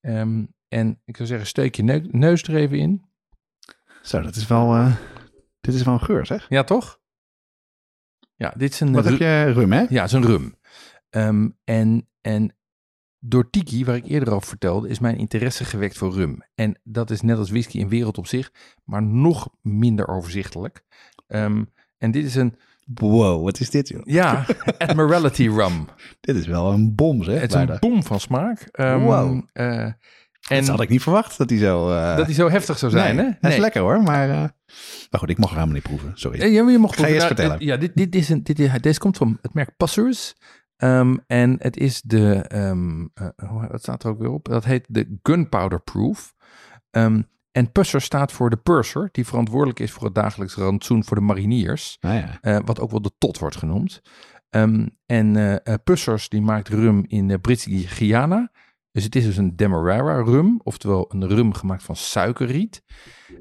Ehm, 0.00 0.44
en 0.68 1.00
ik 1.04 1.16
zou 1.16 1.28
zeggen, 1.28 1.46
steek 1.46 1.74
je 1.74 1.82
neu- 1.82 2.08
neus 2.10 2.42
er 2.42 2.56
even 2.56 2.78
in. 2.78 3.04
Zo, 4.02 4.20
dat 4.20 4.34
is 4.36 4.46
wel, 4.46 4.88
dit 5.66 5.74
is 5.74 5.82
wel 5.82 5.94
een 5.94 6.00
geur 6.00 6.26
zeg. 6.26 6.46
Ja, 6.48 6.64
toch? 6.64 6.98
Ja, 8.34 8.54
dit 8.56 8.72
is 8.72 8.80
een, 8.80 8.92
Wat 8.92 9.04
heb 9.04 9.18
je? 9.18 9.42
Rum 9.52 9.72
hè? 9.72 9.80
ja, 9.88 10.00
het 10.02 10.04
is 10.06 10.12
een 10.12 10.24
rum. 10.26 10.54
Ehm, 11.10 11.48
en, 11.64 12.08
en 12.20 12.56
door 13.18 13.50
Tiki, 13.50 13.84
waar 13.84 13.96
ik 13.96 14.06
eerder 14.06 14.34
over 14.34 14.48
vertelde, 14.48 14.88
is 14.88 14.98
mijn 14.98 15.16
interesse 15.16 15.64
gewekt 15.64 15.98
voor 15.98 16.12
rum. 16.12 16.42
En 16.54 16.80
dat 16.84 17.10
is 17.10 17.20
net 17.20 17.38
als 17.38 17.50
whisky 17.50 17.80
een 17.80 17.88
wereld 17.88 18.18
op 18.18 18.26
zich, 18.26 18.52
maar 18.84 19.02
nog 19.02 19.48
minder 19.62 20.08
overzichtelijk. 20.08 20.84
Ehm, 21.26 21.64
en 21.98 22.10
dit 22.10 22.24
is 22.24 22.34
een, 22.34 22.56
Wow, 22.94 23.44
wat 23.44 23.60
is 23.60 23.70
dit 23.70 23.88
joh? 23.88 24.00
ja, 24.04 24.46
Admiralty 24.78 25.48
rum. 25.48 25.86
Dit 26.20 26.36
is 26.36 26.46
wel 26.46 26.72
een 26.72 26.94
bom 26.94 27.22
zeg. 27.22 27.40
Het 27.40 27.54
is 27.54 27.60
een 27.60 27.76
bom 27.80 28.02
van 28.02 28.20
smaak. 28.20 28.60
Ehm, 28.60 29.00
Wow. 29.00 29.42
eh, 29.52 29.92
En 30.48 30.60
dat 30.60 30.68
had 30.68 30.80
ik 30.80 30.88
niet 30.88 31.02
verwacht 31.02 31.38
dat 31.38 31.50
hij 31.50 31.58
zo... 31.58 31.90
eh, 31.90 32.16
dat 32.16 32.26
hij 32.26 32.34
zo 32.34 32.50
heftig 32.50 32.78
zou 32.78 32.92
zijn, 32.92 33.16
nee, 33.16 33.24
hè? 33.24 33.30
Hij 33.40 33.52
is 33.52 33.58
lekker 33.58 33.80
hoor, 33.80 34.02
maar... 34.02 34.30
eh, 34.30 34.36
maar 35.10 35.20
goed, 35.20 35.30
ik 35.30 35.38
mag 35.38 35.48
er 35.48 35.54
helemaal 35.54 35.74
niet 35.74 35.82
proeven, 35.84 36.12
sorry. 36.14 36.38
Ja, 36.52 36.68
je 36.70 36.78
mocht 36.78 36.98
Ga 36.98 37.06
je 37.06 37.14
eens 37.14 37.24
vertellen. 37.24 37.56
Ja, 37.60 37.76
dit, 37.76 37.90
dit 37.94 38.14
is 38.14 38.28
een, 38.28 38.42
dit, 38.42 38.82
deze 38.82 38.98
komt 38.98 39.16
van 39.16 39.38
het 39.42 39.54
merk 39.54 39.76
Passers. 39.76 40.34
Ehm, 40.76 41.16
en 41.26 41.56
het 41.58 41.76
is 41.76 42.02
de, 42.02 42.44
hoe- 43.46 43.66
wat 43.70 43.80
staat 43.82 44.04
er 44.04 44.10
ook 44.10 44.18
weer 44.18 44.30
op? 44.30 44.44
Dat 44.48 44.64
heet 44.64 44.84
de 44.88 45.18
Gunpowder 45.22 45.80
Proof. 45.80 46.34
Ehm, 46.90 47.22
En 47.52 47.72
Pusser 47.72 48.00
staat 48.00 48.32
voor 48.32 48.50
de 48.50 48.56
purser, 48.56 49.08
die 49.12 49.26
verantwoordelijk 49.26 49.80
is 49.80 49.90
voor 49.92 50.04
het 50.04 50.14
dagelijks 50.14 50.54
rantsoen 50.54 51.04
voor 51.04 51.16
de 51.16 51.22
mariniers. 51.22 51.96
Nou 52.00 52.24
ja. 52.42 52.60
wat 52.64 52.80
ook 52.80 52.90
wel 52.90 53.02
de 53.02 53.12
tot 53.18 53.38
wordt 53.38 53.56
genoemd. 53.56 54.00
En 55.06 55.62
Pussers 55.84 56.28
die 56.28 56.40
maakt 56.40 56.68
rum 56.68 57.04
in 57.06 57.40
Brits-Guyana. 57.40 58.50
Dus 58.96 59.04
het 59.04 59.16
is 59.16 59.24
dus 59.24 59.36
een 59.36 59.56
Demerara 59.56 60.22
rum, 60.22 60.60
oftewel 60.62 61.04
een 61.08 61.28
rum 61.28 61.52
gemaakt 61.52 61.82
van 61.82 61.96
suikerriet. 61.96 62.82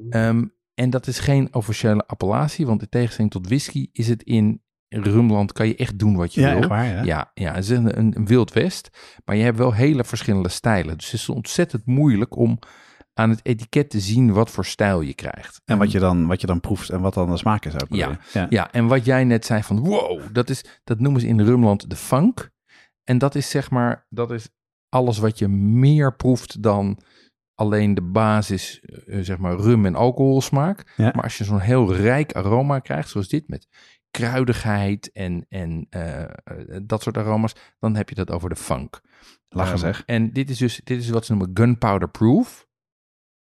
Ehm, 0.10 0.46
en 0.74 0.90
dat 0.90 1.08
is 1.08 1.20
geen 1.20 1.54
officiële 1.54 2.08
appellatie, 2.08 2.66
want 2.66 2.82
in 2.82 2.90
tegenstelling 2.90 3.32
tot 3.32 3.48
whisky 3.48 3.90
is 3.92 4.08
het 4.08 4.24
in 4.24 4.62
rumland 4.90 5.52
kan 5.52 5.68
je 5.68 5.76
echt 5.76 6.00
doen 6.00 6.16
wat 6.16 6.34
je 6.34 6.42
Ja, 6.42 6.50
wil. 6.50 6.58
echt 6.58 6.68
waar, 6.68 6.86
ja. 6.86 7.04
Ja, 7.04 7.32
ja, 7.34 7.54
het 7.54 7.64
is 7.64 7.70
een, 7.70 8.26
wild 8.26 8.54
west, 8.54 8.90
maar 9.26 9.36
je 9.36 9.44
hebt 9.44 9.58
wel 9.58 9.74
hele 9.74 10.04
verschillende 10.04 10.50
stijlen. 10.50 10.98
Dus 10.98 11.06
het 11.12 11.20
is 11.20 11.30
ontzettend 11.30 11.86
moeilijk 11.86 12.36
om 12.36 12.60
aan 13.14 13.30
het 13.30 13.40
etiket 13.44 13.90
te 13.90 14.00
zien 14.00 14.34
wat 14.34 14.52
voor 14.52 14.66
stijl 14.66 15.02
je 15.02 15.14
krijgt. 15.14 15.62
En 15.66 15.78
wat 15.78 15.92
je, 15.92 16.00
dan, 16.00 16.28
wat 16.28 16.42
je 16.42 16.48
dan 16.48 16.60
proeft 16.60 16.90
en 16.90 17.02
wat 17.02 17.14
dan 17.14 17.30
de 17.30 17.38
smaak 17.38 17.66
is. 17.66 17.74
Ja. 17.90 18.20
ja. 18.34 18.48
Ja, 18.50 18.72
en 18.72 18.88
wat 18.88 19.06
jij 19.06 19.24
net 19.24 19.46
zei 19.46 19.64
van 19.64 19.80
wow, 19.80 20.22
dat, 20.32 20.50
is, 20.50 20.66
dat 20.84 21.00
noemen 21.00 21.22
ze 21.22 21.28
in 21.28 21.42
Rumland 21.42 21.90
de 21.90 21.96
funk. 21.96 22.50
En 23.04 23.18
dat 23.18 23.36
is 23.36 23.50
zeg 23.50 23.70
maar, 23.70 24.06
dat 24.10 24.32
is 24.32 24.50
alles 24.96 25.18
wat 25.18 25.40
je 25.40 25.48
meer 25.48 26.16
proeft 26.16 26.64
dan 26.64 27.00
alleen 27.56 27.94
de 27.94 28.02
basis, 28.02 28.80
eh, 28.80 29.20
zeg 29.22 29.38
maar, 29.38 29.56
rum 29.56 29.86
en 29.86 29.96
alcoholsmaak. 29.96 30.94
Ja. 30.96 31.12
Maar 31.14 31.24
als 31.24 31.38
je 31.38 31.44
zo'n 31.44 31.60
heel 31.60 31.96
rijk 31.96 32.34
aroma 32.34 32.80
krijgt, 32.80 33.10
zoals 33.10 33.28
dit 33.28 33.48
met 33.48 33.68
kruidigheid 34.12 35.12
en, 35.12 35.46
en 35.50 35.88
eh, 35.90 36.22
eh, 36.22 36.30
dat 36.84 37.02
soort 37.02 37.18
aroma's, 37.18 37.56
dan 37.80 37.96
heb 37.96 38.10
je 38.10 38.16
dat 38.16 38.32
over 38.32 38.50
de 38.50 38.56
funk. 38.56 39.02
Lachen 39.50 39.74
Ehm, 39.74 39.82
zeg. 39.82 40.04
En 40.06 40.32
dit 40.34 40.50
is 40.50 40.58
dus, 40.58 40.82
dit 40.84 41.02
is 41.02 41.10
wat 41.10 41.26
ze 41.26 41.34
noemen 41.34 41.58
gunpowder 41.58 42.10
proof. 42.10 42.68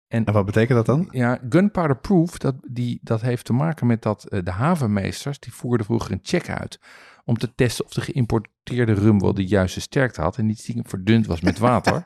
En 0.08 0.32
wat 0.32 0.46
betekent 0.46 0.78
dat 0.78 0.86
dan? 0.86 1.08
Ja, 1.12 1.40
gunpowder 1.50 1.98
proof, 1.98 2.38
dat, 2.38 2.56
die, 2.70 3.00
dat 3.02 3.22
heeft 3.22 3.46
te 3.46 3.54
maken 3.54 3.88
met 3.88 4.02
dat 4.02 4.26
de 4.44 4.52
havenmeesters, 4.52 5.40
die 5.40 5.54
voerden 5.54 5.86
vroeger 5.86 6.12
een 6.12 6.20
check 6.22 6.50
uit 6.50 6.80
om 7.26 7.38
te 7.38 7.56
testen 7.56 7.86
of 7.86 7.94
de 7.94 8.02
geïmporteerde 8.68 9.02
rum 9.10 9.20
wel 9.20 9.34
de 9.34 9.46
juiste 9.46 9.82
sterkte 9.82 10.22
had 10.22 10.38
en 10.38 10.46
niet 10.46 10.60
stiekem 10.60 10.88
verdund 10.88 11.26
was 11.26 11.42
met 11.42 11.58
water. 11.60 12.02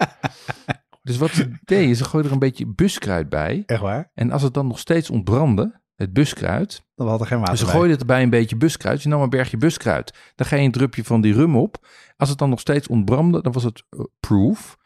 dus 1.04 1.18
wat 1.18 1.30
ze 1.32 1.52
deden, 1.64 1.96
ze 1.96 2.04
gooiden 2.04 2.32
er 2.32 2.38
een 2.38 2.48
beetje 2.50 2.68
buskruid 2.68 3.30
bij. 3.30 3.64
Echt 3.66 3.82
waar? 3.82 4.12
En 4.14 4.32
als 4.32 4.42
het 4.42 4.54
dan 4.54 4.68
nog 4.68 4.80
steeds 4.80 5.10
ontbrandde, 5.10 5.80
het 5.96 6.14
buskruid, 6.14 6.84
Dan 6.96 7.08
had 7.08 7.20
er 7.22 7.28
geen 7.28 7.38
water 7.38 7.52
dus 7.54 7.60
ze 7.60 7.66
bij. 7.66 7.76
gooiden 7.76 8.00
erbij 8.00 8.24
een 8.24 8.30
beetje 8.30 8.56
buskruid. 8.58 9.04
Je 9.04 9.10
nam 9.10 9.22
een 9.22 9.30
bergje 9.30 9.58
buskruid. 9.58 10.14
Dan 10.36 10.48
ga 10.48 10.56
je 10.56 10.66
een 10.66 10.72
drupje 10.72 11.04
van 11.04 11.22
die 11.22 11.34
rum 11.34 11.56
op. 11.58 11.88
Als 12.18 12.30
het 12.30 12.38
dan 12.38 12.50
nog 12.50 12.60
steeds 12.60 12.88
ontbrandde, 12.88 13.42
dan 13.42 13.52
was 13.52 13.64
het 13.64 13.84
eh, 13.90 14.00
proof. 14.20 14.78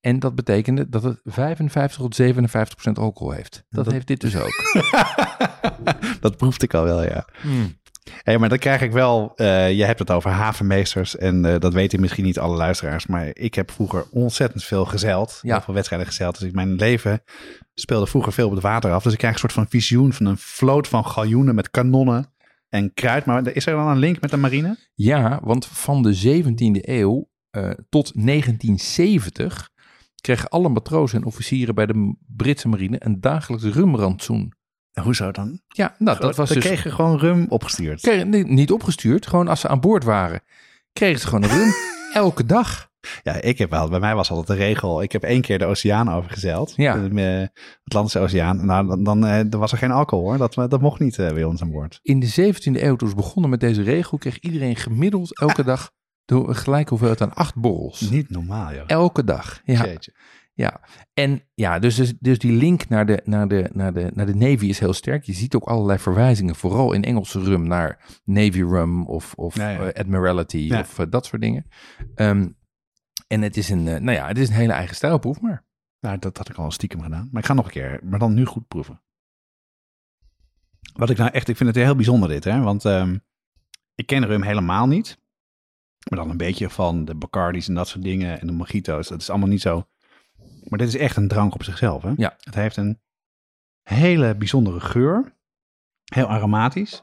En 0.00 0.18
dat 0.18 0.34
betekende 0.34 0.88
dat 0.88 1.02
het 1.02 1.20
55 1.24 1.96
tot 2.00 2.14
57 2.14 2.74
procent 2.74 2.98
alcohol 2.98 3.32
heeft. 3.32 3.64
Dat, 3.68 3.84
Dat- 3.84 3.92
heeft 3.94 4.06
dit 4.06 4.20
dus 4.20 4.36
ook. 4.36 4.82
dat 6.20 6.36
proefde 6.36 6.64
ik 6.64 6.74
al 6.74 6.84
wel, 6.84 7.02
ja. 7.02 7.26
Hé, 8.22 8.38
maar 8.38 8.48
dan 8.48 8.58
krijg 8.58 8.80
ik 8.80 8.92
wel... 8.92 9.32
eh, 9.36 9.72
je 9.72 9.84
hebt 9.84 9.98
het 9.98 10.10
over 10.10 10.30
havenmeesters 10.30 11.16
en 11.16 11.44
eh, 11.44 11.60
dat 11.60 11.72
weten 11.72 12.00
misschien 12.00 12.24
niet 12.24 12.38
alle 12.38 12.56
luisteraars. 12.56 13.06
Maar 13.06 13.30
ik 13.32 13.54
heb 13.54 13.70
vroeger 13.70 14.04
ontzettend 14.10 14.64
veel 14.64 14.84
gezeild. 14.84 15.38
Ja. 15.42 15.52
Heel 15.52 15.62
veel 15.62 15.74
wedstrijden 15.74 16.08
gezeild. 16.08 16.38
Dus 16.38 16.48
ik 16.48 16.54
mijn 16.54 16.74
leven 16.74 17.22
speelde 17.74 18.06
vroeger 18.06 18.32
veel 18.32 18.46
op 18.46 18.52
het 18.52 18.62
water 18.62 18.92
af. 18.92 19.02
Dus 19.02 19.12
ik 19.12 19.18
krijg 19.18 19.34
een 19.34 19.40
soort 19.40 19.52
van 19.52 19.68
visioen 19.68 20.12
van 20.12 20.26
een 20.26 20.38
vloot 20.38 20.88
van 20.88 21.06
galjoenen 21.06 21.54
met 21.54 21.70
kanonnen 21.70 22.32
en 22.68 22.94
kruid. 22.94 23.24
Maar 23.24 23.46
is 23.54 23.66
er 23.66 23.74
dan 23.76 23.88
een 23.88 23.98
link 23.98 24.20
met 24.20 24.30
de 24.30 24.36
marine? 24.36 24.76
Ja, 24.94 25.40
want 25.42 25.66
van 25.66 26.02
de 26.02 26.42
17e 26.42 26.80
eeuw 26.80 27.28
eh, 27.50 27.70
tot 27.88 28.12
1970 28.14 29.70
kregen 30.20 30.48
alle 30.48 30.68
matrozen 30.68 31.20
en 31.20 31.26
officieren 31.26 31.74
bij 31.74 31.86
de 31.86 32.16
Britse 32.36 32.68
marine 32.68 32.96
een 32.98 33.20
dagelijks 33.20 33.64
rumrantsoen. 33.64 34.52
Hoezo 35.02 35.30
dan? 35.30 35.60
Ja, 35.68 35.94
nou, 35.98 36.18
dat 36.20 36.36
was 36.36 36.48
Dan 36.48 36.56
dus... 36.56 36.66
kreeg 36.66 36.82
je 36.82 36.90
gewoon 36.90 37.18
rum 37.18 37.46
opgestuurd. 37.48 38.00
kregen- 38.00 38.28
nee, 38.28 38.44
niet 38.44 38.70
opgestuurd, 38.72 39.26
gewoon 39.26 39.48
als 39.48 39.60
ze 39.60 39.68
aan 39.68 39.80
boord 39.80 40.04
waren, 40.04 40.40
kregen 40.92 41.20
ze 41.20 41.26
gewoon 41.26 41.42
een 41.42 41.50
rum 41.58 41.72
elke 42.12 42.44
dag. 42.46 42.90
Ja, 43.22 43.32
ik 43.40 43.58
heb 43.58 43.70
wel. 43.70 43.88
Bij 43.88 44.00
mij 44.00 44.14
was 44.14 44.30
altijd 44.30 44.58
de 44.58 44.64
regel. 44.64 45.02
Ik 45.02 45.12
heb 45.12 45.22
één 45.22 45.40
keer 45.40 45.58
de 45.58 45.64
oceaan 45.64 46.12
overgezeild. 46.12 46.72
Ja. 46.76 46.96
De 47.08 47.50
Atlantische 47.84 48.18
Oceaan. 48.18 48.66
Nou, 48.66 48.86
dan, 48.86 49.02
dan 49.04 49.26
eh, 49.26 49.40
was 49.50 49.72
er 49.72 49.78
geen 49.78 49.90
alcohol 49.90 50.24
hoor. 50.24 50.38
Dat, 50.38 50.54
dat 50.54 50.80
mocht 50.80 51.00
niet 51.00 51.18
eh, 51.18 51.32
bij 51.32 51.44
ons 51.44 51.62
aan 51.62 51.70
boord. 51.70 51.98
In 52.02 52.20
de 52.20 52.52
17e 52.52 52.82
eeuw, 52.82 52.96
toen 52.96 53.08
ze 53.08 53.14
begonnen 53.14 53.50
met 53.50 53.60
deze 53.60 53.82
regel, 53.82 54.18
kreeg 54.18 54.38
iedereen 54.38 54.76
gemiddeld 54.76 55.38
elke 55.40 55.64
dag 55.64 55.90
door 56.24 56.48
een 56.48 56.56
gelijke 56.56 56.88
hoeveelheid 56.88 57.20
aan 57.20 57.34
acht 57.34 57.54
borrels. 57.54 58.00
Niet 58.00 58.30
normaal, 58.30 58.72
joh. 58.74 58.84
Elke 58.86 59.24
dag. 59.24 59.60
Ja, 59.64 59.84
Jeetje. 59.84 60.12
Ja. 60.56 60.80
En 61.14 61.42
ja, 61.54 61.78
dus, 61.78 61.94
dus, 61.96 62.12
dus 62.20 62.38
die 62.38 62.52
link 62.52 62.88
naar 62.88 63.06
de, 63.06 63.20
naar, 63.24 63.48
de, 63.48 63.70
naar, 63.72 63.92
de, 63.92 64.10
naar 64.14 64.26
de 64.26 64.34
Navy 64.34 64.66
is 64.66 64.78
heel 64.78 64.92
sterk. 64.92 65.24
Je 65.24 65.32
ziet 65.32 65.54
ook 65.54 65.64
allerlei 65.64 65.98
verwijzingen, 65.98 66.54
vooral 66.56 66.92
in 66.92 67.04
Engelse 67.04 67.40
rum, 67.40 67.66
naar 67.66 68.20
Navy 68.24 68.62
rum 68.62 69.06
of, 69.06 69.34
of 69.34 69.56
Ja, 69.56 69.68
ja. 69.70 69.78
eh, 69.90 70.00
Admiralty 70.00 70.56
Ja. 70.58 70.80
of 70.80 70.98
eh, 70.98 71.06
dat 71.10 71.26
soort 71.26 71.42
dingen. 71.42 71.66
Ehm, 72.14 72.48
en 73.26 73.42
het 73.42 73.56
is, 73.56 73.68
een, 73.68 73.88
eh, 73.88 74.00
nou 74.00 74.16
ja, 74.16 74.26
het 74.26 74.38
is 74.38 74.48
een 74.48 74.54
hele 74.54 74.72
eigen 74.72 74.96
stijlproef, 74.96 75.40
maar 75.40 75.64
Nou, 76.00 76.18
dat 76.18 76.36
had 76.36 76.48
ik 76.48 76.56
al 76.56 76.70
stiekem 76.70 77.00
gedaan. 77.02 77.28
Maar 77.32 77.42
ik 77.42 77.48
ga 77.48 77.54
nog 77.54 77.64
een 77.64 77.70
keer, 77.70 78.00
maar 78.04 78.18
dan 78.18 78.34
nu 78.34 78.44
goed 78.44 78.68
proeven. 78.68 79.02
Wat 80.92 81.10
ik 81.10 81.16
nou 81.16 81.30
echt, 81.30 81.48
ik 81.48 81.56
vind 81.56 81.74
het 81.74 81.84
heel 81.84 81.94
bijzonder 81.96 82.28
dit, 82.28 82.44
hè. 82.44 82.60
Want 82.60 82.84
ehm, 82.84 83.18
ik 83.94 84.06
ken 84.06 84.26
rum 84.26 84.42
helemaal 84.42 84.86
niet. 84.86 85.18
Maar 86.10 86.18
dan 86.18 86.30
een 86.30 86.36
beetje 86.36 86.70
van 86.70 87.04
de 87.04 87.14
Bacardis 87.14 87.68
en 87.68 87.74
dat 87.74 87.88
soort 87.88 88.04
dingen 88.04 88.40
en 88.40 88.46
de 88.46 88.52
mojito's. 88.52 89.08
Dat 89.08 89.20
is 89.20 89.30
allemaal 89.30 89.48
niet 89.48 89.60
zo. 89.60 89.86
Maar 90.68 90.78
dit 90.78 90.88
is 90.88 90.96
echt 90.96 91.16
een 91.16 91.28
drank 91.28 91.54
op 91.54 91.62
zichzelf, 91.62 92.02
hè. 92.02 92.12
Ja. 92.16 92.36
Het 92.40 92.54
heeft 92.54 92.76
een 92.76 93.00
hele 93.82 94.36
bijzondere 94.36 94.80
geur. 94.80 95.34
Heel 96.04 96.26
aromatisch. 96.26 97.02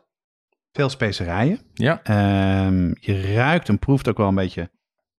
Veel 0.72 0.90
specerijen. 0.90 1.60
ja. 1.74 2.04
Ehm, 2.04 2.94
je 3.00 3.34
ruikt 3.34 3.70
en 3.70 3.80
proeft 3.80 4.08
ook 4.08 4.18
wel 4.18 4.28
een 4.28 4.36
beetje 4.36 4.72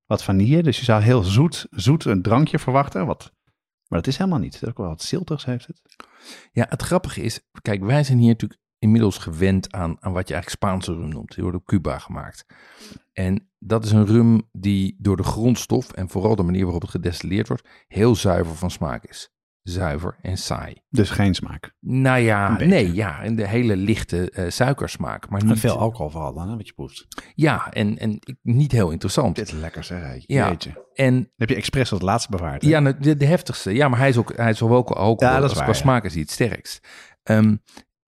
wat 0.07 0.25
vanille. 0.25 0.63
Dus 0.63 0.79
je 0.79 0.85
zou 0.85 1.03
heel 1.03 1.23
zoet, 1.23 1.67
zoet 1.71 2.05
een 2.05 2.23
drankje 2.23 2.59
verwachten. 2.59 3.07
Wat, 3.07 3.33
maar 3.89 3.99
dat 3.99 4.07
is 4.07 4.17
helemaal 4.17 4.39
niet. 4.39 4.55
Het 4.55 4.63
is 4.63 4.69
ook 4.69 4.79
wel 4.79 4.89
wat 4.89 5.03
ziltigs 5.03 5.45
heeft 5.45 5.67
het. 5.67 5.83
Ja, 6.53 6.67
het 6.69 6.83
grappige 6.83 7.21
is, 7.21 7.41
kijk, 7.63 7.85
wij 7.85 8.05
zijn 8.05 8.19
hier 8.19 8.29
natuurlijk 8.29 8.61
inmiddels 8.85 9.19
gewend 9.19 9.73
aan, 9.73 9.97
aan 10.01 10.13
wat 10.13 10.29
je 10.29 10.35
eigenlijk 10.35 10.63
Spaanse 10.63 10.93
rum 10.93 11.09
noemt. 11.09 11.35
Die 11.35 11.43
wordt 11.43 11.59
op 11.59 11.67
Cuba 11.67 11.99
gemaakt. 11.99 12.45
En 13.13 13.51
dat 13.59 13.85
is 13.85 13.91
een 13.93 14.07
rum 14.07 14.43
die 14.53 14.97
door 14.99 15.17
de 15.17 15.23
grondstof 15.23 15.93
en 15.93 16.09
vooral 16.09 16.37
de 16.37 16.43
manier 16.43 16.63
waarop 16.65 16.83
het 16.83 16.91
gedestilleerd 16.91 17.49
wordt, 17.49 17.69
heel 17.87 18.17
zuiver 18.17 18.55
van 18.57 18.71
smaak 18.71 19.05
is. 19.05 19.33
Zuiver 19.63 20.17
en 20.23 20.37
saai. 20.39 20.75
Dus 20.89 21.11
geen 21.11 21.35
smaak. 21.35 21.73
Nou 21.81 22.19
ja, 22.19 22.59
nee, 22.59 22.93
ja, 22.95 23.23
en 23.23 23.37
de 23.37 23.47
hele 23.49 23.77
lichte 23.77 24.31
eh, 24.31 24.51
suikersmaak. 24.51 25.29
Maar 25.29 25.41
En 25.41 25.47
niet, 25.47 25.59
veel 25.61 25.79
alcohol 25.79 26.11
vooral 26.11 26.35
dan, 26.35 26.49
hè, 26.51 26.57
wat 26.57 26.67
je 26.67 26.73
proeft. 26.73 27.07
Ja, 27.35 27.73
en, 27.73 27.99
en 27.99 28.19
niet 28.43 28.73
heel 28.73 28.91
interessant. 28.91 29.37
Dit 29.37 29.47
is 29.47 29.53
lekker 29.53 29.85
zeg. 29.85 30.01
hè. 30.03 30.15
Ja. 30.27 30.49
Jeetje. 30.49 30.89
En 30.95 31.33
heb 31.37 31.49
je 31.49 31.55
expres 31.55 31.93
als 31.93 32.01
laatste 32.01 32.31
bewaard. 32.31 32.63
hè? 32.63 32.69
Ja, 32.69 32.81
nou, 32.81 32.99
de, 33.01 33.17
de 33.17 33.25
heftigste. 33.27 33.71
Ja, 33.75 33.89
maar 33.89 33.99
hij 33.99 34.09
is 34.09 34.17
ook, 34.17 34.37
hij 34.37 34.51
is 34.51 34.61
wel 34.61 34.71
ook, 34.75 34.99
ook 34.99 35.21
Ja, 35.21 35.41
dat 35.41 35.51
is 35.51 35.57
waar, 35.57 35.65
qua 35.65 35.73
ja. 35.73 35.79
smaak 35.81 36.05
is 36.05 36.13
hij 36.13 36.21
het 36.23 36.31
sterkst. 36.31 36.89
Ehm, 37.23 37.57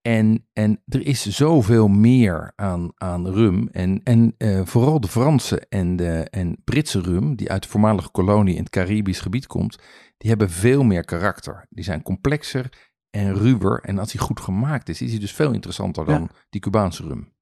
en, 0.07 0.47
en 0.53 0.81
er 0.85 1.05
is 1.05 1.25
zoveel 1.25 1.87
meer 1.87 2.53
aan, 2.55 2.91
aan 2.95 3.27
rum. 3.27 3.67
En, 3.71 4.01
en 4.03 4.35
eh, 4.37 4.61
vooral 4.65 4.99
de 4.99 5.07
Franse 5.07 5.59
en, 5.69 5.95
de, 5.95 6.27
en 6.29 6.57
Britse 6.63 7.01
rum, 7.01 7.35
die 7.35 7.51
uit 7.51 7.63
de 7.63 7.69
voormalige 7.69 8.09
kolonie 8.09 8.55
in 8.55 8.59
het 8.61 8.69
Caribisch 8.69 9.19
gebied 9.19 9.47
komt, 9.47 9.77
die 10.17 10.29
hebben 10.29 10.49
veel 10.49 10.83
meer 10.83 11.05
karakter. 11.05 11.65
Die 11.69 11.83
zijn 11.83 12.01
complexer 12.01 12.69
en 13.09 13.33
ruwer. 13.33 13.79
En 13.81 13.99
als 13.99 14.11
hij 14.11 14.21
goed 14.21 14.39
gemaakt 14.39 14.89
is, 14.89 15.01
is 15.01 15.11
hij 15.11 15.19
dus 15.19 15.31
veel 15.31 15.53
interessanter 15.53 16.05
dan 16.05 16.21
Ja. 16.21 16.27
die 16.49 16.61
Cubaanse 16.61 17.03
rum. 17.03 17.35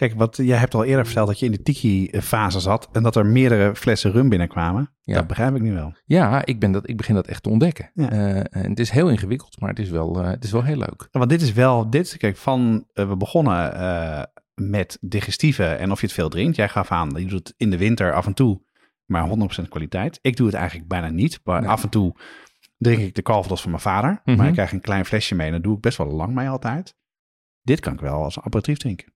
Kijk, 0.00 0.14
wat, 0.14 0.36
jij 0.36 0.58
hebt 0.58 0.74
al 0.74 0.84
eerder 0.84 1.04
verteld 1.04 1.26
dat 1.26 1.38
je 1.38 1.46
in 1.46 1.52
de 1.52 1.62
tiki-fase 1.62 2.60
zat. 2.60 2.88
En 2.92 3.02
dat 3.02 3.16
er 3.16 3.26
meerdere 3.26 3.76
flessen 3.76 4.12
rum 4.12 4.28
binnenkwamen. 4.28 4.90
Ja. 5.02 5.14
Dat 5.14 5.26
begrijp 5.26 5.54
ik 5.54 5.62
nu 5.62 5.72
wel. 5.72 5.94
Ja, 6.04 6.44
ik, 6.44 6.60
ben 6.60 6.72
dat, 6.72 6.88
ik 6.88 6.96
begin 6.96 7.14
dat 7.14 7.26
echt 7.26 7.42
te 7.42 7.48
ontdekken. 7.48 7.90
Ja. 7.94 8.10
Eh, 8.10 8.62
en 8.62 8.70
het 8.70 8.78
is 8.78 8.90
heel 8.90 9.10
ingewikkeld, 9.10 9.60
maar 9.60 9.68
het 9.68 9.78
is 9.78 9.90
wel, 9.90 10.22
eh, 10.22 10.30
het 10.30 10.44
is 10.44 10.50
wel 10.50 10.62
heel 10.62 10.76
leuk. 10.76 11.08
Want 11.10 11.30
dit 11.30 11.42
is 11.42 11.52
wel, 11.52 11.90
dit, 11.90 12.16
kijk, 12.16 12.36
van, 12.36 12.86
eh, 12.92 13.08
we 13.08 13.16
begonnen 13.16 14.28
met 14.54 14.98
digestieve 15.00 15.64
en 15.64 15.90
of 15.90 16.00
je 16.00 16.06
het 16.06 16.14
veel 16.14 16.28
drinkt. 16.28 16.56
Jij 16.56 16.68
gaf 16.68 16.90
aan, 16.90 17.10
je 17.14 17.26
doet 17.26 17.48
het 17.48 17.54
in 17.56 17.70
de 17.70 17.78
winter 17.78 18.12
af 18.12 18.26
en 18.26 18.34
toe, 18.34 18.62
maar 19.04 19.28
100% 19.28 19.68
kwaliteit. 19.68 20.18
Ik 20.22 20.36
doe 20.36 20.46
het 20.46 20.56
eigenlijk 20.56 20.88
bijna 20.88 21.08
niet, 21.08 21.40
maar 21.44 21.60
Nee. 21.60 21.70
af 21.70 21.82
en 21.82 21.88
toe 21.88 22.16
drink 22.78 23.00
ik 23.00 23.14
de 23.14 23.22
calvados 23.22 23.60
van 23.60 23.70
mijn 23.70 23.82
vader. 23.82 24.20
Mhm. 24.24 24.36
Maar 24.36 24.46
ik 24.46 24.52
krijg 24.52 24.72
een 24.72 24.80
klein 24.80 25.04
flesje 25.04 25.34
mee 25.34 25.46
en 25.46 25.52
dat 25.52 25.62
doe 25.62 25.74
ik 25.74 25.80
best 25.80 25.98
wel 25.98 26.06
lang 26.06 26.34
mee 26.34 26.48
altijd. 26.48 26.94
Dit 27.62 27.80
kan 27.80 27.92
ik 27.92 28.00
wel 28.00 28.22
als 28.22 28.40
aperitief 28.40 28.78
drinken. 28.78 29.12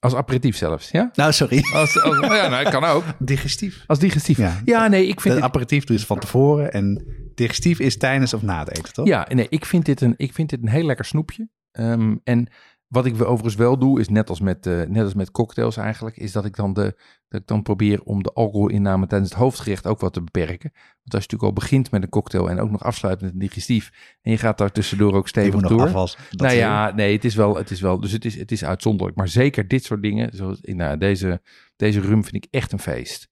Als 0.00 0.14
aperitief 0.14 0.56
zelfs, 0.56 0.90
ja? 0.90 1.10
Nou, 1.14 1.32
sorry. 1.32 1.64
Als, 1.74 2.00
als, 2.02 2.18
oh 2.18 2.34
ja, 2.34 2.48
nou, 2.48 2.70
kan 2.70 2.84
ook. 2.84 3.04
Digestief. 3.18 3.84
Als 3.86 3.98
digestief. 3.98 4.36
Ja. 4.36 4.60
Ja, 4.64 4.88
nee, 4.88 5.06
ik 5.06 5.20
vind 5.20 5.34
Het 5.34 5.42
dit, 5.42 5.52
aperitief 5.52 5.84
doe 5.84 5.98
je 5.98 6.06
van 6.06 6.18
tevoren 6.18 6.72
en 6.72 7.06
digestief 7.34 7.78
is 7.78 7.96
tijdens 7.96 8.34
of 8.34 8.42
na 8.42 8.58
het 8.58 8.78
eten, 8.78 8.92
toch? 8.92 9.06
ja, 9.06 9.26
nee, 9.34 9.46
ik 9.48 9.64
vind 9.64 9.84
dit 9.84 10.00
een, 10.00 10.14
ik 10.16 10.32
vind 10.32 10.50
dit 10.50 10.62
een 10.62 10.68
heel 10.68 10.84
lekker 10.84 11.04
snoepje. 11.04 11.48
Ehm, 11.72 12.14
en 12.24 12.48
Wat 12.88 13.06
ik 13.06 13.22
overigens 13.22 13.54
wel 13.54 13.78
doe, 13.78 14.00
is 14.00 14.08
net 14.08 14.28
als 14.28 14.40
met, 14.40 14.66
eh, 14.66 14.82
net 14.82 15.04
als 15.04 15.14
met 15.14 15.30
cocktails 15.30 15.76
eigenlijk, 15.76 16.16
is 16.16 16.32
dat 16.32 16.44
ik, 16.44 16.56
dan 16.56 16.72
de, 16.72 16.96
dat 17.28 17.40
ik 17.40 17.46
dan 17.46 17.62
probeer 17.62 18.02
om 18.02 18.22
de 18.22 18.32
alcoholinname 18.32 19.06
tijdens 19.06 19.30
het 19.30 19.38
hoofdgerecht 19.38 19.86
ook 19.86 20.00
wat 20.00 20.12
te 20.12 20.22
beperken. 20.22 20.70
Want 20.72 21.14
als 21.14 21.24
je 21.24 21.30
natuurlijk 21.30 21.42
al 21.42 21.52
begint 21.52 21.90
met 21.90 22.02
een 22.02 22.08
cocktail 22.08 22.50
en 22.50 22.60
ook 22.60 22.70
nog 22.70 22.82
afsluit 22.82 23.20
met 23.20 23.32
een 23.32 23.38
digestief, 23.38 24.16
en 24.22 24.30
je 24.30 24.38
gaat 24.38 24.58
daar 24.58 24.72
tussendoor 24.72 25.14
ook 25.14 25.28
stevig 25.28 25.60
door. 25.60 25.82
afwas. 25.82 26.18
Nou 26.30 26.54
ja, 26.54 26.94
nee, 26.94 27.12
het 27.12 27.24
is 27.24 27.34
wel, 27.34 27.56
het 27.56 27.70
is 27.70 27.80
wel, 27.80 28.00
dus 28.00 28.12
het 28.12 28.24
is, 28.24 28.38
het 28.38 28.52
is 28.52 28.64
uitzonderlijk. 28.64 29.16
Maar 29.16 29.28
zeker 29.28 29.68
dit 29.68 29.84
soort 29.84 30.02
dingen, 30.02 30.36
zoals 30.36 30.60
nou, 30.60 30.98
deze, 30.98 31.42
deze 31.76 32.00
rum 32.00 32.24
vind 32.24 32.44
ik 32.44 32.46
echt 32.50 32.72
een 32.72 32.78
feest. 32.78 33.28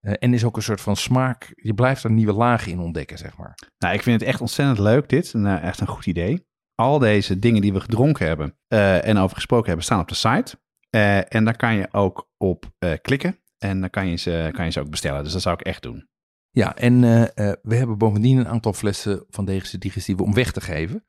Eh, 0.00 0.12
en 0.18 0.34
is 0.34 0.44
ook 0.44 0.56
een 0.56 0.62
soort 0.62 0.80
van 0.80 0.96
smaak, 0.96 1.52
je 1.54 1.74
blijft 1.74 2.04
er 2.04 2.10
nieuwe 2.10 2.32
lagen 2.32 2.72
in 2.72 2.78
ontdekken, 2.78 3.18
zeg 3.18 3.36
maar. 3.36 3.54
Nou, 3.78 3.94
ik 3.94 4.02
vind 4.02 4.20
het 4.20 4.28
echt 4.28 4.40
ontzettend 4.40 4.78
leuk 4.78 5.08
dit. 5.08 5.34
Eh, 5.34 5.62
echt 5.62 5.80
een 5.80 5.86
goed 5.86 6.06
idee. 6.06 6.46
Al 6.76 6.98
deze 6.98 7.38
dingen 7.38 7.62
die 7.62 7.72
we 7.72 7.80
gedronken 7.80 8.26
hebben 8.26 8.58
eh, 8.68 9.06
en 9.06 9.16
over 9.18 9.36
gesproken 9.36 9.66
hebben, 9.66 9.84
staan 9.84 10.00
op 10.00 10.08
de 10.08 10.14
site. 10.14 10.58
Eh, 10.90 11.34
en 11.34 11.44
daar 11.44 11.56
kan 11.56 11.74
je 11.74 11.88
ook 11.92 12.30
op 12.36 12.70
eh, 12.78 12.92
klikken. 13.02 13.38
En 13.58 13.80
dan 13.80 13.90
kan 13.90 14.06
je, 14.08 14.16
ze, 14.16 14.50
kan 14.52 14.64
je 14.64 14.70
ze 14.70 14.80
ook 14.80 14.90
bestellen. 14.90 15.24
Dus 15.24 15.32
dat 15.32 15.42
zou 15.42 15.56
ik 15.58 15.66
echt 15.66 15.82
doen. 15.82 16.08
Ja, 16.50 16.76
en 16.76 17.00
we 17.62 17.74
hebben 17.74 17.98
bovendien 17.98 18.38
een 18.38 18.48
aantal 18.48 18.72
flessen 18.72 19.24
van 19.28 19.44
deze 19.44 19.78
digestieve 19.78 20.22
om 20.22 20.34
weg 20.34 20.52
te 20.52 20.60
geven. 20.60 21.04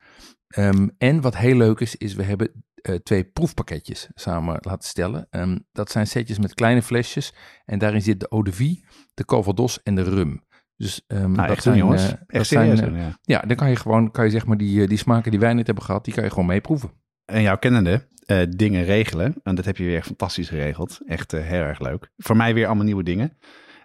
Ehm, 0.47 0.88
en 0.97 1.22
wat 1.22 1.38
heel 1.38 1.55
leuk 1.55 1.80
is, 1.80 1.95
is 1.95 2.13
we 2.13 2.24
hebben 2.24 2.65
twee 3.03 3.24
proefpakketjes 3.24 4.07
samen 4.13 4.57
laten 4.61 4.89
stellen. 4.89 5.28
Ehm, 5.30 5.57
dat 5.72 5.91
zijn 5.91 6.07
setjes 6.07 6.39
met 6.39 6.53
kleine 6.53 6.82
flesjes. 6.82 7.34
En 7.65 7.80
daarin 7.80 8.01
zit 8.01 8.20
de 8.20 8.28
eau 8.30 8.43
de 8.43 8.51
vie, 8.51 8.86
de 9.13 9.80
en 9.84 9.95
de 9.95 10.03
rum. 10.03 10.43
Dus 10.78 11.01
Nou, 11.07 11.36
dat 11.36 11.45
echt 11.45 11.53
doen, 11.53 11.61
zijn, 11.61 11.78
jongens. 11.78 12.07
eh, 12.07 12.13
echt 12.28 12.45
serieus 12.47 12.80
zijn, 12.80 12.95
eh, 12.95 13.01
ja. 13.01 13.17
Ja, 13.21 13.39
dan 13.39 13.55
kan 13.55 13.69
je 13.69 13.75
gewoon, 13.75 14.11
kan 14.11 14.25
je 14.25 14.32
zeg 14.32 14.45
maar 14.45 14.57
die, 14.57 14.82
eh, 14.82 14.88
die 14.88 14.97
smaken 14.97 15.32
die 15.32 15.39
wij 15.39 15.53
net 15.53 15.65
hebben 15.65 15.84
gehad, 15.84 16.05
die 16.05 16.13
kan 16.13 16.23
je 16.23 16.30
gewoon 16.30 16.45
meeproeven. 16.45 16.91
En 17.25 17.41
jouw 17.41 17.57
kennende 17.57 18.01
dingen 18.49 18.84
regelen. 18.84 19.36
En 19.43 19.55
dat 19.55 19.65
heb 19.65 19.78
je 19.78 19.84
weer 19.84 20.03
fantastisch 20.03 20.49
geregeld. 20.49 20.99
Echt 21.05 21.32
heel 21.32 21.61
erg 21.61 21.80
leuk. 21.80 22.11
Voor 22.17 22.36
mij 22.36 22.53
weer 22.53 22.65
allemaal 22.65 22.86
nieuwe 22.86 23.03
dingen. 23.03 23.38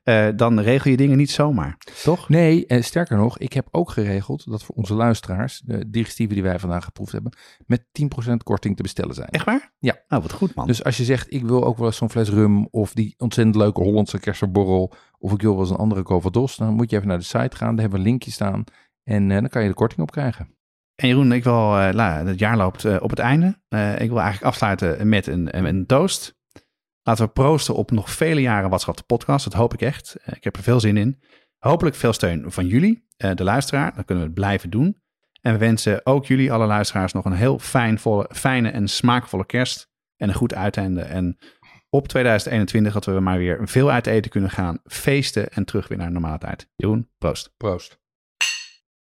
Eh, 0.02 0.28
dan 0.36 0.60
regel 0.60 0.90
je 0.90 0.96
dingen 0.96 1.16
niet 1.16 1.30
zomaar. 1.30 1.76
Toch? 2.02 2.28
Nee, 2.28 2.66
eh, 2.66 2.82
sterker 2.82 3.16
nog, 3.16 3.38
ik 3.38 3.52
heb 3.52 3.68
ook 3.70 3.90
geregeld 3.90 4.50
dat 4.50 4.62
voor 4.62 4.74
onze 4.74 4.94
luisteraars, 4.94 5.62
de 5.64 5.90
digestieve 5.90 6.34
die 6.34 6.42
wij 6.42 6.58
vandaag 6.58 6.84
geproefd 6.84 7.12
hebben, 7.12 7.32
met 7.66 7.84
10% 7.92 8.42
korting 8.42 8.76
te 8.76 8.82
bestellen 8.82 9.14
zijn. 9.14 9.28
Echt 9.28 9.44
waar? 9.44 9.72
Ja. 9.78 9.96
Nou, 10.08 10.22
wat 10.22 10.32
goed 10.32 10.54
man. 10.54 10.66
Dus 10.66 10.84
als 10.84 10.96
je 10.96 11.04
zegt, 11.04 11.32
ik 11.32 11.44
wil 11.44 11.64
ook 11.64 11.76
wel 11.76 11.86
eens 11.86 11.96
zo'n 11.96 12.10
fles 12.10 12.28
rum, 12.28 12.66
of 12.70 12.92
die 12.92 13.14
ontzettend 13.18 13.56
leuke 13.56 13.82
Hollandse 13.82 14.18
kersenborrel, 14.18 14.92
of 15.18 15.32
ik 15.32 15.42
wil 15.42 15.52
wel 15.52 15.60
eens 15.60 15.70
een 15.70 15.76
andere 15.76 16.02
Calvados, 16.02 16.56
dan 16.56 16.74
moet 16.74 16.90
je 16.90 16.96
even 16.96 17.08
naar 17.08 17.18
de 17.18 17.24
site 17.24 17.56
gaan, 17.56 17.74
daar 17.74 17.80
hebben 17.80 17.90
we 17.90 18.04
een 18.04 18.10
linkje 18.10 18.30
staan, 18.30 18.64
en 19.04 19.30
eh, 19.30 19.40
dan 19.40 19.48
kan 19.48 19.62
je 19.62 19.68
de 19.68 19.74
korting 19.74 20.00
op 20.00 20.10
krijgen. 20.10 20.56
En 20.94 21.08
Jeroen, 21.08 21.32
ik 21.32 21.44
wil, 21.44 21.78
eh, 21.78 21.92
nou, 21.92 22.28
het 22.28 22.38
jaar 22.38 22.56
loopt 22.56 23.00
op 23.00 23.10
het 23.10 23.18
einde. 23.18 23.46
Ik 23.98 24.08
wil 24.08 24.20
eigenlijk 24.20 24.42
afsluiten 24.42 25.08
met 25.08 25.26
een, 25.26 25.42
met 25.42 25.64
een 25.64 25.86
toast. 25.86 26.40
Laten 27.02 27.24
we 27.24 27.30
proosten 27.30 27.74
op 27.74 27.90
nog 27.90 28.10
vele 28.10 28.40
jaren 28.40 28.70
Watschap 28.70 28.96
de 28.96 29.02
podcast. 29.02 29.44
Dat 29.44 29.52
hoop 29.52 29.74
ik 29.74 29.80
echt. 29.80 30.14
Eh, 30.14 30.36
ik 30.36 30.44
heb 30.44 30.56
er 30.56 30.62
veel 30.62 30.80
zin 30.80 30.96
in. 30.96 31.22
Hopelijk 31.58 31.96
veel 31.96 32.12
steun 32.12 32.52
van 32.52 32.66
jullie, 32.66 33.06
eh, 33.16 33.34
de 33.34 33.44
luisteraar. 33.44 33.94
Dan 33.94 34.04
kunnen 34.04 34.24
we 34.24 34.30
het 34.30 34.40
blijven 34.40 34.70
doen. 34.70 35.00
En 35.40 35.52
we 35.52 35.58
wensen 35.58 36.06
ook 36.06 36.26
jullie, 36.26 36.52
alle 36.52 36.66
luisteraars, 36.66 37.12
nog 37.12 37.24
een 37.24 37.32
heel 37.32 37.58
fijn, 37.58 37.98
volle, 37.98 38.30
fijne 38.32 38.70
en 38.70 38.88
smaakvolle 38.88 39.46
kerst. 39.46 39.90
En 40.16 40.28
een 40.28 40.34
goed 40.34 40.54
uiteinde. 40.54 41.00
En 41.00 41.38
op 41.90 42.08
2021 42.08 42.92
dat 42.92 43.04
we 43.04 43.20
maar 43.20 43.38
weer 43.38 43.68
veel 43.68 43.90
uit 43.90 44.06
eten 44.06 44.30
kunnen 44.30 44.50
gaan, 44.50 44.78
feesten 44.84 45.48
en 45.48 45.64
terug 45.64 45.88
weer 45.88 45.98
naar 45.98 46.12
normale 46.12 46.38
tijd. 46.38 46.68
Jeroen, 46.76 47.10
proost. 47.18 47.54
Proost. 47.56 48.00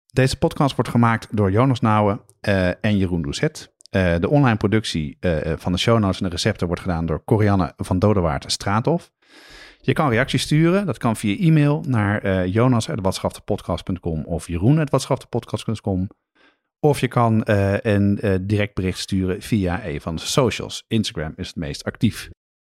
Deze 0.07 0.39
podcast 0.39 0.75
wordt 0.75 0.91
gemaakt 0.91 1.37
door 1.37 1.51
Jonas 1.51 1.81
Nouwen 1.81 2.21
eh, 2.41 2.85
en 2.85 2.97
Jeroen 2.97 3.23
Doucet. 3.23 3.74
Eh, 3.95 4.15
de 4.21 4.29
online 4.29 4.57
productie 4.57 5.17
eh, 5.21 5.53
van 5.57 5.73
de 5.73 5.79
show 5.79 5.99
notes 5.99 6.19
en 6.19 6.25
de 6.25 6.31
recepten 6.31 6.67
wordt 6.67 6.83
gedaan 6.83 7.07
door 7.07 7.25
Corianne 7.25 7.73
van 7.77 7.99
Dodewaard 7.99 8.53
Straathof. 8.53 9.13
Je 9.81 9.93
kan 9.93 10.09
reacties 10.09 10.43
sturen. 10.43 10.87
Dat 10.87 10.99
kan 10.99 11.17
via 11.17 11.37
e-mail 11.37 11.85
naar 11.89 12.23
eh 12.23 12.47
jonas.watschaftepodcast.com 12.47 14.25
of 14.25 14.47
jeroen.watschaftepodcast.com. 14.49 16.09
Of 16.81 17.01
je 17.01 17.09
kan 17.09 17.43
eh, 17.43 17.81
een 17.81 18.21
eh, 18.21 18.35
direct 18.41 18.75
bericht 18.75 18.99
sturen 18.99 19.43
via 19.43 19.87
een 19.87 20.01
van 20.01 20.17
de 20.17 20.23
socials. 20.23 20.85
Instagram 20.89 21.33
is 21.37 21.47
het 21.47 21.57
meest 21.57 21.85
actief. 21.85 22.31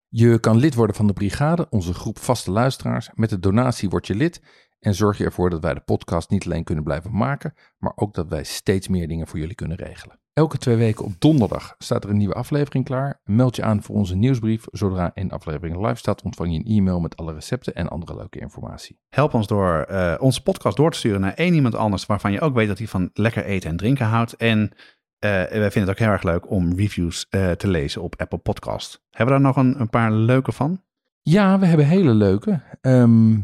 Je 0.09 0.39
kan 0.39 0.57
lid 0.57 0.75
worden 0.75 0.97
van 0.97 1.07
de 1.07 1.13
Brigade, 1.13 1.67
onze 1.71 1.95
groep 1.95 2.19
vaste 2.19 2.51
luisteraars. 2.51 3.11
Met 3.15 3.31
de 3.31 3.39
donatie 3.39 3.89
word 3.89 4.07
je 4.07 4.15
lid 4.15 4.43
en 4.79 4.95
zorg 4.95 5.19
je 5.19 5.25
ervoor 5.25 5.51
dat 5.51 5.63
wij 5.63 5.75
de 5.75 5.81
podcast 5.81 6.31
niet 6.31 6.45
alleen 6.45 6.65
kunnen 6.65 6.85
blijven 6.85 7.17
maken, 7.17 7.55
maar 7.79 7.93
ook 7.95 8.15
dat 8.15 8.29
wij 8.29 8.45
steeds 8.45 8.89
meer 8.89 9.09
dingen 9.09 9.27
voor 9.27 9.39
jullie 9.39 9.55
kunnen 9.55 9.77
regelen. 9.77 10.20
Elke 10.33 10.59
twee 10.59 10.77
weken 10.77 11.05
op 11.05 11.13
donderdag 11.19 11.75
staat 11.79 12.05
er 12.05 12.11
een 12.11 12.17
nieuwe 12.17 12.35
aflevering 12.35 12.85
klaar. 12.85 13.21
Meld 13.25 13.57
je 13.57 13.63
aan 13.63 13.83
voor 13.83 13.97
onze 13.97 14.17
nieuwsbrief. 14.17 14.65
Zodra 14.71 15.11
een 15.15 15.31
aflevering 15.31 15.87
live 15.87 15.97
staat, 15.97 16.23
ontvang 16.23 16.53
je 16.53 16.59
een 16.59 16.77
e-mail 16.77 17.01
met 17.01 17.17
alle 17.17 17.33
recepten 17.33 17.75
en 17.75 17.89
andere 17.89 18.17
leuke 18.17 18.39
informatie. 18.39 18.99
Help 19.09 19.35
ons 19.35 19.47
door 19.47 19.83
eh, 19.83 20.15
onze 20.21 20.43
podcast 20.43 20.77
door 20.77 20.91
te 20.91 20.99
sturen 20.99 21.21
naar 21.21 21.35
één 21.35 21.55
iemand 21.55 21.75
anders 21.75 22.07
waarvan 22.07 22.33
je 22.33 22.41
ook 22.41 22.55
weet 22.55 22.69
dat 22.69 22.79
hij 22.79 22.87
van 22.87 23.11
lekker 23.13 23.45
eten 23.45 23.71
en 23.71 23.77
drinken 23.77 24.07
houdt. 24.07 24.37
En 24.37 24.73
eh 25.19 25.31
wij 25.31 25.71
vinden 25.71 25.81
het 25.81 25.91
ook 25.91 25.99
heel 25.99 26.09
erg 26.09 26.23
leuk 26.23 26.51
om 26.51 26.75
reviews 26.75 27.27
eh, 27.29 27.51
te 27.51 27.69
lezen 27.69 28.03
op 28.03 28.21
Apple 28.21 28.39
Podcast. 28.39 29.03
Hebben 29.11 29.37
we 29.37 29.43
daar 29.43 29.53
nog 29.53 29.65
een, 29.65 29.81
een 29.81 29.91
paar 29.91 30.13
leuke 30.13 30.53
van? 30.53 30.83
Ja, 31.23 31.59
we 31.59 31.67
hebben 31.67 31.87
hele 31.87 32.15
leuke. 32.15 32.63
Ehm, 32.81 33.35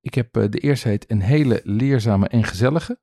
ik 0.00 0.14
heb 0.14 0.32
de 0.32 0.58
eerste 0.58 0.88
heet 0.88 1.10
een 1.10 1.20
hele 1.20 1.60
leerzame 1.64 2.28
en 2.28 2.44
gezellige 2.44 2.98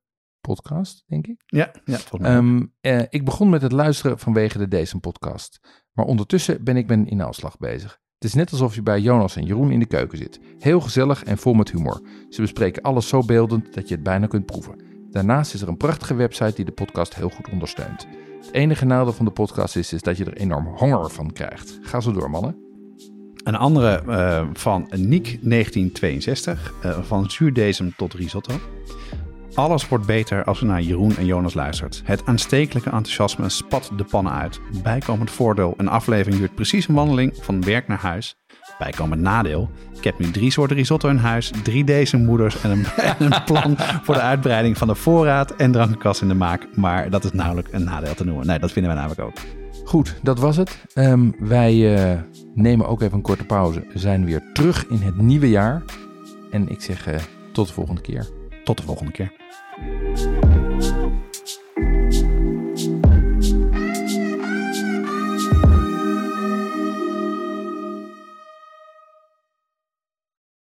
podcast, 0.48 1.04
denk 1.08 1.28
ik. 1.28 1.44
Ja, 1.46 1.72
ja 1.86 1.98
volgens 1.98 2.22
mij. 2.22 2.38
ook. 2.38 2.44
Ehm, 2.44 2.66
eh, 2.82 3.02
ik 3.10 3.26
begon 3.26 3.50
met 3.50 3.62
het 3.62 3.72
luisteren 3.72 4.20
vanwege 4.20 4.58
de 4.58 4.68
Decent 4.68 5.02
podcast. 5.02 5.60
Maar 5.92 6.06
ondertussen 6.06 6.64
ben 6.64 6.78
ik 6.78 6.88
met 6.88 6.98
een 6.98 7.10
inhaalslag 7.10 7.58
bezig. 7.58 8.02
Het 8.16 8.32
is 8.32 8.34
net 8.34 8.52
alsof 8.52 8.76
je 8.76 8.84
bij 8.84 9.00
Jonas 9.00 9.36
en 9.36 9.46
Jeroen 9.46 9.72
in 9.72 9.80
de 9.80 9.86
keuken 9.86 10.18
zit. 10.18 10.40
Heel 10.60 10.82
gezellig 10.82 11.24
en 11.24 11.38
vol 11.38 11.54
met 11.54 11.72
humor. 11.72 12.02
Ze 12.30 12.42
bespreken 12.42 12.82
alles 12.82 13.08
zo 13.08 13.22
beeldend 13.26 13.74
dat 13.74 13.88
je 13.88 13.94
het 13.94 14.04
bijna 14.04 14.28
kunt 14.28 14.46
proeven. 14.46 14.82
Daarnaast 15.10 15.54
is 15.54 15.62
er 15.62 15.68
een 15.68 15.78
prachtige 15.78 16.14
website 16.14 16.56
die 16.56 16.66
de 16.66 16.72
podcast 16.72 17.16
heel 17.16 17.30
goed 17.30 17.50
ondersteunt. 17.50 18.08
Het 18.42 18.54
enige 18.54 18.86
nadeel 18.86 19.14
van 19.14 19.26
de 19.26 19.32
podcast 19.32 19.76
is, 19.76 19.94
is 19.94 20.02
dat 20.02 20.18
je 20.18 20.26
er 20.26 20.38
enorm 20.38 20.66
honger 20.66 21.10
van 21.10 21.32
krijgt. 21.32 21.80
Ga 21.82 22.00
zo 22.00 22.12
door, 22.12 22.30
mannen. 22.30 22.56
Een 23.44 23.56
andere 23.56 24.04
eh, 24.08 24.48
van 24.54 24.88
Niek 24.90 25.38
1962, 25.42 26.74
eh, 26.82 27.02
van 27.02 27.32
zuurdesem 27.32 27.94
tot 27.96 28.14
risotto. 28.14 28.54
Alles 29.56 29.88
wordt 29.88 30.06
beter 30.06 30.44
als 30.44 30.60
je 30.60 30.66
naar 30.66 30.82
Jeroen 30.82 31.18
en 31.18 31.26
Jonas 31.26 31.54
luistert. 31.54 32.02
Het 32.06 32.26
aanstekelijke 32.26 32.90
enthousiasme 32.90 33.50
spat 33.50 33.92
de 33.96 34.04
pannen 34.04 34.34
uit. 34.34 34.60
Bijkomend 34.84 35.32
voordeel, 35.32 35.74
een 35.78 35.88
aflevering 35.88 36.38
duurt 36.38 36.56
precies 36.56 36.88
een 36.88 36.96
wandeling 36.96 37.34
van 37.40 37.64
werk 37.64 37.88
naar 37.88 38.00
huis. 38.00 38.36
Bijkomend 38.80 39.22
nadeel, 39.22 39.70
ik 39.98 40.04
heb 40.04 40.20
nu 40.20 40.32
drie 40.32 40.52
soorten 40.52 40.76
risotto 40.76 41.10
in 41.10 41.18
huis, 41.18 41.52
drie 41.64 42.18
moeders 42.18 42.62
en 42.62 42.72
een, 42.72 42.86
en 43.20 43.32
een 43.32 43.44
plan 43.44 43.76
voor 43.78 44.14
de 44.14 44.22
uitbreiding 44.22 44.78
van 44.78 44.88
de 44.88 44.96
voorraad 44.96 45.56
en 45.56 45.72
drankenkast 45.72 46.22
in 46.22 46.28
de 46.28 46.34
maak. 46.34 46.68
Maar 46.76 47.10
dat 47.10 47.24
is 47.24 47.32
nauwelijks 47.32 47.72
een 47.72 47.84
nadeel 47.84 48.14
te 48.14 48.26
noemen. 48.26 48.48
Nee, 48.48 48.60
dat 48.60 48.72
vinden 48.72 48.92
wij 48.92 49.02
namelijk 49.02 49.28
ook. 49.28 49.38
Goed, 49.84 50.16
dat 50.22 50.40
was 50.40 50.58
het. 50.58 50.86
Ehm, 50.94 51.32
wij 51.40 51.96
eh, 51.96 52.20
nemen 52.54 52.88
ook 52.88 53.02
even 53.02 53.16
een 53.16 53.22
korte 53.22 53.46
pauze. 53.46 53.86
We 53.94 54.00
zijn 54.00 54.26
weer 54.26 54.44
terug 54.54 54.88
in 54.88 55.02
het 55.02 55.18
nieuwe 55.18 55.50
jaar. 55.50 55.84
En 56.52 56.70
ik 56.70 56.82
zeg 56.82 57.08
eh, 57.08 57.20
tot 57.52 57.68
de 57.68 57.74
volgende 57.74 58.02
keer. 58.02 58.30
Tot 58.64 58.78
de 58.78 58.84
volgende 58.84 59.12
keer. 59.12 59.43
Thank 59.76 60.18
you. 60.18 60.43